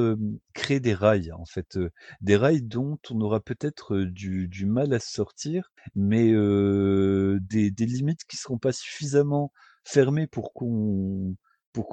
créer 0.53 0.81
des 0.81 0.95
rails, 0.95 1.33
en 1.33 1.45
fait, 1.45 1.79
des 2.21 2.37
rails 2.37 2.63
dont 2.63 2.99
on 3.11 3.21
aura 3.21 3.41
peut-être, 3.41 3.99
du 3.99 4.67
mal 4.67 4.93
à 4.93 5.01
sortir, 5.01 5.73
mais 5.95 6.33
des 6.33 7.87
limites 7.87 8.25
qui 8.25 8.37
seront 8.37 8.59
pas 8.59 8.73
suffisamment 8.73 9.53
fermées 9.85 10.27
pour 10.27 10.53
qu'on 10.53 11.37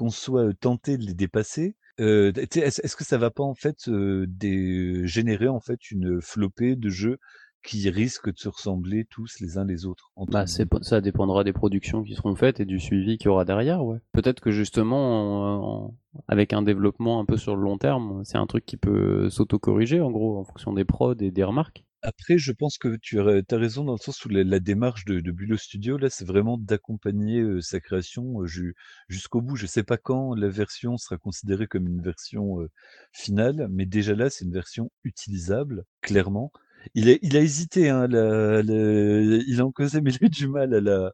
soit 0.10 0.54
tenté 0.60 0.98
de 0.98 1.06
les 1.06 1.14
dépasser 1.14 1.76
est-ce 1.98 2.96
que 2.96 3.04
ça 3.04 3.18
va 3.18 3.30
pas 3.30 3.44
en 3.44 3.56
fait 3.56 3.90
des, 3.90 5.06
générer 5.06 5.48
en 5.48 5.60
fait 5.60 5.92
une 5.92 6.22
flopée 6.22 6.76
de 6.76 6.90
jeux 6.90 7.20
qui 7.64 7.90
risquent 7.90 8.32
de 8.32 8.38
se 8.38 8.50
ressembler 8.50 9.06
tous 9.06 9.40
les 9.40 9.58
uns 9.58 9.66
les 9.66 9.86
autres 9.86 10.12
bah, 10.28 10.46
ça 10.48 11.02
dépendra 11.02 11.44
des 11.44 11.54
productions 11.54 12.04
qui 12.04 12.14
seront 12.14 12.36
faites 12.36 12.60
et 12.60 12.66
du 12.66 12.80
suivi 12.80 13.18
qu'il 13.18 13.28
y 13.28 13.30
aura 13.30 13.46
derrière, 13.46 13.84
ouais. 13.86 14.00
Peut-être 14.12 14.42
que 14.42 14.52
justement, 14.52 15.96
avec 16.28 16.54
un 16.54 16.62
développement 16.62 17.20
un 17.20 17.26
peu 17.26 17.38
sur 17.38 17.56
le 17.56 17.64
long 17.64 17.78
terme, 17.78 18.22
c'est 18.26 18.38
un 18.38 18.48
truc 18.48 18.66
qui 18.66 18.78
peut 18.78 19.30
s'auto-corriger 19.30 20.02
en 20.02 20.12
gros 20.12 20.38
en 20.38 20.44
fonction 20.44 20.74
des 20.74 20.86
prods 20.86 21.16
et 21.20 21.32
des 21.32 21.44
remarques. 21.44 21.86
Après, 22.06 22.38
je 22.38 22.52
pense 22.52 22.78
que 22.78 22.98
tu 22.98 23.20
as 23.22 23.44
raison 23.52 23.86
dans 23.86 23.94
le 23.94 23.98
sens 23.98 24.26
où 24.26 24.30
la, 24.30 24.60
démarche 24.60 25.06
de, 25.06 25.22
de 25.22 25.56
Studio, 25.56 25.98
là, 25.98 26.10
c'est 26.10 26.26
vraiment 26.26 26.58
d'accompagner 26.58 27.42
sa 27.62 27.80
création 27.80 28.46
jusqu'au 29.08 29.42
bout. 29.42 29.56
Je 29.56 29.66
sais 29.68 29.84
pas 29.84 29.98
quand 29.98 30.36
la 30.36 30.50
version 30.50 30.98
sera 30.98 31.18
considérée 31.18 31.66
comme 31.66 31.88
une 31.88 32.02
version 32.02 32.58
finale, 33.14 33.68
mais 33.72 33.86
déjà 33.86 34.16
là, 34.16 34.30
c'est 34.30 34.44
une 34.44 34.52
version 34.52 34.92
utilisable, 35.06 35.86
clairement. 36.02 36.52
Il 36.94 37.10
a, 37.10 37.14
il 37.22 37.38
a 37.38 37.40
hésité, 37.40 37.90
hein, 37.90 38.08
la, 38.08 38.60
il 38.62 39.62
a 39.62 39.66
encore 39.66 39.88
mais 40.02 40.12
il 40.12 40.18
a 40.22 40.26
eu 40.26 40.30
du 40.30 40.48
mal 40.50 40.74
à 40.74 40.82
la, 40.82 41.14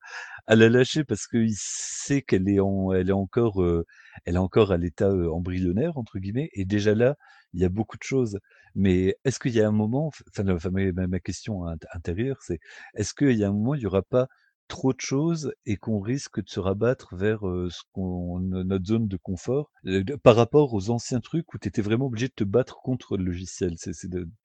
à 0.49 0.55
la 0.55 0.67
lâcher 0.67 1.03
parce 1.03 1.27
qu'il 1.27 1.53
sait 1.55 2.23
qu'elle 2.23 2.49
est 2.49 2.59
encore, 2.59 3.63
elle 4.25 4.35
est 4.35 4.37
encore 4.39 4.71
à 4.71 4.77
l'état 4.77 5.11
embryonnaire 5.31 5.97
entre 5.97 6.17
guillemets, 6.17 6.49
et 6.53 6.65
déjà 6.65 6.95
là, 6.95 7.15
il 7.53 7.61
y 7.61 7.65
a 7.65 7.69
beaucoup 7.69 7.97
de 7.97 8.03
choses. 8.03 8.39
Mais 8.73 9.15
est-ce 9.25 9.39
qu'il 9.39 9.53
y 9.53 9.61
a 9.61 9.67
un 9.67 9.71
moment, 9.71 10.11
enfin, 10.29 10.71
ma, 10.71 11.19
question 11.19 11.65
intérieure, 11.93 12.39
c'est 12.41 12.59
est-ce 12.95 13.13
qu'il 13.13 13.37
y 13.37 13.43
a 13.43 13.49
un 13.49 13.53
moment, 13.53 13.75
il 13.75 13.81
n'y 13.81 13.85
aura 13.85 14.01
pas 14.01 14.27
trop 14.67 14.91
de 14.91 14.99
choses 14.99 15.53
et 15.67 15.77
qu'on 15.77 15.99
risque 15.99 16.43
de 16.43 16.49
se 16.49 16.59
rabattre 16.59 17.15
vers 17.15 17.41
qu'on, 17.91 18.39
notre 18.39 18.85
zone 18.85 19.07
de 19.07 19.17
confort 19.17 19.71
par 20.23 20.35
rapport 20.35 20.73
aux 20.73 20.89
anciens 20.89 21.19
trucs 21.19 21.53
où 21.53 21.59
tu 21.59 21.67
étais 21.67 21.83
vraiment 21.83 22.07
obligé 22.07 22.27
de 22.27 22.33
te 22.33 22.43
battre 22.43 22.79
contre 22.81 23.17
le 23.17 23.23
logiciel? 23.25 23.75
C'est, 23.77 23.93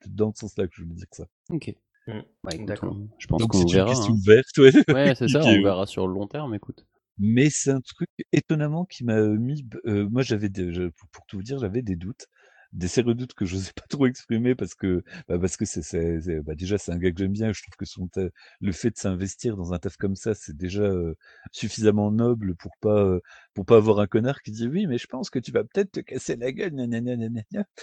dans 0.06 0.34
ce 0.34 0.40
sens-là 0.40 0.66
que 0.66 0.74
je 0.76 0.82
veux 0.82 0.88
dire 0.88 1.06
ça. 1.12 1.24
Ok. 1.48 1.74
Mmh. 2.06 2.64
D'accord. 2.66 2.96
Je 3.18 3.26
pense 3.26 3.44
qu'on 3.46 3.66
verra. 3.66 3.88
Une 3.88 3.94
question 3.94 4.14
hein. 4.14 4.18
ouverte, 4.18 4.58
ouais. 4.58 4.72
c'est 5.16 5.28
ça, 5.28 5.40
on 5.44 5.62
verra 5.62 5.86
sur 5.86 6.06
le 6.06 6.14
long 6.14 6.26
terme, 6.26 6.54
écoute. 6.54 6.86
Mais 7.18 7.48
c'est 7.48 7.70
un 7.70 7.80
truc 7.80 8.08
étonnamment 8.32 8.84
qui 8.84 9.04
m'a 9.04 9.20
mis. 9.22 9.64
moi, 9.84 10.22
j'avais, 10.22 10.48
pour, 10.48 11.08
pour, 11.10 11.26
tout 11.26 11.36
vous 11.36 11.42
dire, 11.42 11.58
j'avais 11.58 11.82
des 11.82 11.96
doutes 11.96 12.28
des 12.74 12.88
sérieux 12.88 13.14
doutes 13.14 13.34
que 13.34 13.44
je 13.44 13.54
n'osais 13.54 13.72
pas 13.76 13.86
trop 13.88 14.06
exprimer 14.06 14.54
parce 14.54 14.74
que 14.74 15.02
bah 15.28 15.38
parce 15.38 15.56
que 15.56 15.64
c'est 15.64 16.18
bah 16.42 16.54
déjà 16.54 16.76
c'est 16.76 16.92
un 16.92 16.98
gars 16.98 17.10
que 17.12 17.18
j'aime 17.18 17.32
bien 17.32 17.52
je 17.52 17.62
trouve 17.62 17.76
que 17.76 17.84
son 17.84 18.08
le 18.60 18.72
fait 18.72 18.90
de 18.90 18.96
s'investir 18.96 19.56
dans 19.56 19.72
un 19.72 19.78
taf 19.78 19.96
comme 19.96 20.16
ça 20.16 20.34
c'est 20.34 20.56
déjà 20.56 20.90
suffisamment 21.52 22.10
noble 22.10 22.54
pour 22.56 22.72
pas 22.80 23.18
pour 23.54 23.64
pas 23.64 23.76
avoir 23.76 24.00
un 24.00 24.06
connard 24.06 24.42
qui 24.42 24.50
dit 24.50 24.66
oui 24.66 24.86
mais 24.86 24.98
je 24.98 25.06
pense 25.06 25.30
que 25.30 25.38
tu 25.38 25.52
vas 25.52 25.62
peut-être 25.62 25.92
te 25.92 26.00
casser 26.00 26.36
la 26.36 26.52
gueule 26.52 26.74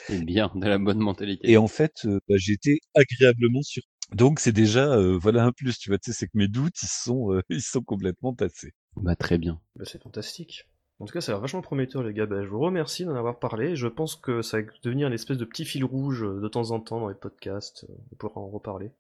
c'est 0.08 0.26
bien 0.26 0.52
de 0.54 0.68
la 0.68 0.78
bonne 0.78 1.00
mentalité 1.00 1.50
et 1.50 1.58
en 1.58 1.68
fait 1.68 2.06
bah, 2.28 2.36
été 2.48 2.82
agréablement 2.94 3.62
sur 3.62 3.84
donc 4.14 4.40
c'est 4.40 4.52
déjà 4.52 4.98
voilà 5.18 5.46
un 5.46 5.52
plus 5.52 5.78
tu 5.78 5.90
vois 5.90 5.98
tu 5.98 6.12
sais 6.12 6.18
c'est 6.18 6.28
que 6.28 6.38
mes 6.38 6.48
doutes 6.48 6.82
ils 6.84 6.88
sont 6.88 7.42
ils 7.50 7.62
sont 7.62 7.82
complètement 7.82 8.34
passés 8.34 8.74
bah 8.96 9.16
très 9.16 9.38
bien 9.38 9.60
bah, 9.76 9.86
c'est 9.86 10.02
fantastique 10.02 10.68
en 11.02 11.06
tout 11.06 11.14
cas, 11.14 11.22
ça 11.22 11.32
a 11.32 11.36
l'air 11.36 11.42
vachement 11.42 11.62
prometteur, 11.62 12.04
les 12.04 12.14
gars. 12.14 12.28
Bah, 12.28 12.44
je 12.44 12.48
vous 12.48 12.60
remercie 12.60 13.06
d'en 13.06 13.16
avoir 13.16 13.40
parlé. 13.40 13.76
Je 13.76 13.88
pense 13.88 14.16
que 14.16 14.44
ça 14.44 14.62
va 14.62 14.68
devenir 14.84 15.08
une 15.08 15.14
espèce 15.14 15.40
de 15.40 15.46
petit 15.46 15.66
fil 15.66 15.84
rouge 15.84 16.24
euh, 16.24 16.40
de 16.40 16.48
temps 16.48 16.70
en 16.70 16.80
temps 16.80 17.00
dans 17.00 17.10
les 17.10 17.16
podcasts. 17.16 17.88
On 18.12 18.16
pourra 18.18 18.40
en 18.40 18.50
reparler. 18.50 18.92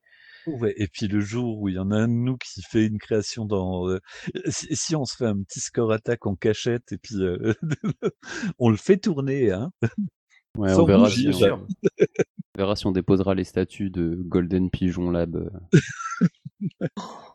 Ouais, 0.47 0.73
et 0.77 0.87
puis 0.87 1.07
le 1.07 1.19
jour 1.19 1.59
où 1.59 1.69
il 1.69 1.75
y 1.75 1.79
en 1.79 1.91
a 1.91 1.97
un 1.97 2.07
de 2.07 2.13
nous 2.13 2.37
qui 2.37 2.63
fait 2.63 2.87
une 2.87 2.97
création 2.97 3.45
dans, 3.45 3.87
heu, 3.87 3.99
si 4.47 4.75
si 4.75 4.95
on 4.95 5.05
se 5.05 5.15
fait 5.15 5.27
un 5.27 5.43
petit 5.43 5.59
score 5.59 5.91
attack 5.91 6.25
en 6.25 6.35
cachette 6.35 6.91
et 6.91 6.97
puis, 6.97 7.17
on 8.57 8.69
le 8.71 8.77
fait 8.77 8.97
tourner, 8.97 9.51
hein. 9.51 9.71
Ouais, 10.57 10.73
on 10.73 10.85
verra 10.85 11.09
si 11.09 11.27
on 11.29 11.33
sûr. 11.33 11.65
on 11.99 12.57
verra 12.57 12.75
si 12.75 12.85
on 12.85 12.91
déposera 12.91 13.33
les 13.35 13.43
statuts 13.45 13.89
de 13.89 14.17
Golden 14.21 14.69
Pigeon 14.69 15.09
Lab. 15.11 15.49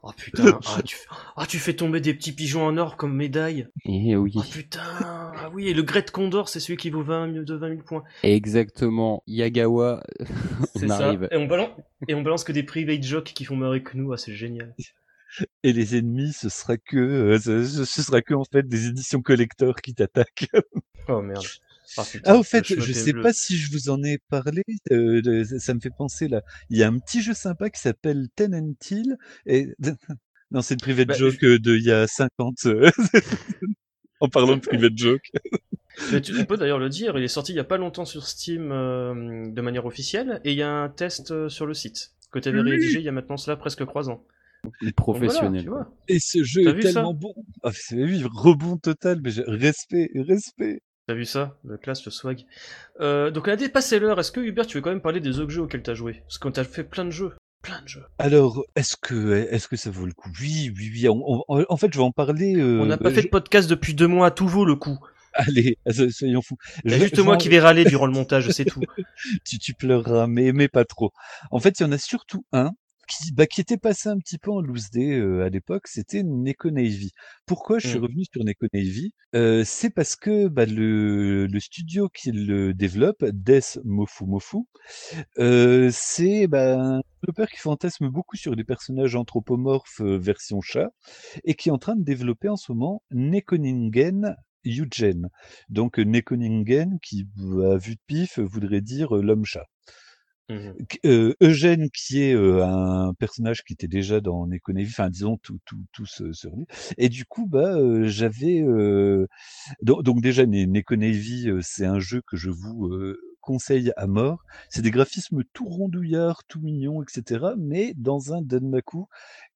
Oh 0.03 0.11
putain, 0.17 0.61
ah 0.67 0.83
tu, 0.85 0.99
ah, 1.37 1.47
tu 1.47 1.59
fais 1.59 1.75
tomber 1.75 2.01
des 2.01 2.15
petits 2.15 2.33
pigeons 2.33 2.65
en 2.65 2.77
or 2.77 2.97
comme 2.97 3.17
médaille. 3.17 3.67
Eh 3.85 4.15
oui, 4.15 4.33
Oh 4.37 4.43
putain, 4.53 4.81
ah 4.95 5.51
oui, 5.53 5.67
et 5.67 5.75
le 5.75 5.83
Great 5.83 6.13
Condor, 6.13 6.49
c'est 6.49 6.61
celui 6.61 6.77
qui 6.77 6.91
vaut 6.91 7.03
20, 7.03 7.33
000 7.33 7.45
de 7.45 7.55
20 7.55 7.69
000 7.71 7.83
points. 7.83 8.05
exactement. 8.23 9.25
Yagawa, 9.27 10.05
on 10.77 10.89
ça. 10.89 10.97
arrive. 11.09 11.29
Et 11.33 11.37
on, 11.37 11.47
balance, 11.47 11.71
et 12.07 12.15
on 12.15 12.23
balance 12.23 12.45
que 12.45 12.53
des 12.53 12.63
private 12.63 13.03
jokes 13.03 13.33
qui 13.35 13.45
font 13.45 13.57
marrer 13.57 13.83
que 13.83 13.97
nous, 13.97 14.13
ah 14.13 14.17
c'est 14.17 14.35
génial. 14.35 14.75
Et 15.65 15.73
les 15.73 15.97
ennemis, 15.97 16.33
ce 16.33 16.49
sera 16.49 16.77
que, 16.77 17.37
ce 17.43 17.65
ce 17.65 18.03
sera 18.03 18.23
que 18.23 18.33
en 18.35 18.45
fait 18.45 18.63
des 18.69 18.87
éditions 18.87 19.23
collector 19.23 19.75
qui 19.77 19.95
t'attaquent. 19.95 20.49
Oh 21.09 21.21
merde. 21.21 21.45
Ah 21.97 22.07
putain, 22.07 22.33
Ah, 22.33 22.37
au 22.37 22.43
le 22.55 22.63
fait, 22.63 22.79
je 22.79 22.93
est 22.95 22.95
sais 22.95 23.15
bleu. 23.15 23.23
pas 23.23 23.33
si 23.33 23.57
je 23.57 23.71
vous 23.73 23.89
en 23.91 24.03
ai 24.03 24.19
parlé, 24.31 24.63
de 24.91 25.45
ça 25.59 25.75
me 25.75 25.81
fait 25.81 25.91
penser 25.97 26.29
là, 26.29 26.43
il 26.71 26.79
y 26.79 26.83
a 26.83 26.89
un 26.89 26.99
petit 26.99 27.23
jeu 27.23 27.35
sympa 27.35 27.71
qui 27.71 27.81
s'appelle 27.81 28.29
Ten 28.37 28.55
Until 28.55 29.17
et 29.47 29.69
non, 30.51 30.63
c'est 30.63 30.75
une 30.75 30.81
private 30.81 31.11
Bah, 31.11 31.15
joke, 31.15 31.43
heu, 31.45 31.59
d'il 31.59 31.83
y 31.83 31.93
a 31.93 32.07
50, 32.07 32.67
heu, 32.67 32.91
en 34.21 34.29
parlant 34.29 34.57
de 34.57 34.61
private 34.61 34.97
joke. 34.97 35.31
Mais 36.11 36.21
tu- 36.21 36.35
on 36.37 36.45
peut 36.47 36.57
d'ailleurs 36.57 36.79
le 36.79 36.89
dire, 36.89 37.17
il 37.19 37.25
est 37.25 37.29
sorti 37.29 37.53
il 37.53 37.57
y 37.57 37.61
a 37.61 37.65
pas 37.65 37.77
longtemps 37.79 38.05
sur 38.05 38.27
Steam 38.27 38.71
euh, 38.73 39.51
de 39.51 39.61
manière 39.61 39.87
officielle, 39.87 40.41
et 40.45 40.53
il 40.53 40.57
y 40.59 40.63
a 40.63 40.71
un 40.71 40.89
test 40.89 41.31
euh, 41.31 41.49
sur 41.49 41.67
le 41.67 41.75
site 41.75 42.13
que 42.33 42.39
tu 42.39 42.49
avais 42.49 42.61
Oui. 42.61 42.61
rédigé 42.61 42.99
il 43.01 43.05
y 43.05 43.09
a 43.09 43.13
maintenant 43.13 43.37
cela 43.37 43.57
presque 43.57 43.85
trois 43.87 44.09
ans. 44.11 44.25
Voilà, 45.13 45.51
quoi. 45.51 45.69
vois. 45.69 45.91
Et 46.09 46.19
ce 46.21 46.43
jeu 46.45 46.63
est 46.69 46.79
tellement 46.81 47.15
bon. 47.15 47.35
Ah, 47.63 47.71
c'est 47.75 47.97
oui, 47.97 48.23
rebond 48.25 48.77
total, 48.79 49.21
mais 49.23 49.31
respect, 49.47 50.11
respect. 50.15 50.81
T'as 51.07 51.15
vu 51.15 51.25
ça 51.25 51.57
Le 51.65 51.77
classe, 51.77 52.05
le 52.05 52.11
swag. 52.11 52.45
Euh, 53.01 53.31
donc 53.31 53.47
on 53.47 53.53
a 53.53 53.57
dépassé 53.57 54.01
l'heure. 54.01 54.19
Est-ce 54.19 54.33
que 54.33 54.41
Hubert, 54.41 54.67
tu 54.67 54.77
veux 54.77 54.83
quand 54.83 54.91
même 54.91 55.01
parler 55.01 55.21
des 55.21 55.39
autres 55.39 55.51
jeux 55.53 55.63
auxquels 55.63 55.83
t'as 55.83 55.95
joué? 55.95 56.23
Parce 56.27 56.39
qu'on 56.39 56.51
t'a 56.51 56.65
fait 56.65 56.83
plein 56.83 57.05
de 57.05 57.13
jeux. 57.13 57.33
Plein 57.63 57.81
de 57.83 57.89
jeux. 57.89 58.05
Alors, 58.19 58.65
est-ce 58.75 58.97
que 59.01 59.47
est-ce 59.51 59.69
que 59.69 59.77
ça 59.77 59.91
vaut 59.91 60.07
le 60.07 60.13
coup? 60.13 60.31
Oui, 60.41 60.73
oui, 60.77 60.91
oui, 60.93 61.09
on 61.09 61.45
on 61.49 61.65
en 61.69 61.77
fait, 61.77 61.93
je 61.93 61.99
vais 61.99 62.05
en 62.05 62.11
parler, 62.11 62.57
heu, 62.57 62.81
on 62.81 62.87
n'a 62.87 62.97
pas 62.97 63.11
fait 63.11 63.21
je 63.21 63.27
de 63.27 63.31
podcast 63.31 63.71
depuis 63.71 63.95
deux 63.95 64.09
mois, 64.09 64.33
tout 64.33 64.49
vaut 64.49 64.65
le 64.65 64.75
coup. 64.75 64.99
allez, 65.35 65.79
so 65.91 66.11
soyons 66.11 66.43
fous. 66.43 66.59
Je 66.85 66.97
juste 66.97 67.19
moi 67.21 67.37
en 67.37 67.39
qui 67.39 67.49
vais 67.49 67.61
râler 67.61 67.85
durant 67.85 68.07
le 68.07 68.13
montage, 68.13 68.51
c'est 68.51 68.65
tout. 68.65 68.81
tu 69.45 69.59
tu 69.59 69.75
pleureras, 69.75 70.27
mais 70.27 70.53
mais 70.53 70.67
pas 70.67 70.85
trop. 70.85 71.13
En 71.53 71.61
fait, 71.61 71.79
il 71.79 71.85
y 71.85 71.87
en 71.87 71.93
a 71.93 71.99
surtout 71.99 72.45
un 72.53 72.73
qui 73.07 73.33
bah, 73.33 73.47
qui 73.47 73.61
était 73.61 73.77
passé 73.79 74.09
un 74.09 74.19
petit 74.19 74.39
peu 74.39 74.51
en 74.51 74.61
loose 74.61 74.91
day, 74.91 75.21
à 75.43 75.49
l'époque, 75.49 75.87
c'était 75.89 76.23
Neko 76.23 76.71
Navy. 76.71 77.13
Pourquoi 77.47 77.79
je 77.79 77.87
suis 77.87 77.99
Hmm. 77.99 78.01
revenu 78.01 78.25
sur 78.33 78.45
Neko 78.45 78.67
Navy? 78.73 79.13
C'est 79.65 79.91
parce 79.95 80.17
que, 80.17 80.49
bah, 80.49 80.67
le 80.67 81.47
le 81.47 81.61
studio 81.61 82.09
qui 82.09 82.33
le 82.33 82.75
développe, 82.75 83.25
Death 83.27 83.79
Mofu 83.85 84.25
Mofu, 84.27 84.59
c'est, 85.91 86.47
bah, 86.49 86.79
un 86.81 87.01
développeur 87.23 87.49
qui 87.51 87.59
fantasme 87.59 88.09
beaucoup 88.09 88.37
sur 88.37 88.57
des 88.57 88.65
personnages 88.65 89.15
anthropomorphes, 89.17 90.01
version 90.01 90.61
chat 90.61 90.91
et 91.45 91.55
qui 91.55 91.69
est 91.71 91.73
en 91.73 91.79
train 91.79 91.97
de 91.97 92.05
développer 92.05 92.49
en 92.49 92.57
ce 92.57 92.73
moment 92.73 93.03
Nekoningen 93.13 94.37
Yugen. 94.65 95.29
Donc, 95.71 95.99
Nekoningen 95.99 96.99
qui, 97.03 97.29
à 97.73 97.77
vue 97.79 97.97
de 97.97 98.01
pif, 98.07 98.39
voudrait 98.41 98.81
dire, 98.83 99.15
l'homme 99.17 99.45
chat. 99.45 99.67
Q 100.89 100.99
heu, 101.05 101.35
Eugène 101.43 101.89
qui 101.91 102.23
est, 102.23 102.35
heu, 102.35 102.63
un 102.63 103.13
personnage 103.19 103.65
qui 103.65 103.73
était 103.73 103.89
déjà 103.89 104.21
dans 104.21 104.47
Neko 104.47 104.73
Navy, 104.73 104.89
enfin 104.91 105.11
disons 105.11 105.37
tout 105.39 105.59
tout 105.65 105.79
tout 105.93 106.07
se 106.07 106.23
relie 106.47 106.67
et 106.99 107.09
du 107.09 107.25
coup, 107.25 107.47
bah, 107.49 107.77
heu, 107.79 108.07
j'avais, 108.07 108.61
heu, 108.63 109.27
don 109.83 110.03
donc 110.03 110.21
déjà 110.23 110.47
Ne 110.47 110.65
Neko 110.67 110.97
Navy, 110.97 111.49
heu, 111.51 111.61
c'est 111.63 111.87
un 111.87 112.01
jeu 112.01 112.23
que 112.27 112.37
je 112.37 112.51
vous, 112.51 112.89
heu, 112.93 113.19
conseille 113.41 113.93
à 113.97 114.07
mort. 114.09 114.45
C'est 114.71 114.83
des 114.83 114.91
graphismes 114.93 115.43
tout 115.55 115.67
rondouillards, 115.67 116.45
tout 116.49 116.61
mignons 116.61 117.03
et 117.03 117.07
cetera, 117.09 117.55
mais 117.59 117.95
dans 117.97 118.35
un 118.35 118.43
danmaku 118.43 119.07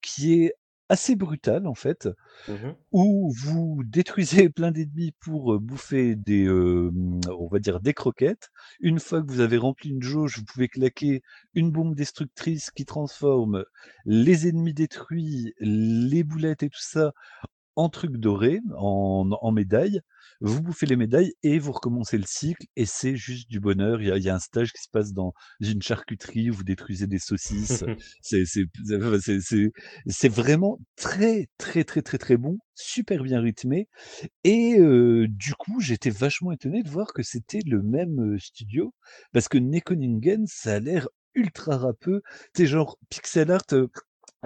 qui 0.03 0.35
est 0.45 0.55
assez 0.91 1.17
brutal 1.17 1.67
en 1.69 1.75
fait, 1.75 2.09
Mhm. 2.47 2.77
où 2.93 3.33
vous 3.37 3.83
détruisez 3.85 4.51
plein 4.51 4.73
d'ennemis 4.73 5.13
pour, 5.21 5.55
heu, 5.55 5.59
bouffer 5.59 6.17
des, 6.17 6.45
hem, 6.45 7.21
on 7.39 7.49
va 7.49 7.59
dire 7.61 7.81
des 7.81 7.95
croquettes. 7.95 8.51
Une 8.81 9.01
fois 9.01 9.23
que 9.23 9.31
vous 9.33 9.41
avez 9.41 9.59
rempli 9.59 9.91
une 9.91 10.03
jauge, 10.03 10.39
vous 10.39 10.45
pouvez 10.45 10.69
claquer 10.69 11.23
une 11.55 11.71
bombe 11.73 11.95
destructrice 11.95 12.71
qui 12.71 12.85
transforme 12.87 13.65
les 14.07 14.49
ennemis 14.49 14.75
détruits, 14.75 15.55
les 15.61 16.25
boulettes 16.25 16.63
et 16.65 16.71
tout 16.71 16.81
ça 16.83 17.13
en 17.77 17.89
trucs 17.89 18.17
dorés, 18.19 18.61
en 18.77 19.29
en 19.41 19.53
médailles. 19.53 20.01
Vous 20.41 20.63
bouffez 20.63 20.87
les 20.87 20.97
médailles 20.97 21.33
et 21.43 21.59
vous 21.59 21.73
recommencez 21.73 22.17
le 22.19 22.25
cycle 22.27 22.67
et 22.77 22.87
c'est 22.87 23.17
juste 23.17 23.49
du 23.51 23.61
bonheur. 23.61 24.01
Il 24.01 24.09
y 24.09 24.11
a 24.13 24.17
il 24.17 24.23
y 24.23 24.31
a 24.31 24.35
un 24.35 24.39
stage 24.39 24.73
qui 24.73 24.83
se 24.83 24.89
passe 24.91 25.13
dans 25.13 25.33
une 25.61 25.83
charcuterie 25.83 26.51
où 26.51 26.55
vous 26.55 26.65
détruisez 26.65 27.07
des 27.07 27.19
saucisses. 27.19 27.85
C'est 28.23 28.45
c'est 28.47 28.65
c'est 29.21 29.41
c'est 29.41 29.71
c'est 30.07 30.29
vraiment 30.29 30.79
très, 30.97 31.49
très, 31.59 31.85
très, 31.85 32.03
très, 32.03 32.19
très 32.19 32.37
bon, 32.37 32.59
super 32.75 33.23
bien 33.23 33.41
rythmé 33.41 33.89
et 34.45 34.77
heu, 34.79 35.27
du 35.29 35.55
coup, 35.55 35.81
j'étais 35.81 36.11
vachement 36.11 36.53
étonné 36.53 36.83
de 36.83 36.89
voir 36.91 37.13
que 37.13 37.23
c'était 37.23 37.61
le 37.67 37.83
même, 37.83 38.35
heu, 38.35 38.39
studio 38.39 38.95
parce 39.33 39.49
que 39.49 39.59
Nekoningen, 39.59 40.47
ça 40.47 40.75
a 40.77 40.81
l'air 40.81 41.09
ultra. 41.35 41.93
Tu 42.03 42.21
sais, 42.57 42.67
genre 42.67 42.99
pixel 43.11 43.51
art, 43.51 43.65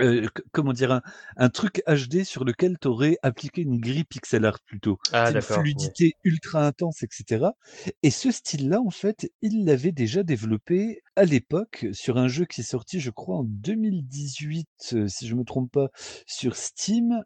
c 0.01 0.23
comment 0.53 0.73
dire? 0.73 0.93
Un 0.93 1.03
un 1.37 1.49
truc 1.49 1.83
HD 1.87 2.25
sur 2.25 2.45
lequel 2.45 2.79
tu 2.81 2.89
aurais 2.89 3.17
appliqué 3.23 3.63
une 3.63 3.79
grille 3.79 4.05
pixel 4.05 4.45
art 4.45 4.61
plutôt. 4.67 4.99
Ah 5.13 5.31
une 5.31 5.41
fluidité 5.41 6.15
ultra 6.25 6.67
intense 6.67 7.03
et 7.03 7.09
cetera 7.11 7.55
et 8.03 8.11
ce 8.11 8.31
style-là, 8.31 8.81
en 8.81 8.91
fait, 8.91 9.31
il 9.43 9.65
l'avait 9.65 9.93
déjà 9.93 10.23
développé 10.23 11.01
à 11.17 11.25
l'époque 11.25 11.87
sur 11.93 12.17
un 12.19 12.29
jeu 12.29 12.45
qui 12.45 12.61
est 12.63 12.65
sorti, 12.65 13.01
je 13.01 13.11
crois, 13.11 13.37
en 13.39 13.45
2018, 13.45 14.69
heu, 14.95 15.09
si 15.09 15.27
je 15.29 15.35
me 15.35 15.45
trompe 15.45 15.71
pas, 15.73 15.89
sur 16.27 16.57
Steam, 16.57 17.23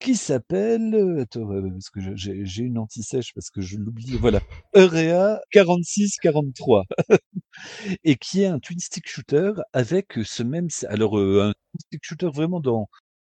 qui 0.00 0.16
s'appelle, 0.16 0.94
heu, 0.94 1.20
attends, 1.20 1.48
parce 1.72 1.90
que 1.90 2.00
j'ai 2.16 2.62
une 2.62 2.78
anti-sèche 2.78 3.34
parce 3.34 3.50
que 3.50 3.60
je 3.62 3.78
l'oublie, 3.78 4.18
voilà, 4.18 4.40
Eurea 4.76 5.40
4643 5.52 6.84
et 8.04 8.16
qui 8.16 8.42
est 8.42 8.46
un 8.46 8.58
twin 8.60 8.78
stick 8.80 9.08
shooter 9.08 9.52
avec, 9.72 10.18
ce 10.24 10.42
même 10.42 10.68
alors, 10.88 11.18
un 11.18 11.52
stick 11.80 11.89
shooter 12.02 12.28
vraiment 12.28 12.60
dans 12.60 12.88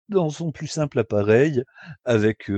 dans 0.08 0.30
son 0.30 0.52
plus 0.52 0.66
simple 0.68 0.98
appareil 1.00 1.64
avec, 2.04 2.50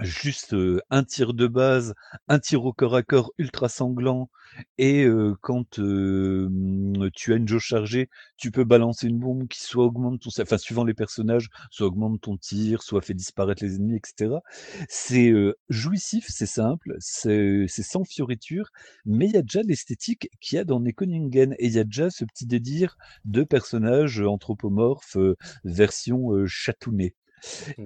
juste, 0.00 0.54
heu, 0.54 0.80
un 0.90 1.04
tir 1.04 1.34
de 1.34 1.46
base, 1.46 1.94
un 2.28 2.38
tir 2.38 2.64
au 2.64 2.72
corps 2.72 2.94
à 2.96 3.02
corps 3.02 3.32
ultra 3.38 3.68
sanglant 3.68 4.30
et 4.78 5.04
heu, 5.04 5.34
quand, 5.40 5.78
hem, 5.78 7.10
tu 7.14 7.32
as 7.32 7.36
une 7.36 7.48
jauge 7.48 7.64
chargée, 7.64 8.08
tu 8.36 8.50
peux 8.50 8.64
balancer 8.64 9.06
une 9.08 9.18
bombe 9.18 9.48
qui 9.48 9.60
soit 9.62 9.84
augmente 9.84 10.20
ton 10.22 10.30
enfin 10.42 10.58
suivant 10.58 10.84
les 10.84 10.94
personnages, 10.94 11.48
soit 11.70 11.86
augmente 11.86 12.20
ton 12.20 12.36
tir, 12.36 12.82
soit 12.82 13.00
fait 13.02 13.14
disparaître 13.14 13.62
les 13.64 13.76
ennemis 13.76 13.96
et 13.96 14.00
cetera. 14.06 14.42
C'est, 14.88 15.32
jouissif, 15.68 16.26
c'est 16.28 16.46
simple, 16.46 16.96
c'est 16.98 17.66
sans 17.68 18.04
fioriture, 18.04 18.70
mais 19.04 19.26
il 19.26 19.32
y 19.32 19.36
a 19.36 19.42
déjà 19.42 19.62
l'esthétique 19.62 20.28
qu'il 20.40 20.56
y 20.56 20.58
a 20.58 20.64
dans 20.64 20.80
Nekoningen 20.80 21.54
et 21.58 21.66
il 21.66 21.72
y 21.72 21.78
a 21.78 21.84
déjà 21.84 22.10
ce 22.10 22.24
petit 22.24 22.46
délire 22.46 22.96
de 23.24 23.42
personnages, 23.44 24.20
anthropomorphes, 24.20 25.16
version. 25.64 26.30
D'accord. 26.46 27.19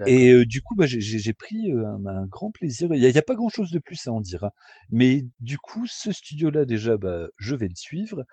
Et 0.07 0.45
du 0.47 0.63
coup, 0.63 0.75
bah, 0.77 0.87
j'ai 0.87 1.33
pris, 1.33 1.73
un 1.73 2.07
un 2.07 2.27
grand 2.27 2.51
plaisir. 2.51 2.89
Il 2.95 3.03
y 3.03 3.19
a 3.19 3.23
pas 3.23 3.35
grand 3.35 3.49
chose 3.49 3.71
de 3.71 3.79
plus 3.79 4.07
à 4.07 4.13
en 4.13 4.21
dire, 4.21 4.45
hein. 4.45 4.51
Mais 4.91 5.25
du 5.41 5.59
coup, 5.59 5.87
ce 5.87 6.13
studio-là 6.13 6.65
déjà, 6.65 6.97
bah, 6.97 7.27
je 7.39 7.55
vais 7.55 7.69
le 7.69 7.75
suivre 7.77 8.25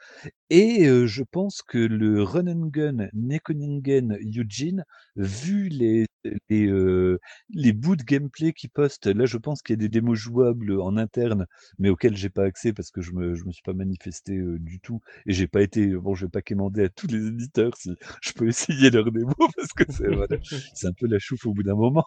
et 0.52 0.86
heu, 0.88 1.08
je 1.08 1.24
pense 1.24 1.62
que 1.62 1.78
le 1.78 2.24
run 2.24 2.48
and 2.48 2.68
gun 2.68 3.08
Nekoningen 3.14 4.18
Yugen, 4.22 4.84
vu 5.16 5.70
les 5.70 6.06
les, 6.50 6.68
heu, 6.68 7.20
les 7.50 7.74
bouts 7.74 7.96
de 7.96 8.04
gameplay 8.04 8.54
qu'ils 8.54 8.70
postent, 8.70 9.08
là, 9.08 9.26
je 9.26 9.38
pense 9.38 9.62
qu'il 9.64 9.74
y 9.74 9.80
a 9.80 9.82
des 9.82 9.90
démos 9.90 10.20
jouables, 10.20 10.80
en 10.80 10.96
interne, 10.98 11.48
mais 11.80 11.90
auxquelles 11.90 12.16
j'ai 12.18 12.30
pas 12.30 12.44
accès 12.44 12.74
parce 12.74 12.92
que 12.92 13.02
je 13.02 13.12
me 13.14 13.34
je 13.36 13.46
me 13.46 13.52
suis 13.52 13.64
pas 13.64 13.74
manifesté, 13.74 14.40
du 14.60 14.80
tout 14.82 15.00
et 15.26 15.34
j'ai 15.34 15.48
pas 15.48 15.62
été 15.62 15.88
bon, 15.96 16.14
je 16.16 16.26
vais 16.26 16.30
pas 16.30 16.42
quémander 16.42 16.84
à 16.84 16.90
tous 16.90 17.08
les 17.08 17.28
éditeurs 17.28 17.76
si 17.78 17.96
je 18.22 18.34
peux 18.34 18.48
essayer 18.48 18.90
leurs 18.92 19.12
démos 19.12 19.34
parce 19.56 19.74
que 19.74 19.84
c'est 19.90 20.10
voilà, 20.10 20.36
un 20.84 20.94
peu 20.94 21.08
la 21.08 21.20
chouffe 21.20 21.46
au 21.46 21.54
bout 21.54 21.64
d'un 21.64 21.76
moment, 21.76 22.06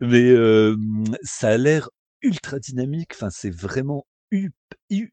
mais 0.00 0.28
hem, 0.30 1.04
ça 1.22 1.48
a 1.50 1.56
l'air 1.56 1.88
ultra 2.22 2.58
dynamique, 2.58 3.12
enfin, 3.14 3.30
c'est 3.30 3.50
vraiment 3.54 4.06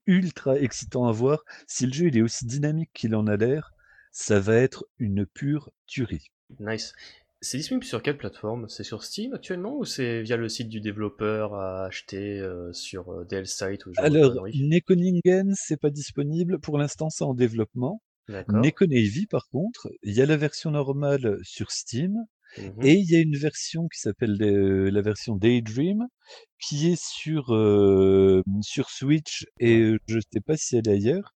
ultra 0.07 0.59
excitant 0.59 1.05
à 1.07 1.11
voir. 1.11 1.43
Si 1.67 1.85
le 1.85 1.93
jeu, 1.93 2.07
il 2.07 2.17
est 2.17 2.21
aussi 2.21 2.45
dynamique 2.45 2.91
qu'il 2.93 3.15
en 3.15 3.27
a 3.27 3.37
l'air, 3.37 3.73
ça 4.11 4.39
va 4.39 4.55
être 4.55 4.85
une 4.99 5.25
pure 5.25 5.71
tuerie. 5.87 6.31
nice. 6.59 6.93
C'est 7.41 7.57
disponible 7.57 7.83
sur 7.83 8.01
quelle 8.01 8.17
plateforme? 8.17 8.69
C'est 8.69 8.85
sur 8.85 9.03
Steam 9.03 9.33
actuellement 9.33 9.77
ou 9.77 9.83
c'est 9.83 10.21
via 10.21 10.37
le 10.37 10.47
site 10.47 10.69
du 10.69 10.79
développeur 10.79 11.55
à 11.55 11.85
acheter 11.85 12.39
euh, 12.39 12.71
sur 12.71 13.11
euh, 13.11 13.25
DL 13.25 13.45
Site 13.45 13.85
ou 13.85 13.91
Alors, 13.97 14.47
Nekoningen, 14.53 15.53
c'est 15.53 15.75
pas 15.75 15.89
disponible. 15.89 16.59
Pour 16.59 16.77
l'instant, 16.77 17.09
c'est 17.09 17.25
en 17.25 17.33
développement. 17.33 18.01
Neko 18.29 18.85
Navy, 18.85 19.27
par 19.27 19.49
contre, 19.49 19.91
il 20.03 20.13
y 20.13 20.21
a 20.21 20.25
la 20.25 20.37
version 20.37 20.71
normale 20.71 21.37
sur 21.43 21.71
Steam 21.71 22.25
Mhm. 22.57 22.73
et 22.83 22.93
il 22.93 23.09
y 23.11 23.15
a 23.15 23.19
une 23.19 23.35
version 23.35 23.87
qui 23.87 23.99
s'appelle 23.99 24.37
euh, 24.41 24.89
la 24.91 25.01
version 25.01 25.35
Daydream 25.35 26.07
qui 26.59 26.89
est 26.89 27.01
sur, 27.01 27.53
euh, 27.53 28.41
sur 28.61 28.89
Switch 28.89 29.45
et 29.59 29.95
je 30.07 30.15
ne 30.15 30.21
sais 30.31 30.39
pas 30.39 30.55
si 30.55 30.77
elle 30.77 30.87
est 30.87 30.91
ailleurs. 30.93 31.33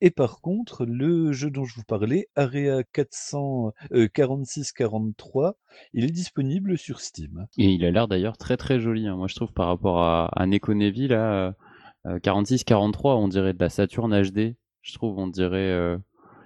Et 0.00 0.10
par 0.10 0.40
contre, 0.40 0.86
le 0.86 1.32
jeu 1.32 1.50
dont 1.50 1.64
je 1.64 1.74
vous 1.74 1.84
parlais, 1.86 2.28
Area 2.34 2.82
400, 2.92 3.72
euh, 3.92 4.08
4643, 4.08 5.56
il 5.92 6.04
est 6.04 6.10
disponible 6.10 6.78
sur 6.78 7.00
Steam. 7.00 7.46
Et 7.58 7.66
il 7.66 7.84
a 7.84 7.90
l'air 7.90 8.08
d'ailleurs 8.08 8.38
très 8.38 8.56
très 8.56 8.80
joli. 8.80 9.06
hein. 9.06 9.16
Moi, 9.16 9.26
je 9.28 9.34
trouve 9.34 9.52
par 9.52 9.66
rapport 9.66 10.02
à, 10.02 10.26
à 10.28 10.46
Neko 10.46 10.72
Nevi, 10.74 11.08
là, 11.08 11.54
euh, 12.06 12.18
46-43, 12.20 13.16
on 13.16 13.28
dirait 13.28 13.52
de 13.52 13.58
la 13.60 13.68
Saturn 13.68 14.10
HD. 14.22 14.56
Je 14.82 14.94
trouve, 14.94 15.18
on 15.18 15.26
dirait. 15.26 15.96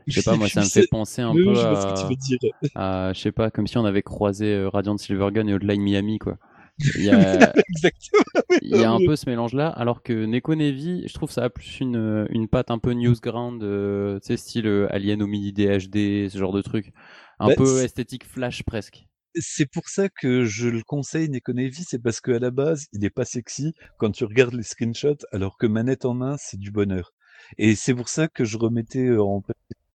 Euh, 0.08 0.12
je 0.12 0.14
sais 0.14 0.22
pas, 0.22 0.36
moi, 0.36 0.48
ça 0.48 0.64
me 0.64 0.70
fait 0.70 0.84
penser 0.84 1.22
un 1.22 1.36
Oui, 1.36 1.38
peu 1.38 1.56
je 1.56 1.66
vois 1.66 1.76
ce 1.76 1.86
à, 1.86 1.86
que 1.86 1.92
tu 1.92 2.06
veux 2.06 2.16
dire. 2.16 2.38
à- 2.74 3.12
je 3.14 3.20
sais 3.20 3.32
pas, 3.32 3.50
comme 3.50 3.66
si 3.68 3.78
on 3.78 3.84
avait 3.84 4.02
croisé 4.02 4.54
euh, 4.54 4.68
Radiant 4.70 4.96
Silvergun 4.98 5.46
et 5.48 5.54
Hotline 5.54 5.82
Miami, 5.82 6.18
quoi. 6.18 6.38
Il 6.94 7.04
y 7.04 7.10
a, 7.10 7.54
Exactement. 7.68 8.24
il 8.60 8.76
y 8.76 8.84
a 8.84 8.90
un 8.92 9.00
peu 9.00 9.16
ce 9.16 9.28
mélange-là, 9.28 9.68
alors 9.68 10.02
que 10.02 10.24
Neko 10.26 10.54
Nevi, 10.56 11.06
je 11.08 11.14
trouve 11.14 11.30
ça 11.30 11.44
a 11.44 11.50
plus 11.50 11.80
une, 11.80 12.26
une 12.30 12.48
patte 12.48 12.70
un 12.70 12.78
peu 12.78 12.92
newsground, 12.92 13.62
euh, 13.62 14.18
tu 14.20 14.28
sais, 14.28 14.36
style 14.36 14.66
euh, 14.66 14.88
Alien 14.92 15.22
au 15.22 15.26
mini 15.26 15.52
DHD, 15.52 16.28
ce 16.30 16.38
genre 16.38 16.52
de 16.52 16.62
truc. 16.62 16.92
Un 17.38 17.50
Bah, 17.50 17.54
peu 17.54 17.82
esthétique 17.82 18.24
flash 18.26 18.62
presque. 18.64 19.06
C'est 19.38 19.66
pour 19.70 19.88
ça 19.88 20.08
que 20.08 20.44
je 20.44 20.66
le 20.68 20.82
conseille, 20.82 21.28
Neko 21.28 21.52
Navy, 21.52 21.84
c'est 21.84 22.00
parce 22.00 22.20
qu'à 22.20 22.40
la 22.40 22.50
base, 22.50 22.86
il 22.92 23.04
est 23.04 23.10
pas 23.10 23.24
sexy 23.24 23.72
quand 23.96 24.10
tu 24.10 24.24
regardes 24.24 24.54
les 24.54 24.64
screenshots, 24.64 25.24
alors 25.30 25.56
que 25.56 25.66
manette 25.68 26.04
en 26.04 26.14
main, 26.14 26.36
c'est 26.36 26.56
du 26.58 26.72
bonheur. 26.72 27.12
Et 27.56 27.76
c'est 27.76 27.94
pour 27.94 28.08
ça 28.08 28.26
que 28.26 28.44
je 28.44 28.58
remettais 28.58 29.06
euh, 29.06 29.22
en 29.22 29.40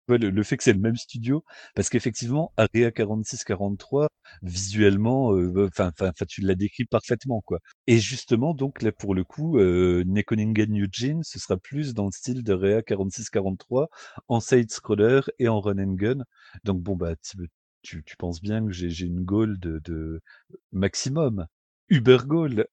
le, 0.07 0.43
fait 0.43 0.57
que 0.57 0.63
c'est 0.63 0.73
le 0.73 0.79
même 0.79 0.95
studio, 0.95 1.43
parce 1.75 1.89
qu'effectivement, 1.89 2.53
Area 2.57 2.91
4643, 2.91 4.09
visuellement, 4.41 5.33
euh, 5.33 5.67
enfin, 5.67 5.91
enfin, 5.99 6.11
tu 6.27 6.41
l'as 6.41 6.55
décrit 6.55 6.85
parfaitement, 6.85 7.41
quoi. 7.41 7.59
Et 7.87 7.99
justement, 7.99 8.53
donc 8.53 8.81
là, 8.81 8.91
pour 8.91 9.15
le 9.15 9.23
coup, 9.23 9.57
euh, 9.57 10.03
Nekoningen 10.05 10.79
Eugene, 10.79 11.23
ce 11.23 11.39
sera 11.39 11.57
plus 11.57 11.93
dans 11.93 12.05
le 12.05 12.11
style 12.11 12.43
d'Area 12.43 12.81
4643, 12.81 13.89
en 14.27 14.39
side-scroller 14.39 15.21
et 15.39 15.47
en 15.47 15.59
run 15.59 15.79
and 15.79 15.93
gun. 15.93 16.23
Donc 16.63 16.81
bon, 16.81 16.95
bah, 16.95 17.15
tu, 17.81 18.03
penses 18.17 18.41
bien 18.41 18.65
que 18.65 18.71
j'ai 18.71 19.05
une 19.05 19.23
goal 19.23 19.59
de, 19.59 19.79
de 19.83 20.21
maximum. 20.71 21.47
Uber 21.89 22.19
goal. 22.25 22.67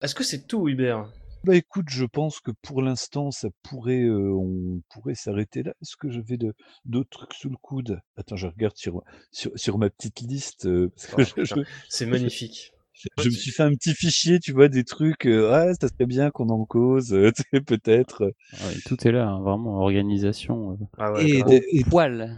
Est-ce 0.00 0.14
que 0.14 0.24
c'est 0.24 0.46
tout, 0.46 0.68
Hubert 0.68 1.08
Bah 1.44 1.54
écoute, 1.56 1.86
je 1.90 2.04
pense 2.06 2.40
que 2.40 2.50
pour 2.62 2.80
l'instant, 2.80 3.30
ça 3.30 3.48
pourrait, 3.62 4.02
euh, 4.02 4.32
on 4.32 4.80
pourrait 4.90 5.14
s'arrêter 5.14 5.62
là. 5.62 5.72
Est-ce 5.82 5.96
que 5.96 6.08
j'avais 6.10 6.38
de- 6.38 6.54
d'autres 6.86 7.10
trucs 7.10 7.34
sous 7.34 7.50
le 7.50 7.56
coude? 7.60 8.00
Attends, 8.16 8.36
je 8.36 8.46
regarde 8.46 8.76
sur, 8.76 9.02
sur, 9.30 9.50
sur 9.54 9.76
ma 9.76 9.90
petite 9.90 10.20
liste. 10.20 10.66
euh, 10.66 10.90
parce 10.96 11.06
que 11.08 11.14
Oh, 11.20 11.24
je, 11.24 11.42
putain, 11.42 11.56
je- 11.56 11.60
C'est 11.88 12.06
magnifique. 12.06 12.72
je 13.18 13.28
me 13.28 13.34
suis 13.34 13.50
fait 13.50 13.62
un 13.62 13.72
petit 13.74 13.94
fichier, 13.94 14.40
tu 14.40 14.52
vois, 14.52 14.68
des 14.68 14.84
trucs. 14.84 15.26
euh, 15.26 15.50
ouais, 15.50 15.74
ça 15.78 15.88
serait 15.88 16.06
bien 16.06 16.30
qu'on 16.30 16.48
en 16.48 16.64
cause, 16.64 17.12
euh, 17.12 17.30
tu 17.36 17.42
sais, 17.52 17.60
peut-être. 17.60 18.32
Ouais, 18.52 18.74
tout 18.86 19.06
est 19.06 19.12
là, 19.12 19.28
hein, 19.28 19.40
vraiment, 19.42 19.80
organisation. 19.80 20.72
euh, 20.72 20.76
Ah 20.98 21.12
ouais, 21.12 21.24
Et, 21.26 21.42
grave. 21.42 21.50
de- 21.50 21.62
et, 21.72 21.84
poil. 21.84 22.36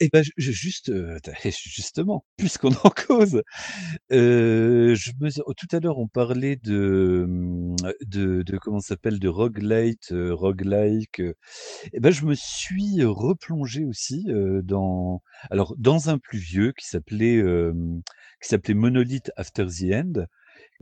Et 0.00 0.08
ben, 0.12 0.22
je- 0.22 0.30
je- 0.36 0.52
juste, 0.52 0.92
justement, 1.64 2.24
puisqu'on 2.36 2.72
en 2.84 2.90
cause, 2.90 3.42
euh, 4.12 4.94
je 4.94 5.12
me, 5.20 5.30
tout 5.54 5.68
à 5.72 5.80
l'heure, 5.80 5.98
on 5.98 6.08
parlait 6.08 6.56
de, 6.56 7.24
hum, 7.26 7.76
de, 8.06 8.42
de 8.42 8.58
comment 8.58 8.80
ça 8.80 8.88
s'appelle, 8.90 9.18
de 9.20 9.28
roguelite, 9.28 10.12
roguelike. 10.12 11.20
euh, 11.20 11.34
et 11.92 12.00
ben, 12.00 12.12
je 12.12 12.24
me 12.26 12.34
suis 12.34 13.04
replongé 13.04 13.84
aussi 13.84 14.26
euh, 14.30 14.62
dans, 14.62 15.22
alors, 15.50 15.74
dans 15.78 16.10
un 16.10 16.18
plus 16.18 16.38
vieux 16.38 16.72
qui 16.78 16.86
s'appelait, 16.88 17.38
euh, 17.38 17.72
qui 18.42 18.48
s'appelait 18.48 18.74
Monolith 18.74 19.30
After 19.36 19.66
the 19.66 19.92
End, 19.94 20.24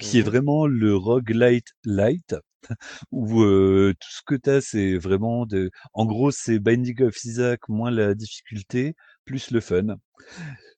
qui 0.01 0.19
est 0.19 0.23
Mhm. 0.23 0.31
vraiment 0.31 0.67
le 0.67 0.97
roguelite 0.97 1.69
light, 1.85 2.37
où 3.11 3.43
euh, 3.43 3.95
tout 4.01 4.09
ce 4.11 4.21
que 4.27 4.35
tu 4.35 4.51
as, 4.51 4.61
c'est 4.61 4.97
vraiment 4.97 5.47
de... 5.47 5.71
En 5.93 6.07
gros, 6.07 6.31
c'est 6.31 6.59
Binding 6.59 7.03
of 7.03 7.25
Isaac 7.25 7.69
moins 7.69 7.91
la 7.91 8.15
difficulté, 8.15 8.95
plus 9.25 9.51
le 9.51 9.61
fun. 9.61 9.97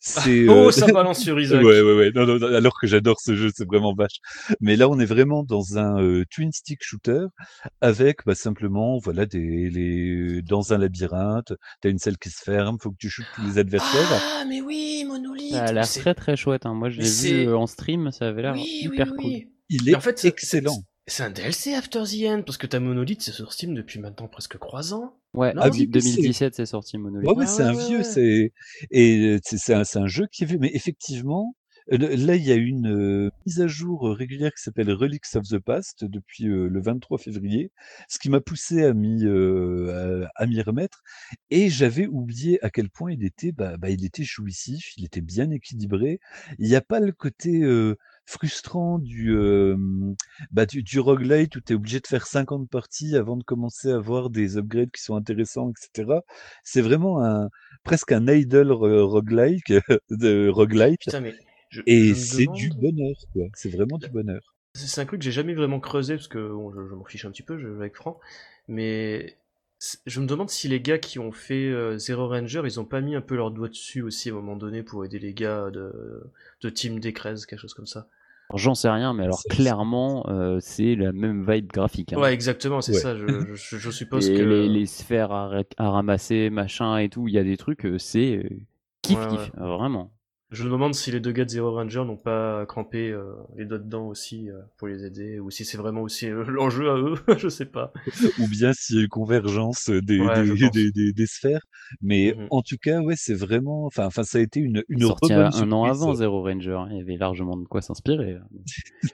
C'est... 0.00 0.48
Oh, 0.48 0.68
euh, 0.68 0.70
ça 0.70 0.86
balance 0.86 1.20
sur 1.20 1.40
Isaac. 1.40 1.62
Ouais, 1.64 1.80
ouais, 1.80 1.94
ouais. 1.96 2.10
Non, 2.14 2.24
non, 2.26 2.38
non, 2.38 2.54
alors 2.54 2.78
que 2.80 2.86
j'adore 2.86 3.20
ce 3.20 3.34
jeu, 3.34 3.50
c'est 3.54 3.66
vraiment 3.66 3.94
vache. 3.94 4.18
Mais 4.60 4.76
là, 4.76 4.88
on 4.88 4.98
est 5.00 5.04
vraiment 5.06 5.42
dans 5.42 5.76
un 5.76 6.00
euh, 6.02 6.24
twin 6.30 6.52
stick 6.52 6.78
shooter 6.82 7.26
avec 7.80 8.18
bah, 8.24 8.34
simplement, 8.36 8.98
voilà, 8.98 9.26
des, 9.26 9.70
les... 9.70 10.42
dans 10.42 10.72
un 10.72 10.78
labyrinthe. 10.78 11.52
T'as 11.80 11.90
une 11.90 11.98
salle 11.98 12.16
qui 12.18 12.30
se 12.30 12.42
ferme, 12.42 12.78
faut 12.80 12.90
que 12.90 12.96
tu 12.98 13.08
shootes 13.10 13.26
tous 13.34 13.42
les 13.46 13.58
adversaires. 13.58 14.08
Ah, 14.12 14.44
mais 14.48 14.60
oui, 14.60 15.04
Monolith. 15.06 15.50
Ça 15.52 15.64
a 15.64 15.72
l'air 15.72 15.88
très 15.88 16.14
très 16.14 16.36
chouette. 16.36 16.64
hein. 16.66 16.74
Moi, 16.74 16.90
je 16.90 17.00
l'ai 17.00 17.08
vu 17.42 17.48
euh, 17.48 17.56
en 17.56 17.66
stream, 17.66 18.12
ça 18.12 18.28
avait 18.28 18.42
l'air 18.42 18.52
Oui, 18.54 18.66
hyper 18.82 19.12
oui, 19.18 19.22
cool. 19.42 19.52
Il 19.70 19.88
est 19.88 19.94
en 19.96 20.00
fait, 20.00 20.18
c'est- 20.18 20.28
excellent. 20.28 20.78
C'est- 21.08 21.16
C'est 21.18 21.22
un 21.24 21.30
DLC 21.30 21.74
After 21.74 22.02
the 22.04 22.24
End, 22.26 22.42
parce 22.44 22.58
que 22.58 22.66
ta 22.66 22.80
Monolith, 22.80 23.22
c'est 23.22 23.32
sur 23.32 23.52
Steam 23.52 23.74
depuis 23.74 23.98
maintenant 24.00 24.28
presque 24.28 24.58
3 24.58 24.94
ans. 24.94 25.14
Ouais, 25.34 25.52
Non, 25.54 25.62
ah, 25.64 25.68
oui, 25.70 25.88
mais 25.92 26.00
c'est- 26.00 26.10
2017, 26.16 26.54
c'est 26.54 26.66
sorti 26.66 26.96
Monolith. 26.98 27.28
Ouais, 27.28 27.34
ouais, 27.36 27.44
Ah 27.46 27.46
c'est 27.46 27.62
ouais, 27.62 27.68
un 27.68 27.74
ouais, 27.74 27.86
vieux, 27.86 27.98
ouais. 27.98 28.04
c'est 28.04 28.52
et 28.90 29.18
euh, 29.26 29.38
c'est 29.44 29.58
c'est 29.58 29.74
un, 29.74 29.84
c'est 29.84 29.98
un 29.98 30.06
jeu 30.06 30.26
qui 30.30 30.44
est 30.44 30.46
vieux, 30.46 30.58
mais 30.60 30.70
effectivement, 30.74 31.54
euh, 31.92 31.98
là 31.98 32.34
il 32.36 32.44
y 32.44 32.52
a 32.52 32.54
une 32.56 32.86
euh, 32.88 33.30
mise 33.46 33.60
à 33.60 33.66
jour 33.66 34.08
euh, 34.08 34.12
régulière 34.12 34.52
qui 34.54 34.62
s'appelle 34.62 34.90
Relics 34.92 35.24
of 35.34 35.44
the 35.48 35.58
Past 35.58 36.04
depuis 36.04 36.46
euh, 36.48 36.68
le 36.68 36.80
23 36.82 37.18
février, 37.18 37.72
ce 38.08 38.18
qui 38.18 38.28
m'a 38.30 38.40
poussé 38.40 38.84
à 38.84 38.94
m'y 38.94 39.24
euh, 39.24 40.26
à, 40.36 40.42
à 40.44 40.46
m'y 40.46 40.60
remettre, 40.62 41.02
et 41.50 41.68
j'avais 41.70 42.06
oublié 42.06 42.62
à 42.64 42.70
quel 42.70 42.90
point 42.90 43.12
il 43.12 43.24
était, 43.24 43.52
bah, 43.52 43.76
bah, 43.78 43.90
il 43.90 44.04
était 44.04 44.24
jouissif, 44.24 44.92
il 44.96 45.04
était 45.04 45.20
bien 45.22 45.50
équilibré. 45.50 46.20
Il 46.58 46.68
n'y 46.68 46.76
a 46.76 46.80
pas 46.82 47.00
le 47.00 47.12
côté 47.12 47.62
euh, 47.62 47.96
frustrant 48.28 48.98
du 48.98 49.34
euh, 49.34 49.76
bah, 50.50 50.66
du, 50.66 50.82
du 50.82 51.00
roguelite 51.00 51.56
où 51.56 51.60
tu 51.60 51.72
es 51.72 51.76
obligé 51.76 52.00
de 52.00 52.06
faire 52.06 52.26
50 52.26 52.68
parties 52.70 53.16
avant 53.16 53.36
de 53.36 53.44
commencer 53.44 53.90
à 53.90 53.96
avoir 53.96 54.30
des 54.30 54.56
upgrades 54.58 54.90
qui 54.90 55.02
sont 55.02 55.16
intéressants, 55.16 55.70
etc. 55.70 56.24
C'est 56.64 56.82
vraiment 56.82 57.24
un 57.24 57.48
presque 57.84 58.12
un 58.12 58.26
idle 58.28 58.72
ro- 58.72 59.08
roguelike 59.08 59.72
de 60.10 60.48
roguelite 60.48 61.00
Putain, 61.00 61.20
mais 61.20 61.34
je, 61.70 61.82
et 61.86 62.14
c'est 62.14 62.46
du 62.48 62.70
bonheur 62.70 63.16
quoi. 63.32 63.44
C'est 63.54 63.70
vraiment 63.70 63.98
du 63.98 64.10
bonheur. 64.10 64.42
C'est 64.74 65.00
un 65.00 65.06
truc 65.06 65.20
que 65.20 65.24
j'ai 65.24 65.32
jamais 65.32 65.54
vraiment 65.54 65.80
creusé 65.80 66.14
parce 66.16 66.28
que 66.28 66.38
bon, 66.52 66.72
je, 66.72 66.86
je 66.88 66.94
m'en 66.94 67.04
fiche 67.04 67.24
un 67.24 67.30
petit 67.30 67.42
peu, 67.42 67.58
je 67.58 67.66
joue 67.68 67.74
avec 67.80 67.96
Franck. 67.96 68.18
Mais 68.68 69.36
je 70.06 70.20
me 70.20 70.26
demande 70.26 70.50
si 70.50 70.68
les 70.68 70.80
gars 70.80 70.98
qui 70.98 71.18
ont 71.18 71.32
fait 71.32 71.66
euh, 71.68 71.98
Zero 71.98 72.28
Ranger, 72.28 72.62
ils 72.64 72.78
ont 72.80 72.84
pas 72.84 73.00
mis 73.00 73.16
un 73.16 73.20
peu 73.20 73.36
leur 73.36 73.50
doigt 73.50 73.68
dessus 73.68 74.02
aussi 74.02 74.28
à 74.30 74.32
un 74.32 74.36
moment 74.36 74.56
donné 74.56 74.82
pour 74.82 75.04
aider 75.04 75.18
les 75.18 75.34
gars 75.34 75.70
de, 75.70 76.22
de 76.60 76.68
Team 76.70 77.00
Decrez, 77.00 77.34
quelque 77.48 77.60
chose 77.60 77.74
comme 77.74 77.86
ça. 77.86 78.08
Alors, 78.50 78.58
J'en 78.58 78.74
sais 78.74 78.88
rien, 78.90 79.12
mais 79.14 79.24
alors 79.24 79.46
clairement, 79.46 80.26
euh, 80.28 80.58
c'est 80.60 80.94
la 80.94 81.12
même 81.12 81.50
vibe 81.50 81.70
graphique. 81.72 82.12
hein. 82.12 82.20
Ouais, 82.20 82.32
exactement, 82.34 82.80
c'est 82.80 82.92
Ouais. 82.92 83.00
ça. 83.02 83.16
Je, 83.16 83.54
je, 83.54 83.76
je 83.78 83.90
suppose 83.90 84.30
Et 84.30 84.30
que. 84.30 84.42
les, 84.42 84.68
les 84.68 84.86
sphères 84.86 85.32
à, 85.32 85.48
ra- 85.48 85.62
à 85.76 85.90
ramasser, 85.90 86.50
machin 86.50 86.98
et 86.98 87.08
tout, 87.08 87.28
il 87.28 87.34
y 87.34 87.38
a 87.38 87.44
des 87.44 87.56
trucs, 87.56 87.84
euh, 87.86 87.98
c'est 87.98 88.36
euh, 88.38 88.48
kiff 89.02 89.18
Ouais, 89.18 89.26
kiff, 89.26 89.50
vraiment. 89.56 90.12
Je 90.50 90.64
me 90.64 90.70
demande 90.70 90.94
si 90.94 91.10
les 91.10 91.20
deux 91.20 91.32
gars 91.32 91.44
de 91.44 91.50
Zero 91.50 91.72
Ranger 91.74 92.04
n'ont 92.06 92.16
pas 92.16 92.64
crampé 92.66 93.10
euh, 93.10 93.34
les 93.56 93.66
doigts 93.66 93.78
dedans 93.78 94.06
aussi 94.06 94.48
euh, 94.50 94.58
pour 94.78 94.88
les 94.88 95.04
aider, 95.04 95.38
ou 95.38 95.50
si 95.50 95.66
c'est 95.66 95.76
vraiment 95.76 96.00
aussi 96.00 96.26
euh, 96.26 96.42
l'enjeu 96.44 96.88
à 96.90 96.96
eux, 96.96 97.14
je 97.38 97.48
sais 97.48 97.66
pas. 97.66 97.92
Ou 98.38 98.48
bien 98.48 98.72
s'il 98.72 98.96
y 98.96 98.98
a 99.00 99.02
une 99.02 99.08
convergence 99.08 99.90
des, 99.90 100.18
Ouais, 100.18 100.42
des, 100.42 100.70
des, 100.70 100.90
des- 100.90 101.12
des 101.12 101.26
sphères. 101.26 101.60
Mais 102.00 102.34
Mhm. 102.36 102.46
en 102.50 102.62
tout 102.62 102.76
cas, 102.80 103.00
ouais, 103.02 103.14
c'est 103.16 103.34
vraiment. 103.34 103.84
Enfin, 103.84 104.06
enfin, 104.06 104.22
ça 104.22 104.38
a 104.38 104.40
été 104.40 104.60
une 104.60 104.82
une 104.88 105.02
Sorti 105.02 105.34
rebonne 105.34 105.52
un 105.54 105.70
an 105.72 105.84
avant 105.84 106.14
Zero 106.14 106.42
Ranger, 106.42 106.72
hein, 106.78 106.88
il 106.92 106.96
y 106.96 107.00
avait 107.00 107.16
largement 107.18 107.56
de 107.58 107.64
quoi 107.66 107.82
s'inspirer. 107.82 108.38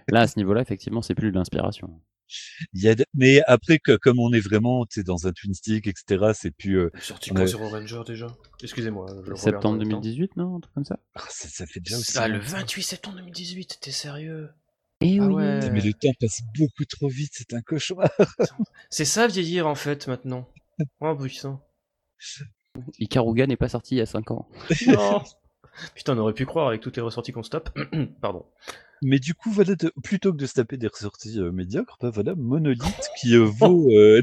Là, 0.09 0.21
à 0.21 0.27
ce 0.29 0.39
niveau-là, 0.39 0.61
effectivement, 0.61 1.03
c'est 1.03 1.15
plus 1.17 1.33
de 1.33 1.37
l'inspiration. 1.37 2.01
Il 2.73 2.83
y 2.83 2.89
a 2.89 2.95
de- 2.95 3.05
Mais 3.15 3.43
après, 3.47 3.79
que, 3.79 3.97
comme 3.97 4.19
on 4.19 4.33
est 4.33 4.41
vraiment 4.41 4.87
dans 5.07 5.27
un 5.27 5.33
twin 5.33 5.53
stick, 5.55 5.87
etc., 5.87 6.33
c'est 6.35 6.51
plus. 6.51 6.79
euh, 6.79 6.91
Sorti 7.01 7.31
quand 7.31 7.47
Zero 7.47 7.69
Ranger 7.69 8.01
déjà? 8.07 8.27
Excusez-moi, 8.63 9.07
Septembre 9.37 9.79
même 9.79 9.89
temps. 9.89 10.01
2018, 10.01 10.37
non? 10.37 10.57
Un 10.57 10.61
truc 10.61 10.75
comme 10.75 10.85
ça? 10.85 10.99
Ah, 11.15 11.25
ça, 11.29 11.49
ça 11.49 11.67
fait 11.67 11.81
déjà 11.81 11.97
aussi. 11.99 12.17
Ah, 12.17 12.27
le 12.29 12.39
longtemps. 12.39 12.49
28 12.59 12.83
septembre 12.83 13.17
2018, 13.19 13.79
t'es 13.81 13.91
sérieux? 13.91 14.51
Eh 15.01 15.19
Ah 15.21 15.27
oui. 15.27 15.35
ouais. 15.35 15.71
Mais 15.71 15.81
le 15.81 15.93
temps 15.93 16.13
passe 16.19 16.41
beaucoup 16.57 16.85
trop 16.87 17.09
vite, 17.09 17.33
c'est 17.35 17.53
un 17.53 17.61
cauchemar. 17.61 18.09
C'est 18.91 19.05
ça 19.05 19.27
vieillir 19.27 19.67
en 19.67 19.75
fait 19.75 20.07
maintenant. 20.09 20.49
Oh 21.01 21.15
putain. 21.17 21.61
Ikaruga 22.99 23.47
n'est 23.47 23.57
pas 23.57 23.69
sorti 23.69 23.97
il 23.97 23.99
y 23.99 24.01
a 24.01 24.07
5 24.07 24.31
ans. 24.31 24.49
Non. 24.87 25.23
Putain, 25.97 26.17
on 26.17 26.19
aurait 26.21 26.35
pu 26.35 26.47
croire 26.47 26.69
avec 26.69 26.81
toutes 26.81 26.95
les 26.97 27.03
ressorties 27.03 27.33
qu'on 27.33 27.43
se 27.43 27.51
tape. 27.51 27.77
Pardon. 28.21 28.47
Mais 29.05 29.19
du 29.21 29.35
coup, 29.35 29.51
voilà, 29.51 29.75
de- 29.77 29.93
plutôt 30.03 30.33
que 30.33 30.39
de 30.39 30.47
se 30.47 30.55
taper 30.55 30.77
des 30.79 30.89
ressorties 30.89 31.39
euh, 31.39 31.53
médiocres, 31.53 31.97
bah 32.01 32.11
voilà, 32.13 32.35
Monolith 32.35 32.83
qui 33.21 33.37
euh, 33.37 33.45
vaut. 33.61 33.89
euh, 33.93 34.21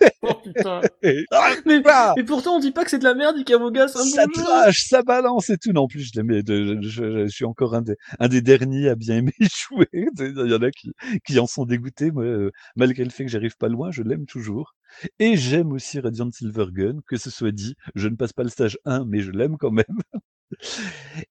oh 0.22 0.34
putain. 0.42 0.80
Et- 1.02 1.24
Mais, 1.66 1.82
Ah 1.86 2.14
mais 2.16 2.24
pourtant, 2.24 2.56
on 2.56 2.60
dit 2.60 2.72
pas 2.72 2.84
que 2.84 2.90
c'est 2.90 2.98
de 2.98 3.04
la 3.04 3.14
merde, 3.14 3.36
Ikamoga, 3.38 3.88
c'est 3.88 3.98
un 3.98 4.02
ça 4.04 4.26
bon 4.26 4.32
jeu. 4.66 4.72
ça 4.72 5.02
balance 5.02 5.50
et 5.50 5.58
tout. 5.58 5.72
Non, 5.72 5.82
en 5.82 5.88
plus, 5.88 6.00
je, 6.02 6.10
l'aimais, 6.16 6.42
je, 6.46 6.80
je- 6.80 7.26
je 7.26 7.28
suis 7.28 7.44
encore 7.44 7.74
un 7.74 7.82
des, 7.82 7.94
un 8.18 8.28
des 8.28 8.40
derniers 8.42 8.88
à 8.88 8.94
bien 8.94 9.16
aimer 9.16 9.32
jouer. 9.40 9.88
Il 9.92 10.50
y 10.50 10.54
en 10.54 10.62
a 10.62 10.70
qui, 10.70 10.92
qui 11.26 11.38
en 11.38 11.46
sont 11.46 11.64
dégoûtés. 11.66 12.10
Moi, 12.10 12.24
euh, 12.24 12.50
malgré 12.76 13.04
le 13.04 13.10
fait 13.10 13.24
que 13.24 13.30
j'arrive 13.30 13.56
pas 13.56 13.68
loin, 13.68 13.90
je 13.90 14.02
l'aime 14.02 14.26
toujours. 14.26 14.74
Et 15.18 15.36
j'aime 15.36 15.72
aussi 15.72 16.00
Radiant 16.00 16.30
Silvergun, 16.30 16.96
que 17.06 17.16
ce 17.16 17.30
soit 17.30 17.52
dit. 17.52 17.74
Je 17.94 18.08
ne 18.08 18.16
passe 18.16 18.32
pas 18.32 18.42
le 18.42 18.50
stage 18.50 18.78
1, 18.84 19.04
mais 19.04 19.20
je 19.20 19.30
l'aime 19.30 19.56
quand 19.58 19.70
même. 19.70 19.84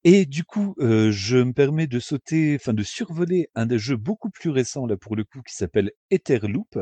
Et 0.03 0.25
du 0.25 0.43
coup, 0.43 0.75
euh, 0.79 1.11
je 1.11 1.37
me 1.37 1.53
permets 1.53 1.87
de 1.87 1.99
sauter, 1.99 2.55
enfin 2.59 2.73
de 2.73 2.83
survoler 2.83 3.49
un 3.55 3.65
des 3.65 3.79
jeux 3.79 3.97
beaucoup 3.97 4.29
plus 4.29 4.49
récents 4.49 4.85
là 4.85 4.97
pour 4.97 5.15
le 5.15 5.23
coup, 5.23 5.41
qui 5.47 5.55
s'appelle 5.55 5.91
Etherloop, 6.11 6.79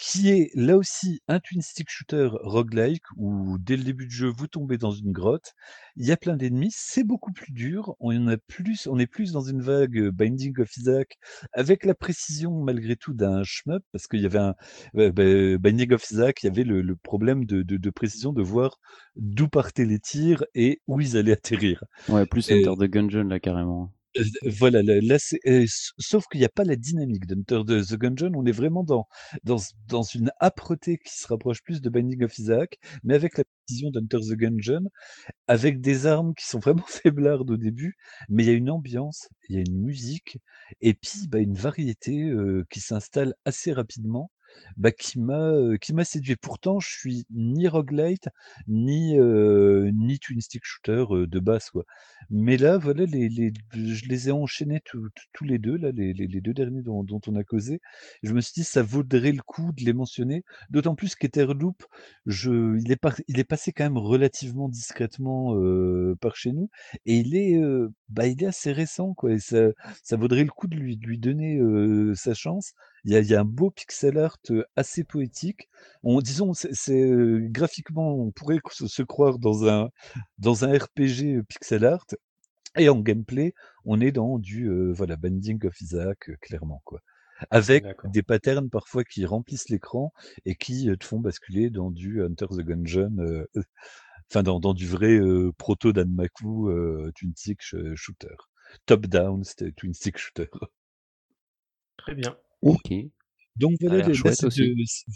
qui 0.00 0.28
est 0.30 0.50
là 0.54 0.76
aussi 0.76 1.20
un 1.26 1.40
twin 1.40 1.60
stick 1.60 1.88
shooter 1.90 2.28
roguelike 2.32 3.02
où 3.16 3.58
dès 3.58 3.76
le 3.76 3.82
début 3.82 4.06
du 4.06 4.14
jeu 4.14 4.28
vous 4.28 4.46
tombez 4.46 4.78
dans 4.78 4.92
une 4.92 5.10
grotte, 5.10 5.54
il 5.96 6.06
y 6.06 6.12
a 6.12 6.16
plein 6.16 6.36
d'ennemis, 6.36 6.72
c'est 6.72 7.02
beaucoup 7.02 7.32
plus 7.32 7.52
dur, 7.52 7.96
on 7.98 8.16
en 8.16 8.28
a 8.28 8.36
plus, 8.36 8.86
on 8.86 8.96
est 9.00 9.08
plus 9.08 9.32
dans 9.32 9.40
une 9.40 9.60
vague 9.60 9.98
euh, 9.98 10.12
Binding 10.12 10.56
of 10.60 10.76
Isaac 10.76 11.18
avec 11.52 11.84
la 11.84 11.94
précision 11.96 12.62
malgré 12.62 12.94
tout 12.94 13.12
d'un 13.12 13.42
shmup 13.42 13.82
parce 13.90 14.06
qu'il 14.06 14.20
y 14.20 14.26
avait 14.26 14.38
un 14.38 14.54
euh, 14.96 15.10
bah, 15.10 15.58
Binding 15.58 15.92
of 15.94 16.08
Isaac, 16.10 16.44
il 16.44 16.46
y 16.46 16.50
avait 16.50 16.64
le, 16.64 16.80
le 16.82 16.94
problème 16.96 17.44
de, 17.44 17.62
de- 17.62 17.76
de 17.76 17.90
précision 17.90 18.32
de 18.32 18.42
voir 18.42 18.78
d'où 19.16 19.48
partaient 19.48 19.84
les 19.84 19.98
tirs 19.98 20.44
et 20.54 20.80
où 20.86 21.00
ils 21.00 21.16
allaient 21.16 21.32
atterrir. 21.32 21.82
Ouais, 22.08 22.26
plus 22.26 22.52
Enter 22.52 22.74
the 22.76 22.88
Gungeon 22.90 23.24
là 23.24 23.40
carrément. 23.40 23.92
Voilà, 24.44 24.82
là, 24.82 25.00
là, 25.00 25.16
euh, 25.46 25.64
sauf 25.98 26.24
qu'il 26.30 26.40
n'y 26.40 26.46
a 26.46 26.48
pas 26.48 26.64
la 26.64 26.76
dynamique 26.76 27.26
d'Hunter 27.26 27.62
de 27.64 27.82
The 27.82 27.94
Gungeon. 27.96 28.32
On 28.34 28.44
est 28.46 28.52
vraiment 28.52 28.82
dans, 28.84 29.06
dans, 29.44 29.58
dans 29.88 30.02
une 30.02 30.30
âpreté 30.40 30.98
qui 30.98 31.14
se 31.16 31.26
rapproche 31.28 31.62
plus 31.62 31.80
de 31.80 31.88
Binding 31.90 32.24
of 32.24 32.36
Isaac, 32.38 32.78
mais 33.04 33.14
avec 33.14 33.38
la 33.38 33.44
précision 33.66 33.90
d'Hunter 33.90 34.18
the 34.18 34.34
Gungeon, 34.36 34.84
avec 35.48 35.80
des 35.80 36.06
armes 36.06 36.34
qui 36.34 36.46
sont 36.46 36.58
vraiment 36.60 36.84
faiblardes 36.88 37.50
au 37.50 37.56
début, 37.56 37.96
mais 38.28 38.44
il 38.44 38.46
y 38.48 38.50
a 38.50 38.54
une 38.54 38.70
ambiance, 38.70 39.28
il 39.48 39.56
y 39.56 39.58
a 39.58 39.62
une 39.66 39.80
musique, 39.82 40.38
et 40.80 40.94
puis 40.94 41.28
bah, 41.28 41.38
une 41.40 41.54
variété 41.54 42.24
euh, 42.30 42.64
qui 42.70 42.80
s'installe 42.80 43.34
assez 43.44 43.72
rapidement. 43.72 44.30
Bah, 44.76 44.92
qui 44.92 45.18
m'a 45.20 45.52
qui 45.80 45.92
m'a 45.92 46.04
séduit. 46.04 46.36
Pourtant, 46.36 46.80
je 46.80 46.88
suis 46.88 47.26
ni 47.30 47.68
roguelite 47.68 48.28
ni 48.68 49.14
ni 49.18 50.18
twin 50.18 50.40
stick 50.40 50.62
shooter 50.64 51.04
de 51.26 51.38
base 51.40 51.70
quoi. 51.70 51.84
Mais 52.30 52.56
là, 52.56 52.76
voilà, 52.78 53.04
les, 53.06 53.28
les, 53.28 53.52
je 53.72 54.06
les 54.08 54.28
ai 54.28 54.32
enchaînés 54.32 54.80
tous 54.84 55.44
les 55.44 55.58
deux, 55.58 55.76
là, 55.76 55.90
les, 55.92 56.12
les, 56.12 56.26
les 56.26 56.40
deux 56.40 56.52
derniers 56.52 56.82
dont, 56.82 57.02
dont 57.04 57.20
on 57.26 57.36
a 57.36 57.44
causé. 57.44 57.80
Je 58.22 58.32
me 58.34 58.40
suis 58.40 58.52
dit, 58.54 58.64
ça 58.64 58.82
vaudrait 58.82 59.32
le 59.32 59.40
coup 59.42 59.72
de 59.72 59.84
les 59.84 59.92
mentionner. 59.94 60.44
D'autant 60.70 60.94
plus 60.94 61.14
qu'Etherloop, 61.14 61.82
je, 62.26 62.78
il, 62.78 62.90
est 62.92 62.96
par- 62.96 63.16
il 63.28 63.38
est 63.38 63.44
passé 63.44 63.72
quand 63.72 63.84
même 63.84 63.98
relativement 63.98 64.68
discrètement 64.68 65.54
par 66.20 66.36
chez 66.36 66.52
nous. 66.52 66.68
Et 67.06 67.18
il 67.18 67.34
est, 67.36 67.60
bah, 68.08 68.26
il 68.26 68.42
est 68.42 68.46
assez 68.46 68.72
récent, 68.72 69.14
quoi. 69.14 69.32
Et 69.32 69.38
ça, 69.38 69.68
ça 70.02 70.16
vaudrait 70.16 70.44
le 70.44 70.50
coup 70.50 70.66
de 70.66 70.76
lui, 70.76 70.96
de 70.96 71.06
lui 71.06 71.18
donner 71.18 71.60
sa 72.14 72.34
chance. 72.34 72.72
Il 73.04 73.12
y 73.12 73.16
a, 73.16 73.20
il 73.20 73.26
y 73.26 73.34
a 73.34 73.40
un 73.40 73.44
beau 73.44 73.70
pixel 73.70 74.18
art 74.18 74.38
assez 74.76 75.04
poétique. 75.04 75.68
On, 76.02 76.20
disons, 76.20 76.52
c'est 76.54 77.10
graphiquement, 77.42 78.14
on 78.14 78.30
pourrait 78.30 78.60
se, 78.70 79.02
croire 79.02 79.38
dans 79.38 79.68
un, 79.68 79.90
dans 80.38 80.64
un 80.64 80.76
RPG 80.76 81.42
pixel 81.48 81.84
art. 81.84 82.06
Et 82.76 82.88
en 82.88 83.00
gameplay, 83.00 83.54
on 83.84 84.00
est 84.00 84.12
dans 84.12 84.38
du 84.38 84.68
euh, 84.68 84.92
voilà 84.92 85.16
Binding 85.16 85.66
of 85.66 85.80
Isaac, 85.80 86.30
clairement 86.40 86.82
quoi. 86.84 87.00
Avec 87.50 87.84
des 88.04 88.22
patterns 88.22 88.68
parfois 88.68 89.04
qui 89.04 89.24
remplissent 89.24 89.68
l'écran 89.68 90.12
et 90.44 90.56
qui 90.56 90.90
te 90.98 91.04
font 91.04 91.20
basculer 91.20 91.70
dans 91.70 91.90
du 91.90 92.22
Hunter 92.22 92.46
the 92.50 92.62
Gungeon, 92.62 93.16
euh, 93.18 93.46
enfin 94.30 94.42
dans, 94.42 94.60
dans 94.60 94.74
du 94.74 94.86
vrai 94.86 95.18
euh, 95.18 95.52
proto 95.56 95.92
Danmaku 95.92 96.68
euh, 96.68 97.12
twin 97.14 97.32
stick 97.36 97.60
sh- 97.62 97.94
shooter, 97.94 98.34
top 98.86 99.06
down 99.06 99.44
c'était 99.44 99.72
twin 99.72 99.94
stick 99.94 100.18
shooter. 100.18 100.48
Très 101.96 102.14
bien. 102.14 102.36
Ok. 102.62 102.92
Donc 103.56 103.76
voilà, 103.80 104.06
les, 104.06 104.14
là, 104.14 104.30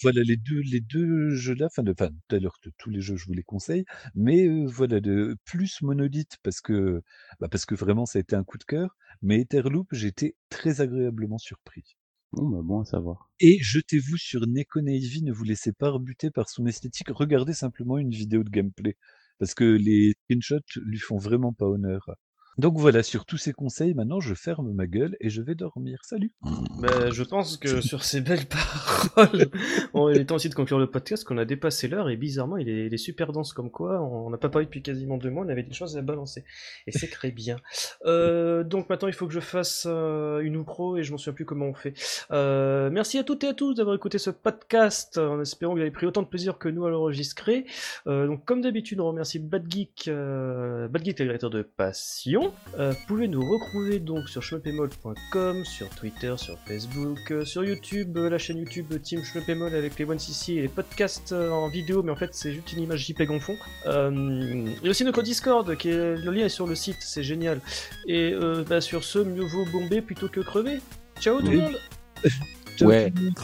voilà 0.02 0.22
deux 0.24 0.60
les 0.62 0.80
deux 0.80 1.30
jeux-là, 1.30 1.66
enfin 1.66 1.84
de, 1.84 1.92
de 1.92 2.72
tous 2.76 2.90
les 2.90 3.00
jeux 3.00 3.14
je 3.16 3.26
vous 3.26 3.34
les 3.34 3.44
conseille, 3.44 3.84
mais 4.16 4.48
euh, 4.48 4.66
voilà 4.66 4.98
de 5.00 5.36
plus 5.44 5.80
Monolith 5.80 6.38
parce 6.42 6.60
que 6.60 7.02
bah, 7.38 7.46
parce 7.48 7.66
que 7.66 7.76
vraiment 7.76 8.04
ça 8.04 8.18
a 8.18 8.20
été 8.20 8.34
un 8.34 8.42
coup 8.42 8.58
de 8.58 8.64
cœur, 8.64 8.96
mais 9.22 9.40
Etherloop 9.42 9.86
j'ai 9.92 10.08
été 10.08 10.34
très 10.48 10.80
agréablement 10.80 11.38
surpris. 11.38 11.96
Bon 12.32 12.48
bah 12.48 12.62
bon 12.64 12.80
à 12.80 12.84
savoir. 12.84 13.30
Et 13.38 13.58
jetez-vous 13.62 14.16
sur 14.16 14.44
Neko 14.48 14.80
Navy, 14.80 15.22
ne 15.22 15.32
vous 15.32 15.44
laissez 15.44 15.72
pas 15.72 15.90
rebuter 15.90 16.32
par 16.32 16.48
son 16.48 16.66
esthétique, 16.66 17.10
regardez 17.10 17.52
simplement 17.52 17.96
une 17.96 18.10
vidéo 18.10 18.42
de 18.42 18.50
gameplay 18.50 18.96
parce 19.38 19.54
que 19.54 19.64
les 19.64 20.14
screenshots 20.24 20.80
lui 20.84 20.98
font 20.98 21.18
vraiment 21.18 21.52
pas 21.52 21.66
honneur. 21.66 22.10
Donc 22.58 22.76
voilà, 22.76 23.02
sur 23.02 23.24
tous 23.24 23.38
ces 23.38 23.52
conseils, 23.52 23.94
maintenant 23.94 24.20
je 24.20 24.34
ferme 24.34 24.72
ma 24.72 24.86
gueule 24.86 25.16
et 25.20 25.30
je 25.30 25.40
vais 25.40 25.54
dormir. 25.54 26.00
Salut. 26.04 26.32
Bah, 26.78 27.10
je 27.10 27.22
pense 27.22 27.56
que 27.56 27.80
sur 27.80 28.04
ces 28.04 28.20
belles 28.20 28.46
paroles, 28.46 29.50
il 30.14 30.20
est 30.20 30.24
temps 30.26 30.34
aussi 30.34 30.48
de 30.48 30.54
conclure 30.54 30.78
le 30.78 30.90
podcast, 30.90 31.24
qu'on 31.24 31.38
a 31.38 31.44
dépassé 31.44 31.88
l'heure, 31.88 32.10
et 32.10 32.16
bizarrement, 32.16 32.56
il 32.56 32.68
est, 32.68 32.86
il 32.86 32.94
est 32.94 32.98
super 32.98 33.32
dense 33.32 33.52
comme 33.52 33.70
quoi, 33.70 34.02
on 34.02 34.30
n'a 34.30 34.38
pas 34.38 34.48
parlé 34.48 34.66
depuis 34.66 34.82
quasiment 34.82 35.16
deux 35.16 35.30
mois, 35.30 35.44
on 35.44 35.48
avait 35.48 35.62
des 35.62 35.72
choses 35.72 35.96
à 35.96 36.02
balancer. 36.02 36.44
Et 36.86 36.92
c'est 36.92 37.10
très 37.10 37.30
bien. 37.30 37.56
Euh, 38.04 38.64
donc 38.64 38.88
maintenant, 38.88 39.06
il 39.06 39.14
faut 39.14 39.28
que 39.28 39.32
je 39.32 39.40
fasse 39.40 39.86
euh, 39.88 40.40
une 40.40 40.56
outro, 40.56 40.96
et 40.96 41.04
je 41.04 41.12
m'en 41.12 41.18
souviens 41.18 41.34
plus 41.34 41.44
comment 41.44 41.66
on 41.66 41.74
fait. 41.74 41.94
Euh, 42.32 42.90
merci 42.90 43.18
à 43.18 43.24
toutes 43.24 43.44
et 43.44 43.48
à 43.48 43.54
tous 43.54 43.74
d'avoir 43.74 43.94
écouté 43.94 44.18
ce 44.18 44.30
podcast, 44.30 45.18
en 45.18 45.40
espérant 45.40 45.72
que 45.72 45.78
vous 45.78 45.82
avez 45.82 45.90
pris 45.92 46.06
autant 46.06 46.22
de 46.22 46.26
plaisir 46.26 46.58
que 46.58 46.68
nous 46.68 46.84
à 46.84 46.90
l'enregistrer. 46.90 47.64
Euh, 48.06 48.26
donc 48.26 48.44
comme 48.44 48.60
d'habitude, 48.60 49.00
on 49.00 49.06
remercie 49.06 49.38
Bad 49.38 49.70
Geek, 49.70 50.08
euh, 50.08 50.88
Bad 50.88 51.04
Geek, 51.04 51.20
le 51.20 51.38
de 51.38 51.62
Passion. 51.62 52.41
Euh, 52.78 52.92
vous 52.92 53.06
pouvez 53.06 53.28
nous 53.28 53.46
retrouver 53.48 53.98
donc 53.98 54.28
sur 54.28 54.42
schmuppemol.com, 54.42 55.64
sur 55.64 55.88
Twitter, 55.90 56.34
sur 56.38 56.58
Facebook, 56.66 57.18
euh, 57.30 57.44
sur 57.44 57.64
YouTube, 57.64 58.16
euh, 58.16 58.30
la 58.30 58.38
chaîne 58.38 58.58
YouTube 58.58 58.86
euh, 58.92 58.98
Team 58.98 59.22
Schmuppemol 59.22 59.74
avec 59.74 59.98
les 59.98 60.04
1cc 60.06 60.52
et 60.58 60.62
les 60.62 60.68
podcasts 60.68 61.32
euh, 61.32 61.50
en 61.50 61.68
vidéo, 61.68 62.02
mais 62.02 62.12
en 62.12 62.16
fait 62.16 62.30
c'est 62.32 62.52
juste 62.52 62.72
une 62.72 62.80
image 62.82 63.06
JPEG 63.06 63.30
en 63.30 63.40
fond. 63.40 63.56
Euh, 63.86 64.66
et 64.82 64.88
aussi 64.88 65.04
notre 65.04 65.22
Discord, 65.22 65.76
qui 65.76 65.90
est, 65.90 66.16
le 66.16 66.30
lien 66.30 66.46
est 66.46 66.48
sur 66.48 66.66
le 66.66 66.74
site, 66.74 66.96
c'est 67.00 67.22
génial. 67.22 67.60
Et 68.06 68.32
euh, 68.32 68.64
bah, 68.68 68.80
sur 68.80 69.04
ce, 69.04 69.18
mieux 69.18 69.44
vaut 69.44 69.66
bomber 69.66 70.00
plutôt 70.00 70.28
que 70.28 70.40
crever. 70.40 70.80
Ciao 71.20 71.40
tout 71.40 71.46
le 71.50 71.58
Oui. 71.58 71.62
monde 71.62 71.78
Ouais, 72.80 73.12
a- 73.16 73.34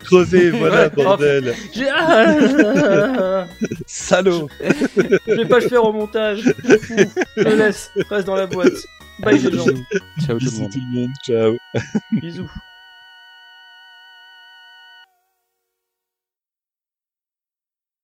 Crevez, 0.00 0.50
voilà, 0.58 0.88
bordel. 0.88 1.54
J'ai... 1.74 1.88
Ah 1.88 3.46
Salaud. 3.86 4.48
Je 5.26 5.32
vais 5.34 5.44
pas 5.46 5.60
le 5.60 5.68
faire 5.68 5.84
au 5.84 5.92
montage, 5.92 6.40
je 6.42 7.42
le 7.42 7.54
laisse, 7.56 7.90
reste 8.10 8.26
dans 8.26 8.36
la 8.36 8.46
boîte. 8.46 8.72
Bye 9.20 9.38
les 9.38 9.52
gens, 9.56 9.64
Ciao 9.64 10.38
tout 10.38 10.44
le 10.44 10.50
Bisous 10.50 10.60
monde. 10.62 10.70
tout 10.72 10.78
le 10.92 11.00
monde. 11.00 11.10
Ciao. 11.24 11.56
bisous. 12.12 12.50